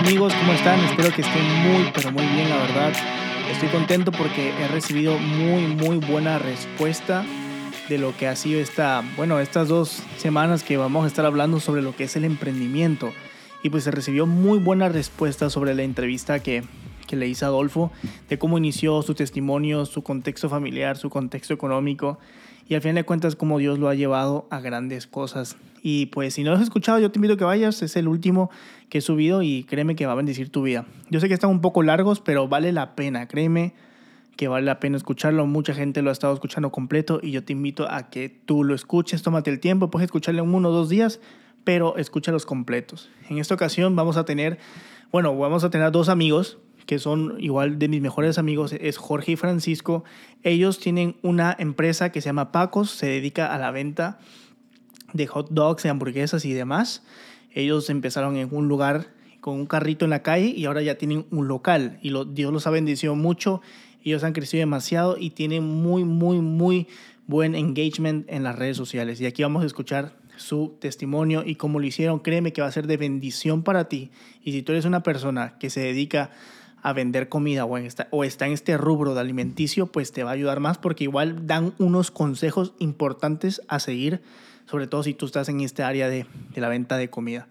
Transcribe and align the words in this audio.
amigos? 0.00 0.32
¿Cómo 0.34 0.54
están? 0.54 0.80
Espero 0.80 1.14
que 1.14 1.20
estén 1.20 1.44
muy, 1.62 1.90
pero 1.94 2.10
muy 2.10 2.24
bien, 2.24 2.48
la 2.48 2.56
verdad. 2.56 2.92
Estoy 3.50 3.68
contento 3.68 4.10
porque 4.10 4.48
he 4.48 4.68
recibido 4.68 5.18
muy, 5.18 5.66
muy 5.66 5.98
buena 5.98 6.38
respuesta 6.38 7.22
de 7.86 7.98
lo 7.98 8.16
que 8.16 8.26
ha 8.26 8.34
sido 8.34 8.60
esta, 8.60 9.04
bueno, 9.18 9.38
estas 9.40 9.68
dos 9.68 10.02
semanas 10.16 10.62
que 10.62 10.78
vamos 10.78 11.04
a 11.04 11.06
estar 11.06 11.26
hablando 11.26 11.60
sobre 11.60 11.82
lo 11.82 11.94
que 11.94 12.04
es 12.04 12.16
el 12.16 12.24
emprendimiento. 12.24 13.12
Y 13.62 13.68
pues 13.68 13.84
se 13.84 13.90
recibió 13.90 14.24
muy 14.24 14.58
buena 14.58 14.88
respuesta 14.88 15.50
sobre 15.50 15.74
la 15.74 15.82
entrevista 15.82 16.40
que, 16.40 16.64
que 17.06 17.16
le 17.16 17.28
hice 17.28 17.44
a 17.44 17.48
Adolfo, 17.48 17.92
de 18.30 18.38
cómo 18.38 18.56
inició 18.56 19.02
su 19.02 19.14
testimonio, 19.14 19.84
su 19.84 20.02
contexto 20.02 20.48
familiar, 20.48 20.96
su 20.96 21.10
contexto 21.10 21.52
económico. 21.52 22.18
Y 22.70 22.76
al 22.76 22.82
final 22.82 22.94
de 22.94 23.04
cuentas, 23.04 23.34
cómo 23.34 23.58
Dios 23.58 23.80
lo 23.80 23.88
ha 23.88 23.96
llevado 23.96 24.46
a 24.48 24.60
grandes 24.60 25.08
cosas. 25.08 25.56
Y 25.82 26.06
pues 26.06 26.34
si 26.34 26.44
no 26.44 26.52
lo 26.52 26.56
has 26.56 26.62
escuchado, 26.62 27.00
yo 27.00 27.10
te 27.10 27.18
invito 27.18 27.34
a 27.34 27.36
que 27.36 27.42
vayas. 27.42 27.82
Es 27.82 27.96
el 27.96 28.06
último 28.06 28.48
que 28.88 28.98
he 28.98 29.00
subido 29.00 29.42
y 29.42 29.64
créeme 29.64 29.96
que 29.96 30.06
va 30.06 30.12
a 30.12 30.14
bendecir 30.14 30.50
tu 30.50 30.62
vida. 30.62 30.86
Yo 31.10 31.18
sé 31.18 31.26
que 31.26 31.34
están 31.34 31.50
un 31.50 31.62
poco 31.62 31.82
largos, 31.82 32.20
pero 32.20 32.46
vale 32.46 32.70
la 32.70 32.94
pena. 32.94 33.26
Créeme 33.26 33.74
que 34.36 34.46
vale 34.46 34.66
la 34.66 34.78
pena 34.78 34.96
escucharlo. 34.96 35.46
Mucha 35.46 35.74
gente 35.74 36.00
lo 36.00 36.10
ha 36.10 36.12
estado 36.12 36.32
escuchando 36.32 36.70
completo 36.70 37.18
y 37.20 37.32
yo 37.32 37.42
te 37.42 37.54
invito 37.54 37.90
a 37.90 38.08
que 38.08 38.28
tú 38.28 38.62
lo 38.62 38.76
escuches, 38.76 39.20
tómate 39.24 39.50
el 39.50 39.58
tiempo, 39.58 39.90
puedes 39.90 40.04
escucharlo 40.04 40.44
en 40.44 40.54
uno 40.54 40.68
o 40.68 40.72
dos 40.72 40.88
días, 40.88 41.18
pero 41.64 41.96
escúchalos 41.96 42.46
completos. 42.46 43.10
En 43.28 43.38
esta 43.38 43.52
ocasión 43.52 43.96
vamos 43.96 44.16
a 44.16 44.24
tener, 44.24 44.60
bueno, 45.10 45.36
vamos 45.36 45.64
a 45.64 45.70
tener 45.70 45.90
dos 45.90 46.08
amigos 46.08 46.58
que 46.90 46.98
son 46.98 47.36
igual 47.38 47.78
de 47.78 47.86
mis 47.86 48.00
mejores 48.00 48.36
amigos, 48.36 48.72
es 48.72 48.96
Jorge 48.96 49.30
y 49.30 49.36
Francisco. 49.36 50.02
Ellos 50.42 50.80
tienen 50.80 51.14
una 51.22 51.54
empresa 51.56 52.10
que 52.10 52.20
se 52.20 52.30
llama 52.30 52.50
Pacos, 52.50 52.90
se 52.90 53.06
dedica 53.06 53.54
a 53.54 53.58
la 53.60 53.70
venta 53.70 54.18
de 55.12 55.28
hot 55.28 55.50
dogs, 55.50 55.84
de 55.84 55.90
hamburguesas 55.90 56.44
y 56.44 56.52
demás. 56.52 57.04
Ellos 57.52 57.90
empezaron 57.90 58.36
en 58.36 58.48
un 58.50 58.66
lugar 58.66 59.06
con 59.40 59.54
un 59.54 59.66
carrito 59.66 60.04
en 60.04 60.10
la 60.10 60.24
calle 60.24 60.46
y 60.46 60.64
ahora 60.64 60.82
ya 60.82 60.96
tienen 60.96 61.26
un 61.30 61.46
local 61.46 62.00
y 62.02 62.10
lo, 62.10 62.24
Dios 62.24 62.52
los 62.52 62.66
ha 62.66 62.70
bendecido 62.70 63.14
mucho 63.14 63.60
ellos 64.04 64.24
han 64.24 64.32
crecido 64.32 64.60
demasiado 64.60 65.16
y 65.18 65.30
tienen 65.30 65.62
muy, 65.62 66.04
muy, 66.04 66.40
muy 66.40 66.88
buen 67.26 67.54
engagement 67.54 68.26
en 68.28 68.42
las 68.42 68.56
redes 68.56 68.76
sociales. 68.76 69.20
Y 69.20 69.26
aquí 69.26 69.42
vamos 69.42 69.62
a 69.62 69.66
escuchar 69.66 70.16
su 70.36 70.76
testimonio 70.80 71.42
y 71.44 71.56
cómo 71.56 71.78
lo 71.78 71.86
hicieron. 71.86 72.18
Créeme 72.20 72.52
que 72.52 72.62
va 72.62 72.68
a 72.68 72.72
ser 72.72 72.86
de 72.86 72.96
bendición 72.96 73.62
para 73.62 73.88
ti. 73.88 74.10
Y 74.42 74.52
si 74.52 74.62
tú 74.62 74.72
eres 74.72 74.86
una 74.86 75.02
persona 75.02 75.58
que 75.58 75.70
se 75.70 75.80
dedica 75.80 76.30
vender 76.92 77.28
comida 77.28 77.64
o, 77.64 77.76
está, 77.78 78.08
o 78.10 78.24
está 78.24 78.46
en 78.46 78.52
este 78.52 78.76
rubro 78.76 79.14
de 79.14 79.20
alimenticio, 79.20 79.86
pues 79.86 80.12
te 80.12 80.24
va 80.24 80.30
a 80.30 80.34
ayudar 80.34 80.60
más 80.60 80.78
porque 80.78 81.04
igual 81.04 81.46
dan 81.46 81.72
unos 81.78 82.10
consejos 82.10 82.72
importantes 82.78 83.62
a 83.68 83.80
seguir, 83.80 84.22
sobre 84.66 84.86
todo 84.86 85.02
si 85.02 85.14
tú 85.14 85.26
estás 85.26 85.48
en 85.48 85.60
este 85.60 85.82
área 85.82 86.08
de, 86.08 86.26
de 86.54 86.60
la 86.60 86.68
venta 86.68 86.96
de 86.96 87.10
comida. 87.10 87.48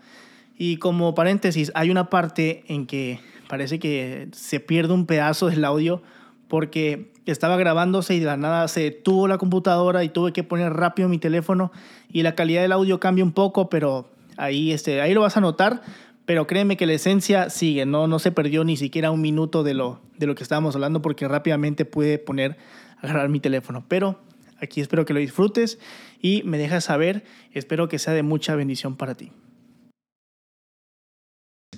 Y 0.58 0.78
como 0.78 1.16
paréntesis, 1.16 1.72
hay 1.76 1.90
una 1.90 2.10
parte 2.10 2.64
en 2.68 2.86
que 2.86 3.20
parece 3.48 3.80
que 3.80 4.28
se 4.32 4.60
pierde 4.60 4.94
un 4.94 5.06
pedazo 5.06 5.48
del 5.48 5.64
audio 5.64 6.02
porque 6.48 7.12
estaba 7.26 7.58
grabándose 7.58 8.16
y 8.16 8.20
de 8.20 8.26
la 8.26 8.38
nada 8.38 8.68
se 8.68 8.82
detuvo 8.82 9.28
la 9.28 9.38
computadora 9.38 10.04
y 10.04 10.10
tuve 10.10 10.34
que 10.34 10.44
poner 10.44 10.74
rápido 10.74 11.08
mi 11.08 11.20
teléfono 11.20 11.72
y 12.12 12.24
la 12.24 12.36
calidad 12.36 12.62
del 12.62 12.72
audio 12.72 13.00
cambia 13.00 13.24
un 13.24 13.32
poco, 13.32 13.70
pero 13.70 14.10
ahí, 14.38 14.72
este, 14.72 15.02
ahí 15.02 15.14
lo 15.14 15.22
vas 15.22 15.38
a 15.38 15.42
notar. 15.42 15.82
Pero 16.30 16.46
créeme 16.46 16.78
que 16.78 16.86
la 16.86 16.94
esencia 16.94 17.50
sigue, 17.50 17.88
no, 17.88 18.06
no 18.06 18.20
se 18.20 18.32
perdió 18.32 18.64
ni 18.64 18.78
siquiera 18.78 19.10
un 19.10 19.20
minuto 19.20 19.64
de 19.64 19.74
lo, 19.74 20.00
de 20.16 20.28
lo 20.28 20.36
que 20.36 20.44
estábamos 20.44 20.76
hablando 20.76 21.02
porque 21.02 21.28
rápidamente 21.28 21.86
pude 21.86 22.20
poner, 22.20 22.56
agarrar 23.02 23.30
mi 23.30 23.40
teléfono. 23.40 23.84
Pero 23.88 24.20
aquí 24.62 24.80
espero 24.80 25.06
que 25.06 25.16
lo 25.16 25.20
disfrutes 25.20 25.80
y 26.22 26.44
me 26.46 26.60
dejas 26.60 26.84
saber, 26.84 27.24
espero 27.52 27.90
que 27.90 27.98
sea 27.98 28.14
de 28.14 28.22
mucha 28.22 28.54
bendición 28.54 28.96
para 28.96 29.16
ti. 29.16 29.32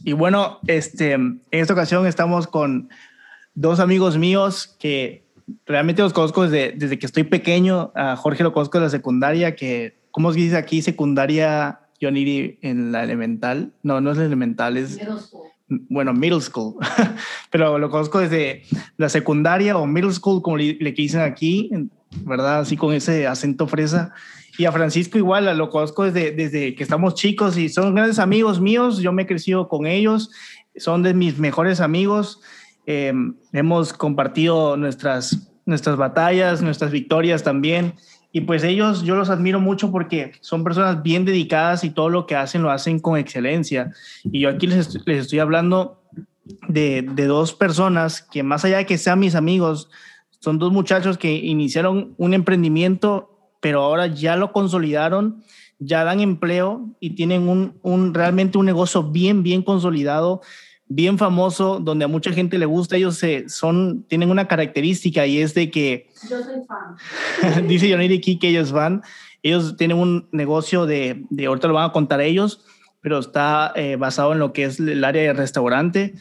Y 0.03 0.11
bueno, 0.11 0.59
este, 0.67 1.13
en 1.13 1.41
esta 1.51 1.71
ocasión 1.71 2.05
estamos 2.05 2.47
con 2.47 2.89
dos 3.53 3.79
amigos 3.79 4.17
míos 4.17 4.75
que 4.81 5.31
realmente 5.65 6.01
los 6.01 6.11
conozco 6.11 6.43
desde, 6.43 6.73
desde 6.73 6.99
que 6.99 7.05
estoy 7.05 7.23
pequeño. 7.23 7.93
A 7.95 8.17
Jorge 8.17 8.43
lo 8.43 8.51
conozco 8.51 8.79
de 8.79 8.83
la 8.83 8.89
secundaria, 8.89 9.55
que, 9.55 10.01
¿cómo 10.11 10.33
se 10.33 10.39
dice 10.39 10.57
aquí? 10.57 10.81
Secundaria 10.81 11.80
Johnny 12.01 12.57
en 12.61 12.91
la 12.91 13.03
elemental. 13.03 13.73
No, 13.83 14.01
no 14.01 14.11
es 14.11 14.17
la 14.17 14.25
elemental, 14.25 14.77
es... 14.77 14.99
Bueno, 15.87 16.13
middle 16.13 16.41
school, 16.41 16.75
pero 17.49 17.79
lo 17.79 17.89
conozco 17.89 18.19
desde 18.19 18.63
la 18.97 19.07
secundaria 19.07 19.77
o 19.77 19.87
middle 19.87 20.11
school, 20.11 20.41
como 20.41 20.57
le, 20.57 20.73
le 20.73 20.91
dicen 20.91 21.21
aquí, 21.21 21.71
¿verdad? 22.25 22.59
Así 22.59 22.75
con 22.75 22.93
ese 22.93 23.25
acento 23.25 23.67
fresa. 23.67 24.13
Y 24.57 24.65
a 24.65 24.71
Francisco 24.71 25.17
igual, 25.17 25.57
lo 25.57 25.69
conozco 25.69 26.03
desde, 26.03 26.31
desde 26.31 26.75
que 26.75 26.83
estamos 26.83 27.15
chicos 27.15 27.57
y 27.57 27.69
son 27.69 27.95
grandes 27.95 28.19
amigos 28.19 28.59
míos, 28.59 28.99
yo 28.99 29.13
me 29.13 29.23
he 29.23 29.27
crecido 29.27 29.67
con 29.67 29.85
ellos, 29.85 30.29
son 30.75 31.03
de 31.03 31.13
mis 31.13 31.39
mejores 31.39 31.79
amigos. 31.79 32.41
Eh, 32.85 33.13
hemos 33.53 33.93
compartido 33.93 34.75
nuestras, 34.75 35.51
nuestras 35.65 35.95
batallas, 35.97 36.61
nuestras 36.61 36.91
victorias 36.91 37.43
también. 37.43 37.93
Y 38.31 38.41
pues 38.41 38.63
ellos, 38.63 39.03
yo 39.03 39.15
los 39.15 39.29
admiro 39.29 39.59
mucho 39.59 39.91
porque 39.91 40.31
son 40.39 40.63
personas 40.63 41.03
bien 41.03 41.25
dedicadas 41.25 41.83
y 41.83 41.89
todo 41.89 42.09
lo 42.09 42.25
que 42.25 42.35
hacen 42.35 42.63
lo 42.63 42.71
hacen 42.71 42.99
con 42.99 43.17
excelencia. 43.17 43.91
Y 44.23 44.41
yo 44.41 44.49
aquí 44.49 44.67
les, 44.67 45.05
les 45.05 45.23
estoy 45.23 45.39
hablando 45.39 46.01
de, 46.67 47.01
de, 47.01 47.25
dos 47.25 47.53
personas 47.53 48.21
que 48.21 48.41
más 48.43 48.63
allá 48.63 48.77
de 48.77 48.85
que 48.85 48.97
sean 48.97 49.19
mis 49.19 49.35
amigos, 49.35 49.89
son 50.39 50.59
dos 50.59 50.71
muchachos 50.71 51.17
que 51.17 51.33
iniciaron 51.33 52.15
un 52.17 52.33
emprendimiento, 52.33 53.51
pero 53.59 53.81
ahora 53.81 54.07
ya 54.07 54.35
lo 54.37 54.51
consolidaron, 54.53 55.43
ya 55.77 56.03
dan 56.03 56.19
empleo 56.19 56.89
y 56.99 57.11
tienen 57.11 57.49
un, 57.49 57.79
un 57.81 58.13
realmente 58.13 58.57
un 58.57 58.65
negocio 58.65 59.03
bien, 59.03 59.43
bien 59.43 59.61
consolidado 59.61 60.41
bien 60.93 61.17
famoso, 61.17 61.79
donde 61.79 62.05
a 62.05 62.07
mucha 62.07 62.31
gente 62.31 62.57
le 62.57 62.65
gusta. 62.65 62.97
Ellos 62.97 63.15
se, 63.17 63.47
son, 63.49 64.03
tienen 64.07 64.29
una 64.29 64.47
característica 64.47 65.25
y 65.25 65.39
es 65.39 65.53
de 65.53 65.71
que... 65.71 66.07
Yo 66.29 66.41
soy 66.43 66.61
fan. 66.67 67.67
dice 67.67 67.91
Johnny 67.91 68.13
aquí 68.13 68.37
que 68.37 68.49
ellos 68.49 68.71
van. 68.71 69.01
Ellos 69.41 69.75
tienen 69.77 69.97
un 69.97 70.27
negocio 70.31 70.85
de, 70.85 71.25
de 71.29 71.45
ahorita 71.45 71.67
lo 71.67 71.75
van 71.75 71.89
a 71.89 71.93
contar 71.93 72.21
ellos, 72.21 72.63
pero 72.99 73.19
está 73.19 73.71
eh, 73.75 73.95
basado 73.95 74.33
en 74.33 74.39
lo 74.39 74.53
que 74.53 74.65
es 74.65 74.79
el 74.79 75.03
área 75.03 75.21
de 75.23 75.33
restaurante 75.33 76.13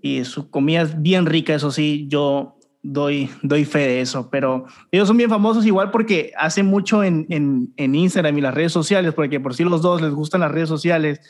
y 0.00 0.24
su 0.24 0.50
comida 0.50 0.82
es 0.82 1.00
bien 1.00 1.26
rica, 1.26 1.54
eso 1.54 1.70
sí, 1.70 2.06
yo 2.08 2.56
doy, 2.82 3.30
doy 3.42 3.64
fe 3.64 3.80
de 3.80 4.00
eso, 4.00 4.30
pero 4.30 4.66
ellos 4.90 5.06
son 5.06 5.16
bien 5.16 5.30
famosos 5.30 5.66
igual 5.66 5.90
porque 5.90 6.32
hacen 6.36 6.66
mucho 6.66 7.04
en, 7.04 7.26
en, 7.28 7.72
en 7.76 7.94
Instagram 7.94 8.38
y 8.38 8.40
las 8.40 8.54
redes 8.54 8.72
sociales, 8.72 9.14
porque 9.14 9.38
por 9.38 9.54
si 9.54 9.64
los 9.64 9.82
dos 9.82 10.00
les 10.00 10.12
gustan 10.12 10.40
las 10.40 10.50
redes 10.50 10.68
sociales 10.68 11.20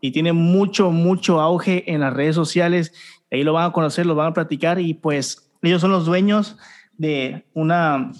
y 0.00 0.12
tiene 0.12 0.32
mucho, 0.32 0.90
mucho 0.90 1.40
auge 1.40 1.90
en 1.92 2.00
las 2.00 2.12
redes 2.12 2.34
sociales. 2.34 2.92
Ahí 3.30 3.44
lo 3.44 3.52
van 3.52 3.70
a 3.70 3.72
conocer, 3.72 4.06
lo 4.06 4.14
van 4.14 4.28
a 4.28 4.34
platicar 4.34 4.80
y 4.80 4.94
pues 4.94 5.50
ellos 5.62 5.80
son 5.80 5.92
los 5.92 6.06
dueños 6.06 6.56
de 6.96 7.44
una, 7.54 8.12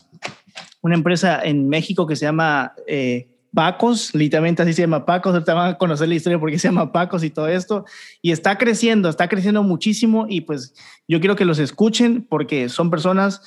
una 0.80 0.94
empresa 0.94 1.40
en 1.42 1.68
México 1.68 2.06
que 2.06 2.16
se 2.16 2.26
llama 2.26 2.74
eh, 2.86 3.28
Pacos, 3.52 4.14
literalmente 4.14 4.62
así 4.62 4.72
se 4.72 4.82
llama 4.82 5.04
Pacos, 5.04 5.32
ahorita 5.32 5.54
van 5.54 5.70
a 5.70 5.78
conocer 5.78 6.08
la 6.08 6.14
historia 6.14 6.38
porque 6.38 6.58
se 6.58 6.68
llama 6.68 6.92
Pacos 6.92 7.24
y 7.24 7.30
todo 7.30 7.48
esto, 7.48 7.84
y 8.22 8.30
está 8.30 8.56
creciendo, 8.56 9.08
está 9.08 9.28
creciendo 9.28 9.62
muchísimo 9.62 10.26
y 10.28 10.42
pues 10.42 10.74
yo 11.08 11.18
quiero 11.20 11.34
que 11.34 11.44
los 11.44 11.58
escuchen 11.58 12.24
porque 12.28 12.68
son 12.68 12.90
personas 12.90 13.42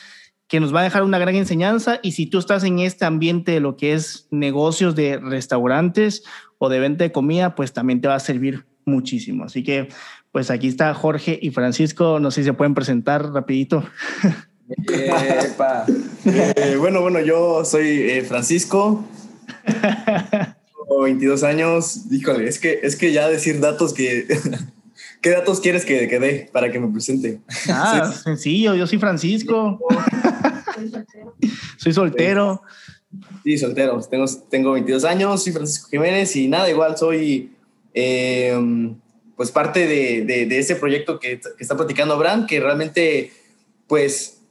que 0.53 0.59
nos 0.59 0.71
va 0.71 0.81
a 0.81 0.83
dejar 0.83 1.01
una 1.01 1.17
gran 1.17 1.33
enseñanza. 1.33 1.99
Y 2.03 2.11
si 2.11 2.27
tú 2.27 2.37
estás 2.37 2.63
en 2.63 2.77
este 2.77 3.05
ambiente 3.05 3.53
de 3.53 3.59
lo 3.59 3.75
que 3.75 3.93
es 3.93 4.27
negocios 4.29 4.93
de 4.93 5.17
restaurantes 5.17 6.23
o 6.59 6.69
de 6.69 6.77
venta 6.77 7.03
de 7.03 7.11
comida, 7.11 7.55
pues 7.55 7.73
también 7.73 8.01
te 8.01 8.07
va 8.07 8.13
a 8.13 8.19
servir 8.19 8.63
muchísimo. 8.85 9.45
Así 9.45 9.63
que, 9.63 9.89
pues 10.31 10.51
aquí 10.51 10.67
está 10.67 10.93
Jorge 10.93 11.39
y 11.41 11.49
Francisco, 11.49 12.19
no 12.19 12.29
sé 12.29 12.41
si 12.41 12.45
se 12.45 12.53
pueden 12.53 12.75
presentar 12.75 13.31
rapidito. 13.33 13.83
eh, 14.91 16.75
bueno, 16.77 17.01
bueno, 17.01 17.19
yo 17.19 17.65
soy 17.65 18.11
eh, 18.11 18.21
Francisco, 18.21 19.03
tengo 19.65 21.01
22 21.01 21.41
años, 21.41 22.01
híjole, 22.11 22.47
es 22.47 22.59
que, 22.59 22.79
es 22.83 22.95
que 22.95 23.11
ya 23.11 23.27
decir 23.27 23.59
datos 23.59 23.91
que... 23.91 24.27
¿Qué 25.23 25.29
datos 25.29 25.61
quieres 25.61 25.85
que, 25.85 26.09
que 26.09 26.19
dé 26.19 26.49
para 26.51 26.69
que 26.69 26.81
me 26.81 26.89
presente? 26.89 27.39
Ah, 27.69 28.11
sí. 28.13 28.23
sencillo, 28.23 28.75
yo 28.75 28.85
soy 28.85 28.99
Francisco. 28.99 29.79
soy 31.77 31.93
soltero. 31.93 32.61
Sí, 33.41 33.57
soltero. 33.57 34.01
Tengo, 34.01 34.25
tengo 34.49 34.73
22 34.73 35.05
años, 35.05 35.41
soy 35.41 35.53
Francisco 35.53 35.87
Jiménez 35.89 36.35
y 36.35 36.49
nada, 36.49 36.69
igual 36.69 36.97
soy 36.97 37.53
eh, 37.93 38.53
pues 39.37 39.49
parte 39.49 39.87
de, 39.87 40.25
de, 40.25 40.45
de, 40.45 40.59
ese 40.59 40.75
proyecto 40.75 41.19
que, 41.19 41.39
que 41.39 41.63
está 41.63 41.77
platicando 41.77 42.19
Bran, 42.19 42.45
que 42.45 42.59
realmente 42.59 43.31
pues 43.87 44.41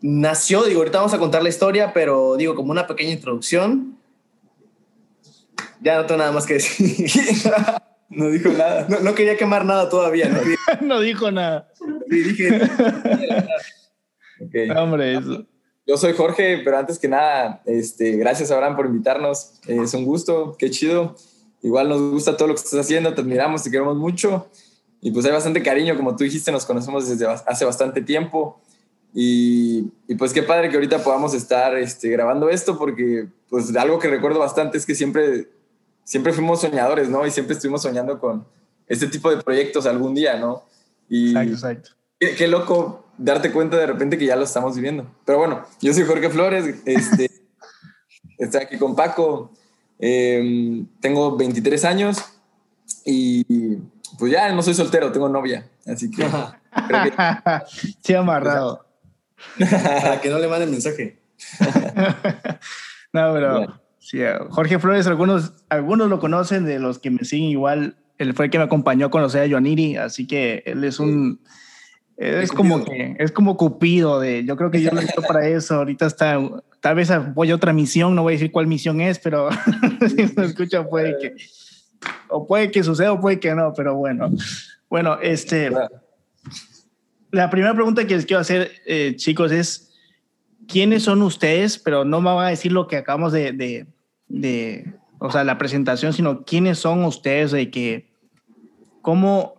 nació, 0.00 0.64
digo, 0.64 0.80
ahorita 0.80 0.98
vamos 0.98 1.12
a 1.12 1.18
contar 1.18 1.42
la 1.42 1.50
historia, 1.50 1.92
pero 1.92 2.36
digo, 2.36 2.54
como 2.54 2.70
una 2.70 2.86
pequeña 2.86 3.10
introducción. 3.10 3.98
Ya 5.82 5.96
no 5.96 6.06
tengo 6.06 6.20
nada 6.20 6.32
más 6.32 6.46
que 6.46 6.54
decir. 6.54 7.36
no 8.08 8.28
dijo 8.30 8.50
nada. 8.50 8.86
No, 8.88 9.00
no, 9.00 9.14
quería 9.14 9.36
quemar 9.36 9.64
nada 9.64 9.88
todavía. 9.88 10.28
No, 10.28 10.40
no 10.86 11.00
dijo 11.00 11.30
nada. 11.30 11.70
Sí, 12.10 12.20
dije. 12.20 12.60
okay. 14.46 14.70
Hombre, 14.70 15.18
eso. 15.18 15.46
Yo 15.86 15.98
soy 15.98 16.14
Jorge, 16.14 16.62
pero 16.64 16.78
antes 16.78 16.98
que 16.98 17.08
nada, 17.08 17.62
este, 17.66 18.12
gracias 18.12 18.50
Abraham 18.50 18.76
por 18.76 18.86
invitarnos. 18.86 19.60
Eh, 19.66 19.80
es 19.82 19.92
un 19.92 20.04
gusto, 20.04 20.56
qué 20.58 20.70
chido. 20.70 21.14
Igual 21.62 21.88
nos 21.88 22.00
gusta 22.10 22.36
todo 22.36 22.48
lo 22.48 22.54
que 22.54 22.60
estás 22.60 22.80
haciendo, 22.80 23.14
te 23.14 23.20
admiramos, 23.20 23.62
te 23.62 23.70
queremos 23.70 23.96
mucho. 23.96 24.48
y 25.00 25.10
pues 25.10 25.26
hay 25.26 25.32
bastante 25.32 25.62
cariño, 25.62 25.96
como 25.96 26.16
tú 26.16 26.24
dijiste, 26.24 26.50
nos 26.52 26.64
conocemos 26.64 27.08
desde 27.08 27.26
hace 27.26 27.64
bastante 27.64 28.00
tiempo. 28.00 28.60
Y, 29.12 29.92
y, 30.08 30.16
pues 30.16 30.32
qué 30.32 30.42
padre 30.42 30.68
que 30.68 30.74
ahorita 30.74 31.04
podamos 31.04 31.34
estar 31.34 31.76
este, 31.78 32.08
grabando 32.08 32.48
esto, 32.48 32.76
porque 32.76 33.28
pues 33.48 33.74
algo 33.76 34.00
que 34.00 34.08
recuerdo 34.08 34.40
bastante 34.40 34.76
es 34.76 34.84
que 34.84 34.96
siempre, 34.96 35.48
siempre 36.04 36.32
fuimos 36.32 36.60
soñadores, 36.60 37.08
¿no? 37.08 37.26
Y 37.26 37.30
siempre 37.30 37.54
estuvimos 37.54 37.82
soñando 37.82 38.18
con 38.20 38.46
este 38.86 39.06
tipo 39.06 39.30
de 39.30 39.42
proyectos 39.42 39.86
algún 39.86 40.14
día, 40.14 40.36
¿no? 40.38 40.62
Y 41.08 41.30
exacto, 41.30 41.52
exacto. 41.52 41.90
Qué, 42.18 42.34
qué 42.36 42.46
loco 42.46 43.04
darte 43.18 43.52
cuenta 43.52 43.76
de 43.76 43.86
repente 43.86 44.18
que 44.18 44.26
ya 44.26 44.36
lo 44.36 44.44
estamos 44.44 44.74
viviendo. 44.74 45.10
Pero 45.24 45.38
bueno, 45.38 45.64
yo 45.80 45.92
soy 45.92 46.04
Jorge 46.04 46.30
Flores, 46.30 46.82
este, 46.84 47.30
estoy 48.38 48.60
aquí 48.60 48.78
con 48.78 48.94
Paco, 48.94 49.52
eh, 49.98 50.84
tengo 51.00 51.36
23 51.36 51.84
años 51.84 52.18
y 53.04 53.76
pues 54.18 54.32
ya 54.32 54.52
no 54.52 54.62
soy 54.62 54.74
soltero, 54.74 55.12
tengo 55.12 55.28
novia, 55.28 55.68
así 55.86 56.10
que... 56.10 56.24
creo 56.88 57.02
que 57.04 57.12
Sí, 58.02 58.14
amarrado. 58.14 58.86
Para 59.58 60.20
que 60.20 60.30
no 60.30 60.38
le 60.38 60.48
manden 60.48 60.70
mensaje. 60.70 61.20
No, 63.14 63.32
pero. 63.32 63.80
Sí, 64.04 64.20
Jorge 64.50 64.78
Flores, 64.78 65.06
algunos, 65.06 65.52
algunos 65.68 66.08
lo 66.08 66.20
conocen, 66.20 66.64
de 66.64 66.78
los 66.78 66.98
que 66.98 67.10
me 67.10 67.24
siguen 67.24 67.50
igual. 67.50 67.96
Él 68.18 68.34
fue 68.34 68.46
el 68.46 68.50
que 68.50 68.58
me 68.58 68.64
acompañó 68.64 69.06
a 69.06 69.10
conocer 69.10 69.42
a 69.42 69.50
Joaniri, 69.50 69.96
así 69.96 70.26
que 70.26 70.62
él 70.66 70.84
es 70.84 71.00
un. 71.00 71.40
Es 72.16 72.44
Es 72.44 72.52
como 72.52 72.78
Cupido. 72.78 72.94
que 72.94 73.16
es 73.18 73.32
como 73.32 73.56
Cupido 73.56 74.20
de 74.20 74.44
yo 74.44 74.56
creo 74.56 74.70
que 74.70 74.80
yo 74.80 74.92
lo 74.92 75.02
hice 75.02 75.20
para 75.26 75.48
eso 75.48 75.74
ahorita 75.74 76.06
está 76.06 76.38
tal 76.78 76.94
vez 76.94 77.10
voy 77.34 77.50
a 77.50 77.56
otra 77.56 77.72
misión 77.72 78.14
no 78.14 78.22
voy 78.22 78.34
a 78.34 78.36
decir 78.36 78.52
cuál 78.52 78.68
misión 78.68 79.00
es 79.00 79.18
pero 79.18 79.48
si 80.08 80.32
me 80.36 80.44
escucha 80.44 80.88
puede 80.88 81.16
que 81.20 81.34
o 82.28 82.46
puede 82.46 82.70
que 82.70 82.84
suceda 82.84 83.10
o 83.10 83.20
puede 83.20 83.40
que 83.40 83.52
no 83.56 83.72
pero 83.74 83.96
bueno 83.96 84.30
bueno 84.88 85.18
este 85.20 85.72
la 87.34 87.50
primera 87.50 87.74
pregunta 87.74 88.06
que 88.06 88.14
les 88.14 88.26
quiero 88.26 88.40
hacer, 88.40 88.70
eh, 88.86 89.14
chicos, 89.16 89.50
es 89.50 89.92
¿quiénes 90.68 91.02
son 91.02 91.20
ustedes? 91.22 91.78
Pero 91.78 92.04
no 92.04 92.20
me 92.20 92.32
van 92.32 92.46
a 92.46 92.50
decir 92.50 92.70
lo 92.70 92.86
que 92.86 92.96
acabamos 92.96 93.32
de, 93.32 93.52
de, 93.52 93.86
de- 94.28 94.94
o 95.18 95.30
sea, 95.30 95.44
la 95.44 95.58
presentación, 95.58 96.12
sino 96.12 96.44
quiénes 96.44 96.78
son 96.78 97.04
ustedes, 97.04 97.50
de 97.52 97.70
que, 97.70 98.08
cómo, 99.00 99.54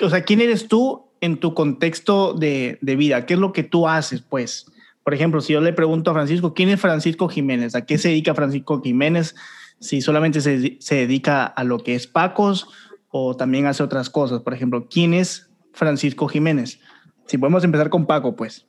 o 0.00 0.10
sea, 0.10 0.22
quién 0.24 0.40
eres 0.40 0.68
tú 0.68 1.04
en 1.20 1.38
tu 1.38 1.54
contexto 1.54 2.32
de, 2.34 2.78
de 2.80 2.96
vida, 2.96 3.26
qué 3.26 3.34
es 3.34 3.40
lo 3.40 3.52
que 3.52 3.62
tú 3.62 3.86
haces, 3.86 4.22
pues. 4.22 4.66
Por 5.04 5.14
ejemplo, 5.14 5.40
si 5.40 5.52
yo 5.52 5.60
le 5.60 5.72
pregunto 5.72 6.10
a 6.10 6.14
Francisco, 6.14 6.54
¿quién 6.54 6.68
es 6.68 6.80
Francisco 6.80 7.28
Jiménez? 7.28 7.74
¿A 7.74 7.86
qué 7.86 7.98
se 7.98 8.08
dedica 8.08 8.34
Francisco 8.34 8.80
Jiménez? 8.82 9.34
Si 9.80 10.00
solamente 10.00 10.40
se, 10.40 10.76
se 10.80 10.94
dedica 10.94 11.44
a 11.44 11.64
lo 11.64 11.78
que 11.78 11.94
es 11.94 12.06
Pacos 12.06 12.68
o 13.10 13.36
también 13.36 13.66
hace 13.66 13.82
otras 13.82 14.10
cosas. 14.10 14.42
Por 14.42 14.54
ejemplo, 14.54 14.88
¿quién 14.88 15.12
es 15.12 15.50
Francisco 15.72 16.28
Jiménez? 16.28 16.80
Si 17.26 17.36
podemos 17.36 17.64
empezar 17.64 17.90
con 17.90 18.06
Paco, 18.06 18.36
pues. 18.36 18.66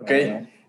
Ok. 0.00 0.10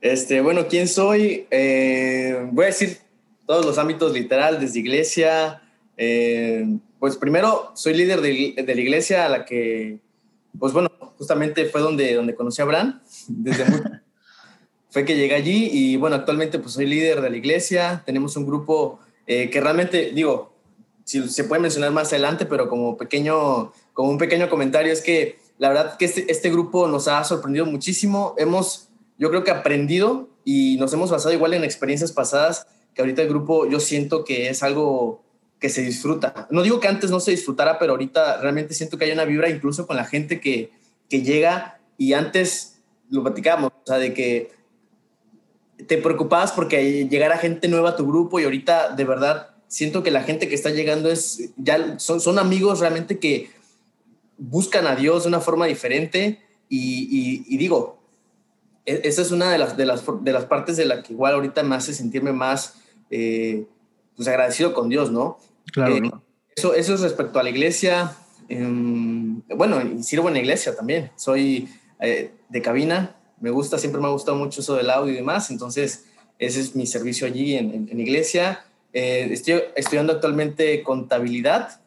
Este, 0.01 0.41
bueno, 0.41 0.67
¿quién 0.67 0.87
soy? 0.87 1.47
Eh, 1.51 2.47
voy 2.51 2.63
a 2.63 2.67
decir 2.67 2.97
todos 3.45 3.65
los 3.65 3.77
ámbitos 3.77 4.13
literal, 4.13 4.59
desde 4.59 4.79
iglesia. 4.79 5.61
eh, 5.97 6.65
pues 6.99 7.17
primero, 7.17 7.71
soy 7.75 7.93
líder 7.93 8.21
de, 8.21 8.55
de 8.65 8.75
la 8.75 8.81
iglesia 8.81 9.25
a 9.25 9.29
la 9.29 9.45
que, 9.45 9.99
pues 10.57 10.73
bueno, 10.73 10.89
justamente 11.17 11.65
fue 11.65 11.81
donde, 11.81 12.15
donde 12.15 12.33
conocí 12.35 12.61
a 12.61 12.65
Abraham. 12.65 13.01
Desde 13.27 13.65
muy- 13.65 13.81
fue 14.89 15.05
que 15.05 15.15
llegué 15.15 15.35
allí 15.35 15.69
y 15.71 15.97
bueno, 15.97 16.15
actualmente 16.15 16.57
pues 16.57 16.73
soy 16.73 16.85
líder 16.87 17.21
de 17.21 17.29
la 17.29 17.37
iglesia. 17.37 18.01
Tenemos 18.05 18.35
un 18.37 18.45
grupo 18.45 18.99
eh, 19.27 19.49
que 19.49 19.59
realmente, 19.61 20.11
digo, 20.13 20.53
si 21.03 21.27
se 21.29 21.43
puede 21.43 21.61
mencionar 21.61 21.91
más 21.91 22.07
adelante, 22.13 22.45
pero 22.45 22.67
como 22.69 22.97
pequeño, 22.97 23.71
como 23.93 24.09
un 24.09 24.17
pequeño 24.17 24.49
comentario 24.49 24.91
es 24.91 25.01
que 25.01 25.37
la 25.57 25.69
verdad 25.69 25.97
que 25.97 26.05
este, 26.05 26.31
este 26.31 26.49
grupo 26.49 26.87
nos 26.87 27.07
ha 27.07 27.23
sorprendido 27.23 27.65
muchísimo. 27.65 28.33
Hemos, 28.37 28.89
yo 29.17 29.29
creo 29.29 29.43
que 29.43 29.51
aprendido 29.51 30.29
y 30.43 30.77
nos 30.77 30.91
hemos 30.93 31.11
basado 31.11 31.33
igual 31.33 31.53
en 31.53 31.63
experiencias 31.63 32.11
pasadas 32.11 32.65
que 32.95 33.01
ahorita 33.01 33.21
el 33.21 33.27
grupo 33.29 33.67
yo 33.69 33.79
siento 33.79 34.23
que 34.23 34.49
es 34.49 34.63
algo 34.63 35.21
que 35.59 35.69
se 35.69 35.81
disfruta. 35.83 36.47
No 36.49 36.63
digo 36.63 36.79
que 36.79 36.87
antes 36.87 37.11
no 37.11 37.19
se 37.19 37.31
disfrutara, 37.31 37.77
pero 37.77 37.91
ahorita 37.93 38.41
realmente 38.41 38.73
siento 38.73 38.97
que 38.97 39.05
hay 39.05 39.11
una 39.11 39.25
vibra 39.25 39.49
incluso 39.49 39.85
con 39.85 39.97
la 39.97 40.05
gente 40.05 40.39
que, 40.39 40.71
que 41.09 41.21
llega 41.21 41.79
y 41.97 42.13
antes 42.13 42.79
lo 43.09 43.21
platicábamos, 43.21 43.71
o 43.71 43.83
sea, 43.85 43.97
de 43.97 44.13
que 44.13 44.51
te 45.87 45.97
preocupabas 45.97 46.51
porque 46.53 47.07
llegara 47.07 47.37
gente 47.37 47.67
nueva 47.67 47.89
a 47.91 47.95
tu 47.95 48.07
grupo 48.07 48.39
y 48.39 48.45
ahorita 48.45 48.89
de 48.95 49.03
verdad 49.03 49.49
siento 49.67 50.03
que 50.03 50.11
la 50.11 50.23
gente 50.23 50.47
que 50.47 50.55
está 50.55 50.69
llegando 50.69 51.11
es 51.11 51.51
ya 51.57 51.99
son, 51.99 52.21
son 52.21 52.39
amigos 52.39 52.79
realmente 52.79 53.19
que 53.19 53.49
buscan 54.37 54.87
a 54.87 54.95
Dios 54.95 55.23
de 55.23 55.29
una 55.29 55.41
forma 55.41 55.65
diferente 55.65 56.39
y, 56.69 57.07
y- 57.11 57.45
y 57.53 57.57
digo, 57.57 57.99
e- 58.85 59.01
esa 59.03 59.21
es 59.21 59.31
una 59.31 59.51
de 59.51 59.57
las, 59.57 59.75
de, 59.77 59.85
las, 59.85 60.03
de 60.21 60.31
las 60.33 60.45
partes 60.45 60.77
de 60.77 60.85
la 60.85 61.03
que 61.03 61.13
igual 61.13 61.33
ahorita 61.33 61.63
me 61.63 61.75
hace 61.75 61.93
sentirme 61.93 62.31
más 62.31 62.75
eh, 63.09 63.65
pues 64.15 64.27
agradecido 64.27 64.73
con 64.73 64.89
Dios, 64.89 65.11
¿no? 65.11 65.37
Claro. 65.71 65.95
Eh, 65.95 66.11
Eso, 66.55 66.73
eso 66.73 66.93
es 66.93 67.01
respecto 67.01 67.39
a 67.39 67.43
la 67.43 67.49
iglesia. 67.49 68.15
em, 68.47 69.41
bueno, 69.55 69.81
y 69.81 70.03
sirvo 70.03 70.27
en 70.27 70.35
la 70.35 70.39
iglesia 70.39 70.75
también. 70.75 71.11
Soy 71.15 71.67
eh, 71.99 72.31
de 72.49 72.61
cabina. 72.61 73.15
Me 73.39 73.49
gusta, 73.49 73.77
siempre 73.77 73.99
me 73.99 74.07
ha 74.07 74.11
gustado 74.11 74.37
mucho 74.37 74.61
eso 74.61 74.75
del 74.75 74.89
audio 74.89 75.11
y 75.13 75.17
demás. 75.17 75.49
Entonces, 75.51 76.05
ese 76.39 76.61
es 76.61 76.75
mi 76.75 76.85
servicio 76.87 77.27
allí 77.27 77.55
en, 77.55 77.73
en, 77.73 77.89
en 77.89 77.99
iglesia. 77.99 78.65
Eh, 78.93 79.27
estoy 79.31 79.61
estudiando 79.75 80.13
actualmente 80.13 80.81
contabilidad. 80.83 81.81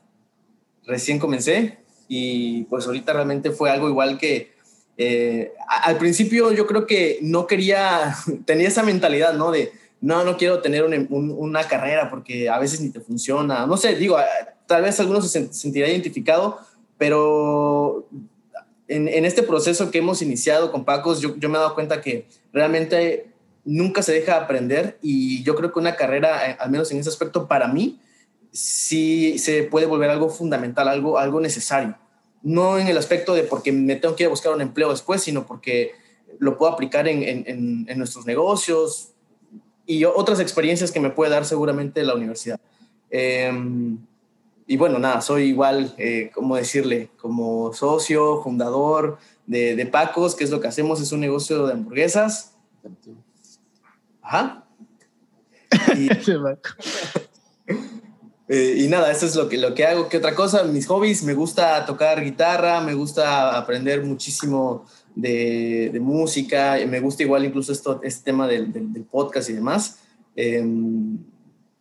Recién 0.85 1.19
comencé 1.19 1.79
y 2.09 2.65
pues 2.65 2.87
ahorita 2.87 3.13
realmente 3.13 3.51
fue 3.51 3.71
algo 3.71 3.89
igual 3.89 4.19
que 4.19 4.53
eh, 4.97 5.53
al 5.85 5.97
principio 5.99 6.53
yo 6.53 6.67
creo 6.67 6.87
que 6.87 7.19
no 7.23 7.47
quería, 7.47 8.15
tenía 8.45 8.69
esa 8.69 8.83
mentalidad, 8.83 9.35
¿no? 9.35 9.51
De, 9.51 9.73
no, 10.01 10.25
no 10.25 10.37
quiero 10.37 10.61
tener 10.61 10.85
un- 10.85 11.07
un- 11.11 11.31
una 11.37 11.65
carrera 11.67 12.09
porque 12.11 12.49
a 12.49 12.59
veces 12.59 12.81
ni 12.81 12.91
te 12.91 13.01
funciona. 13.01 13.67
No 13.67 13.77
sé, 13.77 13.97
digo, 13.97 14.17
a- 14.17 14.25
tal 14.67 14.83
vez 14.83 14.99
algunos 15.01 15.29
se 15.31 15.41
sen- 15.41 15.53
sentirá 15.53 15.89
identificado, 15.89 16.59
pero 16.99 18.07
en, 18.87 19.25
este 19.25 19.43
proceso 19.43 19.91
que 19.91 19.99
hemos 19.99 20.23
iniciado 20.23 20.73
con 20.73 20.85
Pacos, 20.85 21.21
yo, 21.21 21.37
yo 21.37 21.49
me 21.49 21.57
he 21.57 21.61
dado 21.61 21.75
cuenta 21.75 22.01
que 22.01 22.27
realmente 22.53 23.31
nunca 23.65 24.03
se 24.03 24.13
deja 24.13 24.33
de 24.39 24.45
aprender 24.45 24.99
y 25.03 25.43
yo 25.43 25.55
creo 25.55 25.73
que 25.73 25.79
una 25.79 25.95
carrera, 25.97 26.51
eh, 26.51 26.57
al 26.59 26.71
menos 26.71 26.91
en 26.91 26.99
ese 26.99 27.09
aspecto, 27.11 27.47
para 27.49 27.69
mí, 27.69 28.01
sí 28.51 29.39
se 29.39 29.63
puede 29.65 29.87
volver 29.87 30.11
algo 30.11 30.31
fundamental, 30.31 30.89
algo, 30.89 31.19
algo 31.19 31.41
necesario. 31.41 31.97
No 32.43 32.79
en 32.79 32.87
el 32.87 32.97
aspecto 32.97 33.35
de 33.35 33.43
porque 33.43 33.73
me 33.73 33.97
tengo 33.97 34.17
que 34.17 34.23
ir 34.23 34.29
a 34.29 34.31
buscar 34.31 34.53
un 34.55 34.61
empleo 34.63 34.91
después, 34.91 35.23
sino 35.23 35.47
porque 35.47 35.93
lo 36.39 36.57
puedo 36.57 36.73
aplicar 36.73 37.09
en- 37.09 37.85
en 37.89 37.99
nuestros 37.99 38.25
negocios 38.27 39.11
y 39.89 40.05
otras 40.05 40.39
experiencias 40.39 40.93
que 40.93 41.01
me 41.01 41.09
puede 41.09 41.31
dar 41.31 41.47
seguramente 41.47 42.05
la 42.05 42.15
universidad. 42.15 42.61
Eh, 43.11 43.51
y 44.67 44.77
bueno, 44.77 44.99
nada, 44.99 45.23
soy 45.23 45.45
igual, 45.45 45.95
eh, 45.97 46.31
¿cómo 46.35 46.55
decirle? 46.55 47.09
Como 47.17 47.73
socio, 47.73 48.43
fundador 48.43 49.17
de, 49.47 49.75
de 49.75 49.87
Pacos, 49.87 50.35
que 50.35 50.45
es 50.45 50.51
lo 50.51 50.61
que 50.61 50.69
hacemos, 50.69 51.01
es 51.01 51.11
un 51.11 51.21
negocio 51.21 51.67
de 51.67 51.73
hamburguesas. 51.73 52.55
Ajá. 54.21 54.67
Y, 55.97 56.09
eh, 58.49 58.75
y 58.77 58.89
nada, 58.89 59.11
eso 59.11 59.25
es 59.25 59.35
lo 59.37 59.49
que, 59.49 59.57
lo 59.57 59.75
que 59.75 59.87
hago. 59.87 60.11
¿Qué 60.11 60.19
otra 60.19 60.35
cosa? 60.35 60.65
Mis 60.65 60.87
hobbies, 60.87 61.23
me 61.23 61.33
gusta 61.33 61.87
tocar 61.87 62.23
guitarra, 62.23 62.83
me 62.83 62.93
gusta 62.93 63.57
aprender 63.57 64.05
muchísimo 64.05 64.85
de, 65.19 65.91
de 65.93 66.01
música, 66.01 66.81
y 66.81 66.87
me 66.87 67.01
gusta 67.01 67.25
igual 67.25 67.45
incluso 67.45 67.73
esto, 67.73 68.01
este 68.05 68.25
tema 68.25 68.47
del, 68.47 68.73
del- 68.73 68.93
del 68.93 69.03
podcast 69.05 69.51
y 69.51 69.53
demás. 69.53 69.99
Eh, 70.37 70.65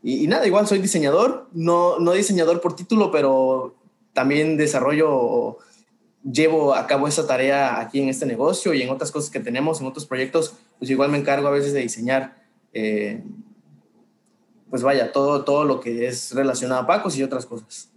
y, 0.03 0.23
y 0.23 0.27
nada, 0.27 0.47
igual 0.47 0.65
soy 0.67 0.79
diseñador, 0.79 1.47
no, 1.53 1.99
no 1.99 2.13
diseñador 2.13 2.61
por 2.61 2.75
título, 2.75 3.11
pero 3.11 3.75
también 4.13 4.57
desarrollo 4.57 5.07
o 5.11 5.57
llevo 6.23 6.73
a 6.73 6.87
cabo 6.87 7.07
esa 7.07 7.27
tarea 7.27 7.79
aquí 7.79 8.01
en 8.01 8.09
este 8.09 8.25
negocio 8.25 8.73
y 8.73 8.81
en 8.81 8.89
otras 8.89 9.11
cosas 9.11 9.29
que 9.29 9.39
tenemos, 9.39 9.79
en 9.79 9.87
otros 9.87 10.05
proyectos, 10.07 10.55
pues 10.79 10.89
igual 10.89 11.11
me 11.11 11.17
encargo 11.19 11.47
a 11.47 11.51
veces 11.51 11.73
de 11.73 11.81
diseñar, 11.81 12.43
eh, 12.73 13.21
pues 14.69 14.81
vaya, 14.81 15.11
todo, 15.11 15.43
todo 15.45 15.63
lo 15.63 15.79
que 15.79 16.07
es 16.07 16.33
relacionado 16.33 16.81
a 16.81 16.87
Pacos 16.87 17.15
y 17.17 17.23
otras 17.23 17.45
cosas. 17.45 17.89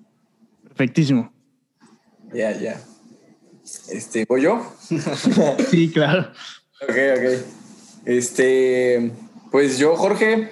Perfectísimo. 0.62 1.32
Ya, 2.32 2.52
ya. 2.58 2.80
Este, 3.90 4.24
¿voy 4.26 4.42
yo? 4.42 4.64
Sí, 5.70 5.90
claro. 5.90 6.30
Ok, 6.82 6.96
ok. 7.16 7.44
Este, 8.04 9.12
pues 9.50 9.78
yo, 9.78 9.96
Jorge, 9.96 10.50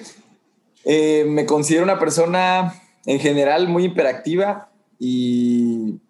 eh, 0.85 1.25
me 1.27 1.47
considero 1.47 1.85
una 1.85 1.99
persona 1.99 2.75
en 3.07 3.19
general 3.21 3.69
muy 3.69 3.85
hiperactiva 3.87 4.71
y 4.99 6.01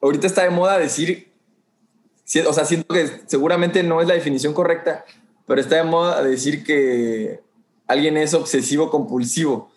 ahorita 0.00 0.26
está 0.26 0.42
de 0.44 0.50
moda 0.50 0.78
decir, 0.78 1.32
o 2.46 2.52
sea, 2.52 2.64
siento 2.64 2.94
que 2.94 3.08
seguramente 3.26 3.82
no 3.82 4.00
es 4.00 4.08
la 4.08 4.14
definición 4.14 4.54
correcta, 4.54 5.04
pero 5.46 5.60
está 5.60 5.76
de 5.76 5.84
moda 5.84 6.22
decir 6.22 6.64
que 6.64 7.40
alguien 7.86 8.16
es 8.16 8.34
obsesivo 8.34 8.90
compulsivo. 8.90 9.70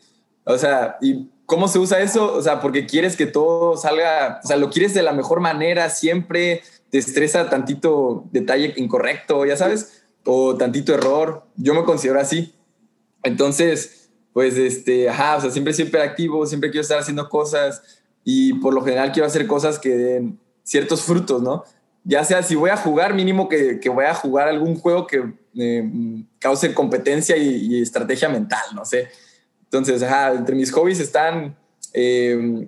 O 0.44 0.58
sea, 0.58 0.98
y 1.02 1.30
¿Cómo 1.50 1.68
se 1.68 1.80
usa 1.80 2.00
eso? 2.00 2.32
O 2.32 2.44
sea, 2.44 2.62
porque 2.62 2.86
quieres 2.86 3.18
que 3.18 3.26
todo 3.26 3.76
salga, 3.76 4.40
o 4.44 4.48
sea, 4.48 4.56
lo 4.56 4.70
quieres 4.70 4.94
de 4.94 5.02
la 5.02 5.14
mejor 5.14 5.40
manera, 5.40 5.90
siempre 5.90 6.62
te 6.92 7.00
estresa 7.00 7.50
tantito 7.50 8.26
detalle 8.32 8.76
incorrecto, 8.78 9.44
ya 9.48 9.58
sabes, 9.58 10.04
o 10.26 10.56
tantito 10.58 10.94
error. 10.94 11.48
Yo 11.56 11.74
me 11.74 11.84
considero 11.86 12.20
así. 12.20 12.54
Entonces, 13.24 14.12
pues, 14.32 14.58
este, 14.58 15.10
ajá, 15.10 15.38
o 15.38 15.42
sea, 15.42 15.50
siempre 15.50 15.74
siempre 15.74 16.04
activo, 16.04 16.46
siempre 16.46 16.70
quiero 16.70 16.84
estar 16.84 17.00
haciendo 17.00 17.28
cosas 17.30 17.82
y 18.24 18.54
por 18.60 18.76
lo 18.76 18.84
general 18.84 19.12
quiero 19.12 19.26
hacer 19.26 19.48
cosas 19.48 19.80
que 19.80 19.90
den 19.90 20.40
ciertos 20.62 21.02
frutos, 21.02 21.42
¿no? 21.42 21.64
Ya 22.04 22.24
sea 22.26 22.44
si 22.44 22.54
voy 22.54 22.70
a 22.70 22.78
jugar, 22.78 23.16
mínimo 23.16 23.50
que, 23.50 23.80
que 23.80 23.90
voy 23.90 24.06
a 24.06 24.14
jugar 24.14 24.50
algún 24.50 24.76
juego 24.76 25.08
que 25.08 25.34
eh, 25.58 25.92
cause 26.38 26.76
competencia 26.76 27.38
y, 27.38 27.74
y 27.74 27.82
estrategia 27.82 28.30
mental, 28.30 28.62
no 28.76 28.86
sé 28.86 29.10
entonces, 29.70 30.02
ajá, 30.02 30.34
entre 30.34 30.56
mis 30.56 30.72
hobbies 30.72 31.00
están 31.00 31.56
eh, 31.94 32.68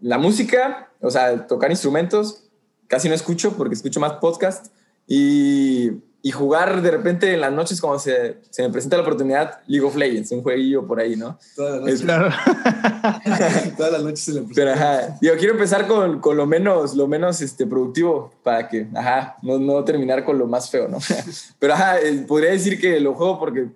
la 0.00 0.16
música, 0.16 0.90
o 1.02 1.10
sea, 1.10 1.46
tocar 1.46 1.70
instrumentos, 1.70 2.44
casi 2.86 3.10
no 3.10 3.14
escucho 3.14 3.58
porque 3.58 3.74
escucho 3.74 4.00
más 4.00 4.14
podcast, 4.14 4.68
y, 5.06 5.90
y 6.22 6.30
jugar 6.30 6.80
de 6.80 6.90
repente 6.92 7.34
en 7.34 7.42
las 7.42 7.52
noches 7.52 7.78
cuando 7.78 7.98
se, 7.98 8.38
se, 8.48 8.62
me 8.62 8.70
presenta 8.70 8.96
la 8.96 9.02
oportunidad, 9.02 9.60
League 9.66 9.86
of 9.86 9.96
Legends, 9.96 10.32
un 10.32 10.42
jueguillo 10.42 10.86
por 10.86 10.98
ahí, 10.98 11.14
¿no? 11.14 11.38
Todas 11.54 11.72
las 11.72 11.80
noches. 11.82 12.02
Claro. 12.02 12.30
Todas 13.76 13.92
las 13.92 14.02
noches 14.02 14.20
se 14.20 14.32
le 14.32 14.42
Pero 14.54 14.72
ajá, 14.72 15.18
yo 15.20 15.36
quiero 15.36 15.52
empezar 15.52 15.86
con, 15.86 16.20
con, 16.20 16.38
lo 16.38 16.46
menos, 16.46 16.94
lo 16.94 17.06
menos 17.06 17.42
este, 17.42 17.66
productivo 17.66 18.32
para 18.42 18.66
que, 18.66 18.86
ajá, 18.94 19.36
no, 19.42 19.58
no 19.58 19.84
terminar 19.84 20.24
con 20.24 20.38
lo 20.38 20.46
más 20.46 20.70
feo, 20.70 20.88
¿no? 20.88 20.98
Pero 21.58 21.74
ajá, 21.74 22.00
eh, 22.00 22.24
podría 22.26 22.52
decir 22.52 22.80
que 22.80 22.98
lo 22.98 23.14
juego 23.14 23.38
porque 23.38 23.68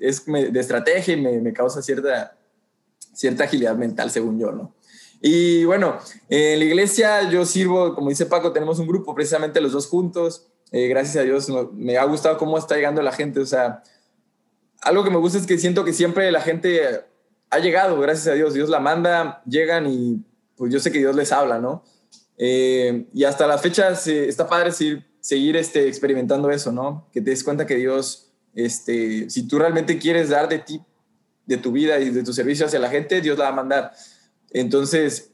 es 0.00 0.24
de 0.26 0.58
estrategia 0.58 1.14
y 1.14 1.20
me, 1.20 1.52
causa 1.52 1.82
cierta, 1.82 2.36
cierta 3.12 3.44
agilidad 3.44 3.76
mental, 3.76 4.10
según 4.10 4.38
yo, 4.38 4.50
¿no? 4.50 4.74
Y 5.22 5.64
bueno, 5.66 5.98
en 6.30 6.58
la 6.58 6.64
iglesia 6.64 7.28
yo 7.30 7.44
sirvo, 7.44 7.94
como 7.94 8.08
dice 8.08 8.24
Paco, 8.24 8.52
tenemos 8.52 8.78
un 8.78 8.86
grupo, 8.86 9.14
precisamente 9.14 9.60
los 9.60 9.72
dos 9.72 9.86
juntos. 9.86 10.48
Eh, 10.72 10.88
gracias 10.88 11.16
a 11.16 11.22
Dios 11.22 11.48
me 11.74 11.98
ha 11.98 12.04
gustado 12.04 12.38
cómo 12.38 12.56
está 12.56 12.76
llegando 12.76 13.02
la 13.02 13.12
gente. 13.12 13.40
O 13.40 13.46
sea, 13.46 13.82
algo 14.80 15.04
que 15.04 15.10
me 15.10 15.18
gusta 15.18 15.38
es 15.38 15.46
que 15.46 15.58
siento 15.58 15.84
que 15.84 15.92
siempre 15.92 16.32
la 16.32 16.40
gente 16.40 17.04
ha 17.50 17.58
llegado, 17.58 18.00
gracias 18.00 18.28
a 18.28 18.34
Dios. 18.34 18.54
Dios 18.54 18.70
la 18.70 18.80
manda, 18.80 19.42
llegan 19.44 19.86
y 19.86 20.24
pues 20.56 20.72
yo 20.72 20.80
sé 20.80 20.90
que 20.90 20.98
Dios 20.98 21.14
les 21.14 21.32
habla, 21.32 21.58
¿no? 21.58 21.84
Eh, 22.38 23.06
y 23.12 23.24
hasta 23.24 23.46
la 23.46 23.58
fecha 23.58 23.90
está 23.90 24.48
padre 24.48 24.72
seguir, 24.72 25.06
seguir 25.20 25.56
este, 25.56 25.86
experimentando 25.86 26.50
eso, 26.50 26.72
¿no? 26.72 27.08
Que 27.12 27.20
te 27.20 27.30
des 27.30 27.44
cuenta 27.44 27.66
que 27.66 27.74
Dios 27.74 28.29
este, 28.54 29.30
si 29.30 29.46
tú 29.46 29.58
realmente 29.58 29.98
quieres 29.98 30.28
dar 30.28 30.48
de 30.48 30.58
ti, 30.58 30.82
de 31.46 31.56
tu 31.56 31.72
vida 31.72 31.98
y 31.98 32.10
de 32.10 32.22
tu 32.22 32.32
servicio 32.32 32.66
hacia 32.66 32.78
la 32.78 32.90
gente, 32.90 33.20
Dios 33.20 33.38
la 33.38 33.44
va 33.44 33.50
a 33.50 33.54
mandar. 33.54 33.92
Entonces, 34.50 35.30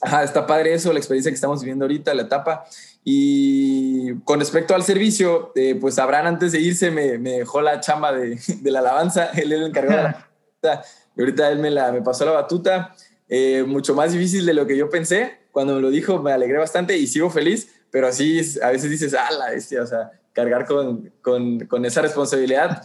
ajá, 0.00 0.24
está 0.24 0.46
padre 0.46 0.74
eso, 0.74 0.92
la 0.92 0.98
experiencia 0.98 1.30
que 1.30 1.36
estamos 1.36 1.60
viviendo 1.60 1.84
ahorita, 1.84 2.14
la 2.14 2.22
etapa. 2.22 2.64
Y 3.04 4.14
con 4.24 4.40
respecto 4.40 4.74
al 4.74 4.82
servicio, 4.82 5.52
eh, 5.54 5.76
pues 5.80 5.98
Abraham 5.98 6.26
antes 6.26 6.52
de 6.52 6.60
irse 6.60 6.90
me, 6.90 7.18
me 7.18 7.38
dejó 7.38 7.60
la 7.60 7.80
chamba 7.80 8.12
de, 8.12 8.40
de, 8.60 8.70
la 8.70 8.80
alabanza, 8.80 9.26
él 9.34 9.52
era 9.52 9.62
el 9.62 9.68
encargado 9.68 9.96
de 9.98 10.02
la 10.02 10.12
batuta, 10.62 10.84
y 11.16 11.20
ahorita 11.20 11.50
él 11.50 11.58
me, 11.60 11.70
la, 11.70 11.92
me 11.92 12.02
pasó 12.02 12.24
la 12.24 12.32
batuta, 12.32 12.94
eh, 13.28 13.64
mucho 13.66 13.94
más 13.94 14.12
difícil 14.12 14.44
de 14.44 14.54
lo 14.54 14.66
que 14.66 14.76
yo 14.76 14.90
pensé, 14.90 15.38
cuando 15.50 15.74
me 15.74 15.80
lo 15.80 15.90
dijo 15.90 16.20
me 16.22 16.32
alegré 16.32 16.58
bastante 16.58 16.96
y 16.96 17.06
sigo 17.06 17.30
feliz, 17.30 17.68
pero 17.90 18.08
así 18.08 18.40
a 18.62 18.70
veces 18.70 18.90
dices, 18.90 19.14
ah, 19.14 19.30
la 19.32 19.50
bestia, 19.50 19.82
o 19.82 19.86
sea, 19.86 20.10
cargar 20.36 20.66
con, 20.66 21.10
con, 21.22 21.60
con, 21.60 21.86
esa 21.86 22.02
responsabilidad. 22.02 22.82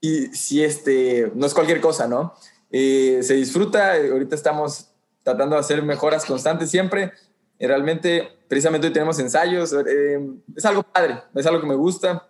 Y 0.00 0.26
si 0.28 0.62
este, 0.62 1.32
no 1.34 1.46
es 1.46 1.52
cualquier 1.52 1.80
cosa, 1.80 2.06
¿no? 2.06 2.32
Eh, 2.70 3.18
se 3.22 3.34
disfruta, 3.34 3.94
ahorita 3.94 4.36
estamos 4.36 4.92
tratando 5.24 5.56
de 5.56 5.60
hacer 5.60 5.82
mejoras 5.82 6.24
constantes 6.24 6.70
siempre. 6.70 7.10
Y 7.58 7.66
realmente, 7.66 8.28
precisamente 8.46 8.86
hoy 8.86 8.92
tenemos 8.92 9.18
ensayos, 9.18 9.72
eh, 9.72 10.20
es 10.54 10.64
algo 10.64 10.84
padre, 10.84 11.18
es 11.34 11.44
algo 11.44 11.60
que 11.60 11.66
me 11.66 11.74
gusta. 11.74 12.28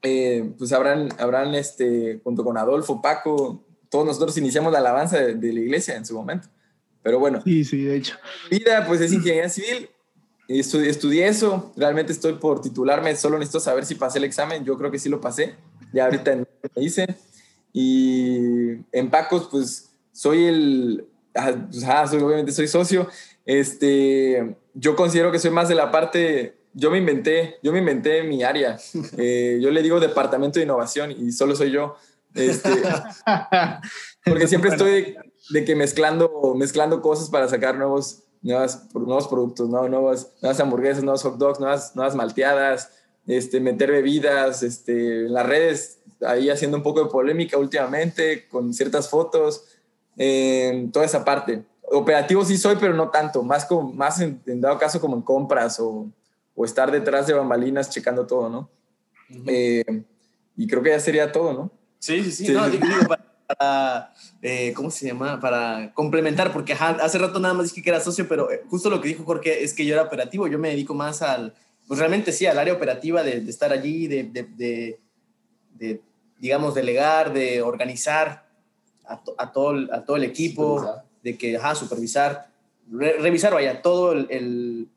Eh, 0.00 0.52
pues 0.56 0.72
habrán, 0.72 1.10
habrán 1.18 1.54
este, 1.54 2.20
junto 2.24 2.42
con 2.42 2.56
Adolfo, 2.56 3.02
Paco, 3.02 3.62
todos 3.90 4.06
nosotros 4.06 4.38
iniciamos 4.38 4.72
la 4.72 4.78
alabanza 4.78 5.18
de, 5.18 5.34
de 5.34 5.52
la 5.52 5.60
iglesia 5.60 5.96
en 5.96 6.06
su 6.06 6.14
momento. 6.14 6.48
Pero 7.02 7.18
bueno. 7.18 7.42
Sí, 7.44 7.62
sí, 7.62 7.84
de 7.84 7.96
hecho. 7.96 8.16
Vida, 8.50 8.86
pues 8.86 9.02
es 9.02 9.12
ingeniería 9.12 9.50
civil 9.50 9.90
Estudié, 10.48 10.88
estudié, 10.88 11.28
eso, 11.28 11.72
realmente 11.76 12.10
estoy 12.10 12.32
por 12.32 12.62
titularme, 12.62 13.14
solo 13.16 13.38
necesito 13.38 13.60
saber 13.60 13.84
si 13.84 13.96
pasé 13.96 14.16
el 14.16 14.24
examen, 14.24 14.64
yo 14.64 14.78
creo 14.78 14.90
que 14.90 14.98
sí 14.98 15.10
lo 15.10 15.20
pasé, 15.20 15.56
ya 15.92 16.06
ahorita 16.06 16.36
me 16.36 16.82
hice. 16.82 17.06
Y 17.74 18.78
en 18.90 19.10
Pacos, 19.10 19.48
pues 19.50 19.90
soy 20.10 20.46
el, 20.46 21.04
pues, 21.34 21.84
ah, 21.84 22.06
soy, 22.06 22.22
obviamente 22.22 22.52
soy 22.52 22.66
socio, 22.66 23.08
este, 23.44 24.56
yo 24.72 24.96
considero 24.96 25.30
que 25.30 25.38
soy 25.38 25.50
más 25.50 25.68
de 25.68 25.74
la 25.74 25.90
parte, 25.90 26.56
yo 26.72 26.90
me 26.90 26.96
inventé, 26.96 27.56
yo 27.62 27.70
me 27.70 27.80
inventé 27.80 28.22
mi 28.22 28.42
área, 28.42 28.78
eh, 29.18 29.58
yo 29.60 29.70
le 29.70 29.82
digo 29.82 30.00
departamento 30.00 30.58
de 30.58 30.64
innovación 30.64 31.10
y 31.10 31.30
solo 31.30 31.56
soy 31.56 31.72
yo, 31.72 31.96
este, 32.34 32.70
porque 34.24 34.48
siempre 34.48 34.70
estoy 34.70 34.90
de, 34.90 35.16
de 35.50 35.64
que 35.66 35.76
mezclando, 35.76 36.54
mezclando 36.56 37.02
cosas 37.02 37.28
para 37.28 37.48
sacar 37.48 37.76
nuevos 37.76 38.24
nuevas, 38.42 38.88
nuevos 38.94 39.28
productos, 39.28 39.68
¿no? 39.68 39.88
nuevas, 39.88 40.32
nuevas 40.42 40.60
hamburguesas, 40.60 41.02
nuevos 41.02 41.22
hot 41.22 41.36
dogs, 41.36 41.60
nuevas, 41.60 41.94
nuevas 41.96 42.14
malteadas, 42.14 42.90
este, 43.26 43.60
meter 43.60 43.90
bebidas, 43.90 44.62
este, 44.62 45.26
en 45.26 45.32
las 45.32 45.46
redes, 45.46 45.98
ahí 46.26 46.50
haciendo 46.50 46.76
un 46.76 46.82
poco 46.82 47.04
de 47.04 47.10
polémica 47.10 47.58
últimamente, 47.58 48.48
con 48.48 48.72
ciertas 48.72 49.08
fotos, 49.08 49.64
eh, 50.16 50.88
toda 50.92 51.04
esa 51.04 51.24
parte. 51.24 51.64
Operativo 51.90 52.44
sí 52.44 52.58
soy, 52.58 52.76
pero 52.80 52.94
no 52.94 53.10
tanto, 53.10 53.42
más, 53.42 53.64
como, 53.64 53.92
más 53.92 54.20
en, 54.20 54.40
en 54.46 54.60
dado 54.60 54.78
caso 54.78 55.00
como 55.00 55.16
en 55.16 55.22
compras 55.22 55.78
o, 55.80 56.10
o, 56.54 56.64
estar 56.64 56.90
detrás 56.90 57.26
de 57.26 57.34
bambalinas 57.34 57.90
checando 57.90 58.26
todo, 58.26 58.48
¿no? 58.48 58.70
Uh 59.30 59.34
-huh. 59.34 59.44
eh, 59.48 60.04
y 60.56 60.66
creo 60.66 60.82
que 60.82 60.90
ya 60.90 61.00
sería 61.00 61.30
todo, 61.30 61.52
¿no? 61.52 61.70
Sí, 61.98 62.22
sí, 62.24 62.32
sí. 62.32 62.46
sí. 62.46 62.52
No, 62.52 62.68
digo, 62.68 62.84
para, 63.06 63.27
eh, 64.42 64.72
¿cómo 64.74 64.90
se 64.90 65.06
llama? 65.06 65.40
Para 65.40 65.92
complementar, 65.94 66.52
porque 66.52 66.72
ajá, 66.74 66.98
hace 67.00 67.18
rato 67.18 67.38
nada 67.38 67.54
más 67.54 67.68
dije 67.68 67.82
que 67.82 67.90
era 67.90 68.00
socio, 68.00 68.28
pero 68.28 68.50
eh, 68.50 68.62
justo 68.68 68.90
lo 68.90 69.00
que 69.00 69.08
dijo 69.08 69.24
Jorge 69.24 69.64
es 69.64 69.74
que 69.74 69.86
yo 69.86 69.94
era 69.94 70.02
operativo, 70.02 70.46
yo 70.48 70.58
me 70.58 70.70
dedico 70.70 70.94
más 70.94 71.22
al, 71.22 71.54
pues 71.86 71.98
realmente 71.98 72.32
sí, 72.32 72.46
al 72.46 72.58
área 72.58 72.74
operativa 72.74 73.22
de, 73.22 73.40
de 73.40 73.50
estar 73.50 73.72
allí, 73.72 74.06
de, 74.06 74.24
de, 74.24 74.98
de, 75.74 76.00
digamos, 76.38 76.74
delegar, 76.74 77.32
de 77.32 77.62
organizar 77.62 78.46
a, 79.06 79.22
to, 79.22 79.34
a, 79.38 79.52
todo, 79.52 79.92
a 79.92 80.04
todo 80.04 80.16
el 80.16 80.24
equipo, 80.24 80.78
supervisar. 80.78 81.04
de 81.22 81.38
que, 81.38 81.56
ajá, 81.56 81.74
supervisar, 81.74 82.50
re, 82.90 83.14
revisar, 83.18 83.54
vaya, 83.54 83.80
todo 83.82 84.12
el, 84.12 84.26
el 84.30 84.88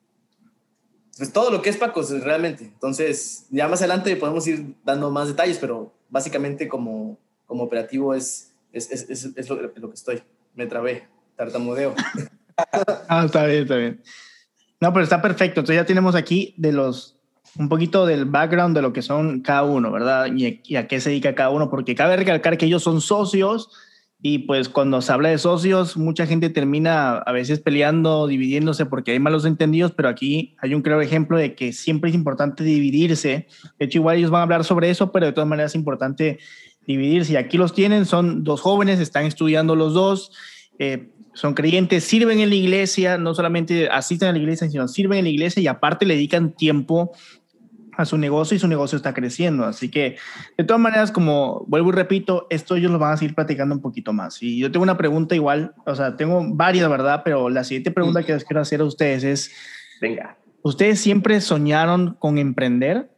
pues 1.17 1.31
todo 1.33 1.51
lo 1.51 1.61
que 1.61 1.69
es 1.69 1.77
Pacos 1.77 2.09
realmente. 2.23 2.63
Entonces, 2.63 3.45
ya 3.49 3.67
más 3.67 3.79
adelante 3.81 4.15
podemos 4.15 4.47
ir 4.47 4.75
dando 4.83 5.11
más 5.11 5.27
detalles, 5.27 5.57
pero 5.59 5.93
básicamente 6.09 6.67
como 6.67 7.19
como 7.51 7.65
operativo 7.65 8.13
es, 8.15 8.53
es, 8.71 8.89
es, 8.89 9.25
es, 9.35 9.49
lo, 9.49 9.59
que 9.59 9.93
estoy. 9.93 10.21
Me 10.55 10.67
trabé, 10.67 11.09
tartamudeo. 11.35 11.93
ah, 13.09 13.23
está 13.25 13.45
bien, 13.45 13.63
está 13.63 13.75
bien. 13.75 14.01
No, 14.79 14.93
pero 14.93 15.03
está 15.03 15.21
perfecto. 15.21 15.59
Entonces 15.59 15.75
ya 15.75 15.85
tenemos 15.85 16.15
aquí 16.15 16.55
de 16.55 16.71
los 16.71 17.17
un 17.59 17.67
poquito 17.67 18.05
del 18.05 18.23
background 18.23 18.73
de 18.73 18.81
lo 18.81 18.93
que 18.93 19.01
son 19.01 19.41
cada 19.41 19.63
uno, 19.63 19.91
¿verdad? 19.91 20.27
Y, 20.33 20.61
y, 20.63 20.77
a 20.77 20.87
qué 20.87 21.01
se 21.01 21.09
dedica 21.09 21.35
cada 21.35 21.49
uno, 21.49 21.69
porque 21.69 21.93
cabe 21.93 22.15
recalcar 22.15 22.57
que 22.57 22.67
ellos 22.67 22.83
son 22.83 23.01
socios 23.01 23.69
y 24.21 24.39
pues 24.39 24.69
cuando 24.69 25.01
se 25.01 25.11
habla 25.11 25.27
de 25.27 25.37
socios, 25.37 25.97
mucha 25.97 26.25
gente 26.25 26.49
termina 26.49 27.17
a 27.17 27.31
veces 27.33 27.59
peleando, 27.59 28.27
dividiéndose 28.27 28.85
porque 28.85 29.11
hay 29.11 29.19
malos 29.19 29.43
entendidos, 29.43 29.91
pero 29.91 30.07
aquí 30.07 30.55
hay 30.59 30.73
un 30.73 30.83
claro 30.83 31.01
ejemplo 31.01 31.37
de 31.37 31.53
que 31.53 31.73
siempre 31.73 32.11
es 32.11 32.15
importante 32.15 32.63
dividirse. 32.63 33.47
De 33.77 33.85
hecho, 33.85 33.97
igual 33.97 34.17
ellos 34.17 34.31
van 34.31 34.39
a 34.39 34.43
hablar 34.43 34.63
sobre 34.63 34.89
eso, 34.89 35.11
pero 35.11 35.25
de 35.25 35.33
todas 35.33 35.49
maneras 35.49 35.71
es 35.71 35.75
importante 35.75 36.39
dividirse. 36.85 37.33
Y 37.33 37.35
aquí 37.35 37.57
los 37.57 37.73
tienen, 37.73 38.05
son 38.05 38.43
dos 38.43 38.61
jóvenes, 38.61 38.99
están 38.99 39.25
estudiando 39.25 39.75
los 39.75 39.93
dos, 39.93 40.31
eh, 40.79 41.09
son 41.33 41.53
creyentes, 41.53 42.03
sirven 42.03 42.39
en 42.39 42.49
la 42.49 42.55
iglesia, 42.55 43.17
no 43.17 43.33
solamente 43.33 43.89
asisten 43.89 44.29
a 44.29 44.31
la 44.33 44.39
iglesia, 44.39 44.69
sino 44.69 44.87
sirven 44.87 45.19
en 45.19 45.25
la 45.25 45.29
iglesia 45.29 45.61
y 45.61 45.67
aparte 45.67 46.05
le 46.05 46.15
dedican 46.15 46.51
tiempo 46.51 47.11
a 47.97 48.05
su 48.05 48.17
negocio 48.17 48.55
y 48.55 48.59
su 48.59 48.67
negocio 48.67 48.95
está 48.95 49.13
creciendo. 49.13 49.65
Así 49.65 49.89
que, 49.89 50.17
de 50.57 50.63
todas 50.63 50.81
maneras, 50.81 51.11
como 51.11 51.65
vuelvo 51.67 51.89
y 51.89 51.93
repito, 51.93 52.47
esto 52.49 52.75
ellos 52.75 52.91
lo 52.91 52.99
van 52.99 53.13
a 53.13 53.17
seguir 53.17 53.35
platicando 53.35 53.75
un 53.75 53.81
poquito 53.81 54.13
más. 54.13 54.41
Y 54.41 54.59
yo 54.59 54.71
tengo 54.71 54.83
una 54.83 54.97
pregunta 54.97 55.35
igual, 55.35 55.73
o 55.85 55.95
sea, 55.95 56.17
tengo 56.17 56.43
varias, 56.53 56.89
¿verdad? 56.89 57.21
Pero 57.23 57.49
la 57.49 57.63
siguiente 57.63 57.91
pregunta 57.91 58.23
que 58.23 58.33
les 58.33 58.43
quiero 58.43 58.61
hacer 58.61 58.81
a 58.81 58.85
ustedes 58.85 59.23
es, 59.23 59.51
venga, 60.01 60.37
¿ustedes 60.63 60.99
siempre 60.99 61.39
soñaron 61.41 62.15
con 62.19 62.37
emprender? 62.37 63.09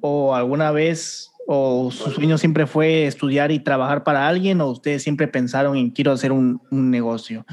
¿O 0.00 0.34
alguna 0.34 0.70
vez 0.70 1.32
o 1.50 1.90
su 1.90 2.10
sueño 2.10 2.36
siempre 2.36 2.66
fue 2.66 3.06
estudiar 3.06 3.50
y 3.50 3.58
trabajar 3.58 4.04
para 4.04 4.28
alguien 4.28 4.60
o 4.60 4.68
ustedes 4.68 5.02
siempre 5.02 5.26
pensaron 5.26 5.78
en 5.78 5.88
quiero 5.88 6.12
hacer 6.12 6.30
un, 6.30 6.60
un 6.70 6.90
negocio? 6.90 7.46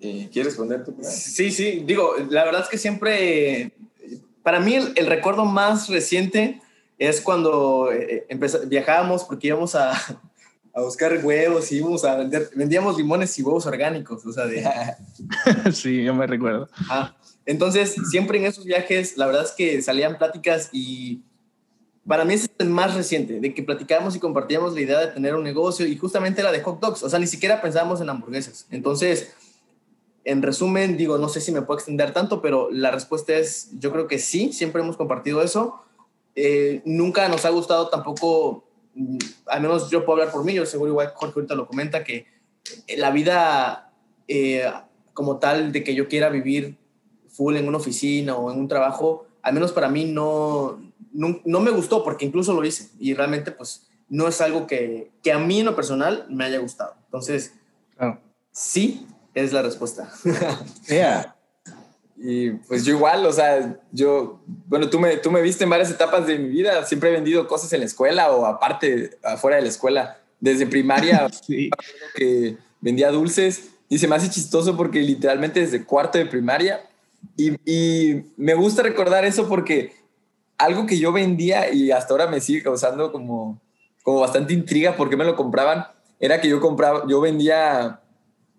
Eh, 0.00 0.28
¿Quieres 0.32 0.52
responder 0.52 0.84
tú? 0.84 0.96
Sí, 1.02 1.50
sí, 1.50 1.82
digo, 1.84 2.12
la 2.30 2.44
verdad 2.44 2.62
es 2.62 2.68
que 2.68 2.78
siempre, 2.78 3.72
para 4.44 4.60
mí 4.60 4.76
el, 4.76 4.92
el 4.94 5.08
recuerdo 5.08 5.44
más 5.44 5.88
reciente 5.88 6.60
es 6.96 7.20
cuando 7.20 7.90
eh, 7.92 8.24
viajábamos 8.68 9.24
porque 9.24 9.48
íbamos 9.48 9.74
a, 9.74 9.90
a 10.72 10.80
buscar 10.80 11.18
huevos 11.24 11.72
y 11.72 11.78
íbamos 11.78 12.04
a 12.04 12.14
vender, 12.14 12.50
vendíamos 12.54 12.96
limones 12.96 13.36
y 13.36 13.42
huevos 13.42 13.66
orgánicos, 13.66 14.24
o 14.24 14.32
sea, 14.32 14.46
de... 14.46 14.64
sí, 15.72 16.04
yo 16.04 16.14
me 16.14 16.28
recuerdo. 16.28 16.68
Ah, 16.88 17.16
entonces, 17.46 17.96
siempre 18.08 18.38
en 18.38 18.44
esos 18.44 18.64
viajes, 18.64 19.16
la 19.16 19.26
verdad 19.26 19.44
es 19.44 19.50
que 19.50 19.82
salían 19.82 20.18
pláticas 20.18 20.68
y 20.72 21.22
para 22.06 22.24
mí 22.24 22.34
es 22.34 22.48
el 22.58 22.70
más 22.70 22.94
reciente, 22.94 23.40
de 23.40 23.54
que 23.54 23.62
platicábamos 23.62 24.14
y 24.16 24.20
compartíamos 24.20 24.74
la 24.74 24.80
idea 24.80 25.00
de 25.00 25.08
tener 25.08 25.34
un 25.34 25.44
negocio 25.44 25.86
y 25.86 25.96
justamente 25.96 26.42
la 26.42 26.52
de 26.52 26.62
hot 26.62 26.80
dogs, 26.80 27.02
o 27.02 27.10
sea, 27.10 27.18
ni 27.18 27.26
siquiera 27.26 27.60
pensábamos 27.60 28.00
en 28.00 28.08
hamburguesas. 28.08 28.66
Entonces, 28.70 29.34
en 30.24 30.42
resumen, 30.42 30.96
digo, 30.96 31.18
no 31.18 31.28
sé 31.28 31.40
si 31.40 31.52
me 31.52 31.62
puedo 31.62 31.78
extender 31.78 32.12
tanto, 32.12 32.42
pero 32.42 32.70
la 32.70 32.90
respuesta 32.90 33.34
es, 33.34 33.70
yo 33.78 33.92
creo 33.92 34.06
que 34.06 34.18
sí, 34.18 34.52
siempre 34.52 34.82
hemos 34.82 34.96
compartido 34.96 35.42
eso. 35.42 35.82
Eh, 36.34 36.82
nunca 36.84 37.28
nos 37.28 37.44
ha 37.44 37.50
gustado 37.50 37.88
tampoco 37.88 38.66
Mm, 38.96 39.18
al 39.48 39.60
menos 39.60 39.90
yo 39.90 40.06
puedo 40.06 40.18
hablar 40.18 40.32
por 40.32 40.42
mí, 40.42 40.54
yo 40.54 40.64
seguro 40.64 40.90
igual 40.90 41.12
Jorge 41.14 41.34
ahorita 41.36 41.54
lo 41.54 41.66
comenta, 41.66 42.02
que 42.02 42.26
la 42.96 43.10
vida 43.10 43.92
eh, 44.26 44.64
como 45.12 45.38
tal 45.38 45.70
de 45.70 45.84
que 45.84 45.94
yo 45.94 46.08
quiera 46.08 46.30
vivir 46.30 46.78
full 47.28 47.56
en 47.56 47.68
una 47.68 47.76
oficina 47.76 48.36
o 48.36 48.50
en 48.50 48.58
un 48.58 48.68
trabajo, 48.68 49.26
al 49.42 49.52
menos 49.52 49.72
para 49.72 49.90
mí 49.90 50.06
no, 50.06 50.80
no, 51.12 51.60
me 51.60 51.70
gustó 51.70 52.04
porque 52.04 52.26
incluso 52.26 52.52
lo 52.52 52.64
hice 52.64 52.90
y 52.98 53.14
realmente 53.14 53.50
pues 53.50 53.88
no 54.08 54.28
es 54.28 54.40
algo 54.40 54.66
que, 54.66 55.10
que 55.22 55.32
a 55.32 55.38
mí 55.38 55.60
en 55.60 55.66
lo 55.66 55.76
personal 55.76 56.26
me 56.28 56.44
haya 56.44 56.58
gustado. 56.58 56.94
Entonces, 57.06 57.54
sí 58.52 59.06
es 59.34 59.52
la 59.52 59.62
respuesta. 59.62 60.10
Yeah. 60.88 61.32
Y 62.18 62.50
pues 62.50 62.84
yo 62.84 62.94
igual, 62.94 63.26
o 63.26 63.32
sea, 63.32 63.78
yo, 63.92 64.40
bueno, 64.46 64.88
tú 64.88 64.98
me, 64.98 65.18
tú 65.18 65.30
me 65.30 65.42
viste 65.42 65.64
en 65.64 65.70
varias 65.70 65.90
etapas 65.90 66.26
de 66.26 66.38
mi 66.38 66.48
vida, 66.48 66.82
siempre 66.86 67.10
he 67.10 67.12
vendido 67.12 67.46
cosas 67.46 67.70
en 67.74 67.80
la 67.80 67.86
escuela 67.86 68.30
o 68.32 68.46
aparte, 68.46 69.18
afuera 69.22 69.56
de 69.56 69.62
la 69.62 69.68
escuela, 69.68 70.18
desde 70.40 70.66
primaria, 70.66 71.28
sí. 71.46 71.70
que 72.14 72.56
vendía 72.80 73.10
dulces 73.10 73.70
y 73.90 73.98
se 73.98 74.08
me 74.08 74.16
hace 74.16 74.30
chistoso 74.30 74.76
porque 74.76 75.00
literalmente 75.00 75.60
desde 75.60 75.84
cuarto 75.84 76.16
de 76.16 76.24
primaria 76.24 76.88
y, 77.36 77.52
y 77.70 78.24
me 78.38 78.54
gusta 78.54 78.82
recordar 78.82 79.26
eso 79.26 79.46
porque 79.46 79.92
algo 80.58 80.86
que 80.86 80.98
yo 80.98 81.12
vendía 81.12 81.72
y 81.72 81.90
hasta 81.90 82.14
ahora 82.14 82.26
me 82.26 82.40
sigue 82.40 82.62
causando 82.62 83.12
como, 83.12 83.60
como 84.02 84.20
bastante 84.20 84.52
intriga 84.52 84.96
porque 84.96 85.16
me 85.16 85.24
lo 85.24 85.36
compraban, 85.36 85.86
era 86.18 86.40
que 86.40 86.48
yo 86.48 86.60
compraba, 86.60 87.04
yo 87.08 87.20
vendía, 87.20 88.00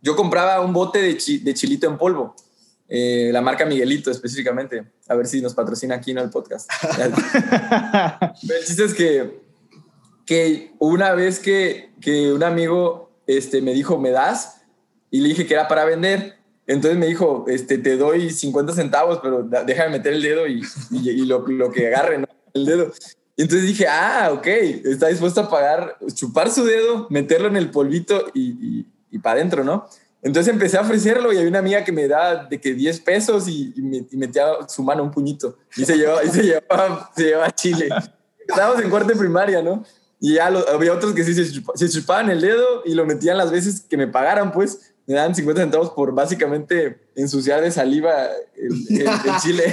yo 0.01 0.15
compraba 0.15 0.61
un 0.61 0.73
bote 0.73 0.99
de, 0.99 1.17
de 1.43 1.53
chilito 1.53 1.87
en 1.87 1.97
polvo 1.97 2.35
eh, 2.89 3.31
la 3.33 3.41
marca 3.41 3.65
Miguelito 3.65 4.09
específicamente. 4.11 4.85
A 5.07 5.15
ver 5.15 5.27
si 5.27 5.41
nos 5.41 5.53
patrocina 5.53 5.95
aquí 5.95 6.11
en 6.11 6.19
el 6.19 6.29
podcast. 6.29 6.69
el 6.99 8.65
chiste 8.65 8.85
es 8.85 8.93
que, 8.93 9.41
que 10.25 10.73
una 10.79 11.13
vez 11.13 11.39
que, 11.39 11.91
que 11.99 12.31
un 12.31 12.43
amigo 12.43 13.11
este, 13.27 13.61
me 13.61 13.73
dijo, 13.73 13.97
¿me 13.97 14.11
das? 14.11 14.61
Y 15.11 15.21
le 15.21 15.29
dije 15.29 15.45
que 15.45 15.53
era 15.53 15.67
para 15.67 15.85
vender. 15.85 16.36
Entonces 16.67 16.99
me 16.99 17.07
dijo, 17.07 17.45
este, 17.47 17.77
te 17.77 17.97
doy 17.97 18.29
50 18.29 18.73
centavos, 18.73 19.19
pero 19.23 19.43
déjame 19.43 19.97
meter 19.97 20.13
el 20.13 20.21
dedo 20.21 20.47
y, 20.47 20.61
y, 20.91 21.25
lo, 21.25 21.47
lo, 21.47 21.71
que 21.71 21.87
agarre, 21.87 22.19
¿no? 22.19 22.27
El 22.53 22.65
dedo. 22.65 22.91
Y 23.35 23.43
entonces 23.43 23.67
dije, 23.67 23.87
ah, 23.87 24.31
ok, 24.33 24.47
está 24.47 25.07
dispuesto 25.07 25.41
a 25.41 25.49
pagar, 25.49 25.97
chupar 26.13 26.51
su 26.51 26.65
dedo, 26.65 27.07
meterlo 27.09 27.47
en 27.47 27.55
el 27.55 27.71
polvito 27.71 28.25
y, 28.33 28.85
y 29.11 29.19
para 29.19 29.37
adentro, 29.37 29.63
¿no? 29.63 29.87
Entonces 30.21 30.51
empecé 30.51 30.77
a 30.77 30.81
ofrecerlo 30.81 31.31
y 31.31 31.37
había 31.37 31.49
una 31.49 31.59
amiga 31.59 31.83
que 31.83 31.91
me 31.91 32.07
daba 32.07 32.45
de 32.45 32.59
que 32.59 32.73
10 32.73 32.99
pesos 33.01 33.47
y, 33.47 33.73
metía 34.11 34.45
su 34.67 34.83
mano 34.83 35.03
un 35.03 35.11
puñito 35.11 35.57
y 35.75 35.85
se 35.85 35.95
llevaba, 35.95 36.23
y 36.23 36.29
se 36.29 36.43
llevaba, 36.43 37.11
se 37.15 37.23
llevaba 37.23 37.51
Chile. 37.51 37.89
Estábamos 38.47 38.83
en 38.83 38.89
cuarto 38.89 39.09
de 39.09 39.15
primaria, 39.15 39.61
¿no? 39.61 39.83
Y 40.19 40.33
ya 40.33 40.47
había 40.47 40.93
otros 40.93 41.13
que 41.13 41.23
sí 41.23 41.33
se, 41.33 41.89
chupaban 41.89 42.29
el 42.31 42.41
dedo 42.41 42.81
y 42.85 42.95
lo 42.95 43.05
metían 43.05 43.37
las 43.37 43.51
veces 43.51 43.81
que 43.81 43.97
me 43.97 44.07
pagaran, 44.07 44.51
pues 44.51 44.95
me 45.07 45.15
daban 45.15 45.33
50 45.33 45.61
centavos 45.61 45.89
por 45.91 46.13
básicamente 46.13 47.09
ensuciar 47.15 47.61
de 47.61 47.71
saliva 47.71 48.27
el, 48.55 48.85
chile. 49.41 49.63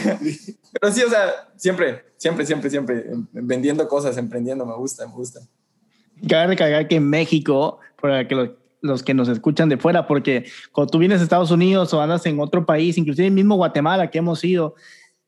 Pero 0.72 0.92
sí, 0.92 1.02
o 1.02 1.10
sea, 1.10 1.50
siempre, 1.56 2.04
siempre, 2.16 2.46
siempre, 2.46 2.70
siempre 2.70 3.04
vendiendo 3.32 3.86
cosas, 3.88 4.16
emprendiendo, 4.16 4.64
me 4.64 4.74
gusta, 4.76 5.06
me 5.06 5.12
gusta. 5.12 5.40
Cabe 6.28 6.46
recalcar 6.46 6.86
que 6.88 6.96
en 6.96 7.10
México, 7.10 7.80
para 8.00 8.26
que 8.26 8.34
lo 8.34 8.64
los 8.84 9.02
que 9.02 9.14
nos 9.14 9.28
escuchan 9.28 9.70
de 9.70 9.78
fuera, 9.78 10.06
porque 10.06 10.44
cuando 10.70 10.90
tú 10.90 10.98
vienes 10.98 11.20
a 11.20 11.22
Estados 11.22 11.50
Unidos 11.50 11.94
o 11.94 12.02
andas 12.02 12.26
en 12.26 12.38
otro 12.38 12.66
país, 12.66 12.98
inclusive 12.98 13.28
el 13.28 13.32
mismo 13.32 13.56
Guatemala 13.56 14.10
que 14.10 14.18
hemos 14.18 14.44
ido, 14.44 14.74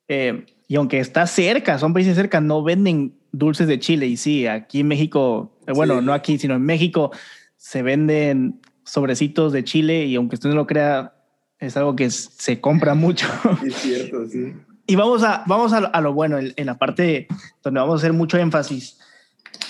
eh, 0.08 0.44
y 0.68 0.76
aunque 0.76 0.98
está 0.98 1.26
cerca, 1.26 1.78
son 1.78 1.94
países 1.94 2.16
cerca, 2.16 2.38
no 2.42 2.62
venden 2.62 3.14
dulces 3.32 3.66
de 3.66 3.78
Chile. 3.78 4.06
Y 4.08 4.18
sí, 4.18 4.46
aquí 4.46 4.80
en 4.80 4.88
México, 4.88 5.56
eh, 5.66 5.72
bueno, 5.72 6.02
no 6.02 6.12
aquí, 6.12 6.38
sino 6.38 6.54
en 6.54 6.62
México, 6.62 7.12
se 7.56 7.80
venden 7.80 8.60
sobrecitos 8.86 9.52
de 9.52 9.64
Chile 9.64 10.06
y 10.06 10.16
aunque 10.16 10.36
usted 10.36 10.48
no 10.48 10.54
lo 10.54 10.66
crea, 10.66 11.14
es 11.58 11.76
algo 11.76 11.94
que 11.94 12.08
se 12.10 12.60
compra 12.60 12.94
mucho. 12.94 13.26
Es 13.66 13.74
cierto, 13.74 14.26
sí. 14.26 14.54
Y 14.86 14.94
vamos 14.94 15.24
a, 15.24 15.42
vamos 15.46 15.72
a, 15.72 16.00
lo, 16.00 16.12
bueno, 16.14 16.38
en, 16.38 16.54
en 16.56 16.66
la 16.66 16.78
parte 16.78 17.26
donde 17.62 17.80
vamos 17.80 17.94
a 17.94 17.98
hacer 17.98 18.12
mucho 18.12 18.38
énfasis. 18.38 18.98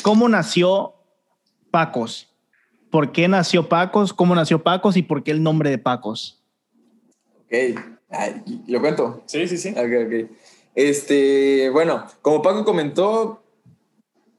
¿Cómo 0.02 0.28
nació 0.28 0.94
Pacos? 1.70 2.28
¿Por 2.90 3.12
qué 3.12 3.26
nació 3.26 3.68
Pacos? 3.68 4.12
¿Cómo 4.12 4.34
nació 4.34 4.62
Pacos? 4.62 4.96
¿Y 4.96 5.02
por 5.02 5.22
qué 5.22 5.30
el 5.30 5.42
nombre 5.42 5.70
de 5.70 5.78
Pacos? 5.78 6.42
Ok, 7.46 7.80
¿lo 8.66 8.80
cuento? 8.80 9.22
Sí, 9.26 9.48
sí, 9.48 9.56
sí. 9.56 9.70
Ok, 9.70 10.06
ok. 10.06 10.30
Este, 10.74 11.70
bueno, 11.70 12.04
como 12.20 12.42
Paco 12.42 12.64
comentó, 12.64 13.42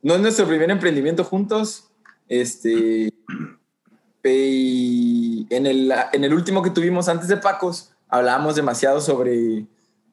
no 0.03 0.13
es 0.13 0.21
nuestro 0.21 0.47
primer 0.47 0.69
emprendimiento 0.69 1.23
juntos. 1.23 1.89
Este, 2.29 3.11
en 4.29 5.65
el, 5.65 5.93
en 6.13 6.23
el 6.23 6.33
último 6.33 6.61
que 6.61 6.69
tuvimos 6.69 7.07
antes 7.07 7.27
de 7.27 7.37
Pacos, 7.37 7.91
hablábamos 8.07 8.55
demasiado 8.55 9.01
sobre, 9.01 9.65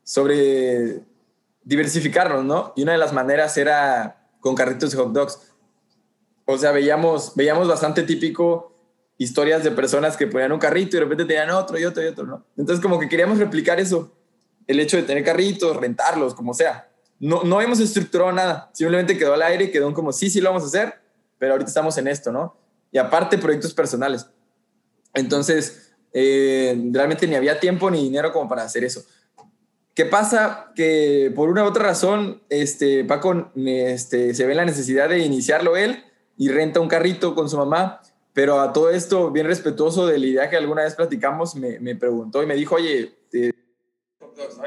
sobre 0.02 1.00
diversificarnos, 1.62 2.44
¿no? 2.44 2.72
Y 2.76 2.82
una 2.82 2.92
de 2.92 2.98
las 2.98 3.12
maneras 3.12 3.56
era 3.56 4.28
con 4.40 4.54
carritos 4.54 4.90
de 4.90 4.96
hot 4.98 5.12
dogs 5.12 5.54
o 6.46 6.58
sea, 6.58 6.72
veíamos, 6.72 7.34
veíamos 7.34 7.68
bastante 7.68 8.02
típico 8.02 8.72
historias 9.16 9.62
de 9.64 9.70
personas 9.70 10.16
que 10.16 10.26
ponían 10.26 10.52
un 10.52 10.58
carrito 10.58 10.96
y 10.96 10.98
de 10.98 11.04
repente 11.04 11.24
tenían 11.24 11.50
otro 11.50 11.78
y 11.78 11.84
otro 11.84 12.02
y 12.02 12.06
otro, 12.06 12.24
¿no? 12.24 12.44
Entonces 12.56 12.82
como 12.82 12.98
que 12.98 13.08
queríamos 13.08 13.38
replicar 13.38 13.80
eso, 13.80 14.12
el 14.66 14.80
hecho 14.80 14.96
de 14.96 15.04
tener 15.04 15.24
carritos, 15.24 15.76
rentarlos, 15.76 16.34
como 16.34 16.52
sea. 16.52 16.88
No, 17.20 17.44
no 17.44 17.60
hemos 17.60 17.80
estructurado 17.80 18.32
nada, 18.32 18.70
simplemente 18.74 19.16
quedó 19.16 19.34
al 19.34 19.42
aire 19.42 19.64
y 19.64 19.70
quedó 19.70 19.92
como, 19.94 20.12
sí, 20.12 20.28
sí 20.28 20.40
lo 20.40 20.50
vamos 20.50 20.64
a 20.64 20.66
hacer, 20.66 20.94
pero 21.38 21.52
ahorita 21.52 21.68
estamos 21.68 21.96
en 21.96 22.08
esto, 22.08 22.32
¿no? 22.32 22.56
Y 22.94 22.98
aparte 22.98 23.38
proyectos 23.38 23.74
personales. 23.74 24.28
Entonces, 25.14 25.90
eh, 26.12 26.80
realmente 26.92 27.26
ni 27.26 27.34
había 27.34 27.58
tiempo 27.58 27.90
ni 27.90 28.04
dinero 28.04 28.32
como 28.32 28.48
para 28.48 28.62
hacer 28.62 28.84
eso. 28.84 29.04
¿Qué 29.94 30.06
pasa? 30.06 30.72
Que 30.76 31.32
por 31.34 31.48
una 31.48 31.64
u 31.64 31.66
otra 31.66 31.82
razón, 31.82 32.40
este, 32.50 33.04
Paco 33.04 33.50
este, 33.56 34.32
se 34.32 34.46
ve 34.46 34.54
la 34.54 34.64
necesidad 34.64 35.08
de 35.08 35.18
iniciarlo 35.18 35.76
él 35.76 36.04
y 36.38 36.50
renta 36.50 36.78
un 36.78 36.86
carrito 36.86 37.34
con 37.34 37.50
su 37.50 37.56
mamá. 37.56 38.00
Pero 38.32 38.60
a 38.60 38.72
todo 38.72 38.90
esto, 38.90 39.32
bien 39.32 39.48
respetuoso 39.48 40.06
de 40.06 40.18
la 40.18 40.26
idea 40.26 40.48
que 40.48 40.56
alguna 40.56 40.84
vez 40.84 40.94
platicamos, 40.94 41.56
me, 41.56 41.80
me 41.80 41.96
preguntó 41.96 42.44
y 42.44 42.46
me 42.46 42.54
dijo, 42.54 42.76
oye, 42.76 43.12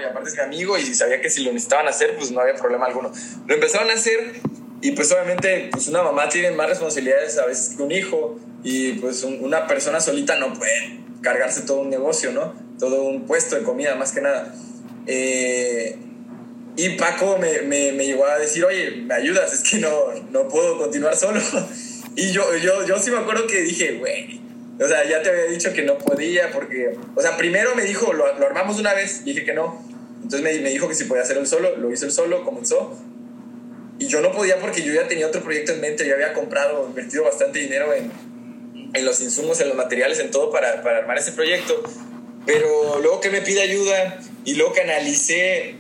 aparte 0.10 0.30
es 0.30 0.36
mi 0.36 0.42
amigo 0.42 0.78
y 0.78 0.82
sabía 0.82 1.22
que 1.22 1.30
si 1.30 1.46
lo 1.46 1.54
necesitaban 1.54 1.88
hacer, 1.88 2.18
pues 2.18 2.30
no 2.32 2.42
había 2.42 2.56
problema 2.56 2.88
alguno. 2.88 3.10
Lo 3.46 3.54
empezaron 3.54 3.90
a 3.90 3.94
hacer 3.94 4.42
y 4.82 4.92
pues 4.92 5.12
obviamente 5.12 5.70
pues 5.72 5.88
una 5.88 6.04
mamá 6.04 6.30
tiene 6.30 6.52
más 6.52 6.70
responsabilidades 6.70 7.38
a 7.38 7.46
veces 7.46 7.76
que 7.76 7.84
un 7.84 7.92
hijo 7.92 8.40
y 8.64 8.94
pues 8.94 9.24
una 9.24 9.68
persona 9.68 10.00
solita 10.00 10.38
no 10.38 10.54
puede 10.54 11.00
cargarse 11.22 11.62
todo 11.62 11.82
un 11.82 11.90
negocio, 11.90 12.32
¿no? 12.32 12.54
Todo 12.80 13.04
un 13.04 13.26
puesto 13.26 13.56
de 13.56 13.64
comida, 13.64 13.96
más 13.96 14.12
que 14.12 14.22
nada. 14.22 14.54
Eh, 15.08 15.98
y 16.76 16.90
Paco 16.90 17.38
me, 17.40 17.62
me, 17.64 17.92
me, 17.94 18.06
llegó 18.06 18.28
a 18.28 18.38
decir, 18.38 18.64
oye, 18.66 18.92
¿me 18.92 19.16
ayudas? 19.16 19.52
Es 19.52 19.64
que 19.68 19.80
no, 19.80 19.90
no 20.32 20.48
puedo 20.48 20.78
continuar 20.78 21.16
solo. 21.16 21.42
Y 22.20 22.32
yo, 22.32 22.44
yo, 22.58 22.84
yo 22.84 22.98
sí 22.98 23.12
me 23.12 23.18
acuerdo 23.18 23.46
que 23.46 23.62
dije, 23.62 24.00
güey, 24.00 24.42
o 24.84 24.88
sea, 24.88 25.08
ya 25.08 25.22
te 25.22 25.30
había 25.30 25.44
dicho 25.44 25.72
que 25.72 25.84
no 25.84 26.00
podía 26.00 26.50
porque, 26.52 26.98
o 27.16 27.22
sea, 27.22 27.38
primero 27.38 27.76
me 27.76 27.84
dijo, 27.84 28.12
lo, 28.12 28.40
lo 28.40 28.46
armamos 28.48 28.80
una 28.80 28.96
vez, 28.96 29.22
y 29.24 29.34
dije 29.34 29.46
que 29.46 29.54
no. 29.54 29.86
Entonces 30.24 30.42
me, 30.42 30.60
me 30.64 30.72
dijo 30.72 30.90
que 30.90 30.96
si 30.96 31.04
podía 31.04 31.22
hacer 31.22 31.38
el 31.38 31.46
solo, 31.46 31.78
lo 31.78 31.94
hizo 31.94 32.08
el 32.08 32.12
solo, 32.12 32.44
comenzó. 32.44 32.98
Y 34.00 34.08
yo 34.08 34.22
no 34.22 34.32
podía 34.32 34.60
porque 34.60 34.84
yo 34.84 34.94
ya 34.94 35.08
tenía 35.08 35.28
otro 35.28 35.42
proyecto 35.42 35.74
en 35.74 35.82
mente, 35.82 36.08
yo 36.08 36.14
había 36.14 36.34
comprado, 36.34 36.86
invertido 36.88 37.24
bastante 37.24 37.60
dinero 37.60 37.94
en, 37.94 38.12
en 38.94 39.06
los 39.06 39.22
insumos, 39.22 39.60
en 39.60 39.70
los 39.70 39.78
materiales, 39.78 40.20
en 40.20 40.32
todo 40.32 40.52
para, 40.52 40.84
para 40.84 41.00
armar 41.00 41.18
ese 41.18 41.32
proyecto. 41.32 41.82
Pero 42.46 43.00
luego 43.02 43.20
que 43.20 43.30
me 43.30 43.42
pide 43.42 43.62
ayuda 43.62 44.20
y 44.46 44.54
luego 44.54 44.74
que 44.74 44.82
analicé 44.82 45.76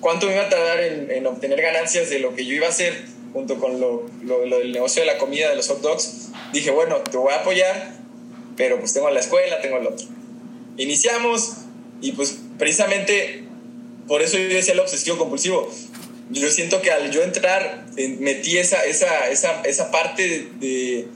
cuánto 0.00 0.26
me 0.26 0.34
iba 0.34 0.44
a 0.44 0.48
tardar 0.48 0.80
en, 0.80 1.26
obtener 1.26 1.60
ganancias 1.60 2.10
de 2.10 2.20
lo 2.20 2.34
que 2.34 2.44
yo 2.44 2.54
iba 2.54 2.66
a 2.66 2.70
hacer 2.70 2.94
junto 3.32 3.58
con 3.58 3.80
lo, 3.80 4.06
del 4.22 4.72
negocio 4.72 5.02
de 5.02 5.06
la 5.06 5.18
comida, 5.18 5.50
de 5.50 5.56
los 5.56 5.68
hot 5.68 5.80
dogs, 5.80 6.28
dije, 6.52 6.70
bueno, 6.70 6.96
te 6.98 7.16
voy 7.16 7.32
a 7.32 7.40
apoyar, 7.40 7.94
pero 8.56 8.78
pues 8.78 8.94
tengo 8.94 9.10
la 9.10 9.20
escuela, 9.20 9.60
tengo 9.60 9.78
el 9.78 9.86
otro. 9.86 10.06
Iniciamos 10.76 11.54
y 12.00 12.12
pues 12.12 12.38
precisamente 12.58 13.44
por 14.06 14.22
eso 14.22 14.38
yo 14.38 14.48
decía 14.48 14.72
el 14.72 14.80
obsesivo 14.80 15.18
compulsivo. 15.18 15.70
Yo 16.30 16.50
siento 16.50 16.82
que 16.82 16.90
al 16.90 17.10
yo 17.10 17.22
entrar, 17.22 17.86
metí 18.18 18.58
esa, 18.58 18.84
esa, 18.84 19.30
esa, 19.30 19.62
esa 19.62 19.90
parte 19.90 20.48
de, 20.60 21.06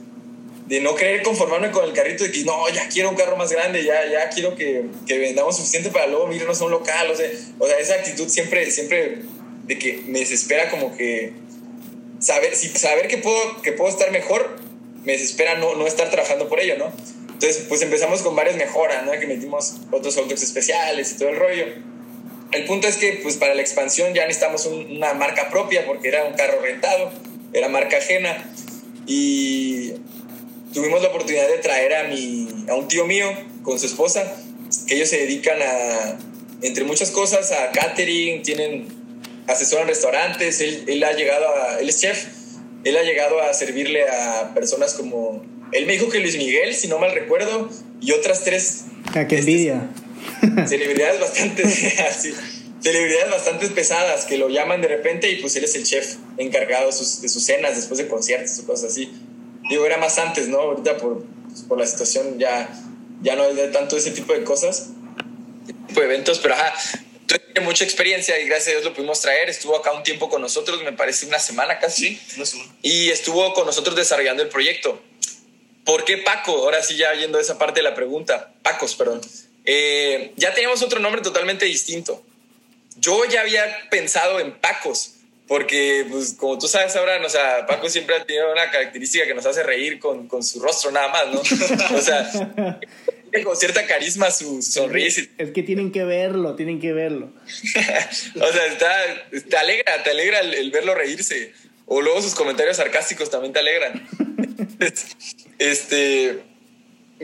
de 0.67 0.81
no 0.81 0.95
querer 0.95 1.23
conformarme 1.23 1.71
con 1.71 1.85
el 1.85 1.93
carrito, 1.93 2.25
de 2.25 2.33
que 2.33 2.45
no, 2.45 2.69
ya 2.71 2.89
quiero 2.89 3.11
un 3.11 3.17
carro 3.17 3.37
más 3.37 3.53
grande, 3.53 3.85
ya, 3.85 4.07
ya 4.11 4.31
quiero 4.31 4.57
que, 4.57 4.87
que 5.07 5.19
vendamos 5.19 5.57
suficiente 5.57 5.91
para 5.91 6.07
luego 6.07 6.33
irnos 6.33 6.61
a 6.61 6.65
un 6.65 6.71
local, 6.71 7.11
o 7.11 7.17
sea, 7.17 7.29
o 7.59 7.67
sea, 7.67 7.79
esa 7.79 7.95
actitud 7.95 8.27
siempre, 8.29 8.71
siempre 8.71 9.19
de 9.65 9.79
que 9.79 10.03
me 10.07 10.21
desespera 10.21 10.71
como 10.71 10.97
que 10.97 11.33
saber, 12.19 12.57
si, 12.57 12.69
saber 12.69 13.09
que, 13.09 13.19
puedo, 13.19 13.61
que 13.63 13.73
puedo 13.73 13.91
estar 13.91 14.11
mejor, 14.13 14.57
me 15.05 15.13
desespera 15.13 15.57
no, 15.59 15.75
no 15.75 15.87
estar 15.87 16.11
trabajando 16.11 16.49
por 16.49 16.61
ello, 16.61 16.79
¿no? 16.79 16.93
Entonces, 17.43 17.65
pues 17.69 17.83
empezamos 17.83 18.23
con 18.23 18.37
varias 18.37 18.57
mejoras, 18.57 19.05
¿no? 19.05 19.13
Que 19.13 19.27
metimos 19.27 19.75
otros 19.91 20.17
autos 20.17 20.43
especiales 20.43 21.13
y 21.13 21.19
todo 21.19 21.31
el 21.31 21.37
rollo. 21.37 21.67
El 22.53 22.65
punto 22.67 22.87
es 22.87 22.97
que, 22.97 23.21
pues 23.23 23.37
para 23.37 23.55
la 23.55 23.63
expansión 23.63 24.13
ya 24.15 24.27
necesitamos 24.27 24.67
una 24.67 25.15
marca 25.15 25.49
propia 25.49 25.87
porque 25.87 26.09
era 26.09 26.25
un 26.25 26.35
carro 26.35 26.61
rentado, 26.61 27.11
era 27.53 27.69
marca 27.69 27.97
ajena. 27.97 28.51
Y 29.07 29.93
tuvimos 30.73 31.03
la 31.03 31.09
oportunidad 31.09 31.49
de 31.49 31.59
traer 31.59 31.95
a, 31.95 32.05
mi, 32.05 32.49
a 32.69 32.75
un 32.75 32.89
tío 32.89 33.07
mío 33.07 33.27
con 33.63 33.79
su 33.79 33.87
esposa, 33.87 34.37
que 34.87 34.97
ellos 34.97 35.09
se 35.09 35.19
dedican 35.19 35.59
a, 35.63 36.19
entre 36.63 36.85
muchas 36.85 37.11
cosas, 37.11 37.53
a 37.53 37.73
catering, 37.73 38.43
tienen 38.43 38.87
asesoran 39.47 39.89
restaurantes, 39.89 40.61
él, 40.61 40.85
él 40.87 41.03
ha 41.05 41.13
llegado 41.13 41.47
a, 41.49 41.81
él 41.81 41.89
es 41.89 42.01
chef, 42.01 42.27
él 42.85 42.97
ha 42.97 43.03
llegado 43.03 43.41
a 43.41 43.53
servirle 43.55 44.03
a 44.09 44.53
personas 44.55 44.95
como, 44.95 45.45
él 45.73 45.87
me 45.87 45.95
dijo 45.95 46.09
que 46.09 46.21
Luis 46.21 46.37
Miguel, 46.37 46.75
si 46.75 46.89
no 46.89 46.99
mal 46.99 47.13
recuerdo, 47.13 47.71
y 48.01 48.13
otras 48.13 48.45
tres. 48.45 48.85
Ah, 49.15 49.27
qué 49.27 49.39
envidia. 49.39 49.89
celebridades 50.67 51.21
bastante, 51.21 51.63
así, 52.09 52.35
celebridades 52.81 53.31
bastante 53.31 53.69
pesadas 53.69 54.25
que 54.25 54.39
lo 54.39 54.49
llaman 54.49 54.81
de 54.81 54.89
repente 54.89 55.31
y 55.31 55.37
pues 55.37 55.57
él 55.57 55.65
es 55.65 55.75
el 55.75 55.85
chef 55.85 56.17
encargado 56.39 56.87
de 56.87 56.93
sus, 56.93 57.21
de 57.21 57.29
sus 57.29 57.45
cenas 57.45 57.77
después 57.77 57.99
de 57.99 58.09
conciertos 58.09 58.59
o 58.59 58.67
cosas 58.67 58.93
así. 58.93 59.13
Digo, 59.69 59.87
era 59.87 59.97
más 59.99 60.19
antes, 60.19 60.49
¿no? 60.49 60.59
Ahorita 60.59 60.97
por, 60.97 61.25
pues, 61.49 61.63
por 61.63 61.79
la 61.79 61.87
situación 61.87 62.39
ya, 62.39 62.69
ya 63.23 63.37
no 63.37 63.45
hay 63.45 63.55
de 63.55 63.69
tanto 63.69 63.97
ese 63.97 64.11
tipo 64.11 64.33
de 64.33 64.43
cosas, 64.45 64.89
tipo 65.87 66.01
de 66.01 66.07
eventos, 66.07 66.41
pero 66.41 66.55
ajá, 66.55 66.75
tiene 67.53 67.67
mucha 67.67 67.85
experiencia 67.85 68.39
y 68.39 68.47
gracias 68.47 68.69
a 68.69 68.71
Dios 68.73 68.85
lo 68.85 68.95
pudimos 68.95 69.21
traer. 69.21 69.49
Estuvo 69.49 69.77
acá 69.77 69.93
un 69.93 70.03
tiempo 70.03 70.29
con 70.29 70.43
nosotros, 70.43 70.83
me 70.83 70.93
parece 70.93 71.27
una 71.27 71.39
semana 71.39 71.79
casi. 71.79 72.21
Y 72.83 73.11
estuvo 73.11 73.53
con 73.55 73.67
nosotros 73.67 73.97
desarrollando 73.97 74.43
el 74.43 74.49
proyecto. 74.49 75.01
¿Por 75.85 76.05
qué 76.05 76.19
Paco? 76.19 76.53
Ahora 76.53 76.83
sí, 76.83 76.97
ya 76.97 77.13
yendo 77.15 77.39
a 77.39 77.41
esa 77.41 77.59
parte 77.59 77.81
de 77.81 77.85
la 77.85 77.95
pregunta. 77.95 78.55
Pacos, 78.63 78.95
perdón. 78.95 79.21
Eh, 79.65 80.33
ya 80.37 80.53
teníamos 80.55 80.83
otro 80.83 81.01
nombre 81.01 81.23
totalmente 81.23 81.65
distinto. 81.65 82.23
Yo 82.97 83.25
ya 83.25 83.41
había 83.41 83.65
pensado 83.91 84.41
en 84.41 84.53
Pacos, 84.53 85.15
porque, 85.49 86.07
pues, 86.11 86.35
como 86.35 86.59
tú 86.59 86.69
sabes, 86.69 86.95
Abraham, 86.97 87.25
o 87.27 87.29
sea, 87.29 87.67
Paco 87.67 87.89
siempre 87.89 88.17
ha 88.17 88.25
tenido 88.25 88.51
una 88.51 88.71
característica 88.71 89.27
que 89.27 89.35
nos 89.35 89.45
hace 89.45 89.63
reír 89.63 89.99
con, 89.99 90.27
con 90.29 90.43
su 90.43 90.61
rostro 90.61 90.91
nada 90.91 91.09
más, 91.09 91.29
¿no? 91.29 91.41
o 91.97 92.01
sea, 92.01 92.31
con 93.45 93.57
cierta 93.57 93.87
carisma 93.87 94.31
su, 94.31 94.63
sonrisa. 94.63 95.23
Es 95.39 95.51
que 95.51 95.63
tienen 95.63 95.93
que 95.93 96.05
verlo, 96.05 96.55
tienen 96.55 96.81
que 96.81 96.93
verlo. 96.93 97.33
o 98.41 98.53
sea, 98.53 98.67
está, 98.67 98.95
te 99.49 99.57
alegra, 99.57 100.03
te 100.03 100.11
alegra 100.11 100.41
el, 100.41 100.71
verlo 100.71 100.95
reírse. 100.95 101.53
O 101.87 102.01
luego 102.01 102.23
sus 102.23 102.35
comentarios 102.35 102.77
sarcásticos 102.77 103.29
también 103.29 103.53
te 103.53 103.59
alegran. 103.59 104.09
este, 105.59 106.43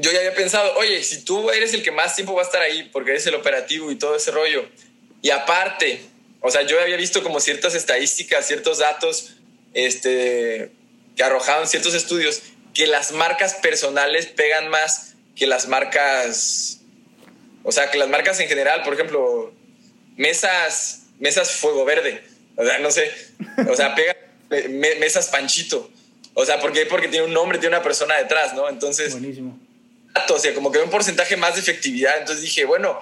yo 0.01 0.13
ya 0.13 0.19
había 0.19 0.35
pensado, 0.35 0.75
oye, 0.77 1.03
si 1.03 1.25
tú 1.25 1.51
eres 1.51 1.75
el 1.75 1.83
que 1.83 1.91
más 1.91 2.15
tiempo 2.15 2.35
va 2.35 2.43
a 2.43 2.45
estar 2.45 2.63
ahí, 2.63 2.89
porque 2.93 3.11
eres 3.11 3.27
el 3.27 3.35
operativo 3.35 3.91
y 3.91 3.97
todo 3.97 4.17
ese 4.17 4.31
rollo, 4.31 4.69
y 5.23 5.31
aparte, 5.31 6.01
o 6.41 6.51
sea, 6.51 6.63
yo 6.63 6.81
había 6.81 6.97
visto 6.97 7.23
como 7.23 7.41
ciertas 7.41 7.75
estadísticas, 7.75 8.47
ciertos 8.47 8.79
datos, 8.79 9.35
este, 9.75 10.71
que 11.17 11.23
arrojaban 11.23 11.67
ciertos 11.67 11.95
estudios, 11.95 12.43
que 12.75 12.87
las 12.87 13.13
marcas 13.13 13.55
personales 13.55 14.27
pegan 14.27 14.69
más 14.69 15.15
que 15.35 15.47
las 15.47 15.69
marcas, 15.69 16.81
o 17.65 17.73
sea, 17.73 17.91
que 17.91 17.99
las 17.99 18.09
marcas 18.09 18.41
en 18.41 18.49
general, 18.49 18.83
por 18.83 18.95
ejemplo, 18.95 19.53
mesas, 20.17 21.05
mesas 21.19 21.53
fuego 21.53 21.85
verde, 21.85 22.23
o 22.57 22.65
sea, 22.65 22.79
no 22.79 22.91
sé, 22.91 23.13
o 23.69 23.77
sea, 23.77 23.95
pega 23.95 24.17
mesas 24.99 25.29
panchito, 25.29 25.91
o 26.35 26.45
sea, 26.45 26.61
¿por 26.61 26.73
qué? 26.73 26.87
Porque 26.87 27.09
tiene 27.09 27.27
un 27.27 27.33
nombre, 27.33 27.59
tiene 27.59 27.77
una 27.77 27.85
persona 27.85 28.17
detrás, 28.17 28.55
¿no? 28.55 28.69
Entonces, 28.69 29.13
Buenísimo. 29.13 29.59
O 30.31 30.39
sea, 30.39 30.55
como 30.55 30.71
que 30.71 30.79
un 30.79 30.91
porcentaje 30.91 31.37
más 31.37 31.55
de 31.55 31.61
efectividad, 31.61 32.19
entonces 32.19 32.43
dije, 32.43 32.65
bueno, 32.65 33.01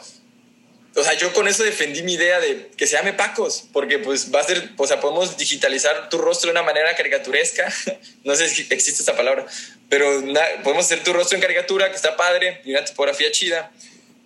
o 0.96 1.04
sea, 1.04 1.12
yo 1.12 1.32
con 1.34 1.46
eso 1.46 1.62
defendí 1.62 2.02
mi 2.02 2.14
idea 2.14 2.40
de 2.40 2.70
que 2.76 2.86
se 2.86 2.96
llame 2.96 3.12
Pacos, 3.12 3.64
porque 3.72 3.98
pues 3.98 4.34
va 4.34 4.40
a 4.40 4.44
ser, 4.44 4.70
o 4.78 4.86
sea, 4.86 4.98
podemos 4.98 5.36
digitalizar 5.36 6.08
tu 6.08 6.16
rostro 6.16 6.48
de 6.48 6.52
una 6.52 6.62
manera 6.62 6.94
caricaturesca, 6.96 7.70
no 8.24 8.34
sé 8.34 8.48
si 8.48 8.66
existe 8.70 9.02
esta 9.02 9.14
palabra, 9.14 9.46
pero 9.90 10.22
podemos 10.64 10.86
hacer 10.86 11.04
tu 11.04 11.12
rostro 11.12 11.36
en 11.36 11.42
caricatura, 11.42 11.90
que 11.90 11.96
está 11.96 12.16
padre, 12.16 12.62
y 12.64 12.70
una 12.70 12.84
tipografía 12.84 13.30
chida, 13.30 13.70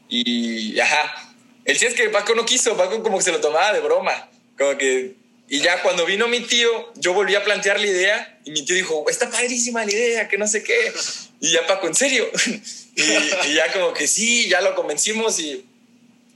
y 0.08 0.78
ajá. 0.78 1.34
El 1.64 1.78
sí 1.78 1.86
es 1.86 1.94
que 1.94 2.08
Paco 2.08 2.34
no 2.34 2.44
quiso, 2.44 2.76
Paco 2.76 3.02
como 3.02 3.18
que 3.18 3.24
se 3.24 3.32
lo 3.32 3.40
tomaba 3.40 3.72
de 3.72 3.80
broma, 3.80 4.30
como 4.56 4.76
que... 4.78 5.19
Y 5.50 5.60
ya 5.60 5.82
cuando 5.82 6.06
vino 6.06 6.28
mi 6.28 6.40
tío, 6.40 6.92
yo 6.94 7.12
volví 7.12 7.34
a 7.34 7.44
plantear 7.44 7.78
la 7.78 7.86
idea 7.86 8.40
y 8.44 8.52
mi 8.52 8.64
tío 8.64 8.74
dijo, 8.74 9.04
está 9.10 9.28
padrísima 9.28 9.84
la 9.84 9.92
idea, 9.92 10.28
que 10.28 10.38
no 10.38 10.46
sé 10.46 10.62
qué. 10.62 10.92
Y 11.40 11.52
ya 11.52 11.66
Paco, 11.66 11.88
¿en 11.88 11.94
serio? 11.94 12.30
y, 12.96 13.02
y 13.50 13.54
ya 13.54 13.70
como 13.72 13.92
que 13.92 14.06
sí, 14.06 14.48
ya 14.48 14.62
lo 14.62 14.74
convencimos 14.74 15.38
y 15.38 15.66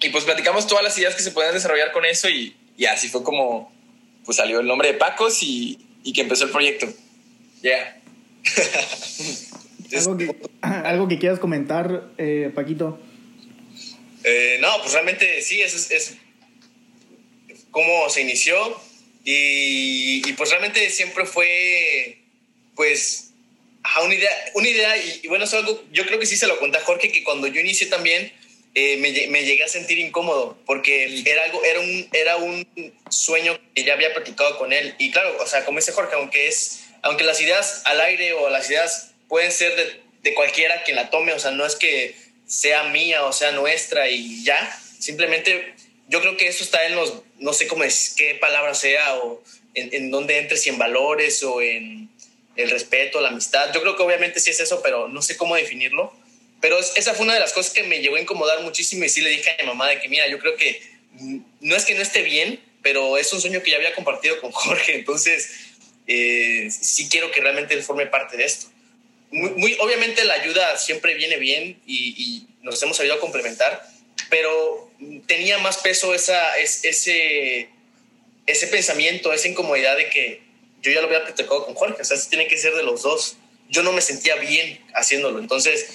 y 0.05 0.11
pues 0.11 0.25
platicamos 0.25 0.67
todas 0.67 0.85
las 0.85 0.97
ideas 0.99 1.15
que 1.15 1.23
se 1.23 1.31
pueden 1.31 1.55
desarrollar 1.55 1.91
con 1.93 2.05
eso 2.05 2.29
y, 2.29 2.55
y 2.77 2.85
así 2.85 3.09
fue 3.09 3.23
como 3.23 3.73
pues 4.25 4.37
salió 4.37 4.61
el 4.61 4.67
nombre 4.67 4.93
de 4.93 4.99
Pacos 4.99 5.43
y, 5.43 5.79
y 6.03 6.13
que 6.13 6.23
empezó 6.23 6.45
el 6.45 6.51
proyecto. 6.51 6.87
Ya. 7.63 8.01
¿Algo, 10.61 11.09
que, 11.09 11.19
quieras 11.19 11.39
comentar, 11.39 12.11
eh, 12.19 12.51
Paquito? 12.55 12.99
Eh, 14.25 14.59
no, 14.61 14.69
pues 14.81 14.93
realmente 14.93 15.41
sí, 15.43 15.61
es, 15.61 15.91
es 15.91 16.17
cómo 17.71 18.09
se 18.09 18.23
inició 18.23 18.55
y, 19.25 20.29
y, 20.29 20.33
pues 20.35 20.51
realmente 20.51 20.91
siempre 20.91 21.25
fue 21.25 22.19
pues 22.75 23.31
a 23.83 24.03
una 24.03 24.15
idea, 24.15 24.31
una 24.55 24.69
idea 24.69 24.97
y, 24.97 25.21
y, 25.23 25.29
bueno, 25.29 25.45
es 25.45 25.55
algo, 25.55 25.83
yo 25.93 26.05
creo 26.07 26.19
que 26.19 26.27
sí 26.27 26.37
se 26.37 26.47
lo 26.47 26.59
conté 26.59 26.79
a 26.79 26.83
Jorge, 26.85 27.13
que 27.13 27.25
cuando 27.25 27.47
yo 27.47 27.61
inicié 27.61 27.87
también, 27.87 28.33
eh, 28.75 28.97
me, 28.97 29.13
me, 29.29 29.45
llegué 29.45 29.63
a 29.63 29.69
sentir 29.69 29.99
incómodo 29.99 30.59
porque 30.67 31.23
era 31.25 31.45
algo, 31.45 31.63
era 31.65 31.81
un, 31.81 32.09
era 32.13 32.37
un 32.37 32.67
sueño 33.09 33.57
que 33.75 33.85
ya 33.85 33.93
había 33.93 34.13
platicado 34.13 34.59
con 34.59 34.73
él. 34.73 34.95
Y 34.99 35.13
claro, 35.13 35.37
o 35.41 35.47
sea, 35.47 35.65
como 35.65 35.79
dice 35.79 35.93
Jorge, 35.93 36.17
aunque, 36.17 36.49
es, 36.49 36.87
aunque 37.03 37.23
las 37.23 37.41
ideas 37.41 37.83
al 37.85 38.01
aire 38.01 38.33
o 38.33 38.51
las 38.51 38.69
ideas 38.69 39.13
pueden 39.29 39.53
ser 39.53 39.77
de, 39.77 40.01
de 40.23 40.35
cualquiera 40.35 40.83
quien 40.83 40.97
la 40.97 41.11
tome, 41.11 41.33
o 41.33 41.39
sea, 41.39 41.53
no 41.53 41.65
es 41.65 41.77
que 41.77 42.17
sea 42.47 42.85
mía 42.85 43.25
o 43.25 43.33
sea 43.33 43.53
nuestra 43.53 44.09
y 44.09 44.45
ya, 44.45 44.79
simplemente 44.99 45.74
yo 46.09 46.21
creo 46.21 46.37
que 46.37 46.49
eso 46.49 46.65
está 46.65 46.87
en 46.87 46.97
los, 46.97 47.15
no 47.39 47.53
sé 47.53 47.67
cómo 47.67 47.85
es, 47.85 48.15
qué 48.17 48.35
palabra 48.35 48.75
sea 48.75 49.17
o 49.17 49.43
en, 49.75 49.93
en 49.93 50.11
dónde 50.11 50.39
entres, 50.39 50.63
si 50.63 50.71
en 50.71 50.79
valores 50.79 51.43
o 51.43 51.63
en 51.63 52.11
el 52.57 52.71
respeto, 52.71 53.21
la 53.21 53.29
amistad. 53.29 53.73
Yo 53.75 53.83
creo 53.83 53.97
que 53.97 54.03
obviamente 54.03 54.41
sí 54.41 54.51
es 54.51 54.61
eso, 54.61 54.81
pero 54.83 55.09
no 55.09 55.23
sé 55.23 55.37
cómo 55.37 55.57
definirlo 55.57 56.13
pero 56.65 56.79
esa 56.79 57.13
fue 57.13 57.27
una 57.27 57.35
de 57.35 57.41
las 57.41 57.53
cosas 57.53 57.75
que 57.75 57.83
me 57.83 58.01
llegó 58.01 58.17
a 58.17 58.21
incomodar 58.23 58.63
muchísimo 58.63 59.05
y 59.05 59.11
sí 59.11 59.21
le 59.21 59.29
dije 59.29 59.51
a 59.51 59.63
mi 59.63 59.69
mamá 59.69 59.87
de 59.87 60.01
que, 60.01 60.09
mira, 60.09 60.27
yo 60.29 60.39
creo 60.39 60.57
que 60.57 60.81
no 61.61 61.77
es 61.77 61.85
que 61.85 61.95
no 61.95 62.01
esté 62.01 62.23
bien, 62.23 62.59
pero 62.81 63.19
es 63.19 63.31
un 63.35 63.43
sueño 63.43 63.63
que 63.63 63.71
ya 63.71 63.77
había 63.77 63.95
compartido 63.95 64.41
con 64.41 64.51
Jorge, 64.53 64.95
entonces 64.95 65.51
eh, 66.07 66.71
sí 66.71 67.11
quiero 67.11 67.31
que 67.31 67.43
realmente 67.43 67.75
él 67.75 67.83
forme 67.83 68.07
parte 68.07 68.39
de 68.39 68.47
esto. 68.47 68.69
Muy, 69.31 69.51
muy 69.51 69.77
obviamente 69.79 70.25
la 70.25 70.33
ayuda 70.33 70.79
siempre 70.79 71.13
viene 71.13 71.37
bien 71.37 71.83
y, 71.87 72.15
y, 72.17 72.47
nos 72.63 72.83
hemos 72.83 72.99
a 72.99 73.19
complementar, 73.21 73.87
pero 74.31 74.91
tenía 75.27 75.59
más 75.59 75.79
peso 75.79 76.15
esa, 76.15 76.57
ese, 76.59 77.69
ese 78.47 78.67
pensamiento, 78.69 79.33
esa 79.33 79.49
incomodidad 79.49 79.97
de 79.97 80.09
que 80.09 80.43
yo 80.83 80.93
ya 80.93 81.01
lo 81.01 81.07
había 81.07 81.25
platicado 81.25 81.65
con 81.65 81.75
Jorge, 81.75 82.03
o 82.03 82.05
sea, 82.05 82.19
tiene 82.29 82.47
que 82.47 82.59
ser 82.59 82.75
de 82.75 82.83
los 82.83 83.03
dos. 83.03 83.37
Yo 83.69 83.83
no 83.83 83.93
me 83.93 84.03
sentía 84.03 84.37
bien 84.37 84.85
haciéndolo, 84.95 85.39
entonces 85.39 85.87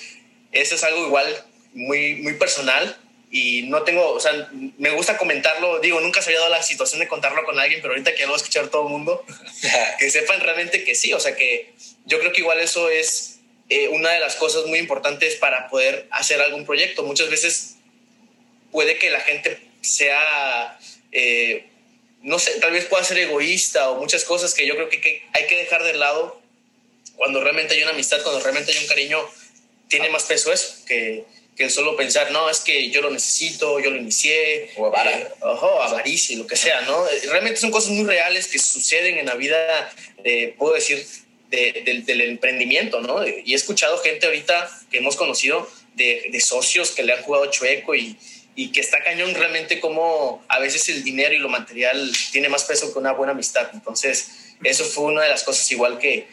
eso 0.51 0.75
es 0.75 0.83
algo 0.83 1.05
igual 1.05 1.45
muy, 1.73 2.15
muy 2.15 2.33
personal 2.33 2.97
y 3.31 3.63
no 3.63 3.83
tengo, 3.83 4.09
o 4.09 4.19
sea, 4.19 4.49
me 4.79 4.89
gusta 4.89 5.17
comentarlo, 5.17 5.79
digo, 5.79 6.01
nunca 6.01 6.21
se 6.21 6.31
había 6.31 6.39
dado 6.39 6.51
la 6.51 6.63
situación 6.63 6.99
de 6.99 7.07
contarlo 7.07 7.43
con 7.45 7.59
alguien, 7.59 7.79
pero 7.81 7.93
ahorita 7.93 8.15
que 8.15 8.23
lo 8.23 8.29
va 8.29 8.35
a 8.35 8.37
escuchar 8.37 8.69
todo 8.69 8.87
el 8.87 8.89
mundo, 8.89 9.23
que 9.99 10.09
sepan 10.09 10.39
realmente 10.39 10.83
que 10.83 10.95
sí, 10.95 11.13
o 11.13 11.19
sea, 11.19 11.35
que 11.35 11.71
yo 12.05 12.19
creo 12.19 12.31
que 12.31 12.41
igual 12.41 12.59
eso 12.59 12.89
es 12.89 13.39
eh, 13.69 13.87
una 13.89 14.09
de 14.09 14.19
las 14.19 14.35
cosas 14.35 14.65
muy 14.65 14.79
importantes 14.79 15.35
para 15.35 15.69
poder 15.69 16.07
hacer 16.09 16.41
algún 16.41 16.65
proyecto. 16.65 17.03
Muchas 17.03 17.29
veces 17.29 17.75
puede 18.71 18.97
que 18.97 19.09
la 19.09 19.21
gente 19.21 19.59
sea, 19.81 20.79
eh, 21.11 21.65
no 22.21 22.39
sé, 22.39 22.59
tal 22.59 22.71
vez 22.71 22.85
pueda 22.85 23.03
ser 23.03 23.17
egoísta 23.19 23.89
o 23.89 23.99
muchas 23.99 24.23
cosas 24.25 24.53
que 24.53 24.65
yo 24.65 24.75
creo 24.75 24.89
que, 24.89 25.01
que 25.01 25.23
hay 25.33 25.47
que 25.47 25.57
dejar 25.57 25.83
de 25.83 25.93
lado 25.93 26.41
cuando 27.15 27.41
realmente 27.41 27.75
hay 27.75 27.83
una 27.83 27.91
amistad, 27.91 28.21
cuando 28.23 28.41
realmente 28.41 28.71
hay 28.71 28.77
un 28.77 28.87
cariño 28.87 29.19
tiene 29.89 30.09
más 30.09 30.23
peso 30.23 30.53
eso 30.53 30.85
que, 30.85 31.25
que 31.57 31.69
solo 31.69 31.97
pensar, 31.97 32.31
no, 32.31 32.49
es 32.49 32.59
que 32.61 32.89
yo 32.89 33.01
lo 33.01 33.09
necesito, 33.09 33.79
yo 33.81 33.89
lo 33.89 33.97
inicié, 33.97 34.69
o 34.77 34.87
eh, 34.95 35.27
ojo, 35.41 35.81
avaricia, 35.81 36.37
lo 36.37 36.47
que 36.47 36.55
sea, 36.55 36.81
¿no? 36.81 37.05
Realmente 37.29 37.59
son 37.59 37.71
cosas 37.71 37.89
muy 37.89 38.05
reales 38.05 38.47
que 38.47 38.59
suceden 38.59 39.17
en 39.17 39.25
la 39.25 39.35
vida, 39.35 39.93
eh, 40.23 40.55
puedo 40.57 40.75
decir, 40.75 41.05
del, 41.49 42.21
emprendimiento, 42.21 43.01
¿no? 43.01 43.27
Y 43.27 43.51
he 43.51 43.55
escuchado 43.55 43.97
gente 43.97 44.27
ahorita 44.27 44.69
que 44.89 44.99
hemos 44.99 45.15
conocido 45.15 45.69
de, 45.95 46.29
de 46.31 46.39
socios 46.39 46.91
que 46.91 47.03
le 47.03 47.11
han 47.11 47.23
jugado 47.23 47.51
chueco 47.51 47.95
y, 47.95 48.15
y 48.59 48.73
que 48.73 48.81
está 48.81 49.01
cañón 49.01 49.33
realmente 49.35 49.79
como 49.79 50.43
a 50.49 50.59
veces 50.59 50.89
el 50.89 51.01
dinero 51.01 51.33
y 51.33 51.37
lo 51.37 51.47
material 51.47 52.11
tiene 52.33 52.49
más 52.49 52.65
peso 52.65 52.91
que 52.91 52.99
una 52.99 53.13
buena 53.13 53.31
amistad. 53.31 53.69
Entonces, 53.71 54.31
eso 54.61 54.83
fue 54.83 55.05
una 55.05 55.21
de 55.21 55.29
las 55.29 55.43
cosas 55.43 55.71
igual 55.71 55.97
que, 55.97 56.27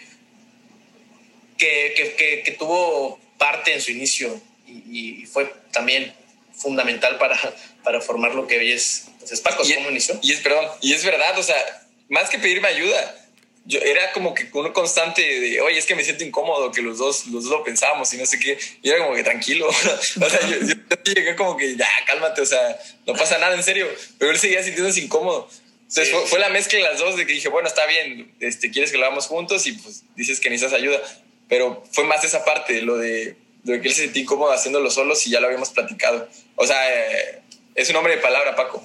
que, 1.57 2.15
que, 2.19 2.43
que 2.45 2.53
tuvo 2.59 3.21
parte 3.39 3.73
en 3.75 3.81
su 3.81 3.93
inicio 3.93 4.41
y, 4.67 5.21
y, 5.23 5.27
fue 5.27 5.55
también 5.71 6.13
fundamental 6.53 7.17
para, 7.17 7.39
para 7.85 8.01
formar 8.01 8.35
lo 8.35 8.49
que 8.49 8.59
hoy 8.59 8.73
es, 8.73 9.07
pues 9.21 9.41
Paco, 9.41 9.63
¿cómo 9.77 9.91
inició? 9.91 10.19
Y 10.21 10.33
es, 10.33 10.41
perdón, 10.41 10.67
y 10.83 10.95
es 10.95 11.05
verdad, 11.05 11.39
o 11.39 11.45
sea, 11.45 11.87
más 12.09 12.29
que 12.29 12.41
pedirme 12.41 12.67
ayuda, 12.67 13.26
yo 13.67 13.81
era 13.81 14.13
como 14.13 14.33
que 14.33 14.49
uno 14.53 14.73
constante 14.73 15.23
de, 15.23 15.61
oye, 15.61 15.79
es 15.79 15.87
que 15.87 15.97
me 15.97 16.05
siento 16.05 16.25
incómodo, 16.25 16.71
que 16.71 16.83
los 16.83 16.99
dos, 16.99 17.27
los 17.27 17.45
dos 17.45 17.53
lo 17.53 17.65
pensamos 17.65 18.13
y 18.15 18.17
no 18.17 18.25
sé 18.25 18.39
qué. 18.39 18.57
Y 18.81 18.89
era 18.89 18.99
como 19.03 19.15
que 19.17 19.25
tranquilo. 19.25 19.67
o 19.69 19.73
sea, 19.73 20.41
yo, 20.49 20.57
llegué 21.05 21.35
como 21.35 21.57
que 21.57 21.77
ya, 21.77 21.89
cálmate, 22.07 22.43
o 22.43 22.47
sea, 22.47 22.79
no 23.07 23.15
pasa 23.15 23.39
nada, 23.39 23.57
en 23.57 23.65
serio. 23.65 23.89
Pero 24.19 24.31
él 24.31 24.39
seguía 24.39 24.63
sintiéndose 24.63 25.01
incómodo. 25.01 25.49
Entonces 25.89 26.15
fue, 26.27 26.39
la 26.39 26.49
mezcla 26.49 26.79
de 26.79 26.85
las 26.85 26.99
dos 26.99 27.17
de 27.17 27.27
que 27.27 27.33
dije, 27.33 27.49
bueno, 27.49 27.69
está 27.69 27.87
bien, 27.87 28.33
este, 28.41 28.71
quieres 28.71 28.93
que 28.93 28.99
lo 28.99 29.05
hagamos 29.05 29.27
juntos 29.27 29.67
y 29.67 29.73
pues 29.73 30.05
dices 30.15 30.39
que 30.39 30.49
necesitas 30.49 30.79
ayuda. 30.79 31.01
Pero 31.49 31.85
fue 31.91 32.05
más 32.05 32.25
esa 32.25 32.45
parte, 32.45 32.83
lo 32.83 32.97
de, 32.99 33.37
lo 33.65 33.73
de 33.73 33.81
que 33.81 33.89
él 33.89 33.95
se 33.95 34.03
sentía 34.03 34.23
incómodo 34.23 34.53
haciéndolo 34.53 34.91
solo 34.91 35.17
si 35.17 35.31
ya 35.31 35.41
lo 35.41 35.47
habíamos 35.47 35.71
platicado. 35.71 36.29
O 36.55 36.67
sea, 36.67 36.77
eh, 36.93 37.41
es 37.75 37.91
un 37.91 37.97
hombre 37.97 38.17
de 38.17 38.23
palabra, 38.23 38.55
Paco. 38.55 38.85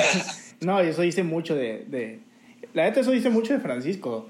no, 0.60 0.82
y 0.82 0.88
eso 0.88 1.02
dice 1.02 1.22
mucho 1.22 1.54
de, 1.54 1.84
de 1.86 2.20
la 2.74 2.84
neta 2.84 3.00
eso 3.00 3.12
dice 3.12 3.30
mucho 3.30 3.54
de 3.54 3.60
Francisco. 3.60 4.28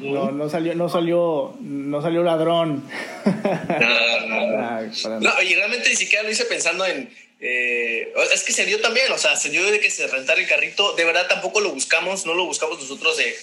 No, 0.00 0.30
no 0.30 0.48
salió, 0.48 0.74
no 0.74 0.88
salió, 0.88 1.56
no 1.60 2.00
salió 2.00 2.22
ladrón. 2.22 2.84
No, 3.24 4.80
no, 5.10 5.20
no. 5.20 5.42
y 5.42 5.54
realmente 5.54 5.88
ni 5.88 5.96
siquiera 5.96 6.22
lo 6.22 6.30
hice 6.30 6.44
pensando 6.44 6.86
en. 6.86 7.10
Eh, 7.40 8.12
es 8.32 8.44
que 8.44 8.52
se 8.52 8.64
dio 8.66 8.80
también, 8.80 9.10
o 9.12 9.18
sea, 9.18 9.36
se 9.36 9.50
dio 9.50 9.64
de 9.70 9.80
que 9.80 9.90
se 9.90 10.06
rentara 10.06 10.40
el 10.40 10.46
carrito. 10.46 10.94
De 10.94 11.04
verdad 11.04 11.26
tampoco 11.26 11.60
lo 11.60 11.70
buscamos, 11.70 12.26
no 12.26 12.34
lo 12.34 12.44
buscamos 12.44 12.78
nosotros 12.78 13.16
de. 13.16 13.34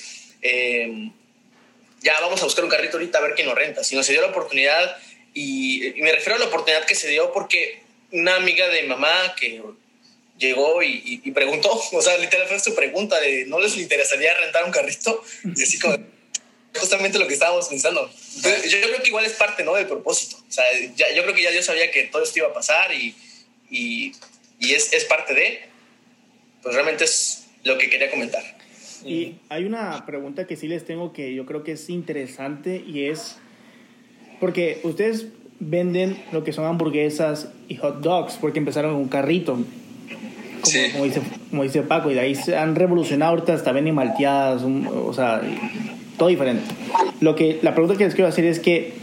Eh, 0.41 1.12
ya 2.02 2.13
vamos 2.22 2.41
a 2.41 2.46
buscar 2.46 2.63
un 2.63 2.70
carrito 2.70 2.98
ahorita 2.98 3.18
a 3.18 3.22
ver 3.22 3.34
quién 3.34 3.48
nos 3.48 3.56
renta, 3.56 3.84
sino 3.84 4.04
se 4.04 4.12
dio 4.13 4.22
la 4.22 4.28
oportunidad 4.28 4.98
y, 5.34 5.88
y, 5.88 6.02
me 6.02 6.12
refiero 6.12 6.36
a 6.36 6.39
la 6.39 6.46
oportunidad 6.46 6.86
que 6.86 6.94
se 6.94 7.10
dio 7.10 7.34
porque 7.34 7.82
una 8.12 8.36
amiga 8.36 8.68
de 8.70 8.84
mamá 8.84 9.36
que 9.38 9.62
llegó 10.38 10.84
y, 10.84 11.21
y, 11.24 11.32
preguntó, 11.32 11.71
o 11.91 12.02
sea, 12.02 12.17
literal 12.17 12.48
fue 12.48 12.60
su 12.60 12.76
pregunta 12.76 13.19
de, 13.19 13.45
¿no 13.45 13.60
les 13.60 13.78
interesaría 13.78 14.34
rentar 14.36 14.65
un 14.65 14.71
carrito? 14.71 15.24
Y 15.43 15.62
así 15.62 15.80
como, 15.80 15.98
justamente 16.76 17.19
lo 17.19 17.28
que 17.28 17.34
estábamos 17.34 17.67
pensando. 17.67 18.10
yo, 18.43 18.82
creo 18.82 19.02
que 19.02 19.08
igual 19.08 19.26
es 19.26 19.34
parte, 19.34 19.63
¿no? 19.63 19.74
Del 19.76 19.88
propósito. 19.88 20.38
O 20.38 20.52
sea, 20.52 20.65
ya, 20.95 21.13
yo 21.13 21.24
creo 21.24 21.34
que 21.34 21.43
ya 21.43 21.52
Dios 21.52 21.65
sabía 21.65 21.91
que 21.91 22.04
todo 22.04 22.24
esto 22.24 22.39
iba 22.39 22.50
a 22.50 22.54
pasar 22.54 22.93
y, 22.93 23.15
y, 23.69 24.13
y 24.60 24.74
es, 24.74 24.93
es 24.93 25.06
parte 25.06 25.34
de, 25.34 25.62
pues 26.62 26.76
realmente 26.76 27.06
es 27.06 27.45
lo 27.63 27.78
que 27.78 27.89
quería 27.89 28.10
comentar. 28.12 28.43
Y 29.04 29.36
hay 29.50 29.65
una 29.65 30.06
pregunta 30.06 30.48
que 30.48 30.56
sí 30.56 30.67
les 30.67 30.84
tengo 30.84 31.13
que 31.13 31.36
yo 31.36 31.45
creo 31.45 31.63
que 31.63 31.74
es 31.74 31.89
interesante 31.89 32.84
y 32.86 33.06
es, 33.06 33.38
porque 34.39 34.80
ustedes 34.84 35.28
venden 35.60 36.24
lo 36.32 36.43
que 36.43 36.52
son 36.52 36.65
hamburguesas 36.65 37.50
y 37.67 37.76
hot 37.76 38.02
dogs 38.02 38.38
porque 38.41 38.60
empezaron 38.60 38.93
con 38.93 39.02
un 39.04 39.08
carrito 39.08 39.60
como, 40.91 41.04
dice, 41.06 41.21
como 41.49 41.63
dice 41.63 41.82
Paco, 41.82 42.12
y 42.12 42.13
de 42.13 42.19
ahí 42.21 42.36
se 42.36 42.58
han 42.58 42.75
revolucionado 42.75 43.32
ahorita 43.32 43.54
hasta 43.54 43.71
ven 43.71 43.88
y 43.88 43.91
malteadas, 43.91 44.63
o 44.63 45.13
sea, 45.13 45.41
todo 46.17 46.30
diferente. 46.30 46.63
Lo 47.19 47.36
que, 47.36 47.60
la 47.62 47.73
pregunta 47.73 47.97
que 47.97 48.06
les 48.06 48.15
quiero 48.15 48.28
hacer 48.28 48.45
es 48.45 48.60
que, 48.60 48.93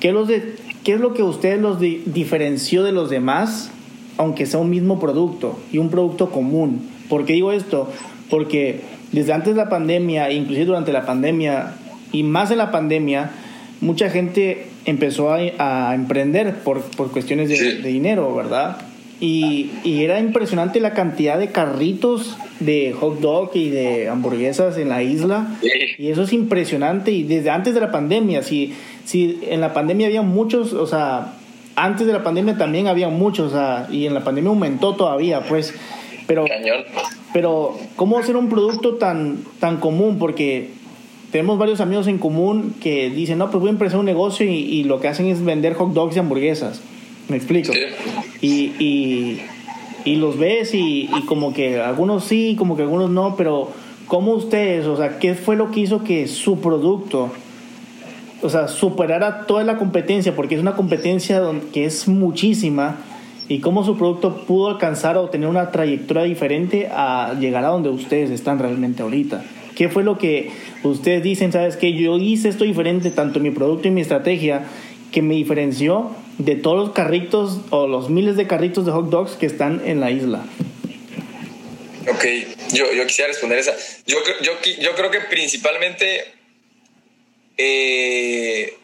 ¿qué, 0.00 0.12
los 0.12 0.28
de, 0.28 0.56
qué 0.84 0.94
es 0.94 1.00
lo 1.00 1.14
que 1.14 1.22
ustedes 1.22 1.60
los 1.60 1.78
diferenció 1.80 2.82
de 2.82 2.92
los 2.92 3.10
demás, 3.10 3.70
aunque 4.16 4.46
sea 4.46 4.60
un 4.60 4.70
mismo 4.70 5.00
producto 5.00 5.58
y 5.72 5.78
un 5.78 5.90
producto 5.90 6.30
común? 6.30 6.88
¿Por 7.08 7.24
qué 7.24 7.34
digo 7.34 7.52
esto? 7.52 7.90
Porque 8.30 8.80
desde 9.12 9.32
antes 9.32 9.54
de 9.54 9.60
la 9.60 9.68
pandemia, 9.68 10.30
inclusive 10.30 10.66
durante 10.66 10.92
la 10.92 11.04
pandemia, 11.04 11.74
y 12.12 12.22
más 12.22 12.50
en 12.50 12.58
la 12.58 12.70
pandemia, 12.70 13.30
mucha 13.80 14.10
gente 14.10 14.66
empezó 14.84 15.30
a, 15.32 15.38
a 15.58 15.94
emprender 15.94 16.56
por, 16.60 16.82
por 16.82 17.10
cuestiones 17.10 17.48
de, 17.48 17.76
de 17.76 17.88
dinero, 17.88 18.34
¿verdad? 18.34 18.78
Y, 19.24 19.70
y, 19.84 20.02
era 20.02 20.18
impresionante 20.18 20.80
la 20.80 20.94
cantidad 20.94 21.38
de 21.38 21.52
carritos 21.52 22.36
de 22.58 22.92
hot 22.92 23.20
dog 23.20 23.52
y 23.54 23.68
de 23.68 24.08
hamburguesas 24.08 24.76
en 24.78 24.88
la 24.88 25.04
isla. 25.04 25.46
Y 25.96 26.10
eso 26.10 26.24
es 26.24 26.32
impresionante. 26.32 27.12
Y 27.12 27.22
desde 27.22 27.50
antes 27.50 27.72
de 27.74 27.80
la 27.80 27.92
pandemia, 27.92 28.42
si, 28.42 28.74
si 29.04 29.38
en 29.48 29.60
la 29.60 29.72
pandemia 29.72 30.08
había 30.08 30.22
muchos, 30.22 30.72
o 30.72 30.88
sea, 30.88 31.34
antes 31.76 32.08
de 32.08 32.12
la 32.12 32.24
pandemia 32.24 32.58
también 32.58 32.88
había 32.88 33.10
muchos, 33.10 33.52
o 33.52 33.56
sea, 33.56 33.86
y 33.92 34.06
en 34.06 34.14
la 34.14 34.24
pandemia 34.24 34.50
aumentó 34.50 34.96
todavía, 34.96 35.42
pues. 35.42 35.72
Pero, 36.26 36.44
pero 37.32 37.78
¿cómo 37.94 38.18
hacer 38.18 38.36
un 38.36 38.48
producto 38.48 38.94
tan, 38.96 39.44
tan 39.60 39.76
común? 39.76 40.18
Porque 40.18 40.70
tenemos 41.30 41.58
varios 41.58 41.80
amigos 41.80 42.08
en 42.08 42.18
común 42.18 42.74
que 42.80 43.08
dicen, 43.08 43.38
no, 43.38 43.52
pues 43.52 43.60
voy 43.60 43.68
a 43.68 43.72
empezar 43.72 44.00
un 44.00 44.06
negocio 44.06 44.46
y, 44.46 44.56
y 44.56 44.82
lo 44.82 44.98
que 44.98 45.06
hacen 45.06 45.26
es 45.26 45.44
vender 45.44 45.74
hot 45.74 45.92
dogs 45.92 46.16
y 46.16 46.18
hamburguesas. 46.18 46.82
Me 47.28 47.36
explico. 47.36 47.72
Y, 48.40 48.72
y, 48.78 49.40
y, 50.04 50.16
los 50.16 50.38
ves 50.38 50.74
y, 50.74 51.08
y, 51.16 51.22
como 51.26 51.54
que 51.54 51.80
algunos 51.80 52.24
sí, 52.24 52.56
como 52.58 52.76
que 52.76 52.82
algunos 52.82 53.10
no, 53.10 53.36
pero 53.36 53.70
¿cómo 54.06 54.32
ustedes, 54.32 54.86
o 54.86 54.96
sea, 54.96 55.18
qué 55.18 55.34
fue 55.34 55.56
lo 55.56 55.70
que 55.70 55.80
hizo 55.80 56.04
que 56.04 56.26
su 56.28 56.60
producto, 56.60 57.30
o 58.42 58.48
sea, 58.48 58.68
superara 58.68 59.46
toda 59.46 59.64
la 59.64 59.78
competencia? 59.78 60.34
Porque 60.34 60.56
es 60.56 60.60
una 60.60 60.74
competencia 60.74 61.40
que 61.72 61.84
es 61.84 62.08
muchísima. 62.08 62.98
¿Y 63.48 63.58
cómo 63.58 63.84
su 63.84 63.98
producto 63.98 64.44
pudo 64.46 64.70
alcanzar 64.70 65.18
o 65.18 65.28
tener 65.28 65.48
una 65.48 65.70
trayectoria 65.72 66.22
diferente 66.22 66.88
a 66.90 67.34
llegar 67.38 67.64
a 67.64 67.68
donde 67.68 67.90
ustedes 67.90 68.30
están 68.30 68.58
realmente 68.58 69.02
ahorita? 69.02 69.44
¿Qué 69.74 69.88
fue 69.88 70.04
lo 70.04 70.16
que 70.16 70.50
ustedes 70.84 71.22
dicen, 71.22 71.52
sabes 71.52 71.76
que 71.76 71.92
yo 71.92 72.18
hice 72.18 72.48
esto 72.48 72.64
diferente, 72.64 73.10
tanto 73.10 73.40
mi 73.40 73.50
producto 73.50 73.88
y 73.88 73.90
mi 73.90 74.00
estrategia, 74.00 74.64
que 75.10 75.22
me 75.22 75.34
diferenció 75.34 76.10
de 76.38 76.56
todos 76.56 76.76
los 76.76 76.92
carritos 76.92 77.58
o 77.70 77.86
los 77.86 78.10
miles 78.10 78.36
de 78.36 78.46
carritos 78.46 78.86
de 78.86 78.92
hot 78.92 79.10
dogs 79.10 79.32
que 79.32 79.46
están 79.46 79.82
en 79.86 80.00
la 80.00 80.10
isla? 80.10 80.44
Ok, 82.08 82.24
yo, 82.72 82.92
yo 82.92 83.06
quisiera 83.06 83.28
responder 83.28 83.58
esa. 83.58 83.74
Yo, 84.06 84.18
yo, 84.42 84.52
yo 84.80 84.94
creo 84.94 85.10
que 85.10 85.20
principalmente 85.20 86.32
eh, 87.56 88.76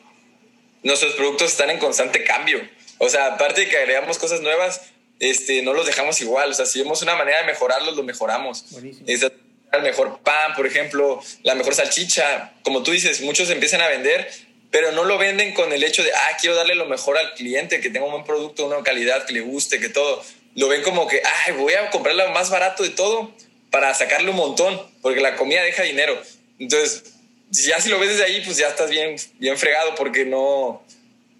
nuestros 0.82 1.14
productos 1.14 1.50
están 1.50 1.70
en 1.70 1.78
constante 1.78 2.22
cambio. 2.24 2.60
O 2.98 3.08
sea, 3.08 3.34
aparte 3.34 3.62
de 3.62 3.68
que 3.68 3.76
agregamos 3.76 4.18
cosas 4.18 4.40
nuevas, 4.40 4.82
este, 5.20 5.62
no 5.62 5.72
los 5.72 5.86
dejamos 5.86 6.20
igual. 6.20 6.50
O 6.50 6.54
sea, 6.54 6.66
si 6.66 6.80
vemos 6.80 7.02
una 7.02 7.16
manera 7.16 7.40
de 7.40 7.46
mejorarlos, 7.46 7.96
lo 7.96 8.02
mejoramos. 8.02 8.64
El 9.06 9.82
mejor 9.82 10.20
pan, 10.20 10.54
por 10.54 10.66
ejemplo, 10.66 11.20
la 11.42 11.54
mejor 11.54 11.74
salchicha. 11.74 12.54
Como 12.62 12.82
tú 12.82 12.92
dices, 12.92 13.20
muchos 13.20 13.50
empiezan 13.50 13.80
a 13.80 13.88
vender 13.88 14.30
pero 14.70 14.92
no 14.92 15.04
lo 15.04 15.16
venden 15.18 15.54
con 15.54 15.72
el 15.72 15.82
hecho 15.82 16.02
de, 16.02 16.12
ah, 16.12 16.36
quiero 16.40 16.56
darle 16.56 16.74
lo 16.74 16.86
mejor 16.86 17.16
al 17.16 17.34
cliente, 17.34 17.80
que 17.80 17.90
tenga 17.90 18.06
un 18.06 18.12
buen 18.12 18.24
producto, 18.24 18.66
una 18.66 18.82
calidad, 18.82 19.24
que 19.24 19.32
le 19.32 19.40
guste, 19.40 19.80
que 19.80 19.88
todo. 19.88 20.22
Lo 20.54 20.68
ven 20.68 20.82
como 20.82 21.06
que, 21.06 21.22
ay, 21.46 21.54
voy 21.54 21.72
a 21.74 21.88
comprar 21.90 22.14
lo 22.14 22.28
más 22.30 22.50
barato 22.50 22.82
de 22.82 22.90
todo 22.90 23.32
para 23.70 23.94
sacarle 23.94 24.30
un 24.30 24.36
montón, 24.36 24.80
porque 25.00 25.20
la 25.20 25.36
comida 25.36 25.62
deja 25.62 25.82
dinero. 25.84 26.20
Entonces, 26.58 27.14
ya 27.50 27.80
si 27.80 27.88
lo 27.88 27.98
ves 27.98 28.10
desde 28.10 28.24
ahí, 28.24 28.42
pues 28.44 28.58
ya 28.58 28.68
estás 28.68 28.90
bien, 28.90 29.16
bien 29.38 29.56
fregado, 29.56 29.94
porque 29.94 30.26
no, 30.26 30.82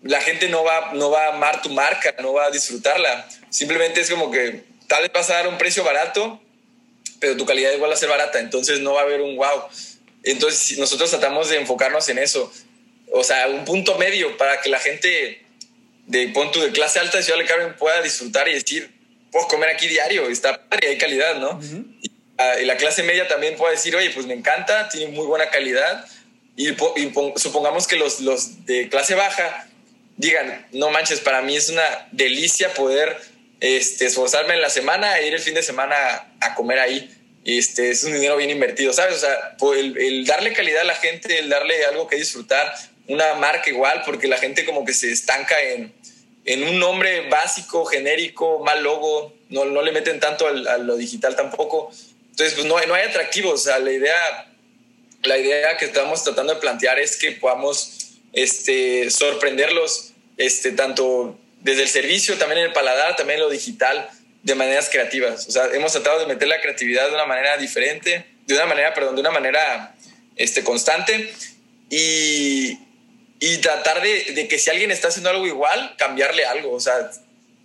la 0.02 0.20
gente 0.20 0.48
no 0.48 0.64
va, 0.64 0.92
no 0.94 1.10
va 1.10 1.26
a 1.26 1.34
amar 1.34 1.60
tu 1.60 1.70
marca, 1.70 2.14
no 2.20 2.32
va 2.32 2.46
a 2.46 2.50
disfrutarla. 2.50 3.28
Simplemente 3.50 4.00
es 4.00 4.10
como 4.10 4.30
que 4.30 4.62
tal 4.86 5.02
vez 5.02 5.12
vas 5.12 5.28
a 5.28 5.34
dar 5.34 5.48
un 5.48 5.58
precio 5.58 5.84
barato, 5.84 6.40
pero 7.20 7.36
tu 7.36 7.44
calidad 7.44 7.72
igual 7.72 7.90
va 7.90 7.94
a 7.94 7.98
ser 7.98 8.08
barata, 8.08 8.38
entonces 8.38 8.80
no 8.80 8.94
va 8.94 9.00
a 9.00 9.04
haber 9.04 9.20
un 9.20 9.36
wow. 9.36 9.64
Entonces 10.22 10.78
nosotros 10.78 11.10
tratamos 11.10 11.50
de 11.50 11.56
enfocarnos 11.56 12.08
en 12.08 12.18
eso 12.18 12.52
o 13.12 13.24
sea, 13.24 13.48
un 13.48 13.64
punto 13.64 13.96
medio 13.96 14.36
para 14.36 14.60
que 14.60 14.68
la 14.68 14.78
gente 14.78 15.42
de 16.06 16.28
punto 16.28 16.60
de 16.60 16.72
clase 16.72 16.98
alta 16.98 17.18
de 17.18 17.22
Ciudad 17.22 17.38
del 17.38 17.46
Carmen 17.46 17.76
pueda 17.76 18.00
disfrutar 18.02 18.48
y 18.48 18.54
decir, 18.54 18.90
puedo 19.30 19.46
comer 19.48 19.70
aquí 19.70 19.86
diario, 19.86 20.28
está 20.28 20.68
padre, 20.68 20.88
hay 20.88 20.98
calidad, 20.98 21.36
¿no? 21.36 21.60
y, 22.02 22.64
la 22.64 22.76
clase 22.76 23.02
media 23.02 23.26
también 23.28 23.56
puede 23.56 23.74
decir, 23.74 23.94
oye, 23.96 24.10
pues 24.10 24.26
me 24.26 24.34
encanta, 24.34 24.88
tiene 24.88 25.10
muy 25.12 25.26
buena 25.26 25.50
calidad. 25.50 26.04
Y, 26.56 26.74
supongamos 27.36 27.86
que 27.86 27.96
los, 27.96 28.20
los 28.20 28.64
de 28.64 28.88
clase 28.88 29.14
baja 29.14 29.68
digan, 30.16 30.66
no 30.72 30.90
manches, 30.90 31.20
para 31.20 31.42
mí 31.42 31.56
es 31.56 31.68
una 31.68 32.08
delicia 32.12 32.72
poder 32.74 33.16
este, 33.60 34.06
esforzarme 34.06 34.54
en 34.54 34.60
la 34.60 34.70
semana 34.70 35.18
e 35.18 35.26
ir 35.26 35.34
el 35.34 35.40
fin 35.40 35.54
de 35.54 35.62
semana 35.62 35.96
a 36.40 36.54
comer 36.54 36.78
ahí. 36.78 37.14
Este, 37.44 37.90
es 37.90 38.04
un 38.04 38.12
dinero 38.12 38.36
bien 38.36 38.50
invertido, 38.50 38.92
¿sabes? 38.92 39.16
O 39.16 39.20
sea, 39.20 39.56
el, 39.76 39.96
el, 39.98 40.26
darle 40.26 40.52
calidad 40.52 40.82
a 40.82 40.84
la 40.84 40.94
gente, 40.94 41.38
el 41.38 41.48
darle 41.48 41.84
algo 41.86 42.06
que 42.06 42.16
disfrutar, 42.16 42.74
una 43.08 43.34
marca 43.34 43.70
igual, 43.70 44.02
porque 44.04 44.28
la 44.28 44.38
gente 44.38 44.64
como 44.64 44.84
que 44.84 44.92
se 44.92 45.10
estanca 45.10 45.60
en, 45.60 45.92
en 46.44 46.64
un 46.64 46.78
nombre 46.78 47.28
básico, 47.28 47.84
genérico, 47.84 48.60
mal 48.60 48.82
logo, 48.82 49.34
no, 49.48 49.64
no 49.64 49.82
le 49.82 49.92
meten 49.92 50.20
tanto 50.20 50.46
al, 50.46 50.66
a 50.68 50.78
lo 50.78 50.96
digital 50.96 51.34
tampoco. 51.34 51.90
Entonces, 52.30 52.54
pues 52.54 52.66
no, 52.66 52.80
no 52.86 52.94
hay 52.94 53.08
atractivos. 53.08 53.54
O 53.54 53.64
sea, 53.64 53.78
la 53.78 53.90
idea, 53.90 54.54
la 55.22 55.38
idea 55.38 55.76
que 55.76 55.86
estamos 55.86 56.22
tratando 56.22 56.54
de 56.54 56.60
plantear 56.60 56.98
es 56.98 57.16
que 57.16 57.32
podamos 57.32 58.14
este, 58.32 59.10
sorprenderlos, 59.10 60.12
este, 60.36 60.72
tanto 60.72 61.38
desde 61.60 61.82
el 61.82 61.88
servicio, 61.88 62.38
también 62.38 62.60
en 62.60 62.66
el 62.66 62.72
paladar, 62.72 63.16
también 63.16 63.40
en 63.40 63.44
lo 63.46 63.50
digital, 63.50 64.08
de 64.42 64.54
maneras 64.54 64.88
creativas. 64.88 65.48
O 65.48 65.50
sea, 65.50 65.66
hemos 65.72 65.92
tratado 65.92 66.20
de 66.20 66.26
meter 66.26 66.48
la 66.48 66.60
creatividad 66.60 67.08
de 67.08 67.14
una 67.14 67.26
manera 67.26 67.56
diferente, 67.56 68.24
de 68.46 68.54
una 68.54 68.66
manera, 68.66 68.94
perdón, 68.94 69.16
de 69.16 69.20
una 69.20 69.30
manera 69.30 69.94
este, 70.36 70.62
constante 70.62 71.32
y, 71.90 72.78
y 73.40 73.58
tratar 73.58 74.02
de, 74.02 74.32
de, 74.34 74.48
que 74.48 74.58
si 74.58 74.70
alguien 74.70 74.90
está 74.90 75.08
haciendo 75.08 75.30
algo 75.30 75.46
igual, 75.46 75.94
cambiarle 75.96 76.44
algo. 76.44 76.72
O 76.72 76.80
sea, 76.80 77.10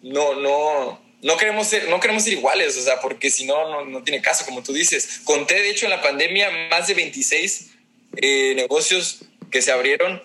no, 0.01 0.35
no, 0.35 1.01
no 1.21 1.37
queremos 1.37 1.67
ser, 1.67 1.89
no 1.89 1.99
queremos 1.99 2.23
ser 2.23 2.33
iguales, 2.33 2.77
o 2.77 2.81
sea, 2.81 2.99
porque 3.01 3.29
si 3.29 3.45
no, 3.45 3.69
no, 3.69 3.85
no 3.85 4.03
tiene 4.03 4.21
caso, 4.21 4.45
como 4.45 4.61
tú 4.61 4.73
dices. 4.73 5.21
Conté, 5.23 5.55
de 5.55 5.69
hecho, 5.69 5.85
en 5.85 5.91
la 5.91 6.01
pandemia 6.01 6.49
más 6.69 6.87
de 6.87 6.93
26 6.93 7.71
eh, 8.17 8.53
negocios 8.55 9.19
que 9.49 9.61
se 9.61 9.71
abrieron 9.71 10.21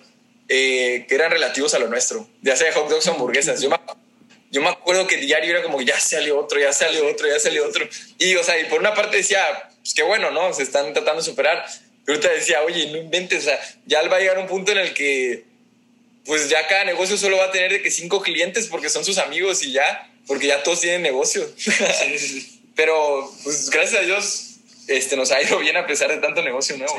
eh, 0.51 1.05
que 1.07 1.13
eran 1.13 1.31
relativos 1.31 1.75
a 1.75 1.79
lo 1.79 1.87
nuestro, 1.87 2.27
ya 2.41 2.55
sea 2.55 2.73
hot 2.73 2.89
dogs 2.89 3.05
o 3.07 3.11
hamburguesas. 3.11 3.61
Yo 3.61 3.69
me, 3.69 3.77
yo 4.49 4.61
me 4.61 4.69
acuerdo 4.69 5.05
que 5.05 5.17
diario 5.17 5.51
era 5.51 5.61
como, 5.63 5.79
ya 5.81 5.99
salió 5.99 6.39
otro, 6.39 6.59
ya 6.59 6.73
salió 6.73 7.07
otro, 7.07 7.27
ya 7.27 7.39
salió 7.39 7.67
otro. 7.67 7.87
Y, 8.17 8.35
o 8.35 8.43
sea, 8.43 8.59
y 8.59 8.65
por 8.65 8.79
una 8.79 8.95
parte 8.95 9.17
decía, 9.17 9.69
pues 9.81 9.93
qué 9.93 10.01
bueno, 10.01 10.31
¿no? 10.31 10.51
Se 10.53 10.63
están 10.63 10.91
tratando 10.93 11.21
de 11.21 11.29
superar. 11.29 11.65
Pero 12.09 12.17
ahorita 12.17 12.39
decía, 12.39 12.63
oye, 12.63 12.91
no 12.91 12.97
inventes, 12.97 13.41
o 13.41 13.49
sea, 13.49 13.59
ya 13.85 14.01
va 14.07 14.15
a 14.15 14.19
llegar 14.19 14.39
un 14.39 14.47
punto 14.47 14.71
en 14.71 14.79
el 14.79 14.95
que, 14.95 15.43
pues 16.25 16.49
ya 16.49 16.65
cada 16.67 16.83
negocio 16.83 17.15
solo 17.17 17.37
va 17.37 17.45
a 17.45 17.51
tener 17.51 17.71
de 17.71 17.83
que 17.83 17.91
cinco 17.91 18.23
clientes 18.23 18.65
porque 18.65 18.89
son 18.89 19.05
sus 19.05 19.19
amigos 19.19 19.61
y 19.61 19.73
ya, 19.73 20.11
porque 20.25 20.47
ya 20.47 20.63
todos 20.63 20.81
tienen 20.81 21.03
negocio. 21.03 21.47
Pero, 22.75 23.31
pues 23.43 23.69
gracias 23.69 24.01
a 24.01 24.05
Dios, 24.07 24.55
este, 24.87 25.17
nos 25.17 25.31
ha 25.31 25.39
ido 25.39 25.59
bien 25.59 25.77
a 25.77 25.85
pesar 25.85 26.09
de 26.09 26.17
tanto 26.17 26.41
negocio 26.41 26.77
nuevo. 26.77 26.95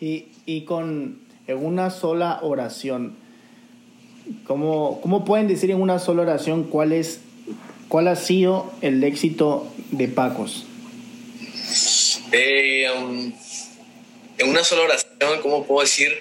Y, 0.00 0.26
y 0.46 0.60
con 0.60 1.18
en 1.48 1.66
una 1.66 1.90
sola 1.90 2.38
oración, 2.42 3.16
¿cómo, 4.46 5.00
¿cómo 5.00 5.24
pueden 5.24 5.48
decir 5.48 5.72
en 5.72 5.80
una 5.80 5.98
sola 5.98 6.22
oración 6.22 6.68
cuál, 6.70 6.92
es, 6.92 7.18
cuál 7.88 8.06
ha 8.06 8.14
sido 8.14 8.72
el 8.80 9.02
éxito 9.02 9.66
de 9.90 10.06
Pacos? 10.06 10.66
Eh, 12.30 12.86
um, 12.96 13.32
en 14.38 14.48
una 14.48 14.64
sola 14.64 14.82
oración, 14.82 15.40
¿cómo 15.42 15.66
puedo 15.66 15.82
decir? 15.82 16.18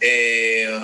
Eh, 0.00 0.80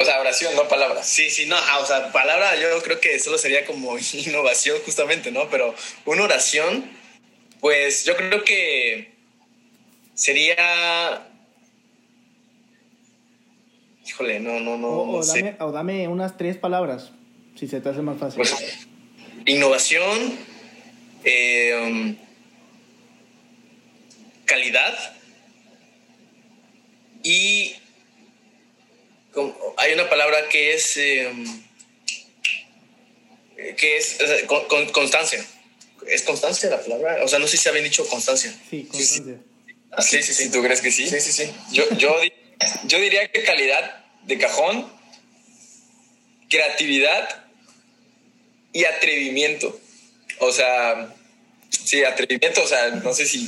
o 0.00 0.04
sea, 0.04 0.20
oración, 0.20 0.54
no 0.56 0.66
palabras. 0.66 1.06
Sí, 1.06 1.30
sí, 1.30 1.46
no, 1.46 1.56
o 1.80 1.86
sea, 1.86 2.10
palabra 2.10 2.58
yo 2.58 2.82
creo 2.82 3.00
que 3.00 3.18
solo 3.18 3.36
sería 3.36 3.66
como 3.66 3.98
innovación 4.12 4.78
justamente, 4.84 5.30
¿no? 5.30 5.50
Pero 5.50 5.74
una 6.06 6.24
oración, 6.24 6.84
pues 7.60 8.04
yo 8.04 8.16
creo 8.16 8.42
que 8.44 9.12
sería... 10.14 11.26
Híjole, 14.06 14.40
no, 14.40 14.58
no, 14.58 14.76
no. 14.76 14.88
O, 14.88 15.06
no 15.06 15.18
o, 15.18 15.22
sé. 15.22 15.42
dame, 15.42 15.56
o, 15.60 15.72
dame, 15.72 16.08
unas 16.08 16.36
tres 16.36 16.56
palabras, 16.56 17.12
si 17.54 17.68
se 17.68 17.80
te 17.80 17.90
hace 17.90 18.02
más 18.02 18.18
fácil. 18.18 18.38
Pues, 18.38 18.88
innovación, 19.46 20.38
eh, 21.24 21.78
um, 21.86 22.16
calidad 24.50 25.14
y 27.22 27.76
como, 29.32 29.56
hay 29.76 29.92
una 29.92 30.10
palabra 30.10 30.48
que 30.48 30.74
es 30.74 30.96
eh, 30.96 31.30
que 33.76 33.96
es 33.96 34.18
con, 34.46 34.64
con, 34.66 34.88
constancia. 34.90 35.44
¿Es 36.08 36.22
constancia 36.22 36.68
la 36.68 36.80
palabra? 36.80 37.22
O 37.24 37.28
sea, 37.28 37.38
no 37.38 37.46
sé 37.46 37.56
si 37.56 37.68
habían 37.68 37.84
dicho 37.84 38.04
constancia. 38.08 38.52
Sí, 38.68 38.88
constancia. 38.90 39.36
Sí, 40.00 40.22
sí, 40.22 40.34
sí. 40.34 40.50
¿Tú 40.50 40.62
crees 40.62 40.80
que 40.80 40.90
sí? 40.90 41.08
Sí, 41.08 41.20
sí, 41.20 41.32
sí. 41.32 41.52
Yo, 41.72 41.84
yo, 41.96 42.16
yo 42.86 42.98
diría 42.98 43.30
que 43.30 43.44
calidad 43.44 44.04
de 44.24 44.38
cajón, 44.38 44.90
creatividad 46.48 47.44
y 48.72 48.84
atrevimiento. 48.84 49.78
O 50.38 50.52
sea, 50.52 51.14
sí, 51.68 52.02
atrevimiento, 52.02 52.62
o 52.62 52.66
sea, 52.66 52.88
no 52.90 53.12
sé 53.14 53.26
si 53.26 53.46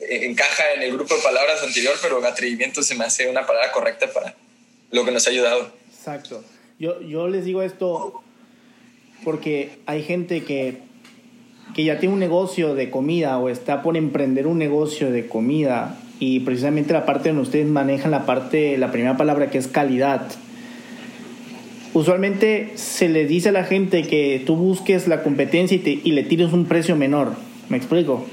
encaja 0.00 0.72
en 0.74 0.82
el 0.82 0.92
grupo 0.92 1.14
de 1.14 1.22
palabras 1.22 1.62
anterior, 1.62 1.94
pero 2.02 2.24
atrevimiento 2.24 2.82
se 2.82 2.94
me 2.94 3.04
hace 3.04 3.28
una 3.28 3.46
palabra 3.46 3.72
correcta 3.72 4.12
para 4.12 4.34
lo 4.90 5.04
que 5.04 5.10
nos 5.10 5.26
ha 5.26 5.30
ayudado. 5.30 5.72
Exacto. 5.92 6.44
Yo, 6.78 7.00
yo 7.00 7.28
les 7.28 7.44
digo 7.44 7.62
esto 7.62 8.22
porque 9.24 9.78
hay 9.86 10.02
gente 10.02 10.44
que 10.44 10.88
que 11.74 11.84
ya 11.84 11.98
tiene 11.98 12.14
un 12.14 12.20
negocio 12.20 12.74
de 12.74 12.90
comida 12.90 13.38
o 13.38 13.48
está 13.48 13.82
por 13.82 13.96
emprender 13.96 14.46
un 14.46 14.58
negocio 14.58 15.10
de 15.10 15.26
comida 15.26 15.98
y 16.18 16.40
precisamente 16.40 16.92
la 16.92 17.06
parte 17.06 17.28
donde 17.28 17.42
ustedes 17.42 17.66
manejan 17.66 18.10
la 18.10 18.26
parte, 18.26 18.76
la 18.78 18.90
primera 18.90 19.16
palabra 19.16 19.50
que 19.50 19.58
es 19.58 19.68
calidad. 19.68 20.28
Usualmente 21.94 22.72
se 22.74 23.08
le 23.08 23.26
dice 23.26 23.50
a 23.50 23.52
la 23.52 23.64
gente 23.64 24.02
que 24.02 24.42
tú 24.44 24.56
busques 24.56 25.08
la 25.08 25.22
competencia 25.22 25.76
y, 25.76 25.80
te, 25.80 25.90
y 26.02 26.12
le 26.12 26.22
tires 26.22 26.52
un 26.52 26.66
precio 26.66 26.96
menor. 26.96 27.32
¿Me 27.68 27.76
explico? 27.76 28.26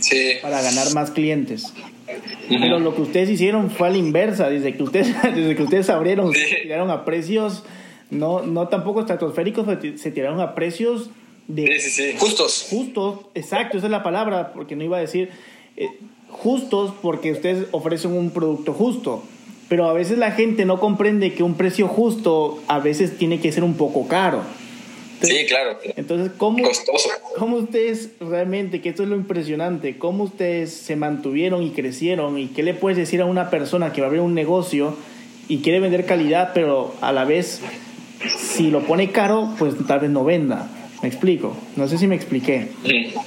Sí. 0.00 0.32
Para 0.42 0.60
ganar 0.62 0.92
más 0.94 1.10
clientes. 1.10 1.72
Pero 2.48 2.78
lo 2.78 2.94
que 2.94 3.02
ustedes 3.02 3.30
hicieron 3.30 3.70
fue 3.70 3.88
a 3.88 3.90
la 3.90 3.96
inversa. 3.96 4.48
Desde 4.50 4.76
que 4.76 4.82
ustedes, 4.82 5.14
desde 5.22 5.56
que 5.56 5.62
ustedes 5.62 5.88
abrieron, 5.90 6.32
Sí. 6.34 6.40
se 6.40 6.56
tiraron 6.56 6.90
a 6.90 7.04
precios, 7.04 7.64
no, 8.10 8.42
no 8.42 8.68
tampoco 8.68 9.00
estratosféricos, 9.00 9.66
se- 9.80 9.98
se 9.98 10.10
tiraron 10.10 10.40
a 10.40 10.54
precios 10.54 11.10
de 11.48 11.66
Sí, 11.78 11.90
sí, 11.90 11.90
sí. 12.12 12.16
Justos. 12.18 12.66
justos, 12.70 13.20
exacto, 13.34 13.78
esa 13.78 13.86
es 13.86 13.90
la 13.90 14.02
palabra, 14.02 14.52
porque 14.52 14.76
no 14.76 14.84
iba 14.84 14.96
a 14.98 15.00
decir 15.00 15.30
eh, 15.76 15.88
justos 16.30 16.92
porque 17.02 17.32
ustedes 17.32 17.66
ofrecen 17.72 18.12
un 18.12 18.30
producto 18.30 18.72
justo. 18.72 19.22
Pero 19.68 19.86
a 19.88 19.92
veces 19.94 20.18
la 20.18 20.30
gente 20.30 20.66
no 20.66 20.78
comprende 20.78 21.32
que 21.32 21.42
un 21.42 21.54
precio 21.54 21.88
justo 21.88 22.62
a 22.68 22.78
veces 22.80 23.16
tiene 23.16 23.40
que 23.40 23.50
ser 23.50 23.64
un 23.64 23.74
poco 23.74 24.06
caro. 24.08 24.42
Sí, 25.24 25.46
claro. 25.46 25.78
Entonces, 25.96 26.32
¿cómo, 26.36 26.62
Costoso. 26.62 27.08
¿cómo 27.38 27.56
ustedes 27.56 28.10
realmente, 28.20 28.80
que 28.80 28.90
esto 28.90 29.02
es 29.02 29.08
lo 29.08 29.16
impresionante, 29.16 29.98
cómo 29.98 30.24
ustedes 30.24 30.72
se 30.72 30.96
mantuvieron 30.96 31.62
y 31.62 31.70
crecieron 31.70 32.38
y 32.38 32.48
qué 32.48 32.62
le 32.62 32.74
puedes 32.74 32.96
decir 32.96 33.20
a 33.20 33.24
una 33.24 33.50
persona 33.50 33.92
que 33.92 34.00
va 34.00 34.06
a 34.06 34.08
abrir 34.08 34.22
un 34.22 34.34
negocio 34.34 34.96
y 35.48 35.58
quiere 35.58 35.80
vender 35.80 36.06
calidad, 36.06 36.52
pero 36.54 36.94
a 37.00 37.12
la 37.12 37.24
vez, 37.24 37.60
si 38.36 38.70
lo 38.70 38.86
pone 38.86 39.12
caro, 39.12 39.54
pues 39.58 39.74
tal 39.86 40.00
vez 40.00 40.10
no 40.10 40.24
venda? 40.24 40.68
Me 41.02 41.08
explico. 41.08 41.56
No 41.76 41.86
sé 41.86 41.98
si 41.98 42.06
me 42.06 42.16
expliqué. 42.16 42.68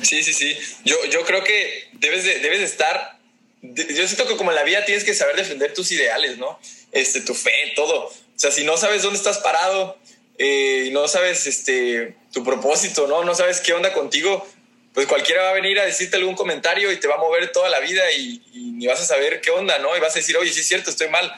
Sí, 0.01 0.23
sí, 0.23 0.33
sí. 0.33 0.55
Yo, 0.83 0.95
yo 1.11 1.21
creo 1.25 1.43
que 1.43 1.89
debes 1.93 2.23
de, 2.23 2.39
debes 2.39 2.59
de 2.59 2.65
estar. 2.65 3.19
yo 3.61 4.07
siento 4.07 4.27
que 4.27 4.35
como 4.35 4.49
en 4.51 4.55
la 4.55 4.63
vida 4.63 4.83
tienes 4.85 5.03
que 5.03 5.13
saber 5.13 5.35
defender 5.35 5.73
tus 5.73 5.91
ideales, 5.91 6.37
¿no? 6.37 6.57
Este, 6.91 7.21
tu 7.21 7.35
fe, 7.35 7.51
todo. 7.75 8.05
O 8.05 8.11
sea, 8.35 8.51
si 8.51 8.63
no 8.63 8.77
sabes 8.77 9.03
dónde 9.03 9.17
estás 9.17 9.37
parado 9.39 9.97
eh, 10.37 10.89
no 10.91 11.07
sabes 11.07 11.47
este, 11.47 12.15
tu 12.31 12.43
propósito, 12.43 13.07
¿no? 13.07 13.23
No 13.23 13.35
sabes 13.35 13.59
qué 13.59 13.73
onda 13.73 13.93
contigo, 13.93 14.47
pues 14.93 15.07
cualquiera 15.07 15.43
va 15.43 15.49
a 15.51 15.53
venir 15.53 15.79
a 15.79 15.85
decirte 15.85 16.17
algún 16.17 16.35
comentario 16.35 16.91
y 16.91 16.99
te 16.99 17.07
va 17.07 17.15
a 17.15 17.19
mover 17.19 17.51
toda 17.51 17.69
la 17.69 17.79
vida 17.79 18.11
y, 18.11 18.41
y 18.53 18.71
ni 18.71 18.87
vas 18.87 19.01
a 19.01 19.05
saber 19.05 19.41
qué 19.41 19.51
onda, 19.51 19.77
¿no? 19.79 19.95
Y 19.95 19.99
vas 19.99 20.13
a 20.13 20.19
decir, 20.19 20.37
oye, 20.37 20.51
sí 20.51 20.61
es 20.61 20.67
cierto, 20.67 20.89
estoy 20.89 21.09
mal. 21.09 21.31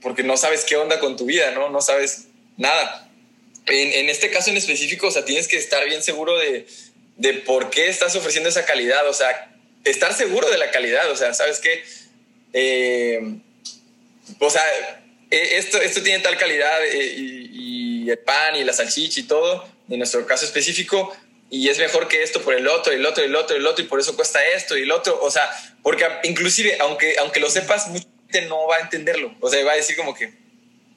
Porque 0.00 0.22
no 0.22 0.36
sabes 0.36 0.64
qué 0.64 0.76
onda 0.76 0.98
con 0.98 1.16
tu 1.16 1.26
vida, 1.26 1.50
¿no? 1.50 1.68
No 1.68 1.80
sabes 1.82 2.28
nada. 2.56 3.10
En, 3.66 3.92
en, 3.92 4.08
este 4.08 4.30
caso 4.30 4.50
en 4.50 4.56
específico, 4.56 5.08
o 5.08 5.10
sea, 5.10 5.24
tienes 5.24 5.46
que 5.46 5.56
estar 5.56 5.84
bien 5.86 6.02
seguro 6.02 6.38
de, 6.38 6.66
de, 7.16 7.34
por 7.34 7.70
qué 7.70 7.88
estás 7.88 8.16
ofreciendo 8.16 8.48
esa 8.48 8.64
calidad, 8.64 9.06
o 9.08 9.12
sea, 9.12 9.52
estar 9.84 10.14
seguro 10.14 10.48
de 10.50 10.58
la 10.58 10.70
calidad, 10.70 11.10
o 11.10 11.16
sea, 11.16 11.34
¿sabes 11.34 11.60
qué? 11.60 11.84
Eh, 12.52 13.20
o 14.38 14.50
sea, 14.50 14.62
esto, 15.30 15.80
esto 15.80 16.02
tiene 16.02 16.20
tal 16.20 16.36
calidad 16.36 16.84
eh, 16.84 17.14
y, 17.16 17.50
y, 17.52 17.79
el 18.08 18.18
pan 18.18 18.56
y 18.56 18.64
la 18.64 18.72
salchicha 18.72 19.20
y 19.20 19.24
todo, 19.24 19.66
en 19.88 19.98
nuestro 19.98 20.24
caso 20.26 20.44
específico, 20.44 21.14
y 21.50 21.68
es 21.68 21.78
mejor 21.78 22.06
que 22.06 22.22
esto 22.22 22.40
por 22.42 22.54
el 22.54 22.68
otro, 22.68 22.92
y 22.92 22.96
el 22.96 23.06
otro, 23.06 23.24
y 23.24 23.26
el 23.26 23.34
otro, 23.34 23.56
y 23.56 23.58
el 23.58 23.66
otro, 23.66 23.84
y 23.84 23.88
por 23.88 23.98
eso 23.98 24.14
cuesta 24.14 24.44
esto 24.46 24.78
y 24.78 24.82
el 24.82 24.92
otro, 24.92 25.18
o 25.20 25.30
sea, 25.30 25.50
porque 25.82 26.06
inclusive, 26.22 26.78
aunque, 26.80 27.16
aunque 27.18 27.40
lo 27.40 27.50
sepas, 27.50 27.88
mucha 27.88 28.06
gente 28.30 28.48
no 28.48 28.66
va 28.68 28.76
a 28.76 28.80
entenderlo, 28.80 29.34
o 29.40 29.50
sea, 29.50 29.64
va 29.64 29.72
a 29.72 29.76
decir 29.76 29.96
como 29.96 30.14
que, 30.14 30.32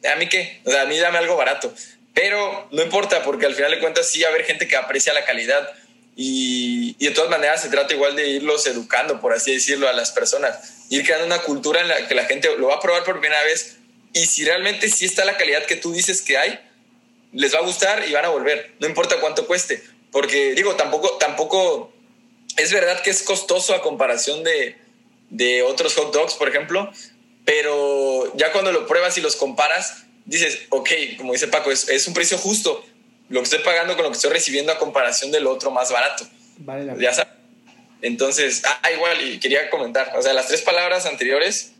¿a 0.08 0.16
mí 0.16 0.30
qué? 0.30 0.62
O 0.64 0.70
sea, 0.70 0.84
a 0.84 0.86
mí 0.86 0.98
dame 0.98 1.18
algo 1.18 1.36
barato. 1.36 1.74
Pero 2.14 2.68
no 2.72 2.84
importa, 2.84 3.24
porque 3.24 3.48
al 3.48 3.56
final 3.56 3.72
de 3.72 3.80
cuentas 3.80 4.08
sí 4.08 4.22
va 4.22 4.28
a 4.28 4.32
haber 4.32 4.46
gente 4.46 4.68
que 4.68 4.76
aprecia 4.76 5.14
la 5.14 5.26
calidad 5.26 5.68
y, 6.16 6.96
y, 7.00 7.08
de 7.08 7.12
todas 7.12 7.32
maneras 7.32 7.64
se 7.64 7.70
trata 7.70 7.96
igual 7.96 8.16
de 8.16 8.28
irlos 8.28 8.68
educando, 8.68 9.20
por 9.20 9.34
así 9.34 9.52
decirlo, 9.52 9.90
a 9.90 9.94
las 9.94 10.12
personas. 10.12 10.86
Ir 10.92 11.04
creando 11.04 11.26
una 11.26 11.40
cultura 11.40 11.82
en 11.82 11.88
la 11.88 12.08
que 12.08 12.14
la 12.14 12.26
gente 12.26 12.56
lo 12.60 12.68
va 12.68 12.76
a 12.76 12.80
probar 12.80 13.04
por 13.04 13.20
primera 13.20 13.44
vez 13.44 13.78
y 14.14 14.28
si 14.28 14.46
realmente 14.46 14.90
sí 14.90 15.06
está 15.06 15.26
la 15.26 15.38
calidad 15.38 15.66
que 15.66 15.76
tú 15.76 15.92
dices 15.92 16.22
que 16.22 16.38
hay, 16.38 16.60
les 17.34 17.54
va 17.54 17.60
a 17.60 17.64
gustar 17.64 18.08
y 18.08 18.14
van 18.14 18.26
a 18.26 18.30
volver, 18.30 18.74
no 18.80 18.88
importa 18.88 19.20
cuánto 19.20 19.46
cueste. 19.48 19.84
Porque 20.12 20.54
digo, 20.54 20.76
tampoco, 20.76 21.18
tampoco 21.18 21.92
es 22.58 22.72
verdad 22.72 23.02
que 23.02 23.10
es 23.10 23.24
costoso 23.24 23.74
a 23.74 23.82
comparación 23.82 24.44
de, 24.44 24.78
de 25.30 25.64
otros 25.64 25.96
hot 25.96 26.14
dogs, 26.14 26.36
por 26.36 26.48
ejemplo, 26.48 26.92
pero 27.46 28.32
ya 28.38 28.52
cuando 28.52 28.72
lo 28.72 28.86
pruebas 28.88 29.18
y 29.18 29.22
los 29.22 29.36
comparas, 29.36 30.04
dices, 30.26 30.60
ok, 30.70 30.90
como 31.18 31.34
dice 31.34 31.48
Paco, 31.48 31.72
es, 31.72 31.90
es, 31.90 32.08
un 32.08 32.14
precio 32.14 32.38
justo 32.38 32.86
lo 33.30 33.40
que 33.40 33.46
estoy 33.46 33.60
pagando 33.60 33.96
con 33.96 34.04
lo 34.04 34.12
que 34.12 34.16
estoy 34.16 34.32
recibiendo 34.32 34.72
a 34.72 34.78
comparación 34.78 35.32
del 35.32 35.48
otro 35.48 35.72
más 35.72 35.92
barato. 35.92 36.26
Vale 36.58 36.86
la 36.86 36.98
ya 36.98 37.14
sabes. 37.14 37.34
Entonces, 38.02 38.62
ah, 38.66 38.92
igual, 38.92 39.20
y 39.22 39.40
quería 39.40 39.70
comentar, 39.70 40.14
o 40.16 40.22
sea, 40.22 40.34
las 40.34 40.48
tres 40.48 40.62
palabras 40.62 41.06
anteriores 41.06 41.72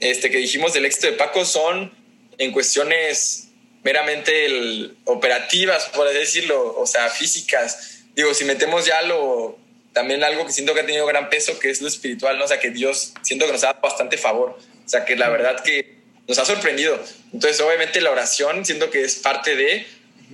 este, 0.00 0.30
que 0.30 0.38
dijimos 0.38 0.72
del 0.72 0.86
éxito 0.86 1.06
de 1.06 1.12
Paco 1.12 1.44
son 1.44 1.92
en 2.38 2.52
cuestiones 2.52 3.45
meramente 3.86 4.90
operativas, 5.04 5.84
por 5.94 6.08
así 6.08 6.18
decirlo, 6.18 6.76
o 6.76 6.88
sea, 6.88 7.08
físicas. 7.08 8.00
Digo, 8.16 8.34
si 8.34 8.44
metemos 8.44 8.84
ya 8.84 9.00
lo, 9.02 9.56
también 9.92 10.24
algo 10.24 10.44
que 10.44 10.52
siento 10.52 10.74
que 10.74 10.80
ha 10.80 10.86
tenido 10.86 11.06
gran 11.06 11.30
peso, 11.30 11.56
que 11.60 11.70
es 11.70 11.80
lo 11.80 11.86
espiritual, 11.86 12.36
¿no? 12.36 12.46
O 12.46 12.48
sea, 12.48 12.58
que 12.58 12.72
Dios 12.72 13.12
siento 13.22 13.46
que 13.46 13.52
nos 13.52 13.62
ha 13.62 13.68
dado 13.68 13.80
bastante 13.80 14.18
favor. 14.18 14.58
O 14.58 14.88
sea, 14.88 15.04
que 15.04 15.14
la 15.14 15.28
verdad 15.28 15.62
que 15.62 15.98
nos 16.26 16.36
ha 16.36 16.44
sorprendido. 16.44 17.00
Entonces, 17.32 17.60
obviamente 17.60 18.00
la 18.00 18.10
oración 18.10 18.66
siento 18.66 18.90
que 18.90 19.04
es 19.04 19.14
parte 19.14 19.54
de, 19.54 19.86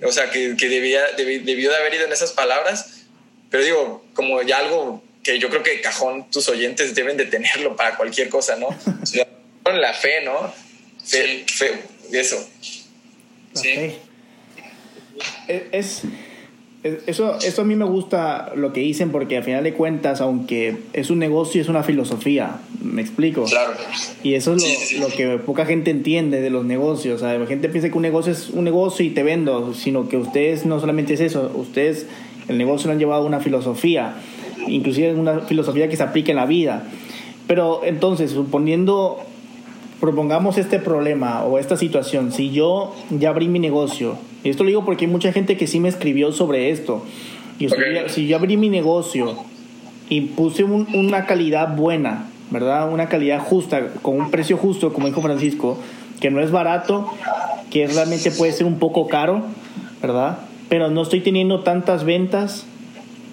o 0.02 0.12
sea, 0.12 0.30
que, 0.30 0.56
que 0.56 0.70
debía, 0.70 1.02
debió 1.12 1.70
de 1.70 1.76
haber 1.76 1.92
ido 1.92 2.06
en 2.06 2.12
esas 2.12 2.32
palabras. 2.32 3.02
Pero 3.50 3.64
digo, 3.64 4.06
como 4.14 4.40
ya 4.40 4.60
algo 4.60 5.04
que 5.22 5.38
yo 5.38 5.50
creo 5.50 5.62
que 5.62 5.82
cajón 5.82 6.30
tus 6.30 6.48
oyentes 6.48 6.94
deben 6.94 7.18
de 7.18 7.26
tenerlo 7.26 7.76
para 7.76 7.98
cualquier 7.98 8.30
cosa, 8.30 8.56
¿no? 8.56 8.68
Con 9.62 9.78
la 9.78 9.92
fe, 9.92 10.22
¿no? 10.22 10.54
Fe, 11.04 11.44
fe 11.46 11.82
eso. 12.12 12.48
Sí. 13.52 13.92
Es, 15.72 16.02
eso, 17.06 17.38
eso 17.38 17.62
a 17.62 17.64
mí 17.64 17.76
me 17.76 17.84
gusta 17.84 18.52
lo 18.56 18.72
que 18.72 18.80
dicen 18.80 19.10
porque 19.10 19.36
al 19.36 19.44
final 19.44 19.62
de 19.62 19.72
cuentas, 19.72 20.20
aunque 20.20 20.76
es 20.92 21.10
un 21.10 21.20
negocio, 21.20 21.60
es 21.60 21.68
una 21.68 21.82
filosofía. 21.84 22.56
¿Me 22.82 23.02
explico? 23.02 23.44
Claro. 23.44 23.72
Y 24.24 24.34
eso 24.34 24.54
es 24.54 24.92
lo, 24.94 25.06
lo 25.06 25.14
que 25.14 25.38
poca 25.38 25.64
gente 25.64 25.90
entiende 25.90 26.40
de 26.40 26.50
los 26.50 26.64
negocios. 26.64 27.22
O 27.22 27.24
sea, 27.24 27.38
la 27.38 27.46
gente 27.46 27.68
piensa 27.68 27.88
que 27.88 27.96
un 27.96 28.02
negocio 28.02 28.32
es 28.32 28.50
un 28.50 28.64
negocio 28.64 29.04
y 29.04 29.10
te 29.10 29.22
vendo, 29.22 29.74
sino 29.74 30.08
que 30.08 30.16
ustedes 30.16 30.66
no 30.66 30.80
solamente 30.80 31.14
es 31.14 31.20
eso, 31.20 31.52
ustedes 31.54 32.06
el 32.48 32.58
negocio 32.58 32.88
lo 32.88 32.94
han 32.94 32.98
llevado 32.98 33.22
a 33.22 33.26
una 33.26 33.38
filosofía 33.38 34.16
inclusive 34.68 35.14
una 35.14 35.40
filosofía 35.40 35.88
que 35.88 35.96
se 35.96 36.02
aplica 36.02 36.32
en 36.32 36.36
la 36.36 36.46
vida. 36.46 36.84
Pero 37.46 37.82
entonces, 37.84 38.30
suponiendo, 38.30 39.20
propongamos 40.02 40.58
este 40.58 40.80
problema 40.80 41.44
o 41.44 41.60
esta 41.60 41.76
situación, 41.76 42.32
si 42.32 42.50
yo 42.50 42.92
ya 43.10 43.28
abrí 43.28 43.46
mi 43.46 43.60
negocio, 43.60 44.18
y 44.42 44.50
esto 44.50 44.64
lo 44.64 44.68
digo 44.70 44.84
porque 44.84 45.04
hay 45.04 45.10
mucha 45.12 45.32
gente 45.32 45.56
que 45.56 45.68
sí 45.68 45.78
me 45.78 45.88
escribió 45.88 46.32
sobre 46.32 46.70
esto, 46.70 47.04
y 47.60 47.68
si 48.08 48.26
yo 48.26 48.36
abrí 48.36 48.56
mi 48.56 48.68
negocio 48.68 49.36
y 50.08 50.22
puse 50.22 50.64
una 50.64 51.26
calidad 51.26 51.76
buena, 51.76 52.26
¿verdad? 52.50 52.92
Una 52.92 53.08
calidad 53.08 53.38
justa, 53.38 53.92
con 54.02 54.20
un 54.20 54.32
precio 54.32 54.56
justo, 54.56 54.92
como 54.92 55.06
dijo 55.06 55.22
Francisco, 55.22 55.78
que 56.18 56.32
no 56.32 56.40
es 56.40 56.50
barato, 56.50 57.08
que 57.70 57.86
realmente 57.86 58.32
puede 58.32 58.50
ser 58.50 58.66
un 58.66 58.80
poco 58.80 59.06
caro, 59.06 59.42
¿verdad? 60.02 60.40
Pero 60.68 60.90
no 60.90 61.02
estoy 61.02 61.20
teniendo 61.20 61.60
tantas 61.60 62.02
ventas 62.02 62.66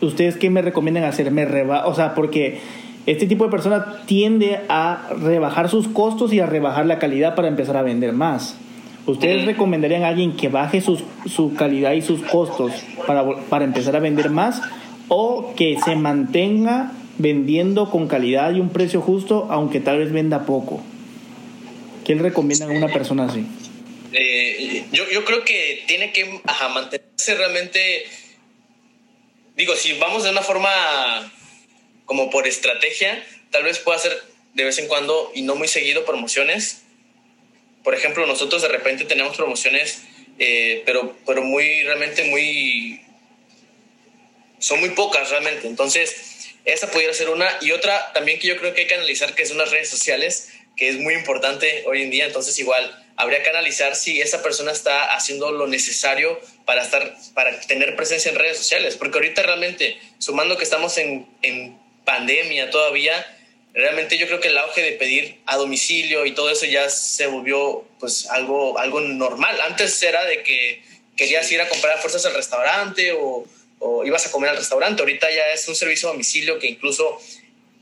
¿ustedes 0.02 0.38
qué 0.38 0.50
me 0.50 0.62
recomiendan 0.62 1.04
hacer? 1.04 1.32
Me 1.32 1.46
reba 1.46 1.88
o 1.88 1.96
sea, 1.96 2.16
porque 2.16 2.60
este 3.06 3.26
tipo 3.26 3.46
de 3.46 3.52
persona 3.52 4.04
tiende 4.06 4.62
a 4.70 5.10
rebajar 5.22 5.70
sus 5.70 5.88
costos 5.88 6.34
y 6.34 6.40
a 6.40 6.46
rebajar 6.46 6.86
la 6.86 7.00
calidad 7.00 7.36
para 7.36 7.48
empezar 7.48 7.78
a 7.78 7.82
vender 7.82 8.14
más. 8.14 8.56
¿Ustedes 9.06 9.46
recomendarían 9.46 10.04
a 10.04 10.10
alguien 10.10 10.36
que 10.36 10.50
baje 10.50 10.82
sus, 10.82 11.04
su 11.26 11.56
calidad 11.56 11.94
y 11.94 12.02
sus 12.02 12.22
costos 12.22 12.72
para, 13.08 13.26
para 13.50 13.66
empezar 13.66 13.96
a 13.96 14.00
vender 14.00 14.30
más 14.30 14.62
o 15.08 15.54
que 15.56 15.78
se 15.84 15.96
mantenga 15.96 16.92
vendiendo 17.18 17.90
con 17.90 18.08
calidad 18.08 18.54
y 18.54 18.60
un 18.60 18.70
precio 18.70 19.02
justo 19.02 19.48
aunque 19.50 19.80
tal 19.80 19.98
vez 19.98 20.12
venda 20.12 20.46
poco? 20.46 20.82
¿Qué 22.06 22.16
le 22.16 22.22
recomiendan 22.22 22.72
a 22.72 22.74
una 22.74 22.88
persona 22.88 23.26
así? 23.26 23.46
Eh, 24.12 24.86
yo, 24.92 25.04
yo, 25.12 25.24
creo 25.24 25.44
que 25.44 25.84
tiene 25.88 26.12
que 26.12 26.42
mantenerse 26.74 27.36
realmente 27.36 27.80
digo, 29.60 29.76
si 29.76 29.94
vamos 29.94 30.24
de 30.24 30.32
una 30.32 30.42
forma 30.42 30.70
como 32.10 32.32
por 32.32 32.48
estrategia, 32.48 33.24
tal 33.52 33.62
vez 33.66 33.78
pueda 33.78 34.00
hacer 34.00 34.20
de 34.56 34.64
vez 34.64 34.80
en 34.80 34.88
cuando 34.88 35.32
y 35.36 35.44
no 35.44 35.54
muy 35.54 35.68
seguido 35.68 36.06
promociones. 36.06 36.82
Por 37.84 37.94
ejemplo, 37.94 38.26
nosotros 38.26 38.64
de 38.64 38.68
repente 38.68 39.06
tenemos 39.06 39.38
promociones, 39.38 40.02
eh, 40.40 40.82
pero, 40.88 41.16
pero 41.28 41.44
muy, 41.44 41.84
realmente 41.84 42.24
muy, 42.24 43.00
son 44.58 44.80
muy 44.80 44.90
pocas 44.90 45.30
realmente. 45.30 45.68
Entonces, 45.68 46.56
esa 46.66 46.90
pudiera 46.90 47.14
ser 47.14 47.30
una. 47.30 47.48
Y 47.62 47.74
otra 47.74 48.12
también 48.12 48.40
que 48.40 48.48
yo 48.48 48.58
creo 48.58 48.74
que 48.74 48.82
hay 48.82 48.88
que 48.88 48.96
analizar, 48.96 49.36
que 49.36 49.44
es 49.44 49.52
unas 49.52 49.70
redes 49.70 49.90
sociales, 49.90 50.50
que 50.76 50.90
es 50.90 50.98
muy 50.98 51.14
importante 51.14 51.84
hoy 51.86 52.02
en 52.02 52.10
día. 52.10 52.26
Entonces, 52.26 52.58
igual, 52.58 53.06
habría 53.18 53.44
que 53.44 53.52
analizar 53.52 53.96
si 53.96 54.20
esa 54.20 54.42
persona 54.42 54.72
está 54.72 55.14
haciendo 55.14 55.52
lo 55.52 55.68
necesario 55.68 56.42
para 56.66 56.82
estar, 56.82 57.16
para 57.36 57.60
tener 57.62 57.96
presencia 57.96 58.32
en 58.32 58.36
redes 58.40 58.58
sociales, 58.58 58.98
porque 58.98 59.20
ahorita 59.20 59.44
realmente, 59.44 60.00
sumando 60.18 60.58
que 60.58 60.64
estamos 60.64 60.98
en, 60.98 61.28
en 61.44 61.78
pandemia 62.10 62.72
todavía, 62.72 63.14
realmente 63.74 64.18
yo 64.18 64.26
creo 64.26 64.40
que 64.40 64.48
el 64.48 64.58
auge 64.58 64.82
de 64.82 64.94
pedir 64.94 65.40
a 65.46 65.58
domicilio 65.58 66.26
y 66.26 66.32
todo 66.32 66.50
eso 66.50 66.66
ya 66.66 66.90
se 66.90 67.28
volvió 67.28 67.86
pues 68.00 68.28
algo, 68.32 68.80
algo 68.80 69.00
normal. 69.02 69.62
Antes 69.62 70.02
era 70.02 70.26
de 70.26 70.42
que 70.42 70.82
querías 71.16 71.52
ir 71.52 71.62
a 71.62 71.70
comprar 71.70 71.98
a 71.98 72.02
fuerzas 72.02 72.26
al 72.26 72.34
restaurante 72.34 73.14
o, 73.14 73.46
o 73.78 74.06
ibas 74.06 74.26
a 74.26 74.32
comer 74.32 74.50
al 74.50 74.58
restaurante. 74.58 75.04
Ahorita 75.04 75.30
ya 75.30 75.50
es 75.54 75.68
un 75.68 75.76
servicio 75.76 76.10
a 76.10 76.14
domicilio 76.14 76.58
que 76.58 76.68
incluso 76.68 77.22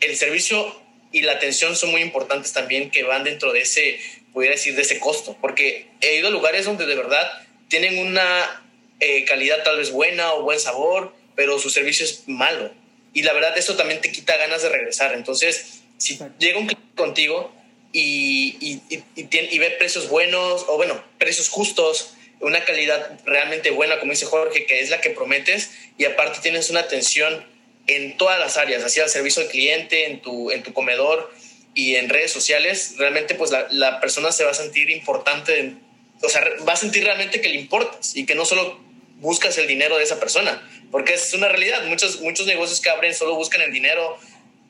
el 0.01 0.17
servicio 0.17 0.75
y 1.13 1.21
la 1.21 1.33
atención 1.33 1.77
son 1.77 1.91
muy 1.91 2.01
importantes 2.01 2.51
también 2.51 2.91
que 2.91 3.03
van 3.03 3.23
dentro 3.23 3.53
de 3.53 3.61
ese 3.61 3.99
pudiera 4.33 4.53
decir, 4.53 4.75
de 4.75 4.83
ese 4.83 4.99
costo, 4.99 5.35
porque 5.41 5.87
he 5.99 6.17
ido 6.17 6.27
a 6.27 6.31
lugares 6.31 6.65
donde 6.65 6.85
de 6.85 6.93
verdad 6.93 7.27
tienen 7.69 7.97
una 7.97 8.63
eh, 8.99 9.25
calidad 9.25 9.63
tal 9.63 9.77
vez 9.77 9.91
buena 9.91 10.33
o 10.33 10.43
buen 10.43 10.59
sabor, 10.59 11.11
pero 11.35 11.57
su 11.57 11.71
servicio 11.71 12.05
es 12.05 12.27
malo. 12.27 12.71
Y 13.17 13.23
la 13.23 13.33
verdad 13.33 13.57
eso 13.57 13.75
también 13.75 13.99
te 13.99 14.11
quita 14.11 14.37
ganas 14.37 14.61
de 14.61 14.69
regresar. 14.69 15.15
Entonces, 15.15 15.79
si 15.97 16.19
llega 16.37 16.59
un 16.59 16.67
cliente 16.67 16.95
contigo 16.95 17.51
y, 17.91 18.55
y, 18.61 18.79
y, 19.15 19.57
ve 19.57 19.71
precios 19.71 20.07
buenos 20.07 20.65
o 20.67 20.77
bueno, 20.77 21.03
precios 21.17 21.49
justos, 21.49 22.13
una 22.41 22.63
calidad 22.63 23.19
realmente 23.25 23.71
buena, 23.71 23.99
como 23.99 24.11
dice 24.11 24.27
Jorge, 24.27 24.67
que 24.67 24.81
es 24.81 24.91
la 24.91 25.01
que 25.01 25.09
prometes, 25.09 25.71
y 25.97 26.05
aparte 26.05 26.41
tienes 26.43 26.69
una 26.69 26.81
atención 26.81 27.43
en 27.87 28.17
todas 28.17 28.39
las 28.39 28.55
áreas, 28.55 28.83
así 28.83 28.99
al 28.99 29.09
servicio 29.09 29.41
al 29.41 29.49
cliente, 29.49 30.05
en 30.05 30.21
tu, 30.21 30.51
en 30.51 30.61
tu 30.61 30.73
comedor, 30.73 31.33
y 31.73 31.95
en 31.95 32.09
redes 32.09 32.31
sociales, 32.31 32.97
realmente 32.99 33.33
pues 33.33 33.49
la, 33.49 33.65
la, 33.71 33.99
persona 33.99 34.31
se 34.31 34.43
va 34.43 34.51
a 34.51 34.53
sentir 34.53 34.91
importante, 34.91 35.73
o 36.21 36.29
sea, 36.29 36.43
va 36.69 36.73
a 36.73 36.77
sentir 36.77 37.03
realmente 37.03 37.41
que 37.41 37.49
le 37.49 37.55
importas 37.55 38.15
y 38.15 38.27
que 38.27 38.35
no 38.35 38.45
solo 38.45 38.79
buscas 39.19 39.57
el 39.57 39.65
dinero 39.65 39.97
de 39.97 40.03
esa 40.03 40.19
persona, 40.19 40.61
porque 40.91 41.13
es 41.13 41.33
una 41.33 41.47
realidad. 41.47 41.85
Muchos, 41.85 42.21
muchos 42.21 42.45
negocios 42.45 42.81
que 42.81 42.89
abren 42.89 43.13
solo 43.13 43.35
buscan 43.35 43.61
el 43.61 43.71
dinero, 43.71 44.17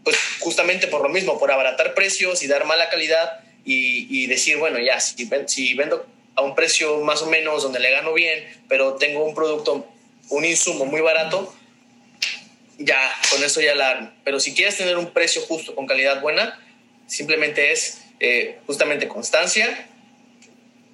pues 0.03 0.17
justamente 0.39 0.87
por 0.87 1.01
lo 1.01 1.09
mismo, 1.09 1.39
por 1.39 1.51
abaratar 1.51 1.93
precios 1.93 2.43
y 2.43 2.47
dar 2.47 2.65
mala 2.65 2.89
calidad 2.89 3.39
y, 3.65 4.07
y 4.09 4.27
decir, 4.27 4.57
bueno, 4.57 4.79
ya, 4.79 4.99
si, 4.99 5.29
si 5.47 5.73
vendo 5.73 6.05
a 6.35 6.41
un 6.41 6.55
precio 6.55 6.99
más 7.01 7.21
o 7.21 7.25
menos 7.25 7.63
donde 7.63 7.79
le 7.79 7.91
gano 7.91 8.13
bien, 8.13 8.47
pero 8.69 8.95
tengo 8.95 9.25
un 9.25 9.33
producto, 9.33 9.87
un 10.29 10.45
insumo 10.45 10.85
muy 10.85 11.01
barato, 11.01 11.53
ya, 12.77 12.99
con 13.31 13.43
eso 13.43 13.59
ya 13.59 13.75
la... 13.75 14.13
Pero 14.23 14.39
si 14.39 14.53
quieres 14.53 14.77
tener 14.77 14.97
un 14.97 15.11
precio 15.11 15.41
justo, 15.41 15.73
con 15.73 15.87
calidad 15.87 16.21
buena, 16.21 16.59
simplemente 17.07 17.71
es 17.71 18.03
eh, 18.19 18.59
justamente 18.67 19.07
constancia, 19.07 19.87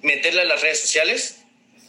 meterla 0.02 0.42
en 0.42 0.48
las 0.48 0.62
redes 0.62 0.80
sociales 0.80 1.40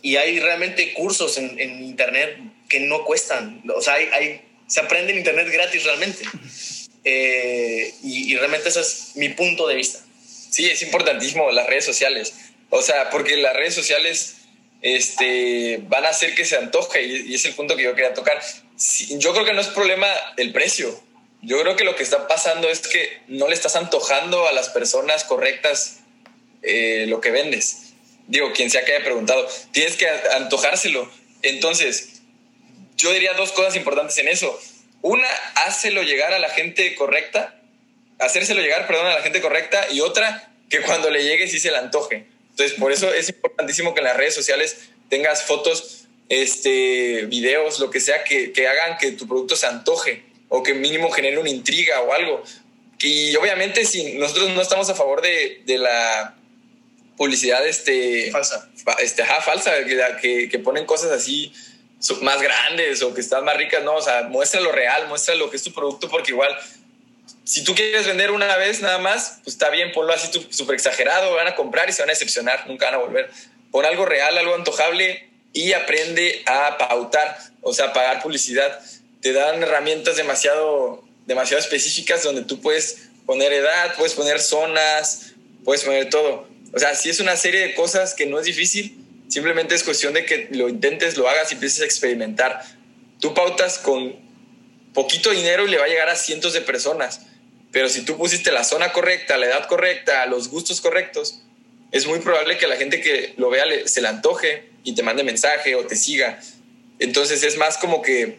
y 0.01 0.17
hay 0.17 0.39
realmente 0.39 0.93
cursos 0.93 1.38
en, 1.38 1.83
internet 1.83 2.38
que 2.70 2.80
no 2.80 3.03
cuestan, 3.05 3.63
o 3.74 3.82
sea, 3.82 3.93
hay, 3.93 4.41
se 4.68 4.80
aprende 4.80 5.11
en 5.11 5.20
internet 5.20 5.47
gratis 5.51 5.84
realmente. 5.84 6.24
Eh, 7.07 7.93
y, 8.01 8.36
realmente 8.36 8.70
ese 8.70 8.82
es 8.82 9.11
mi 9.13 9.30
punto 9.30 9.68
de 9.68 9.76
vista. 9.76 9.99
Sí, 10.49 10.66
es 10.66 10.82
importantísimo 10.82 11.51
las 11.51 11.68
redes 11.68 11.86
sociales. 11.86 12.34
O 12.72 12.82
sea, 12.82 13.11
porque 13.11 13.38
las 13.38 13.55
redes 13.55 13.76
sociales 13.76 14.38
este, 14.82 15.82
van 15.84 16.05
a 16.05 16.09
hacer 16.09 16.34
que 16.34 16.45
se 16.45 16.57
antoje 16.57 17.03
y, 17.03 17.32
y 17.32 17.36
es 17.36 17.45
el 17.45 17.53
punto 17.53 17.76
que 17.76 17.84
yo 17.84 17.93
quería 17.93 18.16
tocar. 18.16 18.41
yo 19.20 19.34
creo 19.34 19.45
que 19.45 19.53
no 19.53 19.61
es 19.61 19.68
problema 19.68 20.07
el 20.38 20.51
precio. 20.51 20.99
Yo 21.43 21.61
creo 21.61 21.76
que 21.76 21.84
lo 21.84 21.95
que 21.95 22.01
está 22.01 22.28
pasando 22.28 22.70
es 22.70 22.80
que 22.88 23.20
no 23.28 23.47
le 23.47 23.53
estás 23.53 23.76
antojando 23.76 24.47
a 24.47 24.51
las 24.51 24.70
personas 24.70 25.26
correctas 25.26 25.99
eh, 26.63 27.05
lo 27.07 27.22
que 27.22 27.30
vendes. 27.30 27.93
Digo, 28.28 28.51
quien 28.53 28.72
sea 28.72 28.84
que 28.84 28.95
haya 28.95 29.05
preguntado, 29.05 29.47
tienes 29.72 29.95
que 29.95 30.07
antojárselo. 30.09 31.07
Entonces, 31.43 32.14
yo 32.95 33.11
diría 33.11 33.33
dos 33.33 33.51
cosas 33.51 33.75
importantes 33.75 34.17
en 34.17 34.27
eso. 34.27 34.59
Una, 35.01 35.27
hácelo 35.65 36.03
llegar 36.03 36.33
a 36.33 36.39
la 36.39 36.49
gente 36.49 36.95
correcta, 36.95 37.59
hacérselo 38.19 38.61
llegar, 38.61 38.87
perdón, 38.87 39.07
a 39.07 39.15
la 39.15 39.21
gente 39.21 39.41
correcta, 39.41 39.87
y 39.91 40.01
otra, 40.01 40.51
que 40.69 40.81
cuando 40.81 41.09
le 41.09 41.23
llegue 41.23 41.47
sí 41.47 41.59
se 41.59 41.71
le 41.71 41.77
antoje. 41.77 42.25
Entonces, 42.51 42.77
por 42.79 42.91
eso 42.91 43.13
es 43.13 43.29
importantísimo 43.29 43.93
que 43.93 43.99
en 43.99 44.05
las 44.05 44.17
redes 44.17 44.33
sociales 44.33 44.89
tengas 45.09 45.43
fotos, 45.43 46.05
este, 46.29 47.25
videos, 47.27 47.79
lo 47.79 47.91
que 47.91 47.99
sea, 47.99 48.23
que, 48.23 48.51
que 48.51 48.67
hagan 48.67 48.97
que 48.97 49.11
tu 49.11 49.27
producto 49.27 49.55
se 49.55 49.67
antoje 49.67 50.23
o 50.49 50.63
que 50.63 50.73
mínimo 50.73 51.11
genere 51.11 51.37
una 51.37 51.49
intriga 51.49 52.01
o 52.01 52.13
algo. 52.13 52.43
Y 52.99 53.35
obviamente 53.35 53.85
si 53.85 54.13
nosotros 54.13 54.49
no 54.51 54.61
estamos 54.61 54.89
a 54.89 54.95
favor 54.95 55.21
de, 55.21 55.61
de 55.65 55.77
la 55.77 56.35
publicidad 57.17 57.65
este, 57.67 58.31
falsa, 58.31 58.69
este, 58.99 59.23
falsa 59.23 59.71
que, 60.21 60.49
que, 60.49 60.59
ponen 60.59 60.85
cosas 60.85 61.11
así 61.11 61.53
más 62.21 62.41
grandes 62.41 63.01
o 63.01 63.13
que 63.13 63.21
están 63.21 63.43
más 63.45 63.57
ricas, 63.57 63.83
no, 63.83 63.95
o 63.95 64.01
sea, 64.01 64.23
muestra 64.23 64.61
lo 64.61 64.71
real, 64.71 65.07
muestra 65.07 65.35
lo 65.35 65.49
que 65.49 65.57
es 65.57 65.63
tu 65.63 65.73
producto, 65.73 66.09
porque 66.09 66.31
igual, 66.31 66.55
si 67.43 67.63
tú 67.63 67.73
quieres 67.73 68.05
vender 68.05 68.31
una 68.31 68.55
vez 68.57 68.81
nada 68.81 68.97
más, 68.97 69.39
pues 69.43 69.55
está 69.55 69.69
bien, 69.69 69.91
ponlo 69.91 70.13
así 70.13 70.29
súper 70.49 70.75
exagerado, 70.75 71.33
van 71.33 71.47
a 71.47 71.55
comprar 71.55 71.89
y 71.89 71.93
se 71.93 72.01
van 72.01 72.09
a 72.09 72.13
decepcionar, 72.13 72.67
nunca 72.67 72.85
van 72.85 72.95
a 72.95 72.97
volver. 72.97 73.29
Pon 73.71 73.85
algo 73.85 74.05
real, 74.05 74.37
algo 74.37 74.55
antojable 74.55 75.29
y 75.53 75.73
aprende 75.73 76.43
a 76.45 76.77
pautar, 76.77 77.37
o 77.61 77.73
sea, 77.73 77.93
pagar 77.93 78.21
publicidad. 78.21 78.79
Te 79.21 79.33
dan 79.33 79.61
herramientas 79.63 80.17
demasiado, 80.17 81.03
demasiado 81.25 81.61
específicas 81.61 82.23
donde 82.23 82.43
tú 82.43 82.61
puedes 82.61 83.09
poner 83.25 83.53
edad, 83.53 83.95
puedes 83.95 84.13
poner 84.13 84.39
zonas, 84.39 85.33
puedes 85.63 85.83
poner 85.83 86.09
todo. 86.09 86.47
O 86.73 86.79
sea, 86.79 86.93
si 86.95 87.09
es 87.09 87.19
una 87.19 87.35
serie 87.35 87.61
de 87.61 87.73
cosas 87.73 88.13
que 88.13 88.25
no 88.25 88.39
es 88.39 88.45
difícil, 88.45 89.04
simplemente 89.28 89.76
es 89.76 89.84
cuestión 89.84 90.13
de 90.13 90.26
que 90.26 90.47
lo 90.51 90.69
intentes, 90.69 91.17
lo 91.17 91.28
hagas 91.30 91.51
y 91.51 91.55
empieces 91.55 91.82
a 91.82 91.86
experimentar. 91.86 92.61
Tú 93.19 93.34
pautas 93.34 93.80
con 93.80 94.15
poquito 94.93 95.32
dinero 95.32 95.67
y 95.67 95.71
le 95.71 95.78
va 95.78 95.86
a 95.86 95.88
llegar 95.88 96.09
a 96.09 96.15
cientos 96.15 96.53
de 96.53 96.61
personas. 96.61 97.21
Pero 97.71 97.89
si 97.89 98.05
tú 98.05 98.17
pusiste 98.17 98.51
la 98.51 98.63
zona 98.63 98.93
correcta, 98.93 99.38
la 99.38 99.47
edad 99.47 99.67
correcta, 99.67 100.26
los 100.26 100.49
gustos 100.49 100.80
correctos, 100.80 101.41
es 101.91 102.07
muy 102.07 102.19
probable 102.19 102.57
que 102.57 102.67
la 102.67 102.78
gente 102.78 103.01
que 103.01 103.34
lo 103.38 103.49
vea 103.49 103.65
se 103.86 104.01
le 104.01 104.07
antoje 104.07 104.69
y 104.84 104.95
te 104.95 105.03
mande 105.03 105.23
mensaje 105.23 105.76
o 105.76 105.86
te 105.86 105.95
siga. 105.95 106.39
Entonces 106.99 107.43
es 107.43 107.57
más 107.57 107.78
como 107.78 108.01
que 108.01 108.38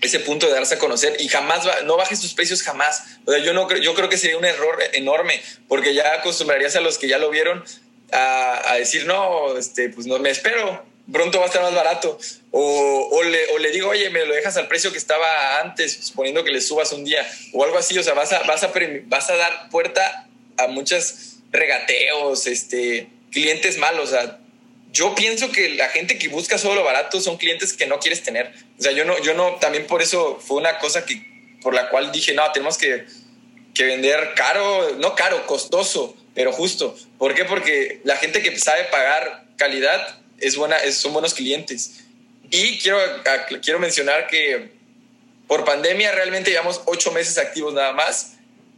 ese 0.00 0.20
punto 0.20 0.46
de 0.46 0.52
darse 0.52 0.74
a 0.74 0.78
conocer 0.78 1.16
y 1.20 1.28
jamás 1.28 1.64
no 1.84 1.96
bajes 1.96 2.20
tus 2.20 2.34
precios 2.34 2.62
jamás. 2.62 3.04
O 3.26 3.32
sea, 3.32 3.40
yo 3.40 3.52
no 3.52 3.70
yo 3.76 3.94
creo 3.94 4.08
que 4.08 4.18
sería 4.18 4.38
un 4.38 4.44
error 4.44 4.78
enorme 4.92 5.40
porque 5.68 5.94
ya 5.94 6.14
acostumbrarías 6.14 6.76
a 6.76 6.80
los 6.80 6.98
que 6.98 7.08
ya 7.08 7.18
lo 7.18 7.30
vieron 7.30 7.64
a, 8.12 8.74
decir 8.78 9.06
no, 9.06 9.56
este, 9.56 9.88
pues 9.88 10.06
no 10.06 10.18
me 10.18 10.30
espero, 10.30 10.84
pronto 11.12 11.38
va 11.38 11.44
a 11.44 11.48
estar 11.48 11.62
más 11.62 11.74
barato. 11.74 12.18
O, 12.50 13.08
o, 13.10 13.22
le, 13.22 13.46
o, 13.54 13.58
le, 13.58 13.70
digo, 13.70 13.88
oye, 13.88 14.10
me 14.10 14.24
lo 14.24 14.34
dejas 14.34 14.56
al 14.56 14.68
precio 14.68 14.92
que 14.92 14.98
estaba 14.98 15.60
antes, 15.60 15.92
suponiendo 16.06 16.44
que 16.44 16.52
le 16.52 16.60
subas 16.60 16.92
un 16.92 17.04
día 17.04 17.26
o 17.52 17.64
algo 17.64 17.78
así. 17.78 17.98
O 17.98 18.02
sea, 18.02 18.14
vas 18.14 18.32
a, 18.32 18.42
vas 18.44 18.62
a, 18.62 18.72
vas 19.06 19.30
a 19.30 19.36
dar 19.36 19.68
puerta 19.70 20.28
a 20.56 20.66
muchos 20.68 21.38
regateos, 21.50 22.46
este, 22.46 23.08
clientes 23.30 23.78
malos. 23.78 24.10
O 24.10 24.12
sea, 24.12 24.38
yo 24.92 25.14
pienso 25.14 25.50
que 25.50 25.70
la 25.70 25.88
gente 25.88 26.18
que 26.18 26.28
busca 26.28 26.56
solo 26.56 26.76
lo 26.76 26.84
barato 26.84 27.20
son 27.20 27.36
clientes 27.36 27.72
que 27.72 27.86
no 27.86 27.98
quieres 27.98 28.22
tener. 28.22 28.52
O 28.78 28.82
sea, 28.82 28.92
yo 28.92 29.04
no, 29.04 29.18
yo 29.20 29.34
no, 29.34 29.56
también 29.56 29.86
por 29.86 30.02
eso 30.02 30.40
fue 30.40 30.56
una 30.56 30.78
cosa 30.78 31.04
que, 31.04 31.20
por 31.62 31.74
la 31.74 31.88
cual 31.88 32.12
dije, 32.12 32.32
no, 32.32 32.50
tenemos 32.52 32.78
que, 32.78 33.04
que 33.74 33.84
vender 33.84 34.34
caro, 34.36 34.94
no 34.98 35.16
caro, 35.16 35.46
costoso, 35.46 36.16
pero 36.34 36.52
justo. 36.52 36.96
¿Por 37.18 37.34
qué? 37.34 37.44
Porque 37.44 38.00
la 38.04 38.16
gente 38.16 38.42
que 38.42 38.58
sabe 38.58 38.84
pagar 38.84 39.44
calidad 39.56 40.18
es 40.38 40.56
buena, 40.56 40.76
son 40.92 41.12
buenos 41.12 41.34
clientes. 41.34 42.04
Y 42.50 42.78
quiero, 42.78 42.98
quiero 43.62 43.78
mencionar 43.78 44.26
que 44.26 44.70
por 45.46 45.64
pandemia 45.64 46.12
realmente 46.12 46.50
llevamos 46.50 46.82
ocho 46.86 47.12
meses 47.12 47.38
activos 47.38 47.72
nada 47.72 47.92
más. 47.92 48.32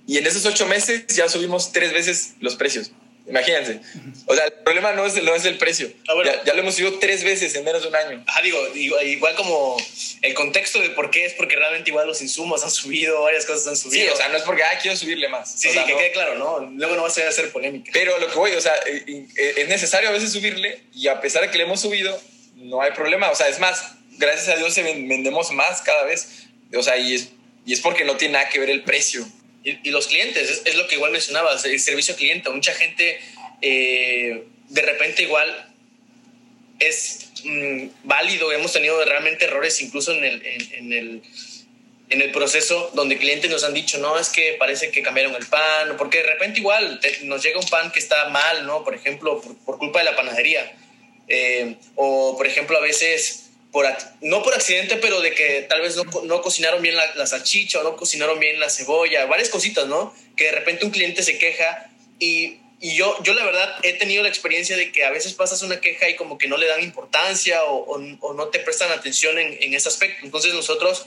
Y 0.07 0.19
en 0.19 0.27
esos 0.27 0.47
ocho 0.47 0.67
meses 0.67 1.07
ya 1.09 1.29
subimos 1.29 1.73
tres 1.73 1.93
veces 1.93 2.35
los 2.41 2.57
precios. 2.57 2.93
Imagínense. 3.29 3.81
O 4.27 4.35
sea, 4.35 4.45
el 4.45 4.53
problema 4.53 4.93
no 4.93 5.05
es, 5.05 5.21
no 5.23 5.35
es 5.35 5.45
el 5.45 5.59
precio. 5.59 5.91
Ah, 6.09 6.15
ya, 6.45 6.55
lo 6.55 6.61
hemos 6.61 6.77
subido 6.77 6.99
tres 6.99 7.25
veces 7.25 7.55
en 7.57 7.65
menos 7.65 7.83
de 7.83 7.89
un 7.89 7.97
año. 7.97 8.25
Ah, 8.29 8.41
digo, 8.41 8.59
igual 9.03 9.35
como 9.35 9.77
el 10.23 10.35
contexto 10.35 10.81
de 10.81 10.91
por 10.91 11.11
qué 11.11 11.27
es 11.27 11.33
porque 11.35 11.57
realmente 11.57 11.91
igual 11.91 12.07
los 12.07 12.23
insumos 12.23 12.63
han 12.63 12.71
subido, 12.71 13.23
varias 13.23 13.45
cosas 13.45 13.67
han 13.67 13.77
subido. 13.77 14.07
Sí, 14.07 14.11
o 14.13 14.17
sea, 14.17 14.29
no 14.29 14.37
es 14.37 14.45
porque, 14.45 14.63
ah, 14.63 14.79
quiero 14.81 14.97
subirle 14.97 15.29
más. 15.29 15.53
Sí, 15.59 15.71
sí, 15.71 15.79
que 15.87 15.97
quede 15.97 16.13
claro, 16.13 16.37
¿no? 16.37 16.61
Luego 16.61 16.95
no 16.95 17.03
va 17.03 17.09
a 17.09 17.11
ser 17.11 17.27
hacer 17.27 17.51
polémica. 17.51 17.91
Pero 17.93 18.17
lo 18.19 18.29
que 18.29 18.35
voy, 18.35 18.53
o 18.53 18.61
sea, 18.61 18.75
eh, 18.87 19.05
eh, 19.37 19.55
es 19.57 19.69
necesario 19.69 20.09
a 20.09 20.13
veces 20.13 20.33
subirle 20.33 20.83
y 20.95 21.09
a 21.09 21.21
pesar 21.21 21.43
de 21.43 21.51
que 21.51 21.59
le 21.59 21.65
hemos 21.65 21.81
subido, 21.81 22.21
no 22.55 22.81
hay 22.81 22.93
problema. 22.93 23.31
O 23.31 23.35
sea, 23.35 23.49
es 23.49 23.59
más, 23.59 23.95
gracias 24.19 24.49
a 24.49 24.57
Dios 24.57 24.73
se 24.73 24.83
vendemos 24.83 25.51
más 25.51 25.83
cada 25.83 26.05
vez. 26.05 26.47
O 26.75 26.83
sea, 26.83 26.97
y 26.97 27.15
es, 27.15 27.31
y 27.65 27.73
es 27.73 27.81
porque 27.81 28.05
no 28.05 28.17
tiene 28.17 28.35
nada 28.35 28.49
que 28.49 28.61
ver 28.61 28.71
el 28.71 28.85
precio. 28.85 29.27
Y, 29.67 29.91
los 29.91 30.07
clientes, 30.07 30.63
es, 30.65 30.77
lo 30.77 30.87
que 30.87 30.95
igual 30.95 31.11
mencionabas, 31.11 31.65
el 31.65 31.81
servicio 31.81 32.15
cliente. 32.15 32.49
Mucha 32.51 32.73
gente 32.73 33.19
eh, 33.61 34.45
de 34.69 34.83
repente 34.83 35.23
igual 35.23 35.75
es 36.79 37.33
mm, 37.45 37.87
válido, 38.05 38.53
hemos 38.53 38.73
tenido 38.73 39.05
realmente 39.05 39.47
errores 39.47 39.81
incluso 39.81 40.13
en 40.13 40.25
el, 40.25 40.47
en, 40.47 40.93
el, 40.93 41.23
en 42.11 42.23
el 42.23 42.31
proceso 42.31 42.93
donde 42.95 43.19
clientes 43.19 43.51
nos 43.51 43.65
han 43.65 43.75
dicho, 43.75 43.99
no, 43.99 44.17
es 44.17 44.29
que 44.29 44.55
parece 44.57 44.93
que 44.93 45.03
cambiaron 45.03 45.35
el 45.35 45.47
pan, 45.47 45.97
porque 45.99 46.19
de 46.19 46.29
repente 46.29 46.61
igual 46.61 47.01
nos 47.25 47.43
llega 47.43 47.59
un 47.59 47.67
pan 47.67 47.91
que 47.91 47.99
está 47.99 48.29
mal, 48.29 48.67
¿no? 48.67 48.85
Por 48.85 48.95
ejemplo, 48.95 49.41
por, 49.41 49.79
culpa 49.79 49.99
de 49.99 50.05
la 50.05 50.15
panadería. 50.15 50.77
Eh, 51.27 51.75
o, 51.97 52.37
por 52.37 52.47
ejemplo, 52.47 52.79
a 52.79 52.81
veces 52.81 53.46
no 54.21 54.43
por 54.43 54.55
accidente, 54.55 54.97
pero 54.97 55.21
de 55.21 55.35
que 55.35 55.63
tal 55.69 55.81
vez 55.81 55.97
no, 55.97 56.05
no 56.23 56.41
cocinaron 56.41 56.83
bien 56.83 56.97
la, 56.97 57.27
salchicha 57.27 57.81
o 57.81 57.83
no 57.83 57.97
cocinaron 57.97 58.39
bien 58.39 58.59
la 58.61 58.71
cebolla, 58.71 59.27
varias 59.27 59.49
cositas, 59.49 59.87
¿no? 59.87 60.15
Que 60.37 60.45
de 60.45 60.53
repente 60.53 60.85
un 60.85 60.91
cliente 60.91 61.23
se 61.23 61.39
queja 61.39 61.91
y, 62.19 62.59
y, 62.81 62.97
yo, 62.97 63.23
yo 63.23 63.35
la 63.35 63.45
verdad 63.45 63.77
he 63.83 63.95
tenido 63.95 64.23
la 64.23 64.29
experiencia 64.29 64.77
de 64.77 64.93
que 64.93 65.05
a 65.05 65.11
veces 65.11 65.35
pasas 65.35 65.63
una 65.63 65.81
queja 65.81 66.09
y 66.09 66.17
como 66.17 66.39
que 66.39 66.49
no 66.49 66.57
le 66.57 66.67
dan 66.67 66.83
importancia 66.83 67.65
o, 67.65 67.99
o, 68.21 68.35
no 68.35 68.49
te 68.49 68.61
prestan 68.61 68.91
atención 68.93 69.39
en, 69.39 69.59
en 69.61 69.75
ese 69.75 69.89
aspecto. 69.89 70.25
Entonces 70.25 70.55
nosotros, 70.55 71.07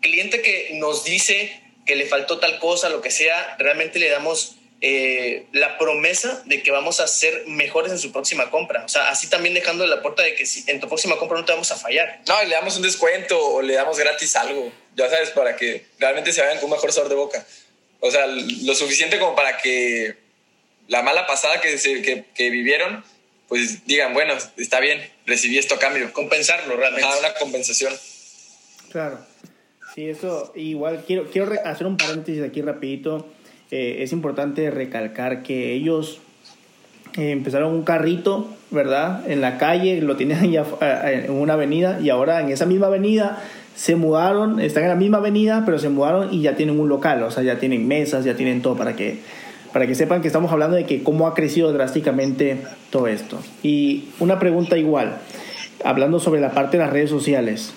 cliente 0.00 0.42
que 0.42 0.70
nos 0.74 1.04
dice 1.04 1.60
que 1.86 1.96
le 1.96 2.06
faltó 2.06 2.38
tal 2.38 2.58
cosa, 2.58 2.88
lo 2.88 3.00
que 3.00 3.10
sea, 3.10 3.56
realmente 3.58 3.98
le 3.98 4.08
damos 4.08 4.56
eh, 4.82 5.46
la 5.52 5.76
promesa 5.76 6.42
de 6.46 6.62
que 6.62 6.70
vamos 6.70 7.00
a 7.00 7.06
ser 7.06 7.44
mejores 7.46 7.92
en 7.92 7.98
su 7.98 8.12
próxima 8.12 8.50
compra. 8.50 8.84
O 8.84 8.88
sea, 8.88 9.10
así 9.10 9.28
también 9.28 9.54
dejando 9.54 9.86
la 9.86 10.00
puerta 10.00 10.22
de 10.22 10.34
que 10.34 10.46
si 10.46 10.64
en 10.70 10.80
tu 10.80 10.88
próxima 10.88 11.18
compra 11.18 11.38
no 11.38 11.44
te 11.44 11.52
vamos 11.52 11.70
a 11.70 11.76
fallar. 11.76 12.22
No, 12.26 12.42
le 12.42 12.50
damos 12.50 12.76
un 12.76 12.82
descuento 12.82 13.38
o 13.38 13.60
le 13.60 13.74
damos 13.74 13.98
gratis 13.98 14.34
algo, 14.36 14.72
ya 14.96 15.10
sabes, 15.10 15.30
para 15.30 15.56
que 15.56 15.84
realmente 15.98 16.32
se 16.32 16.40
vayan 16.40 16.56
con 16.56 16.66
un 16.66 16.70
mejor 16.70 16.92
sabor 16.92 17.10
de 17.10 17.14
boca. 17.14 17.46
O 18.00 18.10
sea, 18.10 18.26
lo 18.26 18.74
suficiente 18.74 19.18
como 19.18 19.36
para 19.36 19.58
que 19.58 20.16
la 20.88 21.02
mala 21.02 21.26
pasada 21.26 21.60
que, 21.60 21.76
que, 21.76 22.24
que 22.34 22.50
vivieron, 22.50 23.04
pues 23.48 23.84
digan, 23.86 24.14
bueno, 24.14 24.34
está 24.56 24.80
bien, 24.80 25.06
recibí 25.26 25.58
esto 25.58 25.74
a 25.74 25.78
cambio. 25.78 26.10
Compensarlo 26.14 26.74
realmente. 26.76 27.06
Ah, 27.06 27.18
una 27.18 27.34
compensación. 27.34 27.92
Claro. 28.90 29.26
Sí, 29.94 30.08
eso 30.08 30.52
igual 30.54 31.04
quiero, 31.06 31.30
quiero 31.30 31.52
hacer 31.64 31.86
un 31.86 31.98
paréntesis 31.98 32.42
aquí 32.42 32.62
rapidito 32.62 33.28
eh, 33.70 34.02
es 34.02 34.12
importante 34.12 34.68
recalcar 34.70 35.44
que 35.44 35.72
ellos 35.72 36.18
eh, 37.16 37.30
empezaron 37.30 37.72
un 37.72 37.82
carrito, 37.82 38.48
¿verdad? 38.72 39.30
En 39.30 39.40
la 39.40 39.58
calle, 39.58 40.00
lo 40.00 40.16
tenían 40.16 40.50
ya 40.50 40.64
eh, 40.80 41.26
en 41.26 41.32
una 41.32 41.52
avenida 41.54 42.00
y 42.02 42.10
ahora 42.10 42.40
en 42.40 42.48
esa 42.48 42.66
misma 42.66 42.88
avenida 42.88 43.38
se 43.76 43.94
mudaron, 43.94 44.58
están 44.58 44.82
en 44.82 44.88
la 44.88 44.96
misma 44.96 45.18
avenida, 45.18 45.62
pero 45.64 45.78
se 45.78 45.88
mudaron 45.88 46.34
y 46.34 46.42
ya 46.42 46.56
tienen 46.56 46.80
un 46.80 46.88
local, 46.88 47.22
o 47.22 47.30
sea, 47.30 47.44
ya 47.44 47.60
tienen 47.60 47.86
mesas, 47.86 48.24
ya 48.24 48.34
tienen 48.34 48.60
todo 48.60 48.76
para 48.76 48.96
que 48.96 49.18
para 49.72 49.86
que 49.86 49.94
sepan 49.94 50.20
que 50.20 50.26
estamos 50.26 50.50
hablando 50.50 50.74
de 50.74 50.84
que 50.84 51.04
cómo 51.04 51.28
ha 51.28 51.34
crecido 51.34 51.72
drásticamente 51.72 52.56
todo 52.90 53.06
esto. 53.06 53.38
Y 53.62 54.06
una 54.18 54.40
pregunta 54.40 54.76
igual, 54.76 55.18
hablando 55.84 56.18
sobre 56.18 56.40
la 56.40 56.50
parte 56.50 56.76
de 56.76 56.82
las 56.82 56.92
redes 56.92 57.08
sociales, 57.08 57.72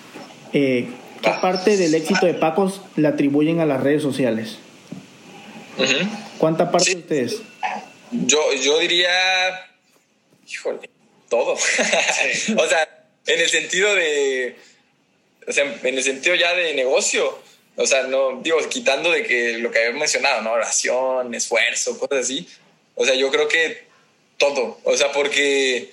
¿qué 0.50 0.88
parte 1.40 1.76
del 1.76 1.94
éxito 1.94 2.26
de 2.26 2.34
Pacos 2.34 2.82
le 2.96 3.06
atribuyen 3.06 3.60
a 3.60 3.64
las 3.64 3.80
redes 3.80 4.02
sociales? 4.02 4.58
¿Cuánta 6.38 6.70
parte 6.70 6.90
de 6.90 7.00
ustedes? 7.00 7.42
Yo, 8.10 8.52
yo 8.54 8.78
diría, 8.78 9.10
híjole, 10.48 10.90
todo. 11.28 11.52
o 12.56 12.68
sea, 12.68 13.06
en 13.26 13.40
el 13.40 13.48
sentido 13.48 13.94
de, 13.94 14.56
o 15.46 15.52
sea, 15.52 15.64
en 15.82 15.94
el 15.96 16.02
sentido 16.02 16.34
ya 16.34 16.54
de 16.54 16.74
negocio. 16.74 17.42
O 17.76 17.86
sea, 17.86 18.04
no, 18.04 18.40
digo, 18.40 18.58
quitando 18.68 19.10
de 19.10 19.24
que 19.24 19.58
lo 19.58 19.70
que 19.70 19.80
había 19.80 19.98
mencionado, 19.98 20.42
¿no? 20.42 20.52
Oración, 20.52 21.34
esfuerzo, 21.34 21.98
cosas 21.98 22.20
así. 22.20 22.48
O 22.94 23.04
sea, 23.04 23.14
yo 23.16 23.30
creo 23.30 23.48
que 23.48 23.84
todo. 24.38 24.78
O 24.84 24.96
sea, 24.96 25.10
porque 25.10 25.92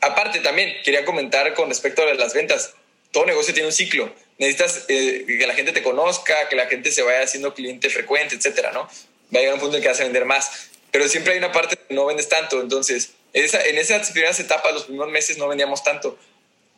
aparte 0.00 0.40
también 0.40 0.74
quería 0.84 1.06
comentar 1.06 1.54
con 1.54 1.70
respecto 1.70 2.02
a 2.02 2.14
las 2.14 2.34
ventas. 2.34 2.74
Todo 3.12 3.24
negocio 3.24 3.54
tiene 3.54 3.68
un 3.68 3.72
ciclo 3.72 4.12
necesitas 4.38 4.84
eh, 4.88 5.24
que 5.26 5.46
la 5.46 5.54
gente 5.54 5.72
te 5.72 5.82
conozca, 5.82 6.48
que 6.48 6.56
la 6.56 6.66
gente 6.66 6.92
se 6.92 7.02
vaya 7.02 7.22
haciendo 7.22 7.54
cliente 7.54 7.90
frecuente, 7.90 8.34
etcétera, 8.34 8.72
¿no? 8.72 8.82
Va 8.82 9.38
a 9.38 9.38
llegar 9.38 9.54
un 9.54 9.60
punto 9.60 9.76
en 9.76 9.82
que 9.82 9.88
vas 9.88 10.00
a 10.00 10.04
vender 10.04 10.24
más. 10.24 10.70
Pero 10.90 11.08
siempre 11.08 11.32
hay 11.32 11.38
una 11.38 11.52
parte 11.52 11.76
que 11.76 11.94
no 11.94 12.06
vendes 12.06 12.28
tanto. 12.28 12.60
Entonces, 12.60 13.10
esa, 13.32 13.62
en 13.62 13.78
esas 13.78 14.10
primeras 14.10 14.38
etapas, 14.40 14.72
los 14.72 14.84
primeros 14.84 15.10
meses, 15.10 15.38
no 15.38 15.48
vendíamos 15.48 15.82
tanto. 15.82 16.18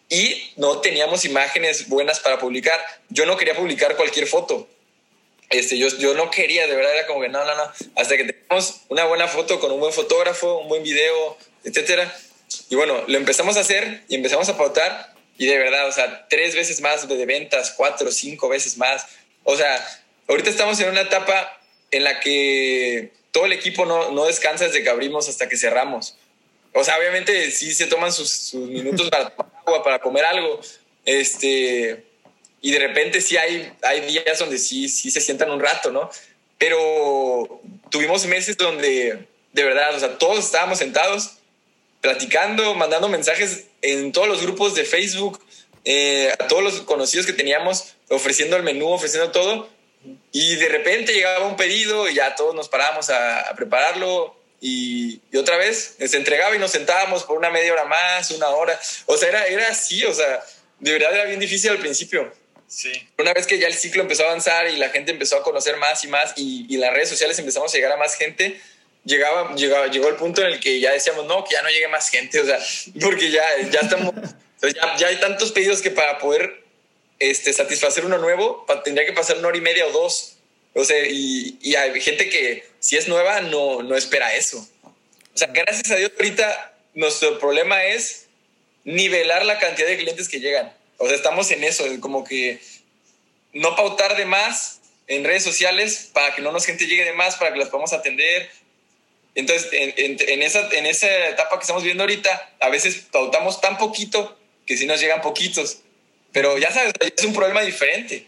Y 0.09 0.53
no 0.57 0.81
teníamos 0.81 1.25
imágenes 1.25 1.89
buenas 1.89 2.21
para 2.21 2.39
publicar. 2.39 2.81
Yo 3.11 3.27
no 3.27 3.37
quería 3.37 3.55
publicar 3.55 3.97
cualquier 3.97 4.27
foto. 4.27 4.67
Este, 5.51 5.79
yo, 5.79 5.89
yo 5.99 6.15
no 6.15 6.31
quería, 6.31 6.67
de 6.67 6.75
verdad, 6.75 6.95
era 6.97 7.07
como 7.07 7.21
que 7.21 7.29
no, 7.29 7.45
no, 7.45 7.55
no. 7.55 7.71
Hasta 7.97 8.17
que 8.17 8.25
tengamos 8.25 8.81
una 8.89 9.05
buena 9.05 9.29
foto 9.29 9.61
con 9.61 9.71
un 9.73 9.81
buen 9.81 9.93
fotógrafo, 9.93 10.59
un 10.59 10.69
buen 10.69 10.83
video, 10.83 11.37
etcétera. 11.65 12.15
Y 12.71 12.77
bueno, 12.77 13.05
lo 13.07 13.19
empezamos 13.19 13.57
a 13.57 13.61
hacer 13.61 14.05
y 14.09 14.15
empezamos 14.15 14.49
a 14.49 14.57
pautar 14.57 15.15
y 15.39 15.47
de 15.47 15.57
verdad, 15.57 15.87
o 15.87 15.93
sea, 15.93 16.27
tres 16.29 16.57
veces 16.57 16.81
más 16.81 17.09
de 17.09 17.25
ventas, 17.25 17.73
cuatro, 17.77 18.11
cinco 18.11 18.49
veces 18.49 18.77
más. 18.77 19.07
O 19.45 19.57
sea, 19.57 19.87
ahorita 20.27 20.51
estamos 20.51 20.79
en 20.81 20.91
una 20.91 21.03
etapa 21.03 21.61
en 21.93 22.03
la 22.03 22.19
que 22.19 23.13
todo 23.31 23.47
el 23.47 23.53
equipo 23.53 23.87
no, 23.87 24.11
no 24.11 24.27
descansa 24.27 24.67
desde 24.67 24.83
que 24.83 24.91
abrimos 24.91 25.29
hasta 25.29 25.49
que 25.49 25.57
cerramos. 25.57 26.17
O 26.75 26.83
sea, 26.83 26.99
obviamente 26.99 27.53
sí 27.53 27.73
se 27.73 27.87
toman 27.87 28.13
sus, 28.13 28.53
minutos 28.55 29.09
para 29.11 29.31
tomar 29.31 29.53
agua, 29.65 29.85
para 29.85 29.99
comer 30.01 30.25
algo. 30.25 30.61
Este, 31.05 32.05
y 32.61 32.73
de 32.73 32.79
repente 32.81 33.21
sí 33.21 33.37
hay, 33.37 33.73
hay 33.83 34.01
días 34.01 34.41
donde 34.41 34.59
sí, 34.59 34.89
sí 34.89 35.13
se 35.13 35.21
sientan 35.21 35.53
un 35.53 35.61
rato, 35.61 35.93
¿no? 35.93 36.11
Pero 36.59 37.61
tuvimos 37.91 38.27
meses 38.27 38.57
donde, 38.57 39.25
de 39.53 39.63
verdad, 39.63 39.95
o 39.95 40.01
sea, 40.01 40.19
todos 40.19 40.45
estábamos 40.45 40.79
sentados 40.79 41.35
platicando, 42.01 42.75
mandando 42.75 43.09
mensajes 43.09 43.68
en 43.83 44.13
todos 44.13 44.29
los 44.29 44.43
grupos 44.43 44.75
de 44.75 44.85
Facebook, 44.85 45.41
eh, 45.85 46.33
a 46.39 46.49
todos 46.49 46.63
los 46.63 46.81
conocidos 46.83 47.27
que 47.27 47.33
teníamos, 47.33 47.95
ofreciendo 48.09 48.57
el 48.57 48.63
menú, 48.63 48.89
ofreciendo 48.89 49.31
todo. 49.31 49.69
Y 50.33 50.57
de 50.57 50.69
repente 50.69 51.13
llegaba 51.13 51.47
un 51.47 51.57
pedido 51.57 52.09
y 52.09 52.15
ya 52.15 52.35
todos 52.35 52.55
nos 52.55 52.69
parábamos 52.69 53.11
a, 53.11 53.53
prepararlo 53.57 54.37
y, 54.61 55.21
otra 55.37 55.57
vez 55.57 55.97
se 55.99 56.17
entregaba 56.17 56.55
y 56.55 56.59
nos 56.59 56.71
sentábamos 56.71 57.25
por 57.25 57.37
una 57.37 57.51
media 57.51 57.73
hora 57.73 57.85
más, 57.85 58.31
una 58.31 58.49
hora. 58.49 58.79
O 59.07 59.17
sea, 59.17 59.29
era, 59.29 59.47
era 59.47 59.69
así, 59.69 60.05
o 60.05 60.15
sea, 60.15 60.45
de 60.79 60.93
verdad 60.93 61.15
era 61.15 61.25
bien 61.25 61.41
difícil 61.41 61.71
al 61.71 61.79
principio. 61.79 62.33
Sí. 62.67 62.93
Una 63.17 63.33
vez 63.33 63.47
que 63.47 63.59
ya 63.59 63.67
el 63.67 63.75
ciclo 63.75 64.03
empezó 64.03 64.25
a 64.25 64.27
avanzar 64.27 64.69
y 64.69 64.77
la 64.77 64.91
gente 64.91 65.11
empezó 65.11 65.39
a 65.39 65.43
conocer 65.43 65.79
más 65.79 66.05
y 66.05 66.09
más 66.09 66.35
y, 66.37 66.67
y 66.69 66.77
las 66.77 66.93
redes 66.93 67.09
sociales 67.09 67.39
empezamos 67.39 67.73
a 67.73 67.77
llegar 67.77 67.93
a 67.93 67.97
más 67.97 68.15
gente, 68.15 68.61
llegaba, 69.09 69.55
llegaba, 69.55 69.87
llegó 69.89 70.09
el 70.09 70.17
punto 70.17 70.43
en 70.43 70.49
el 70.49 70.61
que 70.61 70.79
ya 70.79 70.93
decíamos, 70.93 71.27
no, 71.27 71.45
que 71.45 71.55
ya 71.55 71.63
no 71.63 71.69
llegue 71.69 71.89
más 71.89 72.09
gente, 72.11 72.41
o 72.41 72.45
sea, 72.45 72.59
porque 73.01 73.31
ya, 73.31 73.45
ya 73.71 73.81
estamos, 73.81 74.15
ya, 74.63 74.97
ya, 74.97 75.09
hay 75.09 75.17
tantos 75.17 75.53
pedidos 75.53 75.81
que 75.83 75.91
para 75.91 76.19
poder 76.19 76.63
este, 77.19 77.53
satisfacer 77.53 78.05
uno 78.05 78.19
nuevo, 78.19 78.65
tendría 78.85 79.07
que 79.07 79.13
pasar 79.13 79.39
una 79.39 79.49
hora 79.49 79.57
y 79.57 79.63
media 79.63 79.87
o 79.87 79.93
dos. 79.93 80.35
O 80.75 80.85
sea, 80.85 81.05
y, 81.09 81.59
y 81.61 81.75
hay 81.75 82.01
gente 82.01 82.29
que 82.29 82.65
si 82.79 82.97
es 82.97 83.09
nueva 83.09 83.41
no, 83.41 83.83
no 83.83 83.97
espera 83.97 84.35
eso. 84.35 84.59
O 84.85 85.39
sea, 85.39 85.49
gracias 85.49 85.91
a 85.91 85.97
Dios 85.97 86.13
ahorita 86.17 86.75
nuestro 86.95 87.39
problema 87.39 87.85
es 87.85 88.27
nivelar 88.85 89.45
la 89.45 89.59
cantidad 89.59 89.89
de 89.89 89.97
clientes 89.97 90.29
que 90.29 90.41
llegan. 90.41 90.73
O 90.99 91.07
sea, 91.07 91.17
estamos 91.17 91.51
en 91.51 91.65
eso, 91.65 91.85
como 92.01 92.25
que 92.25 92.61
no 93.53 93.75
pautar 93.77 94.17
de 94.17 94.25
más 94.25 94.81
en 95.07 95.25
redes 95.25 95.43
sociales 95.43 96.11
para 96.13 96.35
que 96.35 96.43
no 96.43 96.53
nos 96.53 96.67
gente 96.67 96.87
llegue 96.87 97.05
de 97.05 97.13
más, 97.13 97.37
para 97.37 97.53
que 97.53 97.59
las 97.59 97.69
podamos 97.69 97.93
atender. 97.93 98.51
Entonces, 99.39 99.69
en, 99.71 100.43
esa, 100.43 100.69
en 100.73 100.85
esa 100.85 101.29
etapa 101.29 101.59
que 101.59 101.63
estamos 101.63 101.85
viendo 101.85 102.03
ahorita, 102.03 102.55
a 102.59 102.71
veces 102.71 103.07
pautamos 103.13 103.61
tan 103.61 103.79
poquito 103.79 104.37
que 104.67 104.77
si 104.77 104.85
nos 104.85 105.01
llegan 105.01 105.21
poquitos. 105.21 105.79
Pero 106.33 106.59
ya 106.59 106.73
sabes, 106.73 106.93
es 107.01 107.25
un 107.25 107.33
problema 107.33 107.63
diferente. 107.63 108.27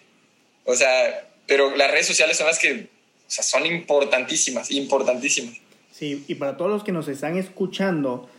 O 0.64 0.76
sea, 0.76 1.26
pero 1.48 1.74
las 1.74 1.90
redes 1.90 2.06
sociales 2.06 2.36
son 2.36 2.46
las 2.46 2.60
que 2.60 2.72
o 2.72 2.86
sea, 3.26 3.42
son 3.42 3.66
importantísimas, 3.66 4.70
importantísimas. 4.70 5.56
Sí, 5.90 6.24
y 6.28 6.36
para 6.36 6.56
todos 6.56 6.70
los 6.70 6.84
que 6.84 6.92
nos 6.92 7.08
están 7.08 7.36
escuchando, 7.36 8.30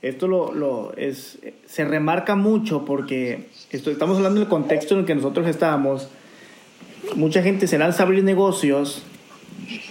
esto 0.00 0.26
lo, 0.26 0.54
lo 0.54 0.96
es, 0.96 1.36
se 1.68 1.84
remarca 1.84 2.36
mucho 2.36 2.86
porque 2.86 3.48
esto, 3.70 3.90
estamos 3.90 4.16
hablando 4.16 4.40
del 4.40 4.48
contexto 4.48 4.94
en 4.94 5.00
el 5.00 5.06
que 5.06 5.14
nosotros 5.14 5.46
estábamos. 5.46 6.08
Mucha 7.16 7.42
gente 7.42 7.66
se 7.66 7.76
lanza 7.76 8.02
a 8.02 8.06
abrir 8.06 8.24
negocios 8.24 9.02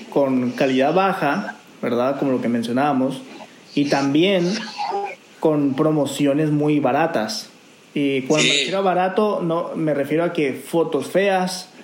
con 0.09 0.49
calidad 0.53 0.95
baja, 0.95 1.52
¿verdad? 1.83 2.17
Como 2.17 2.31
lo 2.31 2.41
que 2.41 2.47
mencionábamos. 2.47 3.21
Y 3.75 3.85
también 3.89 4.51
con 5.39 5.75
promociones 5.75 6.49
muy 6.49 6.79
baratas. 6.79 7.49
Y 7.93 8.21
cuando 8.23 8.47
me 8.47 8.53
refiero 8.53 8.77
a 8.77 8.81
barato, 8.81 9.41
no, 9.43 9.71
me 9.75 9.93
refiero 9.93 10.23
a 10.23 10.33
que 10.33 10.53
fotos 10.53 11.07
feas. 11.07 11.69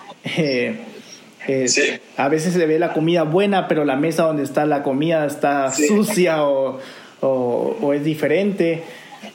Eh, 1.47 1.65
eh, 1.77 2.01
a 2.17 2.27
veces 2.27 2.53
se 2.53 2.65
ve 2.65 2.77
la 2.77 2.91
comida 2.91 3.23
buena, 3.23 3.69
pero 3.69 3.85
la 3.85 3.95
mesa 3.95 4.23
donde 4.23 4.43
está 4.43 4.65
la 4.65 4.83
comida 4.83 5.25
está 5.25 5.71
sucia 5.71 6.43
o, 6.43 6.79
o, 7.21 7.93
es 7.93 8.03
diferente. 8.03 8.83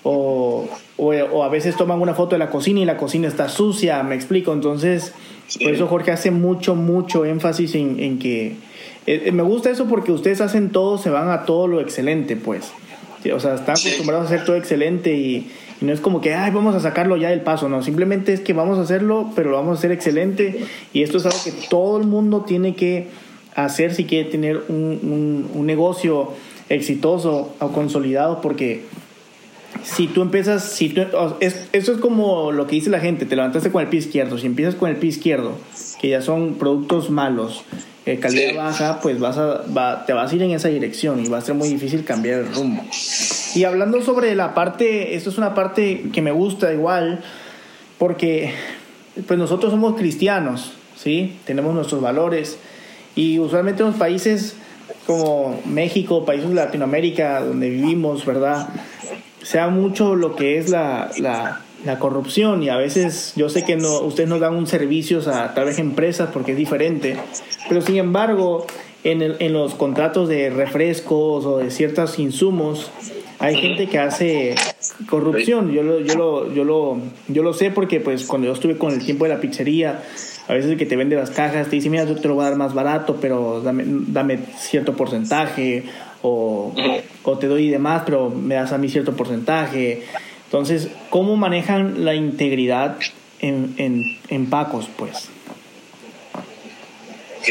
O, 0.02 0.68
o, 0.98 1.42
a 1.42 1.48
veces 1.48 1.74
toman 1.76 2.00
una 2.00 2.14
foto 2.14 2.34
de 2.34 2.38
la 2.38 2.50
cocina 2.50 2.80
y 2.80 2.84
la 2.84 2.98
cocina 2.98 3.26
está 3.26 3.48
sucia, 3.48 4.02
me 4.02 4.14
explico. 4.14 4.52
Entonces, 4.52 5.14
por 5.60 5.72
eso 5.72 5.86
Jorge 5.86 6.12
hace 6.12 6.30
mucho, 6.30 6.74
mucho 6.74 7.24
énfasis 7.24 7.74
en, 7.74 7.98
en 7.98 8.18
que... 8.18 8.56
Eh, 9.06 9.32
me 9.32 9.42
gusta 9.42 9.70
eso 9.70 9.86
porque 9.86 10.12
ustedes 10.12 10.40
hacen 10.40 10.70
todo, 10.70 10.98
se 10.98 11.10
van 11.10 11.30
a 11.30 11.44
todo 11.44 11.66
lo 11.66 11.80
excelente, 11.80 12.36
pues. 12.36 12.72
O 13.32 13.40
sea, 13.40 13.54
están 13.54 13.76
acostumbrados 13.78 14.30
a 14.30 14.34
hacer 14.34 14.44
todo 14.44 14.56
excelente 14.56 15.14
y, 15.14 15.50
no 15.80 15.92
es 15.92 16.00
como 16.00 16.20
que, 16.20 16.34
ay, 16.34 16.50
vamos 16.50 16.74
a 16.74 16.80
sacarlo 16.80 17.16
ya 17.16 17.30
del 17.30 17.40
paso, 17.40 17.68
no, 17.68 17.82
simplemente 17.82 18.32
es 18.32 18.40
que 18.40 18.52
vamos 18.52 18.78
a 18.78 18.82
hacerlo, 18.82 19.30
pero 19.34 19.50
lo 19.50 19.56
vamos 19.56 19.76
a 19.76 19.78
hacer 19.78 19.92
excelente 19.92 20.64
y 20.92 21.02
esto 21.02 21.18
es 21.18 21.26
algo 21.26 21.38
que 21.44 21.52
todo 21.68 21.98
el 21.98 22.06
mundo 22.06 22.42
tiene 22.42 22.74
que 22.74 23.08
hacer 23.54 23.94
si 23.94 24.04
quiere 24.04 24.30
tener 24.30 24.62
un, 24.68 25.50
un, 25.52 25.66
negocio 25.66 26.30
exitoso 26.68 27.54
o 27.58 27.68
consolidado 27.72 28.40
porque 28.40 28.84
si 29.82 30.06
tú 30.06 30.22
empiezas, 30.22 30.64
si 30.64 30.88
tú, 30.88 31.02
es, 31.40 31.68
eso 31.72 31.92
es 31.92 31.98
como 31.98 32.52
lo 32.52 32.66
que 32.66 32.76
dice 32.76 32.90
la 32.90 33.00
gente, 33.00 33.26
te 33.26 33.36
levantaste 33.36 33.70
con 33.70 33.82
el 33.82 33.88
pie 33.88 34.00
izquierdo, 34.00 34.38
si 34.38 34.46
empiezas 34.46 34.74
con 34.74 34.88
el 34.88 34.96
pie 34.96 35.10
izquierdo, 35.10 35.52
que 36.00 36.08
ya 36.08 36.22
son 36.22 36.54
productos 36.54 37.10
malos, 37.10 37.64
eh, 38.06 38.18
calidad 38.18 38.54
baja, 38.54 39.00
pues 39.00 39.18
vas 39.18 39.38
a, 39.38 40.04
te 40.06 40.12
vas 40.12 40.30
a 40.30 40.34
ir 40.34 40.42
en 40.42 40.50
esa 40.50 40.68
dirección 40.68 41.24
y 41.24 41.28
va 41.28 41.38
a 41.38 41.40
ser 41.40 41.54
muy 41.54 41.68
difícil 41.68 42.04
cambiar 42.04 42.40
el 42.40 42.54
rumbo. 42.54 42.84
Y 43.54 43.64
hablando 43.64 44.02
sobre 44.02 44.34
la 44.34 44.52
parte, 44.52 45.14
esto 45.14 45.30
es 45.30 45.38
una 45.38 45.54
parte 45.54 46.10
que 46.12 46.20
me 46.20 46.30
gusta 46.30 46.72
igual, 46.72 47.22
porque 47.98 48.52
pues 49.26 49.38
nosotros 49.38 49.72
somos 49.72 49.96
cristianos, 49.96 50.72
¿sí? 50.96 51.38
Tenemos 51.46 51.74
nuestros 51.74 52.02
valores 52.02 52.58
y 53.14 53.38
usualmente 53.38 53.82
en 53.82 53.90
los 53.90 53.96
países 53.96 54.56
como 55.06 55.60
México, 55.64 56.26
países 56.26 56.48
de 56.48 56.56
Latinoamérica 56.56 57.40
donde 57.40 57.70
vivimos, 57.70 58.26
¿verdad? 58.26 58.68
Sea 59.42 59.68
mucho 59.68 60.14
lo 60.14 60.36
que 60.36 60.58
es 60.58 60.68
la, 60.68 61.10
la 61.18 61.60
la 61.84 61.98
corrupción 61.98 62.62
y 62.62 62.68
a 62.68 62.76
veces 62.76 63.32
yo 63.36 63.48
sé 63.48 63.64
que 63.64 63.76
no, 63.76 64.00
ustedes 64.00 64.28
nos 64.28 64.40
dan 64.40 64.54
un 64.54 64.66
servicio 64.66 65.20
a 65.30 65.54
tal 65.54 65.66
vez 65.66 65.78
empresas 65.78 66.30
porque 66.32 66.52
es 66.52 66.58
diferente, 66.58 67.16
pero 67.68 67.80
sin 67.80 67.96
embargo 67.96 68.66
en, 69.02 69.22
el, 69.22 69.36
en 69.40 69.52
los 69.52 69.74
contratos 69.74 70.28
de 70.28 70.50
refrescos 70.50 71.44
o 71.44 71.58
de 71.58 71.70
ciertos 71.70 72.18
insumos 72.18 72.90
hay 73.38 73.56
gente 73.56 73.88
que 73.88 73.98
hace 73.98 74.54
corrupción. 75.08 75.72
Yo 75.72 75.82
lo, 75.82 76.00
yo 76.00 76.14
lo, 76.14 76.54
yo 76.54 76.64
lo, 76.64 76.98
yo 77.28 77.42
lo 77.42 77.52
sé 77.52 77.70
porque 77.70 78.00
pues 78.00 78.24
cuando 78.24 78.46
yo 78.46 78.54
estuve 78.54 78.78
con 78.78 78.92
el 78.92 79.04
tiempo 79.04 79.24
de 79.24 79.34
la 79.34 79.40
pizzería, 79.40 80.02
a 80.48 80.52
veces 80.52 80.70
el 80.70 80.78
que 80.78 80.86
te 80.86 80.96
vende 80.96 81.16
las 81.16 81.30
cajas 81.30 81.68
te 81.68 81.76
dice, 81.76 81.90
mira, 81.90 82.04
yo 82.04 82.16
te 82.16 82.28
lo 82.28 82.34
voy 82.34 82.44
a 82.44 82.50
dar 82.50 82.58
más 82.58 82.74
barato, 82.74 83.18
pero 83.20 83.60
dame, 83.60 83.84
dame 83.86 84.38
cierto 84.56 84.94
porcentaje 84.94 85.84
o, 86.22 86.72
o 87.22 87.38
te 87.38 87.46
doy 87.46 87.68
de 87.68 87.78
más, 87.78 88.02
pero 88.04 88.30
me 88.30 88.54
das 88.54 88.72
a 88.72 88.78
mí 88.78 88.88
cierto 88.88 89.14
porcentaje. 89.14 90.04
Entonces, 90.54 90.86
¿cómo 91.10 91.34
manejan 91.34 92.04
la 92.04 92.14
integridad 92.14 92.96
en, 93.40 93.74
en, 93.76 94.20
en 94.28 94.48
Pacos, 94.48 94.86
pues? 94.96 95.28
Ok, 97.40 97.48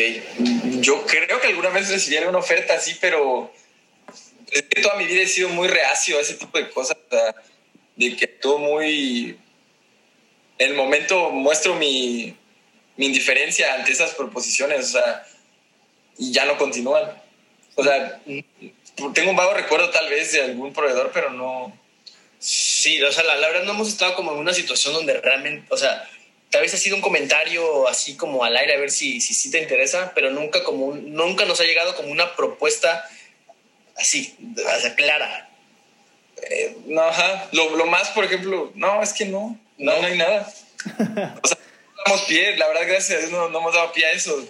yo 0.80 1.06
creo 1.06 1.42
que 1.42 1.48
alguna 1.48 1.68
vez 1.68 1.90
recibiría 1.90 2.30
una 2.30 2.38
oferta 2.38 2.76
así, 2.76 2.96
pero 3.02 3.52
toda 4.82 4.96
mi 4.96 5.04
vida 5.04 5.24
he 5.24 5.28
sido 5.28 5.50
muy 5.50 5.68
reacio 5.68 6.18
a 6.18 6.22
ese 6.22 6.36
tipo 6.36 6.58
de 6.58 6.70
cosas, 6.70 6.96
de 7.98 8.16
que 8.16 8.26
todo 8.26 8.60
muy... 8.60 9.38
En 10.58 10.70
el 10.70 10.78
momento 10.78 11.30
muestro 11.30 11.76
mi, 11.76 12.34
mi 12.96 13.08
indiferencia 13.08 13.74
ante 13.74 13.92
esas 13.92 14.14
proposiciones, 14.14 14.86
o 14.86 14.92
sea, 14.94 15.26
y 16.18 16.32
ya 16.32 16.46
no 16.46 16.58
continúan. 16.58 17.22
O 17.76 17.84
sea, 17.84 18.22
tengo 19.14 19.30
un 19.30 19.36
vago 19.36 19.56
recuerdo 19.56 19.90
tal 19.90 20.10
vez 20.10 20.32
de 20.32 20.44
algún 20.44 20.72
proveedor, 20.72 21.12
pero 21.14 21.32
no, 21.32 21.83
Sí, 22.46 23.02
o 23.02 23.10
sea, 23.10 23.24
la, 23.24 23.38
verdad 23.38 23.64
no 23.64 23.72
hemos 23.72 23.88
estado 23.88 24.16
como 24.16 24.34
en 24.34 24.38
una 24.38 24.54
situación 24.54 24.94
donde 24.94 25.14
realmente, 25.22 25.66
o 25.70 25.78
sea, 25.78 26.10
tal 26.50 26.62
vez 26.62 26.74
ha 26.74 26.78
sido 26.78 26.98
un 26.98 27.02
comentario 27.02 27.88
así 27.88 28.18
como 28.18 28.44
al 28.44 28.58
aire 28.58 28.74
a 28.74 28.80
ver 28.80 28.92
si 28.92 29.22
si, 29.22 29.34
si 29.34 29.50
te 29.50 29.62
interesa, 29.62 30.12
pero 30.14 30.30
nunca 30.30 30.62
como 30.62 30.94
nunca 30.94 31.46
nos 31.46 31.62
ha 31.62 31.64
llegado 31.64 31.96
como 31.96 32.10
una 32.10 32.36
propuesta 32.36 33.10
así, 33.96 34.36
o 34.58 34.82
sea, 34.82 34.94
clara. 34.96 35.52
Eh, 36.50 36.76
no, 36.88 37.02
ajá. 37.04 37.48
Lo, 37.54 37.78
lo, 37.78 37.86
más, 37.86 38.10
por 38.10 38.26
ejemplo, 38.26 38.74
no, 38.76 39.02
es 39.02 39.14
que 39.14 39.24
no, 39.24 39.58
no, 39.78 40.02
no 40.02 40.06
hay 40.06 40.18
nada. 40.18 40.54
o 41.42 41.48
sea, 41.48 41.58
no 41.96 42.04
damos 42.06 42.24
pie, 42.24 42.58
la 42.58 42.68
verdad, 42.68 42.88
gracias 42.88 43.20
a 43.20 43.22
Dios 43.22 43.32
no, 43.32 43.48
no 43.48 43.60
hemos 43.60 43.74
dado 43.74 43.94
pie 43.94 44.06
a 44.08 44.12
eso. 44.12 44.36
O 44.36 44.46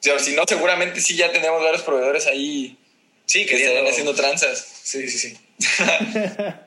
sea, 0.00 0.18
si 0.18 0.34
no, 0.34 0.44
seguramente 0.48 1.02
sí 1.02 1.16
ya 1.16 1.30
tenemos 1.30 1.62
varios 1.62 1.82
proveedores 1.82 2.26
ahí 2.28 2.78
sí, 3.26 3.44
que, 3.44 3.58
que 3.58 3.66
están 3.66 3.86
haciendo 3.86 4.14
tranzas. 4.14 4.66
Sí, 4.84 5.06
sí, 5.06 5.18
sí. 5.18 5.38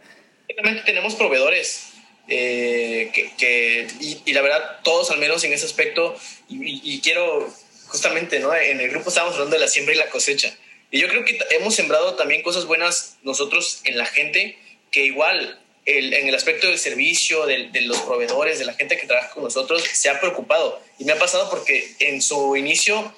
tenemos 0.85 1.15
proveedores 1.15 1.89
eh, 2.27 3.11
que, 3.37 3.87
y, 3.99 4.33
la 4.33 4.41
verdad, 4.41 4.79
todos 4.83 5.09
al 5.11 5.17
menos 5.17 5.43
en 5.43 5.53
ese 5.53 5.65
aspecto, 5.65 6.15
y, 6.47 7.01
quiero 7.01 7.51
justamente, 7.87 8.39
¿no? 8.39 8.55
En 8.55 8.79
el 8.79 8.89
grupo 8.89 9.09
estábamos 9.09 9.35
hablando 9.35 9.55
de 9.55 9.61
la 9.61 9.67
siembra 9.67 9.95
y 9.95 9.97
la 9.97 10.09
cosecha. 10.09 10.55
Y 10.91 10.99
yo 10.99 11.07
creo 11.07 11.25
que 11.25 11.39
hemos 11.51 11.75
sembrado 11.75 12.15
también 12.15 12.43
cosas 12.43 12.65
buenas 12.65 13.17
nosotros 13.23 13.81
en 13.83 13.97
la 13.97 14.05
gente, 14.05 14.57
que 14.91 15.05
igual 15.05 15.59
en 15.85 16.27
el 16.27 16.35
aspecto 16.35 16.67
del 16.67 16.77
servicio, 16.77 17.47
de, 17.47 17.69
de, 17.69 17.81
los 17.81 17.97
proveedores, 18.01 18.59
de 18.59 18.65
la 18.65 18.73
gente 18.73 18.97
que 18.97 19.07
trabaja 19.07 19.31
con 19.31 19.43
nosotros, 19.43 19.83
se 19.91 20.09
ha 20.09 20.19
preocupado. 20.19 20.79
Y 20.99 21.05
me 21.05 21.13
ha 21.13 21.19
pasado 21.19 21.49
porque 21.49 21.95
en 21.99 22.21
su 22.21 22.55
inicio, 22.55 23.11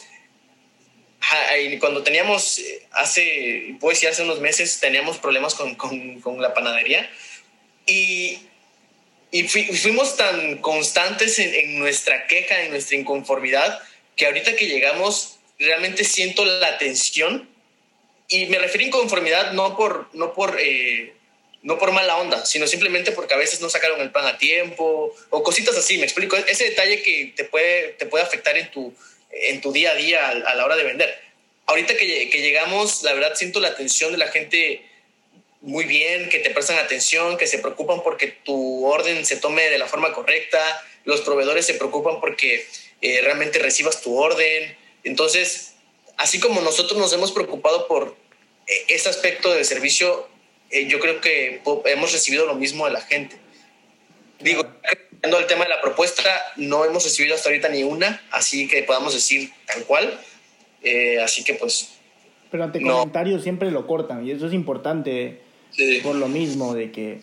cuando 1.80 2.04
teníamos, 2.04 2.60
eh, 2.60 2.86
hace, 2.92 3.76
puedo 3.80 3.94
decir, 3.94 4.10
hace 4.10 4.24
unos 4.24 4.40
meses, 4.40 4.80
teníamos 4.80 5.18
problemas 5.18 5.56
con, 5.56 5.76
con, 5.76 6.20
con 6.22 6.42
la 6.42 6.54
panadería 6.54 7.10
y 7.86 8.48
y 9.32 9.44
fuimos 9.48 10.18
tan 10.18 10.58
constantes 10.58 11.40
en, 11.40 11.54
en, 11.54 11.80
nuestra 11.80 12.28
queja, 12.28 12.64
en 12.64 12.72
nuestra 12.72 12.98
inconformidad, 12.98 13.82
que 14.18 14.26
ahorita 14.26 14.58
que 14.58 14.68
llegamos 14.68 15.40
realmente 15.58 16.04
siento 16.04 16.44
la 16.44 16.78
tensión. 16.78 17.50
Y 18.28 18.48
me 18.48 18.60
refiero 18.60 18.84
a 18.84 18.88
inconformidad 18.88 19.54
no 19.54 19.78
por, 19.78 20.10
no 20.14 20.34
por, 20.34 20.58
eh, 20.60 21.14
no 21.62 21.78
por 21.78 21.94
mala 21.94 22.18
onda, 22.18 22.46
sino 22.46 22.68
simplemente 22.68 23.14
porque 23.14 23.34
a 23.34 23.38
veces 23.38 23.62
no 23.62 23.70
sacaron 23.70 24.02
el 24.02 24.12
pan 24.12 24.26
a 24.26 24.38
tiempo 24.38 25.16
o 25.30 25.44
cositas 25.44 25.78
así, 25.78 25.98
me 25.98 26.04
explico. 26.04 26.36
Ese 26.36 26.66
detalle 26.66 27.02
que 27.02 27.34
te 27.34 27.46
puede, 27.46 27.94
te 27.94 28.08
puede 28.08 28.26
afectar 28.26 28.58
en 28.58 28.70
tu, 28.70 28.94
en 29.32 29.62
tu 29.62 29.72
día 29.72 29.92
a 29.92 29.96
día 29.96 30.30
a, 30.30 30.56
la 30.56 30.66
hora 30.66 30.76
de 30.76 30.84
vender. 30.84 31.20
Ahorita 31.66 31.96
que, 31.96 32.30
que 32.30 32.42
llegamos, 32.42 33.04
la 33.04 33.14
verdad 33.14 33.36
siento 33.36 33.60
la 33.60 33.70
atención 33.70 34.12
de 34.12 34.18
la 34.18 34.28
gente 34.28 34.86
muy 35.62 35.86
bien, 35.86 36.30
que 36.30 36.40
te 36.40 36.50
prestan 36.50 36.80
atención, 36.80 37.38
que 37.38 37.48
se 37.48 37.60
preocupan 37.60 38.02
porque 38.04 38.28
tu 38.28 38.86
orden 38.86 39.26
se 39.26 39.38
tome 39.38 39.70
de 39.70 39.78
la 39.78 39.88
forma 39.88 40.12
correcta, 40.12 40.60
los 41.06 41.22
proveedores 41.22 41.66
se 41.66 41.76
preocupan 41.76 42.20
porque 42.20 42.66
eh, 43.02 43.22
realmente 43.22 43.60
recibas 43.60 44.02
tu 44.02 44.18
orden. 44.18 44.76
Entonces, 45.04 45.76
así 46.18 46.40
como 46.40 46.62
nosotros 46.62 47.00
nos 47.00 47.14
hemos 47.14 47.32
preocupado 47.32 47.88
por 47.88 48.16
eh, 48.68 48.86
ese 48.88 49.10
aspecto 49.10 49.54
del 49.54 49.66
servicio, 49.66 50.28
eh, 50.72 50.88
yo 50.88 51.00
creo 51.00 51.22
que 51.22 51.62
hemos 51.86 52.12
recibido 52.12 52.46
lo 52.46 52.56
mismo 52.56 52.86
de 52.86 52.94
la 52.94 53.02
gente. 53.02 53.36
Digo, 54.40 54.66
yendo 55.24 55.38
al 55.38 55.48
tema 55.48 55.64
de 55.64 55.70
la 55.70 55.82
propuesta, 55.82 56.24
no 56.58 56.86
hemos 56.86 57.04
recibido 57.04 57.36
hasta 57.36 57.50
ahorita 57.50 57.70
ni 57.70 57.84
una, 57.84 58.22
así 58.32 58.68
que 58.68 58.84
podamos 58.84 59.14
decir 59.14 59.52
tal 59.66 59.84
cual. 59.84 60.20
así 61.24 61.44
que 61.44 61.54
pues... 61.56 61.90
Pero 62.50 62.66
ante 62.66 62.82
comentarios 62.82 63.44
siempre 63.44 63.72
lo 63.72 63.88
cortan 63.88 64.28
y 64.28 64.32
eso 64.32 64.48
es 64.48 64.54
importante 64.54 65.40
por 66.04 66.16
lo 66.16 66.28
mismo 66.28 66.74
de 66.74 66.92
que 66.92 67.22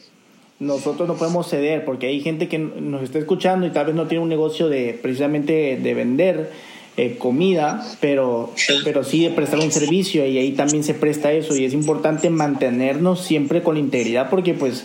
nosotros 0.59 1.07
no 1.07 1.16
podemos 1.16 1.49
ceder 1.49 1.84
porque 1.84 2.07
hay 2.07 2.20
gente 2.20 2.49
que 2.49 2.59
nos 2.59 3.03
está 3.03 3.18
escuchando 3.18 3.66
y 3.66 3.70
tal 3.70 3.86
vez 3.86 3.94
no 3.94 4.09
tiene 4.09 4.22
un 4.22 4.28
negocio 4.28 4.68
de 4.68 4.99
precisamente 5.01 5.78
de 5.80 5.94
vender 5.94 6.51
eh, 6.96 7.16
comida, 7.16 7.86
pero, 8.01 8.53
pero 8.82 9.05
sí 9.05 9.22
de 9.22 9.30
prestar 9.30 9.61
un 9.61 9.70
servicio 9.70 10.26
y 10.26 10.36
ahí 10.38 10.53
también 10.53 10.82
se 10.82 10.94
presta 10.94 11.30
eso 11.30 11.57
y 11.57 11.64
es 11.64 11.72
importante 11.72 12.28
mantenernos 12.28 13.24
siempre 13.24 13.62
con 13.62 13.76
integridad 13.76 14.30
porque 14.30 14.55
pues 14.55 14.84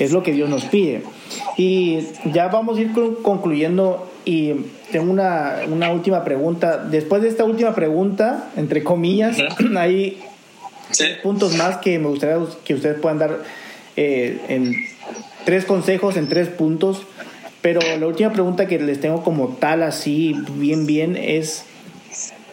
es 0.00 0.10
lo 0.10 0.24
que 0.24 0.32
Dios 0.32 0.48
nos 0.48 0.64
pide. 0.64 1.02
Y 1.56 2.00
ya 2.32 2.48
vamos 2.48 2.78
a 2.78 2.80
ir 2.80 2.92
concluyendo 3.22 4.10
y 4.24 4.52
tengo 4.90 5.10
una, 5.12 5.60
una 5.68 5.90
última 5.90 6.24
pregunta. 6.24 6.78
Después 6.78 7.22
de 7.22 7.28
esta 7.28 7.44
última 7.44 7.74
pregunta, 7.74 8.50
entre 8.56 8.82
comillas, 8.82 9.36
hay 9.76 10.22
puntos 11.22 11.54
más 11.56 11.78
que 11.78 11.98
me 11.98 12.08
gustaría 12.08 12.38
que 12.64 12.74
ustedes 12.74 12.98
puedan 13.00 13.18
dar 13.18 13.42
eh, 13.96 14.40
en 14.48 14.74
tres 15.44 15.64
consejos, 15.64 16.16
en 16.16 16.28
tres 16.28 16.48
puntos. 16.48 17.02
Pero 17.60 17.80
la 17.80 18.06
última 18.06 18.32
pregunta 18.32 18.66
que 18.66 18.78
les 18.80 19.00
tengo 19.00 19.22
como 19.22 19.50
tal, 19.60 19.84
así, 19.84 20.34
bien, 20.54 20.84
bien, 20.84 21.16
es, 21.16 21.64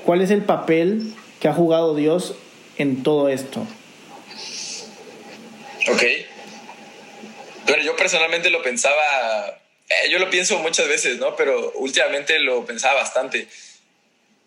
¿cuál 0.06 0.22
es 0.22 0.30
el 0.30 0.44
papel 0.44 1.14
que 1.40 1.48
ha 1.48 1.54
jugado 1.54 1.96
Dios 1.96 2.36
en 2.78 3.02
todo 3.02 3.28
esto? 3.28 3.66
Ok. 5.92 6.04
Bueno, 7.70 7.84
yo 7.84 7.96
personalmente 7.96 8.50
lo 8.50 8.64
pensaba, 8.64 9.62
eh, 9.88 10.10
yo 10.10 10.18
lo 10.18 10.32
pienso 10.32 10.58
muchas 10.58 10.88
veces, 10.88 11.20
¿no? 11.20 11.36
Pero 11.36 11.72
últimamente 11.76 12.40
lo 12.40 12.66
pensaba 12.66 12.96
bastante. 12.96 13.48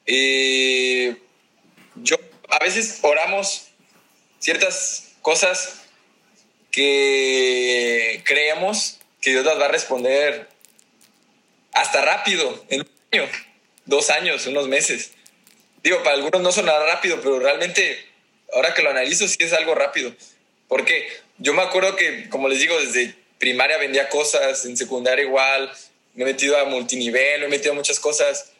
Eh, 0.06 1.14
yo, 1.94 2.16
a 2.48 2.58
veces 2.58 2.98
oramos 3.02 3.68
ciertas 4.40 5.12
cosas 5.22 5.84
que 6.72 8.20
creemos 8.24 8.98
que 9.20 9.30
Dios 9.30 9.44
las 9.44 9.60
va 9.60 9.66
a 9.66 9.68
responder 9.68 10.48
hasta 11.70 12.00
rápido, 12.00 12.64
en 12.70 12.80
un 12.80 12.90
año, 13.12 13.28
dos 13.84 14.10
años, 14.10 14.48
unos 14.48 14.66
meses. 14.66 15.12
Digo, 15.84 16.02
para 16.02 16.16
algunos 16.16 16.40
no 16.42 16.50
sonará 16.50 16.86
rápido, 16.86 17.20
pero 17.20 17.38
realmente, 17.38 18.04
ahora 18.52 18.74
que 18.74 18.82
lo 18.82 18.90
analizo, 18.90 19.28
sí 19.28 19.36
es 19.38 19.52
algo 19.52 19.76
rápido. 19.76 20.12
Porque 20.66 21.21
yo 21.38 21.54
me 21.54 21.62
acuerdo 21.62 21.96
que, 21.96 22.28
como 22.28 22.48
les 22.48 22.60
digo, 22.60 22.78
desde 22.80 23.14
primaria 23.38 23.78
vendía 23.78 24.08
cosas, 24.08 24.64
en 24.64 24.76
secundaria 24.76 25.24
igual, 25.24 25.72
me 26.14 26.24
he 26.24 26.26
metido 26.26 26.58
a 26.58 26.64
multinivel, 26.64 27.40
me 27.40 27.46
he 27.46 27.50
metido 27.50 27.72
a 27.72 27.74
muchas 27.74 27.98
cosas. 27.98 28.52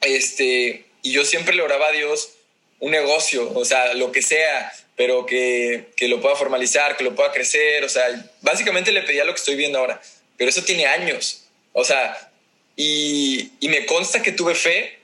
Este, 0.00 0.84
y 1.02 1.12
yo 1.12 1.24
siempre 1.24 1.54
le 1.54 1.62
oraba 1.62 1.88
a 1.88 1.92
Dios 1.92 2.30
un 2.80 2.92
negocio, 2.92 3.52
o 3.54 3.64
sea, 3.64 3.94
lo 3.94 4.12
que 4.12 4.22
sea, 4.22 4.72
pero 4.96 5.26
que, 5.26 5.86
que, 5.96 6.08
lo 6.08 6.20
pueda 6.20 6.36
formalizar, 6.36 6.96
que 6.96 7.04
lo 7.04 7.14
pueda 7.14 7.32
crecer, 7.32 7.84
o 7.84 7.88
sea, 7.88 8.06
básicamente 8.40 8.92
le 8.92 9.02
pedía 9.02 9.24
lo 9.24 9.32
que 9.32 9.40
estoy 9.40 9.56
viendo 9.56 9.78
ahora, 9.78 10.00
pero 10.36 10.50
eso 10.50 10.62
tiene 10.62 10.86
años, 10.86 11.44
o 11.72 11.84
sea, 11.84 12.30
y, 12.76 13.50
y 13.58 13.68
me 13.68 13.84
consta 13.86 14.22
que 14.22 14.32
tuve 14.32 14.54
fe, 14.54 14.97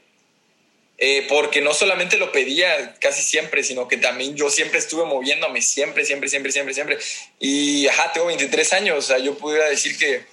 eh, 0.99 1.27
porque 1.29 1.61
no 1.61 1.75
solamente 1.75 2.17
lo 2.17 2.31
pedía 2.33 2.95
casi 3.01 3.23
siempre, 3.23 3.63
sino 3.63 3.89
que 3.89 3.97
también 3.97 4.37
yo 4.37 4.51
siempre 4.51 4.79
estuve 4.79 5.05
moviéndome, 5.05 5.61
siempre, 5.61 6.05
siempre, 6.05 6.29
siempre, 6.29 6.53
siempre, 6.53 6.75
siempre, 6.75 6.99
y 7.41 7.87
ajá, 7.89 8.13
tengo 8.13 8.27
23 8.27 8.73
años, 8.75 8.99
o 8.99 9.03
sea, 9.03 9.19
yo 9.19 9.37
pudiera 9.37 9.69
decir 9.69 9.99
que 9.99 10.25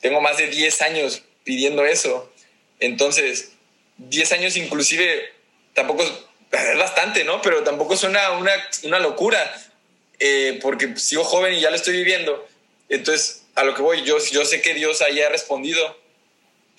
tengo 0.00 0.20
más 0.20 0.36
de 0.36 0.48
10 0.48 0.82
años 0.82 1.22
pidiendo 1.44 1.84
eso, 1.84 2.32
entonces, 2.80 3.52
10 3.98 4.32
años 4.32 4.56
inclusive, 4.56 5.32
tampoco 5.72 6.02
es 6.02 6.12
bastante, 6.78 7.24
¿no? 7.24 7.40
Pero 7.42 7.62
tampoco 7.62 7.96
suena 7.96 8.32
una, 8.32 8.52
una 8.82 8.98
locura, 8.98 9.38
eh, 10.18 10.58
porque 10.62 10.96
sigo 10.96 11.24
joven 11.24 11.54
y 11.54 11.60
ya 11.60 11.70
lo 11.70 11.76
estoy 11.76 11.96
viviendo. 11.96 12.46
Entonces, 12.88 13.44
a 13.54 13.64
lo 13.64 13.74
que 13.74 13.82
voy, 13.82 14.02
yo, 14.04 14.18
yo 14.30 14.44
sé 14.44 14.60
que 14.60 14.74
Dios 14.74 15.02
ahí 15.02 15.20
ha 15.20 15.28
respondido, 15.28 15.98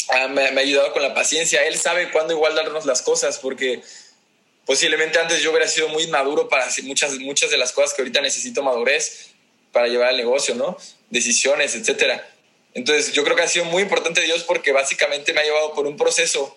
ah, 0.09 0.27
me, 0.27 0.43
ha 0.43 0.59
ayudado 0.59 0.93
con 0.93 1.01
la 1.01 1.13
paciencia, 1.13 1.65
Él 1.65 1.77
sabe 1.77 2.11
cuándo 2.11 2.33
igual 2.33 2.55
darnos 2.55 2.85
las 2.85 3.01
cosas, 3.01 3.39
porque 3.39 3.81
posiblemente 4.65 5.19
antes 5.19 5.41
yo 5.41 5.51
hubiera 5.51 5.67
sido 5.67 5.87
muy 5.89 6.07
maduro 6.07 6.49
para 6.49 6.67
muchas, 6.83 7.13
muchas 7.19 7.51
de 7.51 7.57
las 7.57 7.71
cosas 7.71 7.93
que 7.93 8.01
ahorita 8.01 8.21
necesito 8.21 8.63
madurez 8.63 9.27
para 9.71 9.87
llevar 9.87 10.09
al 10.09 10.17
negocio, 10.17 10.55
¿no? 10.55 10.77
Decisiones, 11.09 11.75
etcétera. 11.75 12.27
Entonces, 12.73 13.13
yo 13.13 13.23
creo 13.23 13.35
que 13.35 13.43
ha 13.43 13.47
sido 13.47 13.65
muy 13.65 13.83
importante 13.83 14.21
Dios 14.21 14.43
porque 14.43 14.71
básicamente 14.71 15.33
me 15.33 15.41
ha 15.41 15.43
llevado 15.43 15.73
por 15.73 15.87
un 15.87 15.95
proceso 15.97 16.55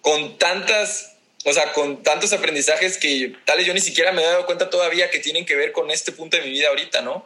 con 0.00 0.38
tantas 0.38 1.10
o 1.44 1.52
sea, 1.52 1.72
con 1.72 2.02
tantos 2.02 2.32
aprendizajes 2.32 2.98
que 2.98 3.34
tal 3.46 3.58
vez 3.58 3.66
yo 3.66 3.72
ni 3.72 3.80
siquiera 3.80 4.12
me 4.12 4.22
he 4.22 4.26
dado 4.26 4.44
cuenta 4.44 4.68
todavía 4.68 5.10
que 5.10 5.20
tienen 5.20 5.46
que 5.46 5.56
ver 5.56 5.72
con 5.72 5.90
este 5.90 6.12
punto 6.12 6.36
de 6.36 6.42
mi 6.42 6.50
vida 6.50 6.68
ahorita, 6.68 7.00
¿no? 7.00 7.24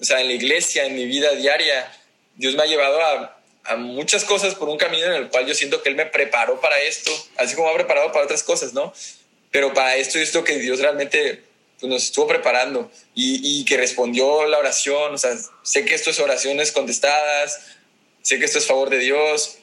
O 0.00 0.04
sea, 0.04 0.20
en 0.20 0.28
la 0.28 0.32
iglesia, 0.32 0.86
en 0.86 0.94
mi 0.94 1.04
vida 1.04 1.32
diaria, 1.32 1.92
Dios 2.36 2.54
me 2.54 2.62
ha 2.62 2.66
llevado 2.66 3.02
a, 3.02 3.39
a 3.64 3.76
muchas 3.76 4.24
cosas 4.24 4.54
por 4.54 4.68
un 4.68 4.78
camino 4.78 5.06
en 5.06 5.12
el 5.12 5.28
cual 5.28 5.46
yo 5.46 5.54
siento 5.54 5.82
que 5.82 5.90
Él 5.90 5.96
me 5.96 6.06
preparó 6.06 6.60
para 6.60 6.80
esto, 6.80 7.10
así 7.36 7.54
como 7.54 7.68
ha 7.68 7.74
preparado 7.74 8.12
para 8.12 8.24
otras 8.24 8.42
cosas, 8.42 8.72
¿no? 8.72 8.92
Pero 9.50 9.74
para 9.74 9.96
esto 9.96 10.18
y 10.18 10.22
esto 10.22 10.44
que 10.44 10.58
Dios 10.58 10.80
realmente 10.80 11.42
pues, 11.78 11.90
nos 11.90 12.04
estuvo 12.04 12.26
preparando 12.26 12.90
y, 13.14 13.60
y 13.60 13.64
que 13.64 13.76
respondió 13.76 14.46
la 14.46 14.58
oración, 14.58 15.14
o 15.14 15.18
sea, 15.18 15.36
sé 15.62 15.84
que 15.84 15.94
esto 15.94 16.10
es 16.10 16.20
oraciones 16.20 16.72
contestadas, 16.72 17.60
sé 18.22 18.38
que 18.38 18.44
esto 18.44 18.58
es 18.58 18.66
favor 18.66 18.90
de 18.90 18.98
Dios. 18.98 19.58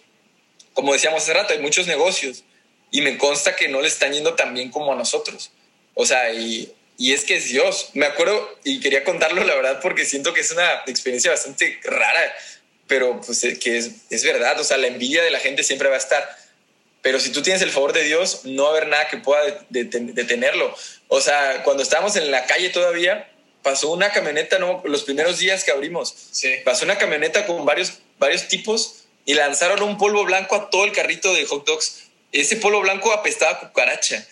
Como 0.73 0.93
decíamos 0.93 1.23
hace 1.23 1.33
rato, 1.33 1.53
hay 1.53 1.59
muchos 1.59 1.87
negocios 1.87 2.43
y 2.91 3.01
me 3.01 3.17
consta 3.17 3.55
que 3.55 3.67
no 3.67 3.81
le 3.81 3.87
están 3.87 4.13
yendo 4.13 4.35
tan 4.35 4.53
bien 4.53 4.71
como 4.71 4.93
a 4.93 4.95
nosotros. 4.95 5.51
O 5.93 6.05
sea, 6.05 6.31
y, 6.31 6.71
y 6.97 7.13
es 7.13 7.23
que 7.23 7.35
es 7.35 7.49
Dios. 7.49 7.89
Me 7.93 8.05
acuerdo 8.05 8.57
y 8.63 8.79
quería 8.79 9.03
contarlo, 9.03 9.43
la 9.43 9.55
verdad, 9.55 9.79
porque 9.81 10.05
siento 10.05 10.33
que 10.33 10.41
es 10.41 10.51
una 10.51 10.83
experiencia 10.87 11.31
bastante 11.31 11.79
rara, 11.83 12.35
pero 12.87 13.21
pues 13.21 13.43
eh, 13.43 13.59
que 13.59 13.77
es, 13.77 13.91
es 14.09 14.23
verdad. 14.23 14.59
O 14.59 14.63
sea, 14.63 14.77
la 14.77 14.87
envidia 14.87 15.23
de 15.23 15.31
la 15.31 15.39
gente 15.39 15.63
siempre 15.63 15.89
va 15.89 15.95
a 15.95 15.99
estar. 15.99 16.27
Pero 17.01 17.19
si 17.19 17.31
tú 17.31 17.41
tienes 17.41 17.61
el 17.61 17.71
favor 17.71 17.93
de 17.93 18.03
Dios, 18.03 18.41
no 18.43 18.63
va 18.63 18.69
a 18.69 18.71
haber 18.71 18.87
nada 18.87 19.07
que 19.07 19.17
pueda 19.17 19.65
detenerlo. 19.69 20.75
O 21.07 21.21
sea, 21.21 21.63
cuando 21.63 21.83
estábamos 21.83 22.15
en 22.15 22.31
la 22.31 22.45
calle 22.45 22.69
todavía, 22.69 23.29
pasó 23.61 23.91
una 23.91 24.11
camioneta, 24.11 24.59
¿no? 24.59 24.81
Los 24.85 25.03
primeros 25.03 25.37
días 25.39 25.63
que 25.63 25.71
abrimos, 25.71 26.13
sí. 26.31 26.55
pasó 26.65 26.85
una 26.85 26.97
camioneta 26.97 27.45
con 27.45 27.65
varios, 27.65 27.99
varios 28.17 28.47
tipos 28.47 29.05
y 29.25 29.35
lanzaron 29.35 29.83
un 29.83 29.97
polvo 29.97 30.25
blanco 30.25 30.55
a 30.55 30.69
todo 30.69 30.85
el 30.85 30.91
carrito 30.91 31.33
de 31.33 31.45
hot 31.45 31.65
dogs 31.65 32.07
ese 32.31 32.57
polo 32.57 32.81
blanco 32.81 33.11
apestaba 33.13 33.59
cucaracha. 33.59 34.25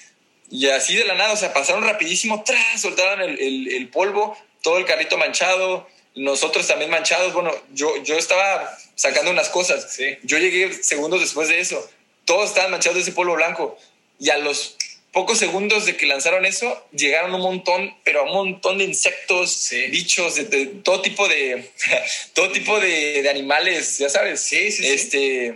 Y 0.50 0.68
así 0.68 0.96
de 0.96 1.06
la 1.06 1.16
nada, 1.16 1.34
o 1.34 1.38
sea, 1.38 1.54
pasaron 1.54 1.84
rapidísimo, 1.84 2.44
tras, 2.44 2.82
soltaron 2.82 3.22
el, 3.22 3.68
el, 3.68 3.90
polvo, 3.90 4.38
todo 4.62 4.78
el 4.78 4.86
carrito 4.86 5.18
manchado, 5.18 5.88
nosotros 6.16 6.68
también 6.68 6.90
manchados. 6.90 7.34
Bueno, 7.34 7.54
yo, 7.74 8.02
yo 8.04 8.18
estaba 8.18 8.78
sacando 8.96 9.32
unas 9.32 9.50
cosas. 9.50 9.94
Sí. 9.94 10.18
Yo 10.24 10.38
llegué 10.38 10.74
segundos 10.84 11.22
después 11.22 11.50
de 11.50 11.60
eso. 11.60 11.90
Todos 12.26 12.50
estaban 12.50 12.72
manchados 12.72 12.96
de 12.96 13.02
ese 13.02 13.12
polvo 13.12 13.36
blanco. 13.36 13.78
Y 14.20 14.30
a 14.30 14.38
los 14.38 14.78
pocos 15.16 15.38
segundos 15.38 15.86
de 15.86 15.96
que 15.96 16.06
lanzaron 16.08 16.46
eso, 16.46 16.86
llegaron 16.92 17.34
un 17.34 17.40
montón, 17.40 17.96
pero 18.04 18.26
un 18.26 18.34
montón 18.34 18.80
de 18.80 18.84
insectos, 18.84 19.50
sí. 19.50 19.88
bichos, 19.88 20.36
de, 20.36 20.66
todo 20.84 21.02
tipo 21.02 21.30
de, 21.30 21.72
todo 22.34 22.52
tipo 22.52 22.78
de, 22.82 23.22
de, 23.24 23.30
animales, 23.30 23.98
ya 23.98 24.10
sabes. 24.10 24.42
Sí, 24.42 24.74
sí, 24.74 24.86
este, 24.86 25.56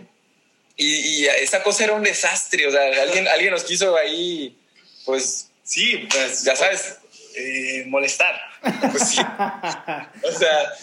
y, 0.77 0.95
y, 0.95 1.27
esa 1.27 1.61
cosa 1.61 1.83
era 1.83 1.93
un 1.93 2.03
desastre, 2.03 2.67
o 2.67 2.71
sea, 2.71 3.01
alguien, 3.01 3.27
alguien 3.27 3.51
nos 3.51 3.65
quiso 3.65 3.97
ahí, 3.97 4.55
pues, 5.03 5.49
sí, 5.63 6.07
pues, 6.09 6.45
ya 6.45 6.55
sabes, 6.55 6.95
eh, 7.39 7.85
molestar. 7.87 8.35
Pues 8.91 9.09
sí. 9.11 9.19
o 9.19 10.31
sea, 10.31 10.73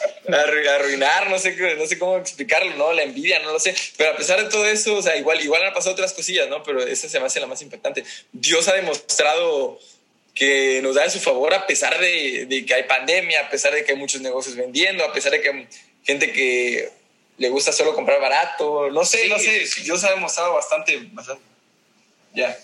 arruinar, 0.74 1.28
no 1.28 1.38
sé, 1.38 1.54
no 1.76 1.86
sé 1.86 1.98
cómo 1.98 2.16
explicarlo, 2.16 2.74
¿no? 2.76 2.92
La 2.92 3.02
envidia, 3.02 3.38
no 3.40 3.52
lo 3.52 3.61
sé. 3.61 3.74
Pero 3.96 4.12
a 4.12 4.16
pesar 4.16 4.42
de 4.42 4.48
todo 4.48 4.66
eso, 4.66 4.94
o 4.94 5.02
sea, 5.02 5.16
igual, 5.16 5.40
igual 5.42 5.62
han 5.62 5.74
pasado 5.74 5.92
otras 5.92 6.14
cosillas, 6.14 6.48
¿no? 6.48 6.62
Pero 6.62 6.82
esa 6.82 7.09
se 7.09 7.20
me 7.20 7.26
hace 7.26 7.40
la 7.40 7.46
más 7.46 7.61
impactante. 7.61 8.04
Dios 8.32 8.66
ha 8.68 8.74
demostrado 8.74 9.78
que 10.34 10.80
nos 10.82 10.94
da 10.94 11.04
en 11.04 11.11
su 11.11 11.20
favor 11.20 11.52
a 11.52 11.66
pesar 11.66 11.98
de, 11.98 12.46
de 12.46 12.64
que 12.64 12.74
hay 12.74 12.84
pandemia, 12.84 13.42
a 13.42 13.50
pesar 13.50 13.72
de 13.72 13.84
que 13.84 13.92
hay 13.92 13.98
muchos 13.98 14.20
negocios 14.20 14.57
vendiendo, 14.57 15.04
a 15.04 15.12
pesar 15.12 15.32
de 15.32 15.40
que 15.40 15.48
hay 15.48 15.68
gente 16.04 16.32
que 16.32 16.90
le 17.38 17.48
gusta 17.48 17.72
solo 17.72 17.94
comprar 17.94 18.20
barato, 18.20 18.90
no 18.90 19.04
sé, 19.04 19.28
no 19.28 19.38
sé, 19.38 19.66
Dios 19.82 20.02
ha 20.04 20.11
demostrado 20.11 20.54
bastante, 20.54 20.98
bastante. 21.12 21.42
Ya. 22.34 22.57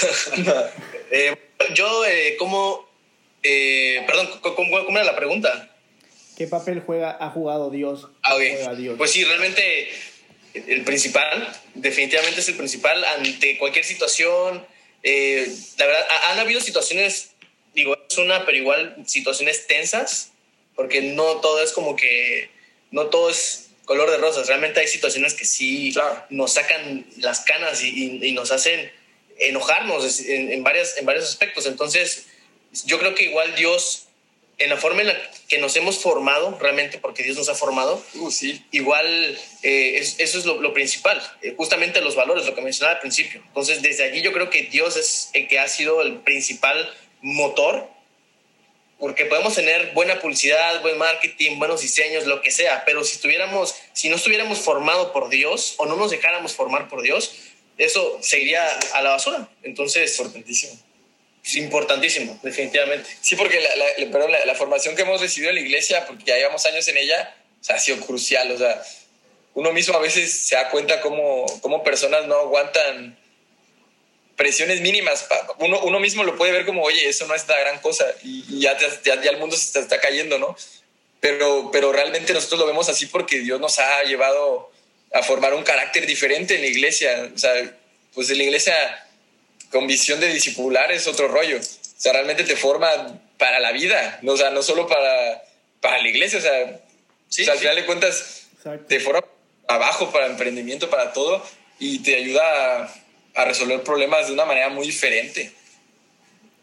eh, 1.10 1.36
yo, 1.74 2.04
eh, 2.04 2.36
¿cómo, 2.38 2.89
eh, 3.42 4.02
perdón, 4.06 4.28
¿cómo, 4.40 4.78
era 4.98 5.04
la 5.04 5.16
pregunta? 5.16 5.74
¿Qué 6.36 6.46
papel 6.46 6.80
juega, 6.80 7.16
ha 7.20 7.30
jugado 7.30 7.70
Dios? 7.70 8.08
Ah, 8.22 8.36
Dios? 8.74 8.96
Pues 8.96 9.10
sí, 9.10 9.24
realmente 9.24 9.88
el 10.54 10.82
principal, 10.84 11.48
definitivamente 11.74 12.40
es 12.40 12.48
el 12.48 12.56
principal 12.56 13.04
ante 13.04 13.58
cualquier 13.58 13.84
situación. 13.84 14.66
Eh, 15.02 15.46
la 15.78 15.86
verdad, 15.86 16.06
han 16.30 16.38
habido 16.38 16.60
situaciones, 16.60 17.32
digo, 17.74 17.96
es 18.08 18.18
una, 18.18 18.44
pero 18.46 18.56
igual 18.56 18.96
situaciones 19.06 19.66
tensas, 19.66 20.32
porque 20.74 21.02
no 21.02 21.40
todo 21.40 21.62
es 21.62 21.72
como 21.72 21.94
que, 21.94 22.50
no 22.90 23.06
todo 23.06 23.30
es 23.30 23.70
color 23.84 24.10
de 24.10 24.18
rosas. 24.18 24.46
Realmente 24.48 24.80
hay 24.80 24.88
situaciones 24.88 25.34
que 25.34 25.44
sí 25.44 25.94
nos 26.30 26.54
sacan 26.54 27.06
las 27.18 27.40
canas 27.40 27.82
y, 27.82 28.24
y 28.24 28.32
nos 28.32 28.50
hacen 28.50 28.90
enojarnos 29.40 30.20
en, 30.20 30.62
varias, 30.62 30.96
en 30.98 31.06
varios 31.06 31.24
aspectos. 31.24 31.66
Entonces, 31.66 32.26
yo 32.84 32.98
creo 32.98 33.14
que 33.14 33.24
igual 33.24 33.54
Dios, 33.54 34.06
en 34.58 34.70
la 34.70 34.76
forma 34.76 35.00
en 35.02 35.08
la 35.08 35.30
que 35.48 35.58
nos 35.58 35.74
hemos 35.76 35.98
formado, 35.98 36.56
realmente 36.60 36.98
porque 36.98 37.22
Dios 37.22 37.36
nos 37.36 37.48
ha 37.48 37.54
formado, 37.54 38.02
uh, 38.14 38.30
sí. 38.30 38.64
igual 38.70 39.38
eh, 39.62 39.96
eso 40.18 40.38
es 40.38 40.44
lo, 40.44 40.72
principal, 40.72 41.20
eh, 41.42 41.54
justamente 41.56 42.00
los 42.00 42.14
valores, 42.14 42.46
lo 42.46 42.54
que 42.54 42.60
mencionaba 42.60 42.96
al 42.96 43.00
principio. 43.00 43.42
Entonces, 43.46 43.82
desde 43.82 44.04
allí 44.04 44.22
yo 44.22 44.32
creo 44.32 44.50
que 44.50 44.62
Dios 44.62 44.96
es 44.96 45.30
el 45.32 45.48
que 45.48 45.58
ha 45.58 45.68
sido 45.68 46.02
el 46.02 46.18
principal 46.20 46.92
motor, 47.22 47.88
porque 48.98 49.24
podemos 49.24 49.54
tener 49.54 49.92
buena 49.94 50.20
publicidad, 50.20 50.82
buen 50.82 50.98
marketing, 50.98 51.58
buenos 51.58 51.80
diseños, 51.80 52.26
lo 52.26 52.42
que 52.42 52.50
sea, 52.50 52.84
pero 52.84 53.02
si 53.02 53.14
estuviéramos, 53.14 53.74
si 53.94 54.10
no 54.10 54.16
estuviéramos 54.16 54.58
formado 54.58 55.12
por 55.12 55.30
Dios 55.30 55.74
o 55.78 55.86
no 55.86 55.96
nos 55.96 56.10
dejáramos 56.10 56.52
formar 56.52 56.88
por 56.88 57.00
Dios, 57.00 57.34
eso 57.78 58.18
se 58.20 58.40
iría 58.40 58.68
a 58.92 59.00
la 59.00 59.10
basura. 59.10 59.48
Entonces, 59.62 60.18
importantísimo. 60.18 60.78
Es 61.50 61.56
importantísimo, 61.56 62.38
definitivamente. 62.44 63.10
Sí, 63.20 63.34
porque 63.34 63.60
la, 63.60 64.44
la, 64.44 64.54
formación 64.54 64.94
que 64.94 65.02
hemos 65.02 65.20
recibido 65.20 65.50
en 65.50 65.56
la 65.56 65.62
iglesia, 65.62 66.06
porque 66.06 66.22
ya 66.24 66.36
llevamos 66.36 66.64
años 66.64 66.86
en 66.86 66.96
ella, 66.96 67.34
ha 67.68 67.78
sido 67.80 67.98
crucial. 68.06 68.52
O 68.52 68.56
sea, 68.56 68.80
uno 69.54 69.72
mismo 69.72 69.96
a 69.96 70.00
veces 70.00 70.32
se 70.32 70.54
da 70.54 70.70
cuenta 70.70 71.00
cómo, 71.00 71.44
cómo 71.60 71.82
personas 71.82 72.26
no 72.26 72.36
aguantan 72.36 73.18
presiones 74.36 74.80
mínimas. 74.80 75.26
Uno, 75.58 75.80
uno 75.80 75.98
mismo 75.98 76.22
lo 76.22 76.36
puede 76.36 76.52
ver 76.52 76.64
como, 76.64 76.84
oye, 76.84 77.08
eso 77.08 77.26
no 77.26 77.34
es 77.34 77.48
la 77.48 77.58
gran 77.58 77.80
cosa 77.80 78.06
y, 78.22 78.60
ya, 78.60 78.78
ya, 79.02 79.14
el 79.14 79.38
mundo 79.38 79.56
se 79.56 79.66
está, 79.66 79.80
está, 79.80 80.00
cayendo, 80.00 80.38
¿no? 80.38 80.56
Pero, 81.18 81.70
pero 81.72 81.90
realmente 81.90 82.32
nosotros 82.32 82.60
lo 82.60 82.66
vemos 82.66 82.88
así 82.88 83.06
porque 83.06 83.40
Dios 83.40 83.60
nos 83.60 83.80
ha 83.80 84.04
llevado 84.04 84.70
a 85.12 85.24
formar 85.24 85.52
un 85.54 85.64
carácter 85.64 86.06
diferente 86.06 86.54
en 86.54 86.60
la 86.60 86.68
iglesia. 86.68 87.28
O 87.34 87.38
sea, 87.38 87.52
pues 88.14 88.30
en 88.30 88.38
la 88.38 88.44
iglesia 88.44 89.09
con 89.70 89.86
visión 89.86 90.20
de 90.20 90.28
discipular 90.28 90.90
es 90.92 91.06
otro 91.06 91.28
rollo. 91.28 91.58
O 91.58 92.00
sea, 92.00 92.12
realmente 92.12 92.44
te 92.44 92.56
forma 92.56 92.88
para 93.38 93.60
la 93.60 93.72
vida, 93.72 94.18
no, 94.22 94.32
o 94.32 94.36
sea, 94.36 94.50
no 94.50 94.62
solo 94.62 94.86
para, 94.86 95.42
para 95.80 96.02
la 96.02 96.08
iglesia. 96.08 96.38
O 96.38 96.42
sea, 96.42 96.80
sí, 97.28 97.48
al 97.48 97.58
final 97.58 97.76
de 97.76 97.86
cuentas 97.86 98.48
te 98.88 99.00
forma 99.00 99.24
abajo 99.68 100.10
para 100.10 100.26
emprendimiento, 100.26 100.90
para 100.90 101.12
todo, 101.12 101.44
y 101.78 102.00
te 102.00 102.16
ayuda 102.16 102.84
a, 102.84 102.94
a 103.34 103.44
resolver 103.44 103.82
problemas 103.82 104.26
de 104.26 104.34
una 104.34 104.44
manera 104.44 104.68
muy 104.68 104.86
diferente. 104.86 105.52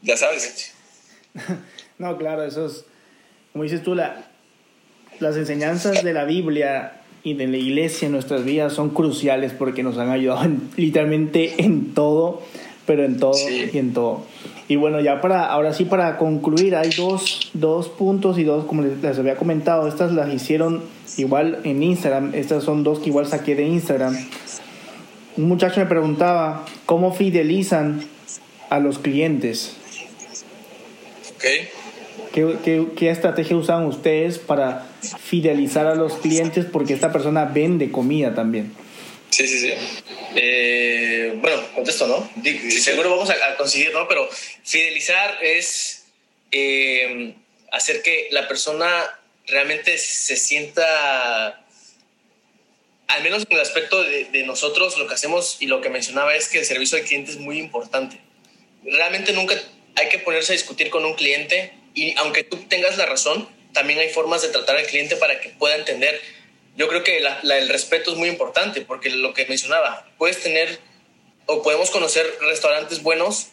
Ya 0.01 0.17
sabes. 0.17 0.73
no, 1.97 2.17
claro, 2.17 2.43
eso 2.43 2.67
es, 2.67 2.85
como 3.51 3.63
dices 3.63 3.83
tú, 3.83 3.95
la, 3.95 4.27
las 5.19 5.35
enseñanzas 5.35 6.03
de 6.03 6.13
la 6.13 6.25
Biblia 6.25 7.01
y 7.23 7.33
de 7.33 7.47
la 7.47 7.57
iglesia 7.57 8.05
en 8.05 8.11
nuestras 8.11 8.45
vidas 8.45 8.73
son 8.73 8.91
cruciales 8.91 9.53
porque 9.53 9.83
nos 9.83 9.97
han 9.97 10.09
ayudado 10.09 10.47
literalmente 10.75 11.55
en 11.63 11.93
todo, 11.93 12.43
pero 12.87 13.03
en 13.03 13.19
todo 13.19 13.37
y 13.49 13.77
en 13.77 13.93
todo. 13.93 14.23
Y 14.69 14.77
bueno, 14.77 14.99
ya 14.99 15.21
para, 15.21 15.45
ahora 15.45 15.73
sí 15.73 15.85
para 15.85 16.17
concluir, 16.17 16.75
hay 16.75 16.89
dos, 16.97 17.51
dos 17.53 17.89
puntos 17.89 18.39
y 18.39 18.43
dos, 18.43 18.65
como 18.65 18.81
les, 18.81 19.19
había 19.19 19.35
comentado, 19.35 19.87
estas 19.87 20.13
las 20.13 20.33
hicieron 20.33 20.83
igual 21.17 21.59
en 21.63 21.83
Instagram, 21.83 22.33
estas 22.33 22.63
son 22.63 22.83
dos 22.83 22.99
que 22.99 23.09
igual 23.09 23.27
saqué 23.27 23.55
de 23.55 23.63
Instagram. 23.63 24.17
Un 25.35 25.47
muchacho 25.47 25.79
me 25.79 25.85
preguntaba, 25.85 26.65
¿cómo 26.85 27.13
fidelizan 27.13 28.01
a 28.69 28.79
los 28.79 28.97
clientes? 28.99 29.75
Ok. 31.35 31.45
¿Qué, 32.63 33.09
estrategia 33.09 33.57
usan 33.57 33.85
ustedes 33.85 34.37
para 34.37 34.85
fidelizar 35.01 35.87
a 35.87 35.95
los 35.95 36.13
clientes? 36.13 36.65
Porque 36.65 36.93
esta 36.93 37.11
persona 37.11 37.45
vende 37.45 37.91
comida 37.91 38.33
también. 38.33 38.71
Sí, 39.29 39.47
sí, 39.47 39.59
sí. 39.59 39.73
Eh, 40.35 41.33
bueno, 41.35 41.61
contesto, 41.73 42.07
¿no? 42.07 42.29
Seguro 42.71 43.11
vamos 43.11 43.29
a, 43.29 43.55
conseguir, 43.57 43.93
¿no? 43.93 44.07
Pero 44.07 44.29
fidelizar 44.63 45.39
es 45.43 46.05
eh, 46.51 47.35
hacer 47.71 48.01
que 48.01 48.29
la 48.31 48.47
persona 48.47 49.19
realmente 49.45 49.97
se 49.97 50.35
sienta, 50.35 51.65
al 53.07 53.23
menos 53.23 53.45
en 53.49 53.55
el 53.55 53.61
aspecto 53.61 54.03
de, 54.03 54.25
de, 54.25 54.43
nosotros, 54.43 54.97
lo 54.97 55.07
que 55.07 55.13
hacemos 55.13 55.57
y 55.59 55.67
lo 55.67 55.81
que 55.81 55.89
mencionaba 55.89 56.35
es 56.35 56.47
que 56.47 56.59
el 56.59 56.65
servicio 56.65 56.97
al 56.97 57.03
cliente 57.03 57.31
es 57.31 57.37
muy 57.37 57.59
importante. 57.59 58.19
Realmente 58.83 59.33
nunca 59.33 59.55
hay 59.95 60.09
que 60.09 60.19
ponerse 60.19 60.53
a 60.53 60.55
discutir 60.55 60.89
con 60.89 61.03
un 61.05 61.15
cliente 61.15 61.73
y 61.93 62.15
aunque 62.17 62.43
tú 62.43 62.57
tengas 62.69 62.97
la 62.97 63.05
razón, 63.05 63.49
también 63.73 63.99
hay 63.99 64.09
formas 64.09 64.41
de 64.41 64.49
tratar 64.49 64.77
al 64.77 64.85
cliente 64.85 65.15
para 65.17 65.39
que 65.39 65.49
pueda 65.49 65.75
entender. 65.75 66.21
Yo 66.77 66.87
creo 66.87 67.03
que 67.03 67.17
el 67.17 67.69
respeto 67.69 68.11
es 68.11 68.17
muy 68.17 68.29
importante 68.29 68.81
porque 68.81 69.09
lo 69.09 69.33
que 69.33 69.47
mencionaba, 69.47 70.07
puedes 70.19 70.43
tener 70.43 70.79
o 71.47 71.63
podemos 71.63 71.89
conocer 71.89 72.31
restaurantes 72.41 73.01
buenos 73.01 73.47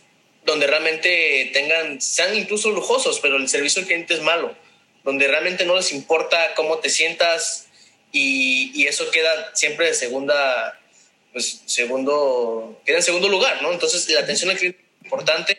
donde 0.44 0.66
realmente 0.66 1.50
tengan, 1.54 2.02
sean 2.02 2.36
incluso 2.36 2.70
lujosos, 2.70 3.20
pero 3.20 3.36
el 3.36 3.48
servicio 3.48 3.80
al 3.80 3.86
cliente 3.86 4.12
es 4.12 4.20
malo, 4.20 4.54
donde 5.04 5.26
realmente 5.26 5.64
no 5.64 5.74
les 5.74 5.92
importa 5.92 6.52
cómo 6.54 6.80
te 6.80 6.90
sientas 6.90 7.68
y, 8.12 8.70
y 8.74 8.88
eso 8.88 9.10
queda 9.10 9.52
siempre 9.54 9.86
de 9.86 9.94
segunda, 9.94 10.78
pues 11.32 11.62
segundo, 11.64 12.78
queda 12.84 12.98
en 12.98 13.02
segundo 13.02 13.30
lugar, 13.30 13.62
¿no? 13.62 13.72
Entonces 13.72 14.06
la 14.10 14.20
atención 14.20 14.50
al 14.50 14.58
cliente 14.58 14.80
es 15.00 15.04
importante 15.04 15.58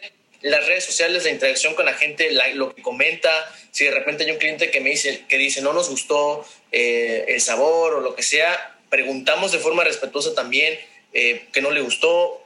las 0.49 0.67
redes 0.67 0.85
sociales, 0.85 1.23
la 1.23 1.31
interacción 1.31 1.73
con 1.73 1.85
la 1.85 1.93
gente, 1.93 2.31
lo 2.53 2.75
que 2.75 2.81
comenta, 2.81 3.31
si 3.71 3.85
de 3.85 3.91
repente 3.91 4.23
hay 4.23 4.31
un 4.31 4.37
cliente 4.37 4.69
que 4.69 4.79
me 4.79 4.91
dice, 4.91 5.23
que 5.27 5.37
dice 5.37 5.61
no 5.61 5.73
nos 5.73 5.89
gustó 5.89 6.45
eh, 6.71 7.25
el 7.29 7.41
sabor 7.41 7.95
o 7.95 7.99
lo 7.99 8.15
que 8.15 8.21
sea, 8.21 8.77
preguntamos 8.89 9.51
de 9.51 9.57
forma 9.57 9.83
respetuosa 9.83 10.35
también 10.35 10.79
eh, 11.13 11.47
que 11.51 11.61
no 11.61 11.71
le 11.71 11.81
gustó. 11.81 12.43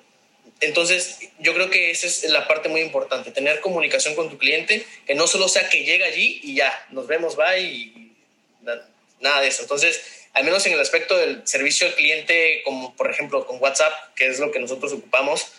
Entonces, 0.62 1.20
yo 1.40 1.54
creo 1.54 1.70
que 1.70 1.92
esa 1.92 2.08
es 2.08 2.24
la 2.30 2.48
parte 2.48 2.70
muy 2.70 2.82
importante, 2.82 3.32
tener 3.32 3.60
comunicación 3.60 4.16
con 4.16 4.30
tu 4.30 4.38
cliente, 4.38 4.86
que 5.06 5.16
no 5.16 5.28
solo 5.28 5.50
sea 5.50 5.68
que 5.68 5.84
llega 5.84 6.06
allí 6.06 6.40
y 6.44 6.56
ya, 6.56 6.88
nos 6.92 7.06
vemos, 7.08 7.36
bye, 7.36 7.62
y 7.62 8.14
nada 9.20 9.42
de 9.42 9.48
eso. 9.48 9.64
Entonces, 9.64 10.02
al 10.34 10.46
menos 10.46 10.66
en 10.66 10.74
el 10.74 10.80
aspecto 10.80 11.18
del 11.18 11.46
servicio 11.46 11.88
al 11.88 11.96
cliente, 11.96 12.62
como 12.64 12.96
por 12.96 13.12
ejemplo 13.12 13.46
con 13.46 13.62
WhatsApp, 13.62 13.94
que 14.16 14.28
es 14.28 14.40
lo 14.40 14.52
que 14.52 14.60
nosotros 14.60 14.94
ocupamos, 14.94 15.52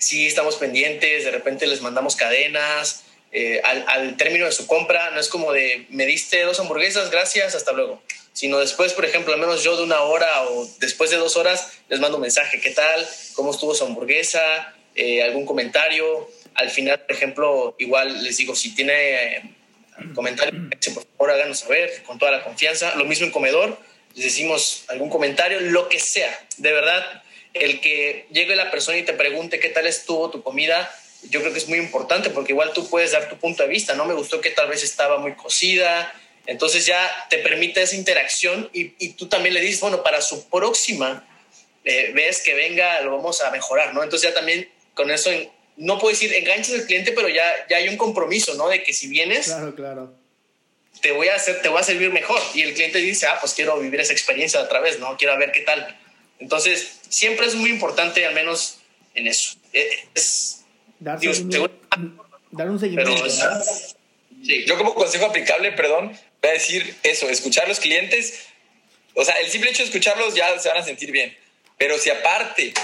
sí 0.00 0.26
estamos 0.26 0.56
pendientes, 0.56 1.24
de 1.24 1.30
repente 1.30 1.66
les 1.66 1.80
mandamos 1.82 2.16
cadenas. 2.16 3.04
Eh, 3.32 3.60
al, 3.62 4.16
término 4.16 4.46
de 4.46 4.52
su 4.52 4.66
compra, 4.66 5.10
no 5.10 5.20
es 5.20 5.28
como 5.28 5.52
de 5.52 5.86
me 5.90 6.04
diste 6.04 6.42
dos 6.42 6.58
hamburguesas, 6.58 7.10
gracias, 7.10 7.54
hasta 7.54 7.72
luego. 7.72 8.02
Sino 8.32 8.58
después, 8.58 8.92
por 8.92 9.04
ejemplo, 9.04 9.32
al 9.32 9.38
menos 9.38 9.62
yo 9.62 9.76
de 9.76 9.84
una 9.84 10.00
hora 10.00 10.42
o 10.44 10.68
después 10.80 11.10
de 11.10 11.16
dos 11.16 11.36
horas 11.36 11.72
les 11.88 12.00
mando 12.00 12.16
un 12.16 12.22
mensaje, 12.22 12.60
¿qué 12.60 12.70
tal? 12.70 13.06
¿Cómo 13.34 13.52
estuvo 13.52 13.74
su 13.74 13.84
hamburguesa? 13.84 14.74
Eh, 14.96 15.22
¿Algún 15.22 15.46
comentario? 15.46 16.28
Al 16.54 16.70
final, 16.70 17.00
por 17.00 17.12
ejemplo, 17.14 17.76
igual 17.78 18.24
les 18.24 18.36
digo, 18.38 18.56
si 18.56 18.74
tiene 18.74 19.36
eh, 19.36 19.42
comentario, 20.14 20.58
por 20.94 21.06
favor 21.16 21.30
háganos 21.30 21.60
saber 21.60 22.02
con 22.04 22.18
toda 22.18 22.32
la 22.32 22.42
confianza. 22.42 22.94
Lo 22.96 23.04
mismo 23.04 23.26
en 23.26 23.32
comedor, 23.32 23.78
les 24.14 24.24
decimos 24.24 24.84
algún 24.88 25.10
comentario, 25.10 25.60
lo 25.60 25.88
que 25.88 26.00
sea. 26.00 26.36
De 26.56 26.72
verdad, 26.72 27.19
el 27.54 27.80
que 27.80 28.26
llegue 28.30 28.56
la 28.56 28.70
persona 28.70 28.98
y 28.98 29.02
te 29.02 29.12
pregunte 29.12 29.60
qué 29.60 29.68
tal 29.68 29.86
estuvo 29.86 30.30
tu 30.30 30.42
comida, 30.42 30.94
yo 31.28 31.40
creo 31.40 31.52
que 31.52 31.58
es 31.58 31.68
muy 31.68 31.78
importante 31.78 32.30
porque 32.30 32.52
igual 32.52 32.72
tú 32.72 32.88
puedes 32.88 33.12
dar 33.12 33.28
tu 33.28 33.36
punto 33.36 33.62
de 33.62 33.68
vista, 33.68 33.94
¿no? 33.94 34.04
Me 34.04 34.14
gustó 34.14 34.40
que 34.40 34.50
tal 34.50 34.68
vez 34.68 34.82
estaba 34.82 35.18
muy 35.18 35.34
cocida, 35.34 36.12
entonces 36.46 36.86
ya 36.86 37.26
te 37.28 37.38
permite 37.38 37.82
esa 37.82 37.96
interacción 37.96 38.70
y, 38.72 39.10
tú 39.10 39.28
también 39.28 39.54
le 39.54 39.60
dices, 39.60 39.80
bueno, 39.80 40.02
para 40.02 40.22
su 40.22 40.48
próxima 40.48 41.26
eh, 41.84 42.12
vez 42.14 42.42
que 42.42 42.54
venga 42.54 43.00
lo 43.02 43.16
vamos 43.16 43.40
a 43.42 43.50
mejorar, 43.50 43.94
¿no? 43.94 44.02
Entonces 44.02 44.30
ya 44.30 44.34
también 44.34 44.68
con 44.94 45.10
eso 45.10 45.30
no 45.76 45.98
puedo 45.98 46.12
decir 46.12 46.32
enganchas 46.34 46.74
al 46.74 46.86
cliente, 46.86 47.12
pero 47.12 47.28
ya, 47.28 47.44
ya 47.68 47.78
hay 47.78 47.88
un 47.88 47.96
compromiso, 47.96 48.54
¿no? 48.54 48.68
De 48.68 48.82
que 48.82 48.92
si 48.92 49.08
vienes, 49.08 49.46
Claro, 49.46 49.74
claro. 49.74 50.14
te 51.00 51.12
voy 51.12 51.28
a 51.28 51.36
hacer, 51.36 51.62
te 51.62 51.68
voy 51.68 51.80
a 51.80 51.84
servir 51.84 52.10
mejor. 52.10 52.40
Y 52.54 52.62
el 52.62 52.74
cliente 52.74 52.98
dice, 52.98 53.26
ah, 53.26 53.38
pues 53.40 53.54
quiero 53.54 53.78
vivir 53.78 54.00
esa 54.00 54.12
experiencia 54.12 54.60
otra 54.60 54.80
vez, 54.80 54.98
¿no? 54.98 55.16
Quiero 55.16 55.38
ver 55.38 55.52
qué 55.52 55.60
tal. 55.60 55.98
Entonces, 56.40 56.98
siempre 57.08 57.46
es 57.46 57.54
muy 57.54 57.70
importante, 57.70 58.24
al 58.26 58.34
menos 58.34 58.78
en 59.14 59.28
eso. 59.28 59.56
Eh, 59.72 59.88
Es, 60.14 60.56
Dar, 60.98 61.18
Digo, 61.18 61.32
seguimiento- 61.32 61.70
dar 62.50 62.68
un 62.68 62.78
seguimiento. 62.78 63.14
pero, 63.14 63.30
sí, 64.44 64.64
Yo 64.66 64.76
como 64.76 64.94
consejo 64.94 65.26
aplicable, 65.26 65.72
perdón, 65.72 66.08
voy 66.42 66.50
a 66.50 66.54
decir 66.54 66.94
eso, 67.02 67.28
escuchar 67.30 67.66
los 67.68 67.80
clientes. 67.80 68.40
O 69.14 69.24
sea, 69.24 69.34
el 69.36 69.50
simple 69.50 69.70
hecho 69.70 69.78
de 69.82 69.86
escucharlos 69.88 70.34
ya 70.34 70.58
se 70.58 70.68
van 70.68 70.78
a 70.78 70.82
sentir 70.84 71.10
bien. 71.10 71.36
Pero 71.78 71.96
si 71.98 72.10
aparte, 72.10 72.74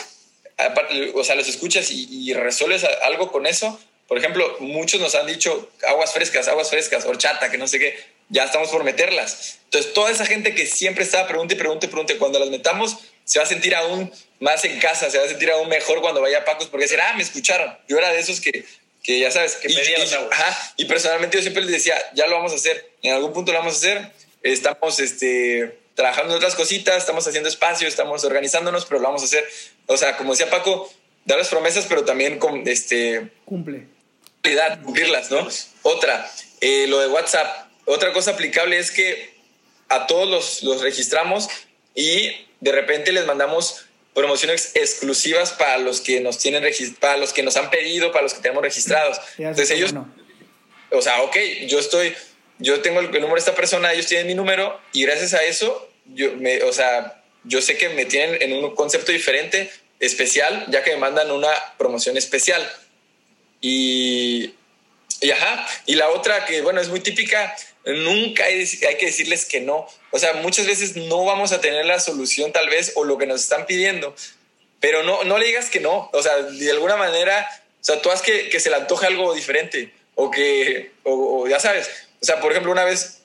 aparte 0.57 1.13
o 1.15 1.23
sea, 1.25 1.35
los 1.35 1.47
escuchas 1.49 1.91
y, 1.91 2.07
y 2.11 2.33
resuelves 2.33 2.85
a- 2.85 3.05
algo 3.07 3.31
con 3.31 3.47
eso, 3.47 3.79
por 4.09 4.17
ejemplo, 4.19 4.57
muchos 4.61 5.01
nos 5.01 5.15
han 5.15 5.27
dicho 5.27 5.71
aguas 5.87 6.13
frescas, 6.15 6.49
aguas 6.49 6.71
frescas, 6.71 7.05
horchata, 7.05 7.51
que 7.51 7.59
no 7.59 7.69
sé 7.69 7.79
qué, 7.79 7.99
ya 8.31 8.45
estamos 8.45 8.71
por 8.71 8.83
meterlas. 8.85 9.59
Entonces, 9.65 9.93
toda 9.93 10.11
esa 10.11 10.25
gente 10.25 10.55
que 10.55 10.65
siempre 10.67 11.05
estaba 11.05 11.29
pregunte, 11.29 11.55
y 11.55 11.59
pregunte, 11.59 11.87
y 11.87 11.89
pregunte, 11.91 12.17
cuando 12.17 12.39
las 12.39 12.49
metamos, 12.49 12.97
se 13.27 13.39
va 13.39 13.45
a 13.45 13.49
sentir 13.49 13.75
aún 13.75 14.11
más 14.41 14.65
en 14.65 14.79
casa, 14.81 15.11
se 15.11 15.19
va 15.19 15.25
a 15.25 15.29
sentir 15.29 15.51
aún 15.51 15.69
mejor 15.69 16.01
cuando 16.01 16.23
vaya 16.23 16.39
a 16.39 16.45
Pacos, 16.47 16.69
porque 16.69 16.85
decir, 16.85 17.01
ah, 17.01 17.13
me 17.15 17.23
escucharon. 17.23 17.77
Yo 17.89 17.99
era 17.99 18.11
de 18.13 18.21
esos 18.21 18.41
que, 18.41 18.65
que 19.03 19.19
ya 19.19 19.31
sabes, 19.31 19.57
Que 19.57 19.71
y- 19.71 19.75
pedía 19.77 19.97
aguas. 19.99 20.33
Ajá, 20.33 20.73
y 20.79 20.87
personalmente 20.87 21.37
yo 21.37 21.43
siempre 21.43 21.63
les 21.63 21.73
decía, 21.73 21.95
ya 22.15 22.27
lo 22.27 22.37
vamos 22.37 22.53
a 22.53 22.55
hacer, 22.57 22.91
en 23.03 23.13
algún 23.13 23.33
punto 23.35 23.53
lo 23.53 23.59
vamos 23.59 23.75
a 23.75 23.77
hacer, 23.77 24.13
estamos 24.43 24.99
este, 25.01 25.79
trabajando 25.95 26.33
en 26.33 26.37
otras 26.39 26.55
cositas, 26.55 26.97
estamos 26.99 27.27
haciendo 27.27 27.49
espacio, 27.49 27.89
estamos 27.89 28.25
organizándonos, 28.25 28.87
pero 28.87 29.01
lo 29.01 29.09
vamos 29.09 29.23
a 29.23 29.25
hacer. 29.27 29.45
O 29.87 29.97
sea, 29.97 30.17
como 30.17 30.33
decía 30.33 30.49
Paco, 30.51 30.93
dar 31.25 31.39
las 31.39 31.49
promesas, 31.49 31.87
pero 31.89 32.05
también 32.05 32.39
con 32.39 32.67
este, 32.69 33.29
Cumple. 33.45 33.87
realidad, 34.43 34.81
cumplirlas, 34.83 35.31
¿no? 35.33 35.49
Otra, 35.83 36.31
eh, 36.61 36.87
lo 36.87 37.01
de 37.01 37.09
WhatsApp. 37.09 37.67
Otra 37.87 38.13
cosa 38.13 38.33
aplicable 38.33 38.79
es 38.79 38.91
que 38.93 39.35
a 39.89 40.07
todos 40.07 40.29
los, 40.29 40.63
los 40.63 40.81
registramos 40.83 41.49
y 41.95 42.46
de 42.61 42.73
repente 42.73 43.13
les 43.13 43.27
mandamos 43.27 43.87
promociones 44.15 44.73
exclusivas 44.75 45.53
para 45.53 45.79
los 45.79 46.01
que 46.01 46.21
nos 46.21 46.39
tienen 46.39 46.65
para 46.99 47.19
los 47.19 47.33
que 47.33 47.43
nos 47.43 47.57
han 47.57 47.69
pedido, 47.71 48.13
para 48.13 48.23
los 48.23 48.35
que 48.35 48.41
tenemos 48.41 48.63
registrados. 48.63 49.21
Entonces 49.37 49.71
ellos, 49.73 49.93
o 50.91 51.03
sea, 51.03 51.23
ok, 51.23 51.37
yo 51.67 51.79
estoy, 51.79 52.15
yo 52.59 52.81
tengo 52.81 53.01
el, 53.01 53.07
el 53.07 53.21
número 53.21 53.35
de 53.35 53.41
esta 53.41 53.55
persona, 53.55 53.93
ellos 53.93 54.07
tienen 54.07 54.27
mi 54.27 54.35
número 54.35 54.81
y 54.93 55.03
gracias 55.03 55.35
a 55.35 55.45
eso, 55.45 55.91
yo 56.07 56.33
me, 56.37 56.63
o 56.63 56.73
sea, 56.73 57.23
yo 57.45 57.61
sé 57.61 57.77
que 57.77 57.91
me 57.91 58.07
tienen 58.07 58.41
en 58.41 58.53
un 58.53 58.75
concepto 58.75 59.13
diferente, 59.13 59.71
especial, 60.01 60.67
ya 60.69 60.83
que 60.83 60.93
me 60.93 60.97
mandan 60.99 61.31
una 61.31 61.51
promoción 61.79 62.17
especial. 62.17 62.67
Y, 63.61 64.55
y 65.21 65.31
ajá, 65.31 65.67
y 65.87 65.95
la 65.95 66.11
otra 66.11 66.45
que, 66.45 66.61
bueno, 66.63 66.81
es 66.81 66.89
muy 66.89 67.01
típica, 67.01 67.55
nunca 67.85 68.45
hay, 68.45 68.69
hay 68.89 68.97
que 68.97 69.07
decirles 69.07 69.47
que 69.47 69.61
no. 69.61 69.87
O 70.17 70.19
sea, 70.19 70.33
muchas 70.33 70.67
veces 70.67 70.97
no 70.97 71.27
vamos 71.27 71.53
a 71.53 71.61
tener 71.61 71.85
la 71.85 72.01
solución 72.01 72.51
tal 72.51 72.71
vez 72.71 72.93
o 72.95 73.05
lo 73.05 73.19
que 73.19 73.27
nos 73.27 73.43
están 73.43 73.67
pidiendo, 73.67 74.17
pero 74.81 75.03
no, 75.03 75.25
no 75.25 75.37
le 75.37 75.45
digas 75.45 75.69
que 75.69 75.79
no. 75.79 76.09
O 76.15 76.23
sea, 76.23 76.39
de 76.39 76.71
alguna 76.71 76.97
manera, 76.97 77.47
o 77.79 77.85
sea, 77.85 78.01
tú 78.01 78.11
haz 78.11 78.23
que, 78.23 78.49
que 78.49 78.59
se 78.59 78.71
le 78.71 78.77
antoje 78.77 79.07
algo 79.07 79.35
diferente 79.35 79.93
o 80.15 80.31
que, 80.31 80.93
o, 81.03 81.47
ya 81.47 81.61
sabes, 81.61 81.91
o 82.23 82.25
sea, 82.25 82.41
por 82.41 82.51
ejemplo, 82.51 82.73
una 82.73 82.85
vez 82.85 83.25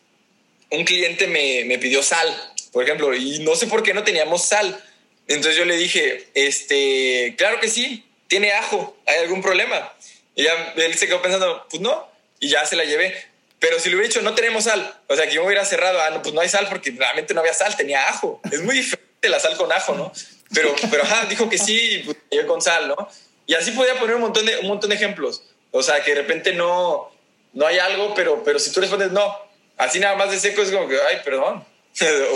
un 0.70 0.84
cliente 0.84 1.28
me, 1.28 1.64
me 1.64 1.80
pidió 1.80 2.04
sal, 2.04 2.28
por 2.74 2.84
ejemplo, 2.84 3.16
y 3.16 3.40
no 3.40 3.56
sé 3.56 3.68
por 3.68 3.84
qué 3.84 3.94
no 3.94 4.04
teníamos 4.04 4.44
sal. 4.44 4.84
Entonces 5.30 5.56
yo 5.56 5.64
le 5.64 5.78
dije, 5.78 6.28
este, 6.34 7.36
claro 7.38 7.62
que 7.62 7.70
sí, 7.70 8.04
tiene 8.28 8.52
ajo, 8.52 8.98
¿hay 9.08 9.20
algún 9.20 9.42
problema? 9.42 9.94
Y 10.36 10.44
ya 10.44 10.74
él 10.76 10.96
se 10.96 11.08
quedó 11.08 11.22
pensando, 11.22 11.66
pues 11.70 11.82
no, 11.82 12.06
y 12.42 12.50
ya 12.50 12.66
se 12.66 12.76
la 12.76 12.84
llevé. 12.84 13.31
Pero 13.62 13.80
si 13.80 13.88
le 13.90 13.96
hubiera 13.96 14.08
dicho, 14.10 14.22
no 14.24 14.36
tenemos 14.36 14.64
sal, 14.66 14.94
o 15.08 15.16
sea, 15.16 15.28
que 15.28 15.36
yo 15.36 15.42
me 15.42 15.48
hubiera 15.48 15.64
cerrado, 15.64 16.02
ah, 16.02 16.10
no, 16.10 16.22
pues 16.22 16.34
no 16.34 16.42
hay 16.42 16.50
sal 16.50 16.68
porque 16.68 16.92
realmente 16.92 17.34
no 17.34 17.40
había 17.42 17.54
sal, 17.54 17.78
tenía 17.78 18.10
ajo. 18.10 18.42
Es 18.52 18.60
muy 18.62 18.76
diferente 18.76 19.30
la 19.30 19.40
sal 19.40 19.56
con 19.56 19.72
ajo, 19.72 19.94
¿no? 19.96 20.12
Pero, 20.54 20.76
pero 20.90 21.04
ajá, 21.04 21.26
dijo 21.28 21.48
que 21.48 21.58
sí, 21.60 21.78
y 21.80 22.00
pues 22.04 22.18
llegué 22.32 22.46
con 22.48 22.60
sal, 22.62 22.88
¿no? 22.90 23.08
Y 23.46 23.54
así 23.54 23.72
podía 23.72 23.98
poner 24.00 24.16
un 24.16 24.22
montón 24.24 24.46
de, 24.48 24.58
un 24.58 24.68
montón 24.68 24.90
de 24.90 24.96
ejemplos. 24.96 25.44
O 25.72 25.82
sea, 25.84 26.04
que 26.04 26.12
de 26.16 26.22
repente 26.24 26.54
no, 26.54 27.12
no 27.54 27.68
hay 27.68 27.78
algo, 27.80 28.14
pero, 28.16 28.44
pero 28.44 28.58
si 28.60 28.72
tú 28.74 28.82
respondes 28.82 29.12
no, 29.12 29.38
así 29.78 30.00
nada 30.00 30.16
más 30.16 30.32
de 30.32 30.40
seco 30.40 30.62
es 30.64 30.72
como 30.72 30.88
que, 30.90 30.98
ay, 31.00 31.18
perdón. 31.24 31.64
o, 32.02 32.36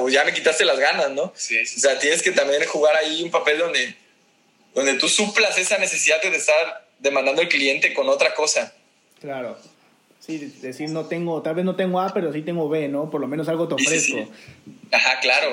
o- 0.00 0.04
o 0.04 0.08
ya 0.08 0.24
me 0.24 0.34
quitaste 0.34 0.64
las 0.64 0.78
ganas, 0.78 1.10
¿no? 1.10 1.32
Sí, 1.36 1.64
sí, 1.66 1.76
O 1.76 1.80
sea, 1.80 1.98
tienes 2.00 2.20
que 2.20 2.32
también 2.32 2.64
jugar 2.66 2.96
ahí 2.96 3.22
un 3.22 3.30
papel 3.30 3.58
donde, 3.58 3.94
donde 4.74 4.94
tú 4.94 5.08
suplas 5.08 5.56
esa 5.56 5.78
necesidad 5.78 6.20
de 6.20 6.34
estar 6.36 6.88
demandando 6.98 7.42
al 7.42 7.48
cliente 7.48 7.94
con 7.94 8.08
otra 8.08 8.34
cosa. 8.34 8.74
Claro. 9.20 9.56
Sí, 10.24 10.38
decir 10.62 10.88
no 10.90 11.04
tengo, 11.06 11.42
tal 11.42 11.54
vez 11.54 11.64
no 11.64 11.76
tengo 11.76 12.00
A, 12.00 12.12
pero 12.14 12.32
sí 12.32 12.40
tengo 12.42 12.68
B, 12.68 12.88
¿no? 12.88 13.10
Por 13.10 13.20
lo 13.20 13.26
menos 13.28 13.48
algo 13.48 13.68
te 13.68 13.76
Sí, 13.76 13.84
sí, 13.84 14.12
ofrezco. 14.14 14.32
sí. 14.64 14.72
Ajá, 14.92 15.20
claro. 15.20 15.48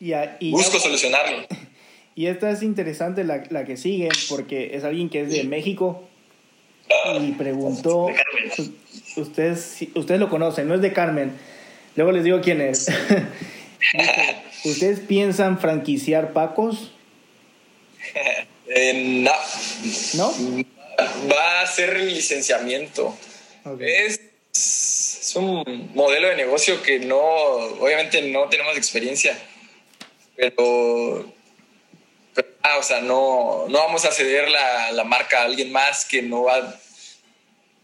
Y, 0.00 0.12
a- 0.12 0.36
y 0.40 0.50
Busco 0.50 0.74
ya- 0.74 0.80
solucionarlo. 0.80 1.46
Y 2.16 2.26
esta 2.26 2.50
es 2.50 2.64
interesante 2.64 3.22
la, 3.22 3.44
la 3.50 3.64
que 3.64 3.76
sigue, 3.76 4.08
porque 4.28 4.74
es 4.74 4.82
alguien 4.82 5.08
que 5.08 5.20
es 5.20 5.30
de 5.30 5.44
México 5.44 6.02
y 7.20 7.30
preguntó, 7.30 8.06
Carmen. 8.06 8.74
u- 9.16 9.20
ustedes, 9.20 9.76
ustedes 9.94 10.18
lo 10.18 10.28
conocen, 10.28 10.66
no 10.66 10.74
es 10.74 10.80
de 10.80 10.92
Carmen, 10.92 11.30
luego 11.94 12.10
les 12.10 12.24
digo 12.24 12.40
quién 12.40 12.60
es. 12.60 12.88
¿Ustedes 14.64 14.98
piensan 14.98 15.60
franquiciar 15.60 16.32
Pacos? 16.32 16.90
Eh, 18.70 19.22
no, 19.24 19.32
¿No? 20.14 20.30
va 21.32 21.62
a 21.62 21.66
ser 21.68 22.00
licenciamiento. 22.00 23.16
Ok. 23.72 23.80
Es, 23.82 24.20
es 24.52 25.32
un 25.36 25.90
modelo 25.94 26.28
de 26.28 26.36
negocio 26.36 26.82
que 26.82 26.98
no, 26.98 27.18
obviamente 27.18 28.22
no 28.22 28.48
tenemos 28.48 28.76
experiencia, 28.76 29.38
pero, 30.36 31.32
pero, 32.34 32.48
ah, 32.62 32.78
o 32.78 32.82
sea, 32.82 33.00
no, 33.00 33.66
no 33.68 33.78
vamos 33.78 34.04
a 34.04 34.12
ceder 34.12 34.48
la, 34.50 34.92
la 34.92 35.04
marca 35.04 35.40
a 35.42 35.44
alguien 35.44 35.70
más 35.72 36.04
que 36.04 36.22
no 36.22 36.44
va 36.44 36.56
a 36.56 36.80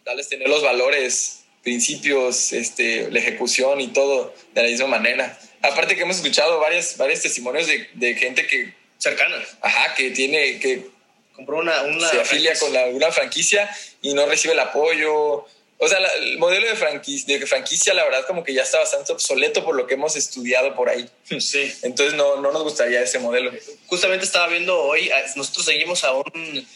darles 0.04 0.28
tener 0.28 0.48
los 0.48 0.62
valores, 0.62 1.40
principios, 1.62 2.52
este, 2.52 3.10
la 3.10 3.18
ejecución 3.18 3.80
y 3.80 3.88
todo 3.88 4.34
de 4.52 4.62
la 4.62 4.68
misma 4.68 4.86
manera. 4.86 5.38
Aparte 5.62 5.96
que 5.96 6.02
hemos 6.02 6.16
escuchado 6.16 6.60
varias, 6.60 6.96
varios 6.98 7.20
testimonios 7.22 7.66
de, 7.66 7.88
de 7.94 8.14
gente 8.14 8.46
que, 8.46 8.74
cercana. 8.98 9.36
ajá, 9.62 9.94
que 9.94 10.10
tiene, 10.10 10.58
que 10.58 10.92
Compró 11.34 11.56
una, 11.58 11.82
una 11.82 12.08
se 12.08 12.20
afilia 12.20 12.50
franquicia. 12.54 12.60
con 12.60 12.72
la- 12.74 12.82
alguna 12.84 13.10
franquicia 13.10 13.68
y 14.02 14.14
no 14.14 14.24
recibe 14.26 14.54
el 14.54 14.60
apoyo. 14.60 15.44
O 15.78 15.88
sea, 15.88 15.98
la- 16.00 16.12
el 16.14 16.38
modelo 16.38 16.66
de 16.68 16.76
franquicia, 16.76 17.38
de 17.38 17.46
franquicia, 17.46 17.92
la 17.94 18.04
verdad, 18.04 18.26
como 18.26 18.44
que 18.44 18.54
ya 18.54 18.62
está 18.62 18.78
bastante 18.78 19.12
obsoleto 19.12 19.64
por 19.64 19.74
lo 19.74 19.86
que 19.86 19.94
hemos 19.94 20.16
estudiado 20.16 20.74
por 20.74 20.88
ahí. 20.88 21.08
Sí. 21.40 21.72
Entonces, 21.82 22.14
no, 22.14 22.40
no 22.40 22.52
nos 22.52 22.62
gustaría 22.62 23.02
ese 23.02 23.18
modelo. 23.18 23.52
Justamente 23.86 24.24
estaba 24.24 24.46
viendo 24.48 24.80
hoy, 24.80 25.10
ah, 25.10 25.22
nosotros 25.36 25.66
seguimos 25.66 26.04
a 26.04 26.12
un... 26.14 26.66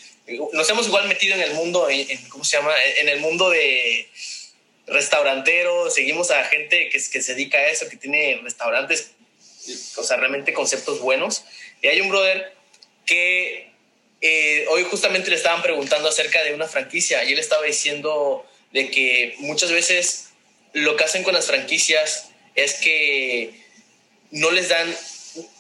Nos 0.52 0.68
hemos 0.68 0.86
igual 0.88 1.08
metido 1.08 1.34
en 1.36 1.40
el 1.42 1.54
mundo, 1.54 1.88
en, 1.88 2.10
en- 2.10 2.28
¿cómo 2.28 2.44
se 2.44 2.56
llama? 2.58 2.74
En 3.00 3.08
el 3.08 3.20
mundo 3.20 3.48
de 3.50 4.08
restaurantero, 4.86 5.90
seguimos 5.90 6.30
a 6.30 6.44
gente 6.44 6.88
que, 6.90 6.98
que 6.98 7.22
se 7.22 7.34
dedica 7.34 7.58
a 7.58 7.68
eso, 7.68 7.88
que 7.88 7.96
tiene 7.96 8.40
restaurantes, 8.42 9.12
o 9.96 10.02
sea, 10.02 10.16
realmente 10.16 10.52
conceptos 10.52 11.00
buenos. 11.00 11.44
Y 11.82 11.88
hay 11.88 12.00
un 12.00 12.08
brother 12.08 12.52
que 13.06 13.70
eh, 14.20 14.66
hoy 14.70 14.84
justamente 14.84 15.30
le 15.30 15.36
estaban 15.36 15.62
preguntando 15.62 16.08
acerca 16.08 16.42
de 16.42 16.54
una 16.54 16.66
franquicia 16.66 17.22
y 17.24 17.32
él 17.32 17.38
estaba 17.38 17.64
diciendo 17.64 18.44
de 18.72 18.90
que 18.90 19.34
muchas 19.38 19.72
veces 19.72 20.30
lo 20.72 20.96
que 20.96 21.04
hacen 21.04 21.22
con 21.22 21.34
las 21.34 21.46
franquicias 21.46 22.30
es 22.54 22.74
que 22.74 23.52
no 24.30 24.50
les 24.50 24.68
dan, 24.68 24.94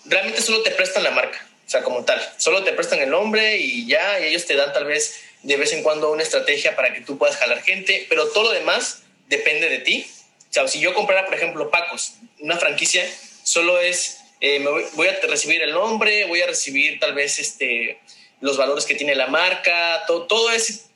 realmente 0.04 0.42
solo 0.42 0.62
te 0.62 0.70
prestan 0.70 1.04
la 1.04 1.10
marca, 1.10 1.46
o 1.66 1.70
sea, 1.70 1.82
como 1.82 2.04
tal, 2.04 2.20
solo 2.36 2.64
te 2.64 2.72
prestan 2.72 3.00
el 3.00 3.10
nombre 3.10 3.56
y 3.56 3.86
ya, 3.86 4.20
y 4.20 4.24
ellos 4.24 4.46
te 4.46 4.54
dan 4.54 4.72
tal 4.72 4.84
vez 4.84 5.20
de 5.42 5.56
vez 5.56 5.72
en 5.72 5.82
cuando 5.82 6.10
una 6.10 6.22
estrategia 6.22 6.74
para 6.76 6.92
que 6.92 7.00
tú 7.00 7.18
puedas 7.18 7.36
jalar 7.36 7.62
gente, 7.62 8.06
pero 8.08 8.28
todo 8.28 8.44
lo 8.44 8.50
demás 8.52 9.02
depende 9.28 9.68
de 9.68 9.78
ti. 9.78 10.06
O 10.50 10.52
sea, 10.52 10.66
si 10.66 10.80
yo 10.80 10.94
comprara, 10.94 11.26
por 11.26 11.34
ejemplo, 11.34 11.70
Pacos, 11.70 12.14
una 12.40 12.56
franquicia, 12.56 13.04
solo 13.42 13.80
es, 13.80 14.18
eh, 14.40 14.58
me 14.58 14.70
voy, 14.70 15.06
a 15.06 15.20
recibir 15.26 15.62
el 15.62 15.72
nombre, 15.72 16.24
voy 16.24 16.40
a 16.40 16.46
recibir 16.46 16.98
tal 16.98 17.14
vez 17.14 17.38
este, 17.38 18.00
los 18.40 18.56
valores 18.56 18.84
que 18.84 18.94
tiene 18.94 19.14
la 19.14 19.26
marca, 19.26 20.04
todo, 20.06 20.26
todo 20.26 20.50
ese 20.50 20.87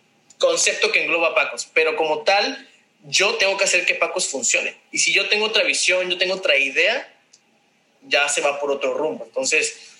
concepto 0.42 0.90
que 0.90 1.04
engloba 1.04 1.34
Pacos, 1.34 1.70
pero 1.72 1.94
como 1.94 2.22
tal, 2.22 2.68
yo 3.04 3.34
tengo 3.36 3.56
que 3.56 3.64
hacer 3.64 3.86
que 3.86 3.94
Pacos 3.94 4.28
funcione. 4.28 4.74
Y 4.90 4.98
si 4.98 5.12
yo 5.12 5.28
tengo 5.28 5.46
otra 5.46 5.62
visión, 5.62 6.10
yo 6.10 6.18
tengo 6.18 6.34
otra 6.34 6.58
idea, 6.58 7.08
ya 8.08 8.28
se 8.28 8.40
va 8.40 8.58
por 8.60 8.72
otro 8.72 8.94
rumbo. 8.94 9.24
Entonces, 9.24 9.92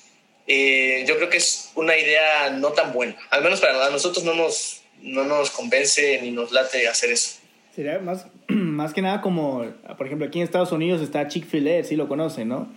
eh, 0.49 1.05
yo 1.07 1.17
creo 1.17 1.31
que 1.31 1.37
es 1.37 1.71
una 1.77 1.97
idea 1.97 2.51
no 2.51 2.73
tan 2.73 2.93
buena. 2.93 3.17
Al 3.31 3.45
menos 3.45 3.61
para 3.61 3.89
nosotros 3.91 4.25
no 4.25 4.35
nos, 4.35 4.83
no 5.01 5.25
nos 5.25 5.51
convence 5.51 6.21
ni 6.21 6.33
nos 6.33 6.51
late 6.51 6.89
hacer 6.89 7.11
eso. 7.11 7.39
Sería 7.75 8.01
más, 8.01 8.27
más 8.49 8.93
que 8.93 9.01
nada 9.01 9.21
como, 9.21 9.65
por 9.97 10.07
ejemplo, 10.07 10.27
aquí 10.27 10.41
en 10.41 10.45
Estados 10.45 10.73
Unidos 10.73 11.01
está 11.01 11.29
Chick-fil-A, 11.29 11.85
sí 11.85 11.95
lo 11.95 12.09
conocen, 12.09 12.49
¿no? 12.49 12.69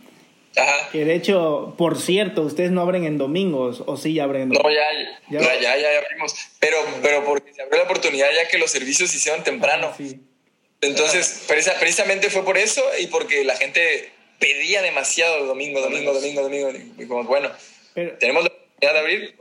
Ajá. 0.58 0.90
Que 0.92 1.06
de 1.06 1.16
hecho, 1.16 1.74
por 1.78 2.00
cierto, 2.00 2.42
ustedes 2.44 2.72
no 2.72 2.82
abren 2.82 3.04
en 3.04 3.18
domingos, 3.18 3.84
o 3.86 3.98
sí 3.98 4.20
abren 4.20 4.44
en 4.44 4.50
domingos. 4.50 4.72
No, 5.30 5.40
ya, 5.40 5.60
ya, 5.60 5.78
ya, 5.78 6.00
abrimos. 6.00 6.34
Pero, 6.60 6.78
pero 7.02 7.26
porque 7.26 7.54
se 7.54 7.62
abrió 7.62 7.80
la 7.80 7.84
oportunidad 7.86 8.28
ya 8.34 8.48
que 8.48 8.58
los 8.58 8.72
servicios 8.72 9.12
se 9.12 9.18
hicieron 9.18 9.44
temprano. 9.44 9.94
Sí. 9.98 10.20
Entonces, 10.82 11.46
precisamente 11.48 12.30
fue 12.30 12.44
por 12.44 12.58
eso 12.58 12.82
y 13.00 13.08
porque 13.08 13.44
la 13.44 13.56
gente 13.56 14.12
pedía 14.40 14.82
demasiado 14.82 15.46
domingo, 15.46 15.82
domingo, 15.82 16.14
domingo, 16.14 16.42
domingo. 16.42 16.72
Y 16.98 17.08
como, 17.08 17.24
bueno, 17.24 17.50
tenemos 17.94 18.44
la 18.44 18.50
oportunidad 18.50 18.94
de 18.94 19.00
abrir. 19.00 19.36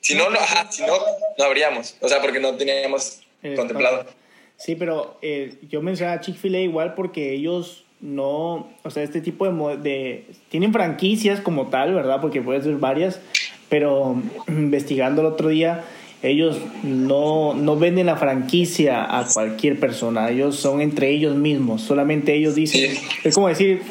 Si 0.00 0.14
no, 0.14 0.30
no, 0.30 0.38
si 0.70 0.82
no, 0.82 0.98
no 1.36 1.44
abríamos. 1.44 1.96
O 2.00 2.08
sea, 2.08 2.20
porque 2.20 2.40
no 2.40 2.56
teníamos 2.56 3.22
contemplado. 3.56 4.06
Sí, 4.56 4.74
pero 4.74 5.18
eh, 5.22 5.54
yo 5.68 5.82
mencionaba 5.82 6.20
Chick-fil-A 6.20 6.58
igual 6.60 6.94
porque 6.94 7.32
ellos 7.32 7.84
no, 8.00 8.68
o 8.82 8.90
sea, 8.90 9.02
este 9.02 9.20
tipo 9.20 9.46
de, 9.46 9.76
de, 9.78 10.24
tienen 10.50 10.72
franquicias 10.72 11.40
como 11.40 11.66
tal, 11.66 11.94
¿verdad? 11.94 12.20
Porque 12.20 12.40
puede 12.40 12.62
ser 12.62 12.76
varias, 12.76 13.20
pero 13.68 14.20
investigando 14.48 15.22
el 15.22 15.26
otro 15.26 15.48
día, 15.48 15.84
ellos 16.22 16.58
no, 16.82 17.54
no 17.54 17.76
venden 17.76 18.06
la 18.06 18.16
franquicia 18.16 19.18
a 19.18 19.26
cualquier 19.26 19.78
persona, 19.78 20.30
ellos 20.30 20.56
son 20.56 20.80
entre 20.80 21.10
ellos 21.10 21.36
mismos, 21.36 21.82
solamente 21.82 22.34
ellos 22.34 22.54
dicen, 22.54 22.96
es 23.24 23.34
como 23.34 23.48
decir 23.48 23.82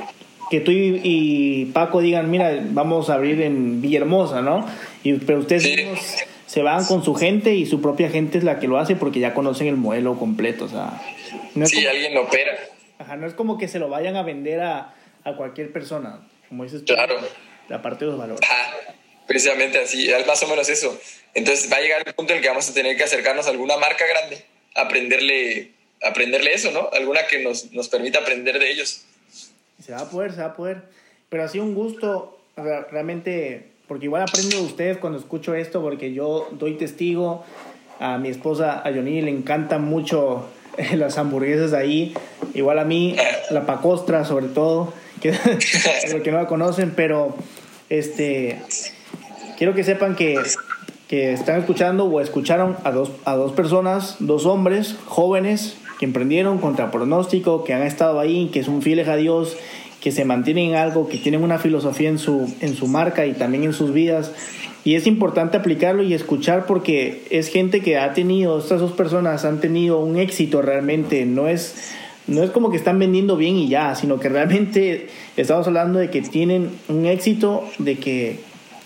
que 0.49 0.61
tú 0.61 0.71
y, 0.71 1.69
Paco 1.73 2.01
digan, 2.01 2.31
mira, 2.31 2.65
vamos 2.71 3.09
a 3.09 3.15
abrir 3.15 3.41
en 3.41 3.81
Villahermosa, 3.81 4.41
¿no? 4.41 4.65
Y, 5.03 5.13
pero 5.13 5.39
ustedes 5.39 5.65
mismos 5.65 5.99
se 6.45 6.61
van 6.61 6.85
con 6.85 7.03
su 7.03 7.13
gente 7.13 7.55
y 7.55 7.65
su 7.65 7.81
propia 7.81 8.09
gente 8.09 8.37
es 8.37 8.45
la 8.45 8.59
que 8.59 8.67
lo 8.69 8.77
hace 8.77 8.95
porque 8.95 9.19
ya 9.19 9.33
conocen 9.33 9.67
el 9.67 9.75
modelo 9.75 10.17
completo, 10.17 10.65
o 10.65 10.69
sea... 10.69 11.01
No 11.55 11.65
sí, 11.65 11.85
alguien 11.85 12.13
lo 12.13 12.23
opera. 12.23 12.53
Ajá, 13.07 13.15
no 13.15 13.25
es 13.25 13.33
como 13.33 13.57
que 13.57 13.69
se 13.69 13.79
lo 13.79 13.87
vayan 13.87 14.17
a 14.17 14.23
vender 14.23 14.59
a, 14.59 14.93
a 15.23 15.35
cualquier 15.37 15.71
persona, 15.71 16.27
como 16.49 16.65
dices 16.65 16.83
tú. 16.83 16.93
Claro. 16.93 17.15
La 17.69 17.81
parte 17.81 18.03
de 18.03 18.11
los 18.11 18.19
valores. 18.19 18.41
Ajá, 18.43 18.75
precisamente 19.25 19.79
así, 19.79 20.11
es 20.11 20.27
más 20.27 20.43
o 20.43 20.47
menos 20.49 20.67
eso. 20.67 20.99
Entonces 21.33 21.71
va 21.71 21.77
a 21.77 21.79
llegar 21.79 22.03
el 22.05 22.13
punto 22.13 22.33
en 22.33 22.39
el 22.39 22.43
que 22.43 22.49
vamos 22.49 22.69
a 22.69 22.73
tener 22.73 22.97
que 22.97 23.05
acercarnos 23.05 23.47
a 23.47 23.51
alguna 23.51 23.77
marca 23.77 24.05
grande, 24.05 24.43
aprenderle, 24.75 25.71
aprenderle 26.03 26.53
eso, 26.53 26.71
¿no? 26.71 26.89
Alguna 26.91 27.27
que 27.27 27.41
nos, 27.41 27.71
nos 27.71 27.87
permita 27.87 28.19
aprender 28.19 28.59
de 28.59 28.71
ellos. 28.71 29.05
Se 29.81 29.93
va 29.93 29.99
a 29.99 30.09
poder, 30.09 30.33
se 30.33 30.41
va 30.41 30.47
a 30.47 30.53
poder. 30.53 30.83
Pero 31.29 31.43
ha 31.43 31.47
sido 31.47 31.63
un 31.63 31.75
gusto, 31.75 32.41
realmente, 32.57 33.69
porque 33.87 34.05
igual 34.05 34.23
aprendo 34.23 34.57
de 34.57 34.63
ustedes 34.63 34.97
cuando 34.97 35.17
escucho 35.17 35.55
esto, 35.55 35.81
porque 35.81 36.11
yo 36.11 36.49
doy 36.51 36.73
testigo 36.73 37.45
a 37.99 38.17
mi 38.17 38.27
esposa, 38.27 38.81
a 38.85 38.91
Johnny, 38.91 39.21
le 39.21 39.31
encantan 39.31 39.85
mucho 39.85 40.49
las 40.95 41.17
hamburguesas 41.17 41.73
ahí. 41.73 42.13
Igual 42.53 42.79
a 42.79 42.85
mí, 42.85 43.15
la 43.51 43.65
pacostra 43.65 44.25
sobre 44.25 44.47
todo, 44.47 44.93
que 45.21 45.31
lo 46.13 46.23
que 46.23 46.31
no 46.31 46.37
la 46.37 46.47
conocen, 46.47 46.93
pero 46.95 47.35
este 47.89 48.61
quiero 49.57 49.73
que 49.73 49.83
sepan 49.83 50.15
que, 50.15 50.37
que 51.07 51.33
están 51.33 51.59
escuchando 51.59 52.05
o 52.05 52.21
escucharon 52.21 52.77
a 52.83 52.91
dos, 52.91 53.11
a 53.25 53.35
dos 53.35 53.53
personas, 53.53 54.17
dos 54.19 54.45
hombres 54.45 54.95
jóvenes 55.05 55.77
que 55.99 56.05
emprendieron 56.05 56.59
contra 56.59 56.91
pronóstico, 56.91 57.63
que 57.63 57.73
han 57.73 57.81
estado 57.81 58.19
ahí, 58.19 58.49
que 58.53 58.63
son 58.63 58.81
fieles 58.83 59.07
a 59.07 59.15
Dios, 59.15 59.57
que 59.99 60.11
se 60.11 60.25
mantienen 60.25 60.71
en 60.71 60.75
algo, 60.75 61.09
que 61.09 61.17
tienen 61.17 61.43
una 61.43 61.57
filosofía 61.57 62.09
en 62.09 62.19
su, 62.19 62.53
en 62.61 62.75
su 62.75 62.87
marca 62.87 63.25
y 63.25 63.33
también 63.33 63.63
en 63.63 63.73
sus 63.73 63.93
vidas 63.93 64.31
y 64.87 64.95
es 64.95 65.05
importante 65.05 65.57
aplicarlo 65.57 66.01
y 66.01 66.13
escuchar 66.13 66.65
porque 66.65 67.23
es 67.29 67.49
gente 67.49 67.81
que 67.81 67.97
ha 67.97 68.13
tenido, 68.13 68.57
estas 68.57 68.79
dos 68.79 68.93
personas 68.93 69.43
han 69.43 69.59
tenido 69.59 69.99
un 69.99 70.15
éxito 70.15 70.61
realmente, 70.61 71.25
no 71.25 71.49
es, 71.49 71.91
no 72.25 72.41
es 72.41 72.51
como 72.51 72.71
que 72.71 72.77
están 72.77 72.97
vendiendo 72.97 73.35
bien 73.35 73.57
y 73.57 73.67
ya, 73.67 73.95
sino 73.95 74.17
que 74.17 74.29
realmente 74.29 75.07
estamos 75.35 75.67
hablando 75.67 75.99
de 75.99 76.09
que 76.09 76.21
tienen 76.21 76.69
un 76.87 77.05
éxito, 77.05 77.65
de 77.79 77.97
que 77.97 78.39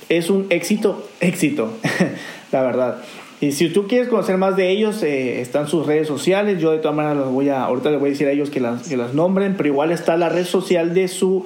es 0.10 0.32
un 0.32 0.48
éxito, 0.50 1.08
éxito, 1.20 1.72
la 2.52 2.64
verdad. 2.64 3.04
Y 3.40 3.52
si 3.52 3.70
tú 3.70 3.86
quieres 3.86 4.08
conocer 4.08 4.38
más 4.38 4.56
de 4.56 4.72
ellos, 4.72 5.04
eh, 5.04 5.40
están 5.40 5.68
sus 5.68 5.86
redes 5.86 6.08
sociales. 6.08 6.60
Yo 6.60 6.72
de 6.72 6.80
todas 6.80 6.98
maneras 6.98 7.18
los 7.18 7.32
voy 7.32 7.50
a, 7.50 7.62
ahorita 7.66 7.92
les 7.92 8.00
voy 8.00 8.10
a 8.10 8.12
decir 8.14 8.26
a 8.28 8.32
ellos 8.32 8.50
que 8.50 8.60
las, 8.60 8.88
que 8.88 8.98
las 8.98 9.14
nombren, 9.14 9.54
pero 9.56 9.70
igual 9.70 9.92
está 9.92 10.18
la 10.18 10.30
red 10.30 10.46
social 10.46 10.96
de 10.96 11.08
su 11.08 11.46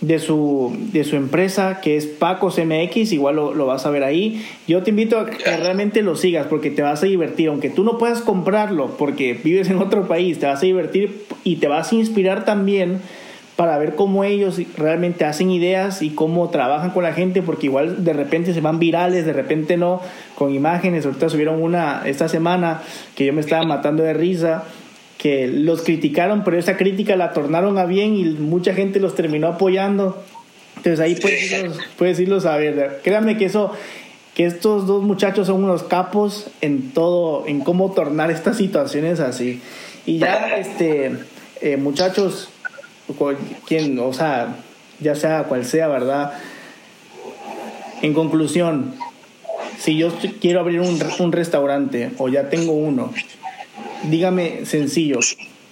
de 0.00 0.18
su, 0.18 0.74
de 0.92 1.04
su 1.04 1.16
empresa 1.16 1.80
que 1.80 1.96
es 1.96 2.06
Pacos 2.06 2.58
MX, 2.58 3.12
igual 3.12 3.36
lo, 3.36 3.54
lo, 3.54 3.66
vas 3.66 3.84
a 3.86 3.90
ver 3.90 4.02
ahí. 4.02 4.44
Yo 4.66 4.82
te 4.82 4.90
invito 4.90 5.18
a 5.18 5.26
que 5.26 5.56
realmente 5.56 6.02
lo 6.02 6.16
sigas 6.16 6.46
porque 6.46 6.70
te 6.70 6.82
vas 6.82 7.02
a 7.02 7.06
divertir, 7.06 7.48
aunque 7.48 7.70
tú 7.70 7.84
no 7.84 7.98
puedas 7.98 8.22
comprarlo 8.22 8.96
porque 8.96 9.34
vives 9.34 9.68
en 9.68 9.78
otro 9.78 10.08
país, 10.08 10.38
te 10.38 10.46
vas 10.46 10.62
a 10.62 10.66
divertir 10.66 11.26
y 11.44 11.56
te 11.56 11.68
vas 11.68 11.92
a 11.92 11.94
inspirar 11.96 12.44
también 12.44 13.00
para 13.60 13.76
ver 13.76 13.94
cómo 13.94 14.24
ellos 14.24 14.58
realmente 14.78 15.26
hacen 15.26 15.50
ideas 15.50 16.00
y 16.00 16.08
cómo 16.08 16.48
trabajan 16.48 16.92
con 16.92 17.02
la 17.02 17.12
gente, 17.12 17.42
porque 17.42 17.66
igual 17.66 18.04
de 18.04 18.14
repente 18.14 18.54
se 18.54 18.62
van 18.62 18.78
virales, 18.78 19.26
de 19.26 19.34
repente 19.34 19.76
no, 19.76 20.00
con 20.34 20.54
imágenes. 20.54 21.04
Ahorita 21.04 21.28
subieron 21.28 21.62
una 21.62 22.00
esta 22.06 22.26
semana 22.26 22.80
que 23.14 23.26
yo 23.26 23.34
me 23.34 23.42
estaba 23.42 23.62
matando 23.66 24.02
de 24.02 24.14
risa 24.14 24.64
que 25.20 25.48
los 25.48 25.82
criticaron, 25.82 26.44
pero 26.44 26.58
esa 26.58 26.78
crítica 26.78 27.14
la 27.14 27.34
tornaron 27.34 27.76
a 27.76 27.84
bien 27.84 28.16
y 28.16 28.24
mucha 28.24 28.72
gente 28.72 29.00
los 29.00 29.14
terminó 29.14 29.48
apoyando. 29.48 30.22
Entonces 30.78 30.98
ahí 30.98 31.14
puedes 31.98 32.18
irlos, 32.18 32.46
a 32.46 32.56
ver. 32.56 33.00
Créanme 33.04 33.36
que 33.36 33.44
eso, 33.44 33.70
que 34.34 34.46
estos 34.46 34.86
dos 34.86 35.02
muchachos 35.02 35.48
son 35.48 35.62
unos 35.62 35.82
capos 35.82 36.46
en 36.62 36.92
todo, 36.92 37.46
en 37.46 37.60
cómo 37.60 37.92
tornar 37.92 38.30
estas 38.30 38.56
situaciones 38.56 39.20
así. 39.20 39.60
Y 40.06 40.16
ya, 40.16 40.56
este, 40.56 41.12
eh, 41.60 41.76
muchachos, 41.76 42.48
quien, 43.66 43.98
o 43.98 44.14
sea, 44.14 44.56
ya 45.00 45.14
sea 45.14 45.44
cual 45.44 45.66
sea, 45.66 45.88
¿verdad? 45.88 46.32
En 48.00 48.14
conclusión, 48.14 48.94
si 49.78 49.98
yo 49.98 50.14
quiero 50.40 50.60
abrir 50.60 50.80
un, 50.80 50.98
un 51.18 51.32
restaurante 51.32 52.10
o 52.16 52.30
ya 52.30 52.48
tengo 52.48 52.72
uno, 52.72 53.12
dígame 54.04 54.66
sencillo, 54.66 55.20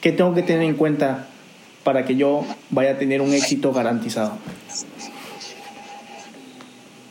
¿qué 0.01 0.13
tengo 0.13 0.35
que 0.35 0.43
tener 0.43 0.63
en 0.63 0.75
cuenta 0.75 1.29
para 1.85 2.05
que 2.05 2.17
yo 2.17 2.45
vaya 2.71 2.93
a 2.93 2.99
tener 2.99 3.21
un 3.21 3.33
éxito 3.33 3.73
garantizado? 3.73 4.39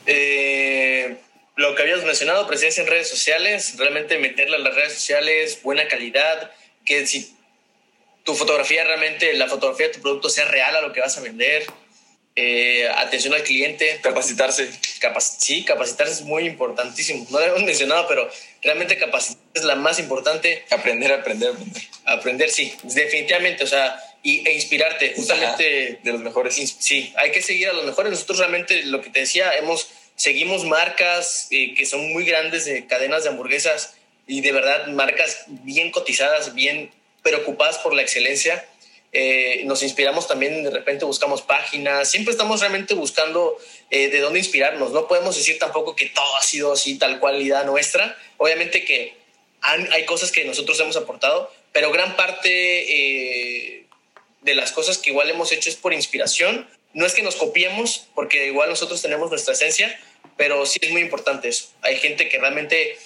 Eh, 0.06 1.18
lo 1.56 1.76
que 1.76 1.82
habías 1.82 2.04
mencionado, 2.04 2.48
presencia 2.48 2.82
en 2.84 2.90
redes 2.90 3.10
sociales, 3.10 3.76
realmente 3.78 4.18
meterla 4.18 4.58
en 4.58 4.64
las 4.64 4.76
redes 4.76 4.94
sociales, 4.94 5.60
buena 5.64 5.88
calidad, 5.88 6.52
que 6.86 7.06
si 7.08 7.34
tu 8.24 8.36
fotografía 8.36 8.84
realmente, 8.84 9.34
la 9.34 9.48
fotografía 9.48 9.88
de 9.88 9.94
tu 9.94 10.02
producto 10.02 10.30
sea 10.30 10.46
real 10.46 10.76
a 10.76 10.82
lo 10.82 10.94
que 10.94 11.02
vas 11.02 11.18
a 11.18 11.22
vender, 11.22 11.66
eh, 12.40 12.88
atención 12.88 13.34
al 13.34 13.42
cliente. 13.42 14.00
Capacitarse. 14.02 14.70
sí, 15.40 15.66
capacitarse 15.66 16.14
es 16.14 16.22
muy 16.22 16.46
importantísimo. 16.46 17.26
No 17.32 17.40
lo 17.40 17.46
hemos 17.46 17.64
mencionado, 17.64 18.08
pero 18.08 18.30
realmente 18.62 18.96
capacitarse 18.96 19.47
es 19.58 19.64
la 19.64 19.76
más 19.76 20.00
importante. 20.00 20.66
Aprender, 20.70 21.12
aprender, 21.12 21.50
aprender. 21.52 21.82
Aprender, 22.06 22.50
sí, 22.50 22.74
definitivamente. 22.84 23.64
O 23.64 23.68
sea, 23.68 24.00
y, 24.24 24.48
e 24.48 24.54
inspirarte, 24.54 25.14
justamente. 25.16 26.00
de 26.04 26.12
los 26.12 26.22
mejores. 26.22 26.56
Sí, 26.80 27.14
hay 27.18 27.32
que 27.32 27.42
seguir 27.42 27.70
a 27.70 27.74
los 27.74 27.86
mejores. 27.86 28.12
Nosotros 28.12 28.40
realmente, 28.40 28.84
lo 28.84 29.02
que 29.02 29.10
te 29.10 29.22
decía, 29.22 29.52
hemos, 29.58 29.90
seguimos 30.16 30.66
marcas 30.66 31.48
eh, 31.52 31.74
que 31.76 31.86
son 31.86 32.12
muy 32.12 32.26
grandes 32.26 32.66
de 32.66 32.88
cadenas 32.88 33.24
de 33.24 33.30
hamburguesas 33.30 33.96
y 34.26 34.42
de 34.42 34.52
verdad 34.52 34.88
marcas 34.88 35.46
bien 35.48 35.92
cotizadas, 35.92 36.54
bien 36.54 36.92
preocupadas 37.24 37.78
por 37.80 37.94
la 37.94 38.02
excelencia 38.02 38.66
eh, 39.14 39.64
nos 39.66 39.84
inspiramos 39.84 40.28
también, 40.28 40.64
de 40.64 40.70
repente 40.70 41.06
buscamos 41.06 41.42
páginas, 41.42 42.10
siempre 42.10 42.32
estamos 42.34 42.60
realmente 42.60 42.94
buscando 42.94 43.58
eh, 43.90 44.10
de 44.10 44.20
dónde 44.20 44.40
inspirarnos. 44.40 44.92
No 44.92 45.08
podemos 45.08 45.36
decir 45.36 45.58
tampoco 45.58 45.96
que 45.96 46.08
todo 46.08 46.36
ha 46.38 46.44
sido 46.44 46.74
así, 46.74 46.98
tal 46.98 47.20
cualidad 47.20 47.66
nuestra. 47.66 48.18
Obviamente 48.38 48.84
que 48.84 49.16
hay 49.68 50.06
cosas 50.06 50.32
que 50.32 50.46
nosotros 50.46 50.80
hemos 50.80 50.96
aportado, 50.96 51.52
pero 51.74 51.92
gran 51.92 52.16
parte 52.16 52.50
eh, 52.50 53.86
de 54.42 54.56
las 54.56 54.72
cosas 54.72 54.98
que 54.98 55.10
igual 55.10 55.30
hemos 55.30 55.52
hecho 55.52 55.70
es 55.70 55.76
por 55.76 55.94
inspiración. 55.94 56.68
No 56.94 57.06
es 57.06 57.14
que 57.14 57.22
nos 57.22 57.36
copiemos, 57.36 58.08
porque 58.16 58.48
igual 58.48 58.70
nosotros 58.70 59.02
tenemos 59.02 59.30
nuestra 59.30 59.54
esencia, 59.54 60.00
pero 60.38 60.66
sí 60.66 60.80
es 60.82 60.92
muy 60.92 61.02
importante 61.02 61.50
eso. 61.50 61.70
Hay 61.82 61.98
gente 61.98 62.30
que 62.30 62.40
realmente 62.40 62.98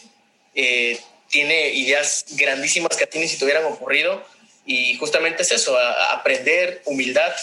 tiene 1.30 1.70
ideas 1.70 2.26
grandísimas 2.32 2.96
que 2.96 3.06
a 3.06 3.08
ti 3.08 3.18
ni 3.20 3.28
si 3.28 3.38
te 3.38 3.46
hubieran 3.46 3.66
ocurrido 3.66 4.24
y 4.66 4.96
justamente 4.98 5.42
es 5.42 5.52
eso, 5.52 5.78
aprender 6.12 6.82
humildad, 6.86 7.34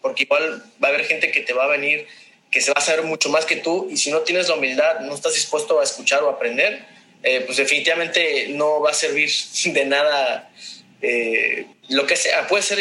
porque 0.00 0.22
igual 0.22 0.62
va 0.82 0.88
a 0.88 0.90
haber 0.92 1.04
gente 1.04 1.32
que 1.32 1.40
te 1.40 1.52
va 1.52 1.64
a 1.64 1.68
venir, 1.68 2.06
que 2.50 2.60
se 2.60 2.70
va 2.72 2.78
a 2.78 2.84
saber 2.84 3.04
mucho 3.04 3.28
más 3.28 3.44
que 3.44 3.56
tú, 3.56 3.88
y 3.90 3.96
si 3.96 4.10
no 4.10 4.20
tienes 4.20 4.48
la 4.48 4.54
humildad, 4.54 5.00
no 5.00 5.14
estás 5.14 5.34
dispuesto 5.34 5.80
a 5.80 5.84
escuchar 5.84 6.22
o 6.22 6.28
aprender, 6.28 6.84
eh, 7.22 7.42
pues 7.44 7.58
definitivamente 7.58 8.48
no 8.48 8.80
va 8.80 8.90
a 8.90 8.94
servir 8.94 9.30
de 9.64 9.84
nada 9.84 10.50
eh, 11.02 11.66
lo 11.88 12.06
que 12.06 12.16
sea. 12.16 12.46
Puede 12.46 12.62
ser 12.62 12.78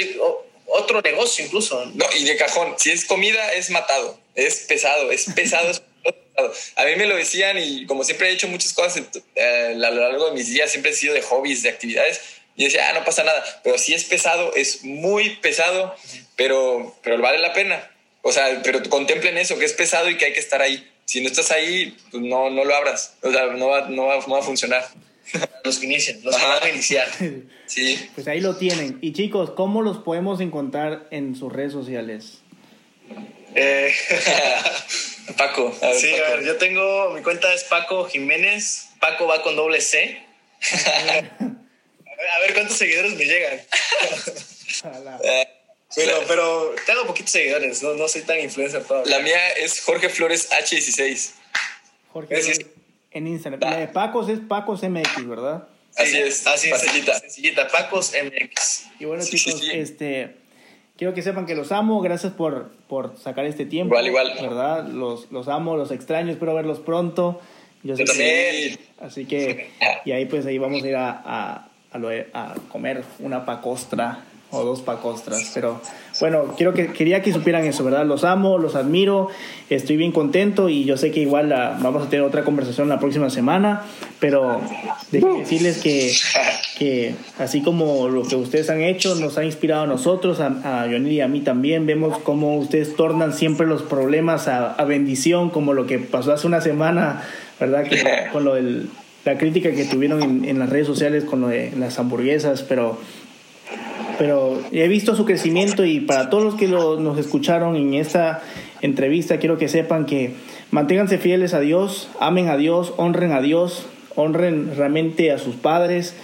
otro 0.66 1.02
negocio 1.02 1.46
incluso. 1.46 1.86
No, 1.94 2.06
y 2.18 2.24
de 2.24 2.38
cajón, 2.38 2.76
si 2.78 2.92
es 2.92 3.06
comida, 3.06 3.54
es 3.54 3.70
matado, 3.70 4.20
es 4.36 4.66
pesado, 4.68 5.12
es 5.12 5.26
pesado. 5.36 5.72
es 6.04 6.74
A 6.76 6.86
mí 6.86 6.96
me 6.96 7.06
lo 7.06 7.16
decían 7.16 7.58
y 7.58 7.86
como 7.86 8.04
siempre 8.04 8.30
he 8.30 8.34
hecho 8.34 8.48
muchas 8.48 8.74
cosas 8.74 9.04
eh, 9.36 9.74
a 9.76 9.90
lo 9.90 10.02
largo 10.02 10.28
de 10.28 10.34
mis 10.34 10.50
días, 10.50 10.72
siempre 10.72 10.92
he 10.92 10.96
sido 10.96 11.14
de 11.14 11.22
hobbies, 11.22 11.64
de 11.64 11.70
actividades, 11.70 12.22
y 12.56 12.66
decía, 12.66 12.90
ah, 12.90 12.94
no 12.94 13.06
pasa 13.06 13.24
nada. 13.24 13.44
Pero 13.64 13.78
si 13.78 13.94
es 13.94 14.04
pesado, 14.04 14.54
es 14.54 14.84
muy 14.84 15.38
pesado, 15.38 15.96
pero, 16.36 16.96
pero 17.04 17.18
vale 17.18 17.40
la 17.40 17.54
pena. 17.54 17.90
O 18.22 18.34
sea, 18.34 18.62
pero 18.64 18.84
contemplen 18.90 19.38
eso, 19.38 19.58
que 19.58 19.66
es 19.66 19.74
pesado 19.74 20.10
y 20.10 20.18
que 20.18 20.26
hay 20.26 20.34
que 20.34 20.42
estar 20.42 20.62
ahí. 20.62 20.86
Si 21.10 21.22
no 21.22 21.28
estás 21.28 21.50
ahí, 21.50 21.98
pues 22.12 22.22
no, 22.22 22.52
no 22.52 22.64
lo 22.64 22.76
abras. 22.76 23.16
O 23.24 23.32
sea, 23.32 23.48
no 23.48 23.70
va, 23.70 23.90
no 23.90 24.06
va, 24.06 24.18
no 24.28 24.34
va 24.34 24.40
a 24.42 24.44
funcionar. 24.44 24.88
Los 25.64 25.80
que 25.80 25.88
inician, 25.88 26.20
los 26.24 26.36
que 26.36 26.46
van 26.46 26.64
a 26.64 26.70
iniciar. 26.70 27.08
Sí. 27.66 28.10
Pues 28.14 28.28
ahí 28.28 28.40
lo 28.42 28.58
tienen. 28.58 29.00
Y 29.02 29.14
chicos, 29.14 29.50
¿cómo 29.52 29.82
los 29.82 29.98
podemos 29.98 30.40
encontrar 30.40 31.08
en 31.10 31.36
sus 31.36 31.52
redes 31.52 31.72
sociales? 31.72 32.42
Eh, 33.56 33.92
Paco. 35.38 35.76
A 35.82 35.88
ver, 35.88 35.96
sí, 36.00 36.12
Paco. 36.12 36.26
a 36.26 36.36
ver, 36.36 36.46
yo 36.46 36.58
tengo, 36.58 37.14
mi 37.16 37.24
cuenta 37.24 37.52
es 37.56 37.64
Paco 37.64 38.06
Jiménez. 38.06 38.90
Paco 39.00 39.26
va 39.26 39.42
con 39.42 39.56
doble 39.56 39.82
C. 39.82 40.22
a, 40.86 41.14
ver, 41.14 41.32
a 41.40 42.40
ver 42.42 42.54
cuántos 42.54 42.78
seguidores 42.78 43.16
me 43.16 43.26
llegan. 43.26 43.60
Pero, 45.96 46.14
pero 46.28 46.72
tengo 46.86 47.06
poquitos 47.08 47.32
seguidores, 47.32 47.82
no, 47.82 47.94
no 47.96 48.08
soy 48.08 48.22
tan 48.22 48.40
influencer 48.40 48.84
todavía. 48.84 49.18
la 49.18 49.24
mía 49.24 49.50
es 49.60 49.82
Jorge 49.82 50.10
Flores 50.10 50.50
H16. 50.52 51.32
Jorge, 52.14 52.42
sí. 52.42 52.66
en 53.12 53.28
Instagram. 53.28 53.60
La 53.62 53.78
de 53.78 53.88
Pacos 53.88 54.30
es 54.30 54.40
Pacos 54.40 54.84
MX, 54.84 55.28
¿verdad? 55.28 55.68
Así 55.98 56.18
es, 56.18 56.46
así 56.48 56.70
es, 56.70 56.74
facilita. 56.80 57.20
Sencillita, 57.20 57.68
Pacos 57.68 58.14
MX. 58.14 58.86
Y 59.00 59.06
bueno, 59.06 59.24
Sí, 59.24 59.38
chicos, 59.38 59.60
sí, 59.60 59.66
sí. 59.68 59.78
este 59.78 60.36
quiero 60.98 61.14
que 61.14 61.22
sepan 61.24 61.46
que 61.46 61.56
los 61.56 61.72
amo, 61.72 62.02
gracias 62.02 62.34
por, 62.34 62.72
por 62.88 63.18
sacar 63.18 63.46
este 63.46 63.66
tiempo. 63.66 63.96
Igual, 64.00 64.08
igual. 64.08 64.34
¿Verdad? 64.50 64.86
Los, 64.88 65.32
los 65.32 65.48
amo, 65.48 65.76
los 65.78 65.92
extraño, 65.92 66.32
espero 66.32 66.54
verlos 66.54 66.80
pronto. 66.80 67.42
Yo 67.84 67.96
que- 67.96 68.04
también. 68.06 68.80
Así 69.00 69.26
que, 69.26 69.70
y 70.06 70.12
ahí 70.12 70.26
pues 70.26 70.46
ahí 70.46 70.58
vamos 70.58 70.84
a 70.84 70.88
ir 70.88 70.96
a, 70.96 71.10
a, 71.26 71.70
a 71.92 71.98
lo 71.98 72.10
de- 72.10 72.30
a 72.34 72.54
comer 72.72 73.04
una 73.20 73.46
pacostra 73.46 74.26
o 74.52 74.64
dos 74.64 74.82
pacostras. 74.82 75.52
Pero 75.54 75.80
bueno, 76.20 76.56
quiero 76.58 76.74
que, 76.74 76.88
quería 76.88 77.22
que 77.22 77.32
supieran 77.32 77.66
eso, 77.66 77.84
¿verdad? 77.84 78.06
Los 78.06 78.24
amo, 78.24 78.58
los 78.58 78.76
admiro, 78.76 79.30
estoy 79.70 79.96
bien 79.98 80.12
contento 80.12 80.70
y 80.70 80.86
yo 80.86 80.98
sé 80.98 81.12
que 81.12 81.20
igual 81.20 81.50
la- 81.50 81.78
vamos 81.80 82.06
a 82.06 82.10
tener 82.10 82.26
otra 82.26 82.44
conversación 82.44 82.90
la 82.90 83.00
próxima 83.00 83.30
semana, 83.30 83.84
pero 84.20 84.60
déjenme 85.12 85.40
decirles 85.40 85.78
que, 85.78 86.12
que 86.78 87.16
así 87.38 87.62
como 87.62 88.10
lo 88.10 88.24
que 88.24 88.36
ustedes 88.36 88.70
han 88.70 88.82
hecho 88.82 89.16
nos 89.16 89.38
ha 89.38 89.44
inspirado 89.44 89.84
a 89.84 89.88
nosotros, 89.88 90.40
a, 90.40 90.82
a 90.82 90.88
y 90.88 91.22
a 91.22 91.28
mí 91.28 91.42
también, 91.42 91.86
vemos 91.86 92.18
cómo 92.20 92.58
ustedes 92.58 92.96
tornan 92.96 93.34
siempre 93.34 93.68
los 93.68 93.84
problemas 93.84 94.48
a, 94.48 94.84
bendición, 94.86 95.52
como 95.52 95.74
lo 95.74 95.86
que 95.86 96.00
pasó 96.00 96.34
hace 96.34 96.48
una 96.48 96.62
semana, 96.62 97.22
¿verdad? 97.60 97.86
Con 98.34 98.44
lo 98.44 98.56
del, 98.56 98.90
la 99.26 99.38
crítica 99.38 99.72
que 99.72 99.86
tuvieron 99.86 100.46
en 100.46 100.58
las 100.58 100.70
redes 100.70 100.88
sociales 100.88 101.24
con 101.26 101.42
lo 101.42 101.50
de 101.50 101.72
las 101.78 102.00
hamburguesas, 102.00 102.64
pero 102.64 102.98
pero 104.20 104.62
he 104.72 104.88
visto 104.90 105.16
su 105.16 105.26
crecimiento 105.26 105.86
y 105.86 106.02
para 106.02 106.30
todos 106.30 106.44
los 106.44 106.56
que 106.56 106.68
lo- 106.68 107.00
nos 107.00 107.18
escucharon 107.18 107.76
en 107.78 107.96
esta 107.96 108.42
entrevista, 108.82 109.38
quiero 109.38 109.58
que 109.58 109.68
sepan 109.70 110.06
que 110.06 110.34
manténganse 110.72 111.18
fieles 111.18 111.54
a 111.56 111.62
Dios, 111.62 112.10
amen 112.20 112.50
a 112.50 112.58
Dios, 112.58 112.94
honren 112.98 113.32
a 113.32 113.42
Dios, 113.42 113.88
honren 114.16 114.76
realmente 114.76 115.32
a 115.32 115.38
sus 115.38 115.56
padres, 115.56 116.16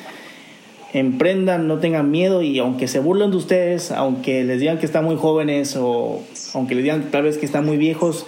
emprendan, 0.93 1.67
no 1.67 1.79
tengan 1.79 2.11
miedo 2.11 2.41
y 2.41 2.59
aunque 2.59 2.87
se 2.87 2.99
burlen 2.99 3.31
de 3.31 3.37
ustedes, 3.37 3.91
aunque 3.91 4.43
les 4.43 4.59
digan 4.59 4.77
que 4.77 4.85
están 4.85 5.05
muy 5.05 5.15
jóvenes 5.15 5.75
o 5.79 6.21
aunque 6.53 6.75
les 6.75 6.83
digan 6.83 7.11
tal 7.11 7.23
vez 7.23 7.37
que 7.37 7.45
están 7.45 7.65
muy 7.65 7.77
viejos, 7.77 8.25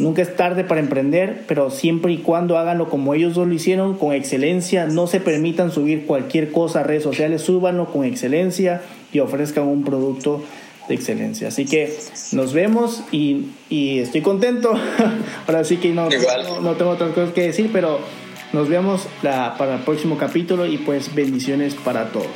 Nunca 0.00 0.22
es 0.22 0.36
tarde 0.36 0.62
para 0.62 0.80
emprender, 0.80 1.42
pero 1.48 1.70
siempre 1.70 2.12
y 2.12 2.18
cuando 2.18 2.56
háganlo 2.56 2.88
como 2.88 3.14
ellos 3.14 3.36
lo 3.36 3.52
hicieron, 3.52 3.98
con 3.98 4.12
excelencia. 4.12 4.86
No 4.86 5.08
se 5.08 5.18
permitan 5.18 5.72
subir 5.72 6.06
cualquier 6.06 6.52
cosa 6.52 6.80
a 6.80 6.82
redes 6.84 7.02
sociales, 7.02 7.42
súbanlo 7.42 7.86
con 7.86 8.04
excelencia 8.04 8.80
y 9.12 9.20
ofrezcan 9.20 9.64
un 9.64 9.84
producto 9.84 10.42
de 10.88 10.94
excelencia. 10.94 11.48
Así 11.48 11.66
que 11.66 11.94
nos 12.32 12.52
vemos 12.52 13.02
y, 13.12 13.46
y 13.68 13.98
estoy 14.00 14.22
contento. 14.22 14.72
Ahora 15.46 15.64
sí 15.64 15.76
que 15.76 15.90
no, 15.90 16.08
no, 16.08 16.60
no 16.60 16.72
tengo 16.76 16.90
otras 16.92 17.12
cosas 17.12 17.32
que 17.34 17.42
decir, 17.42 17.70
pero 17.72 17.98
nos 18.52 18.68
vemos 18.68 19.02
la- 19.22 19.56
para 19.58 19.74
el 19.76 19.80
próximo 19.82 20.16
capítulo 20.16 20.66
y 20.66 20.78
pues 20.78 21.14
bendiciones 21.14 21.74
para 21.74 22.10
todos. 22.10 22.26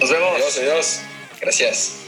Nos 0.00 0.10
vemos. 0.10 0.30
Adiós, 0.34 0.58
adiós. 0.60 1.00
Gracias. 1.40 2.03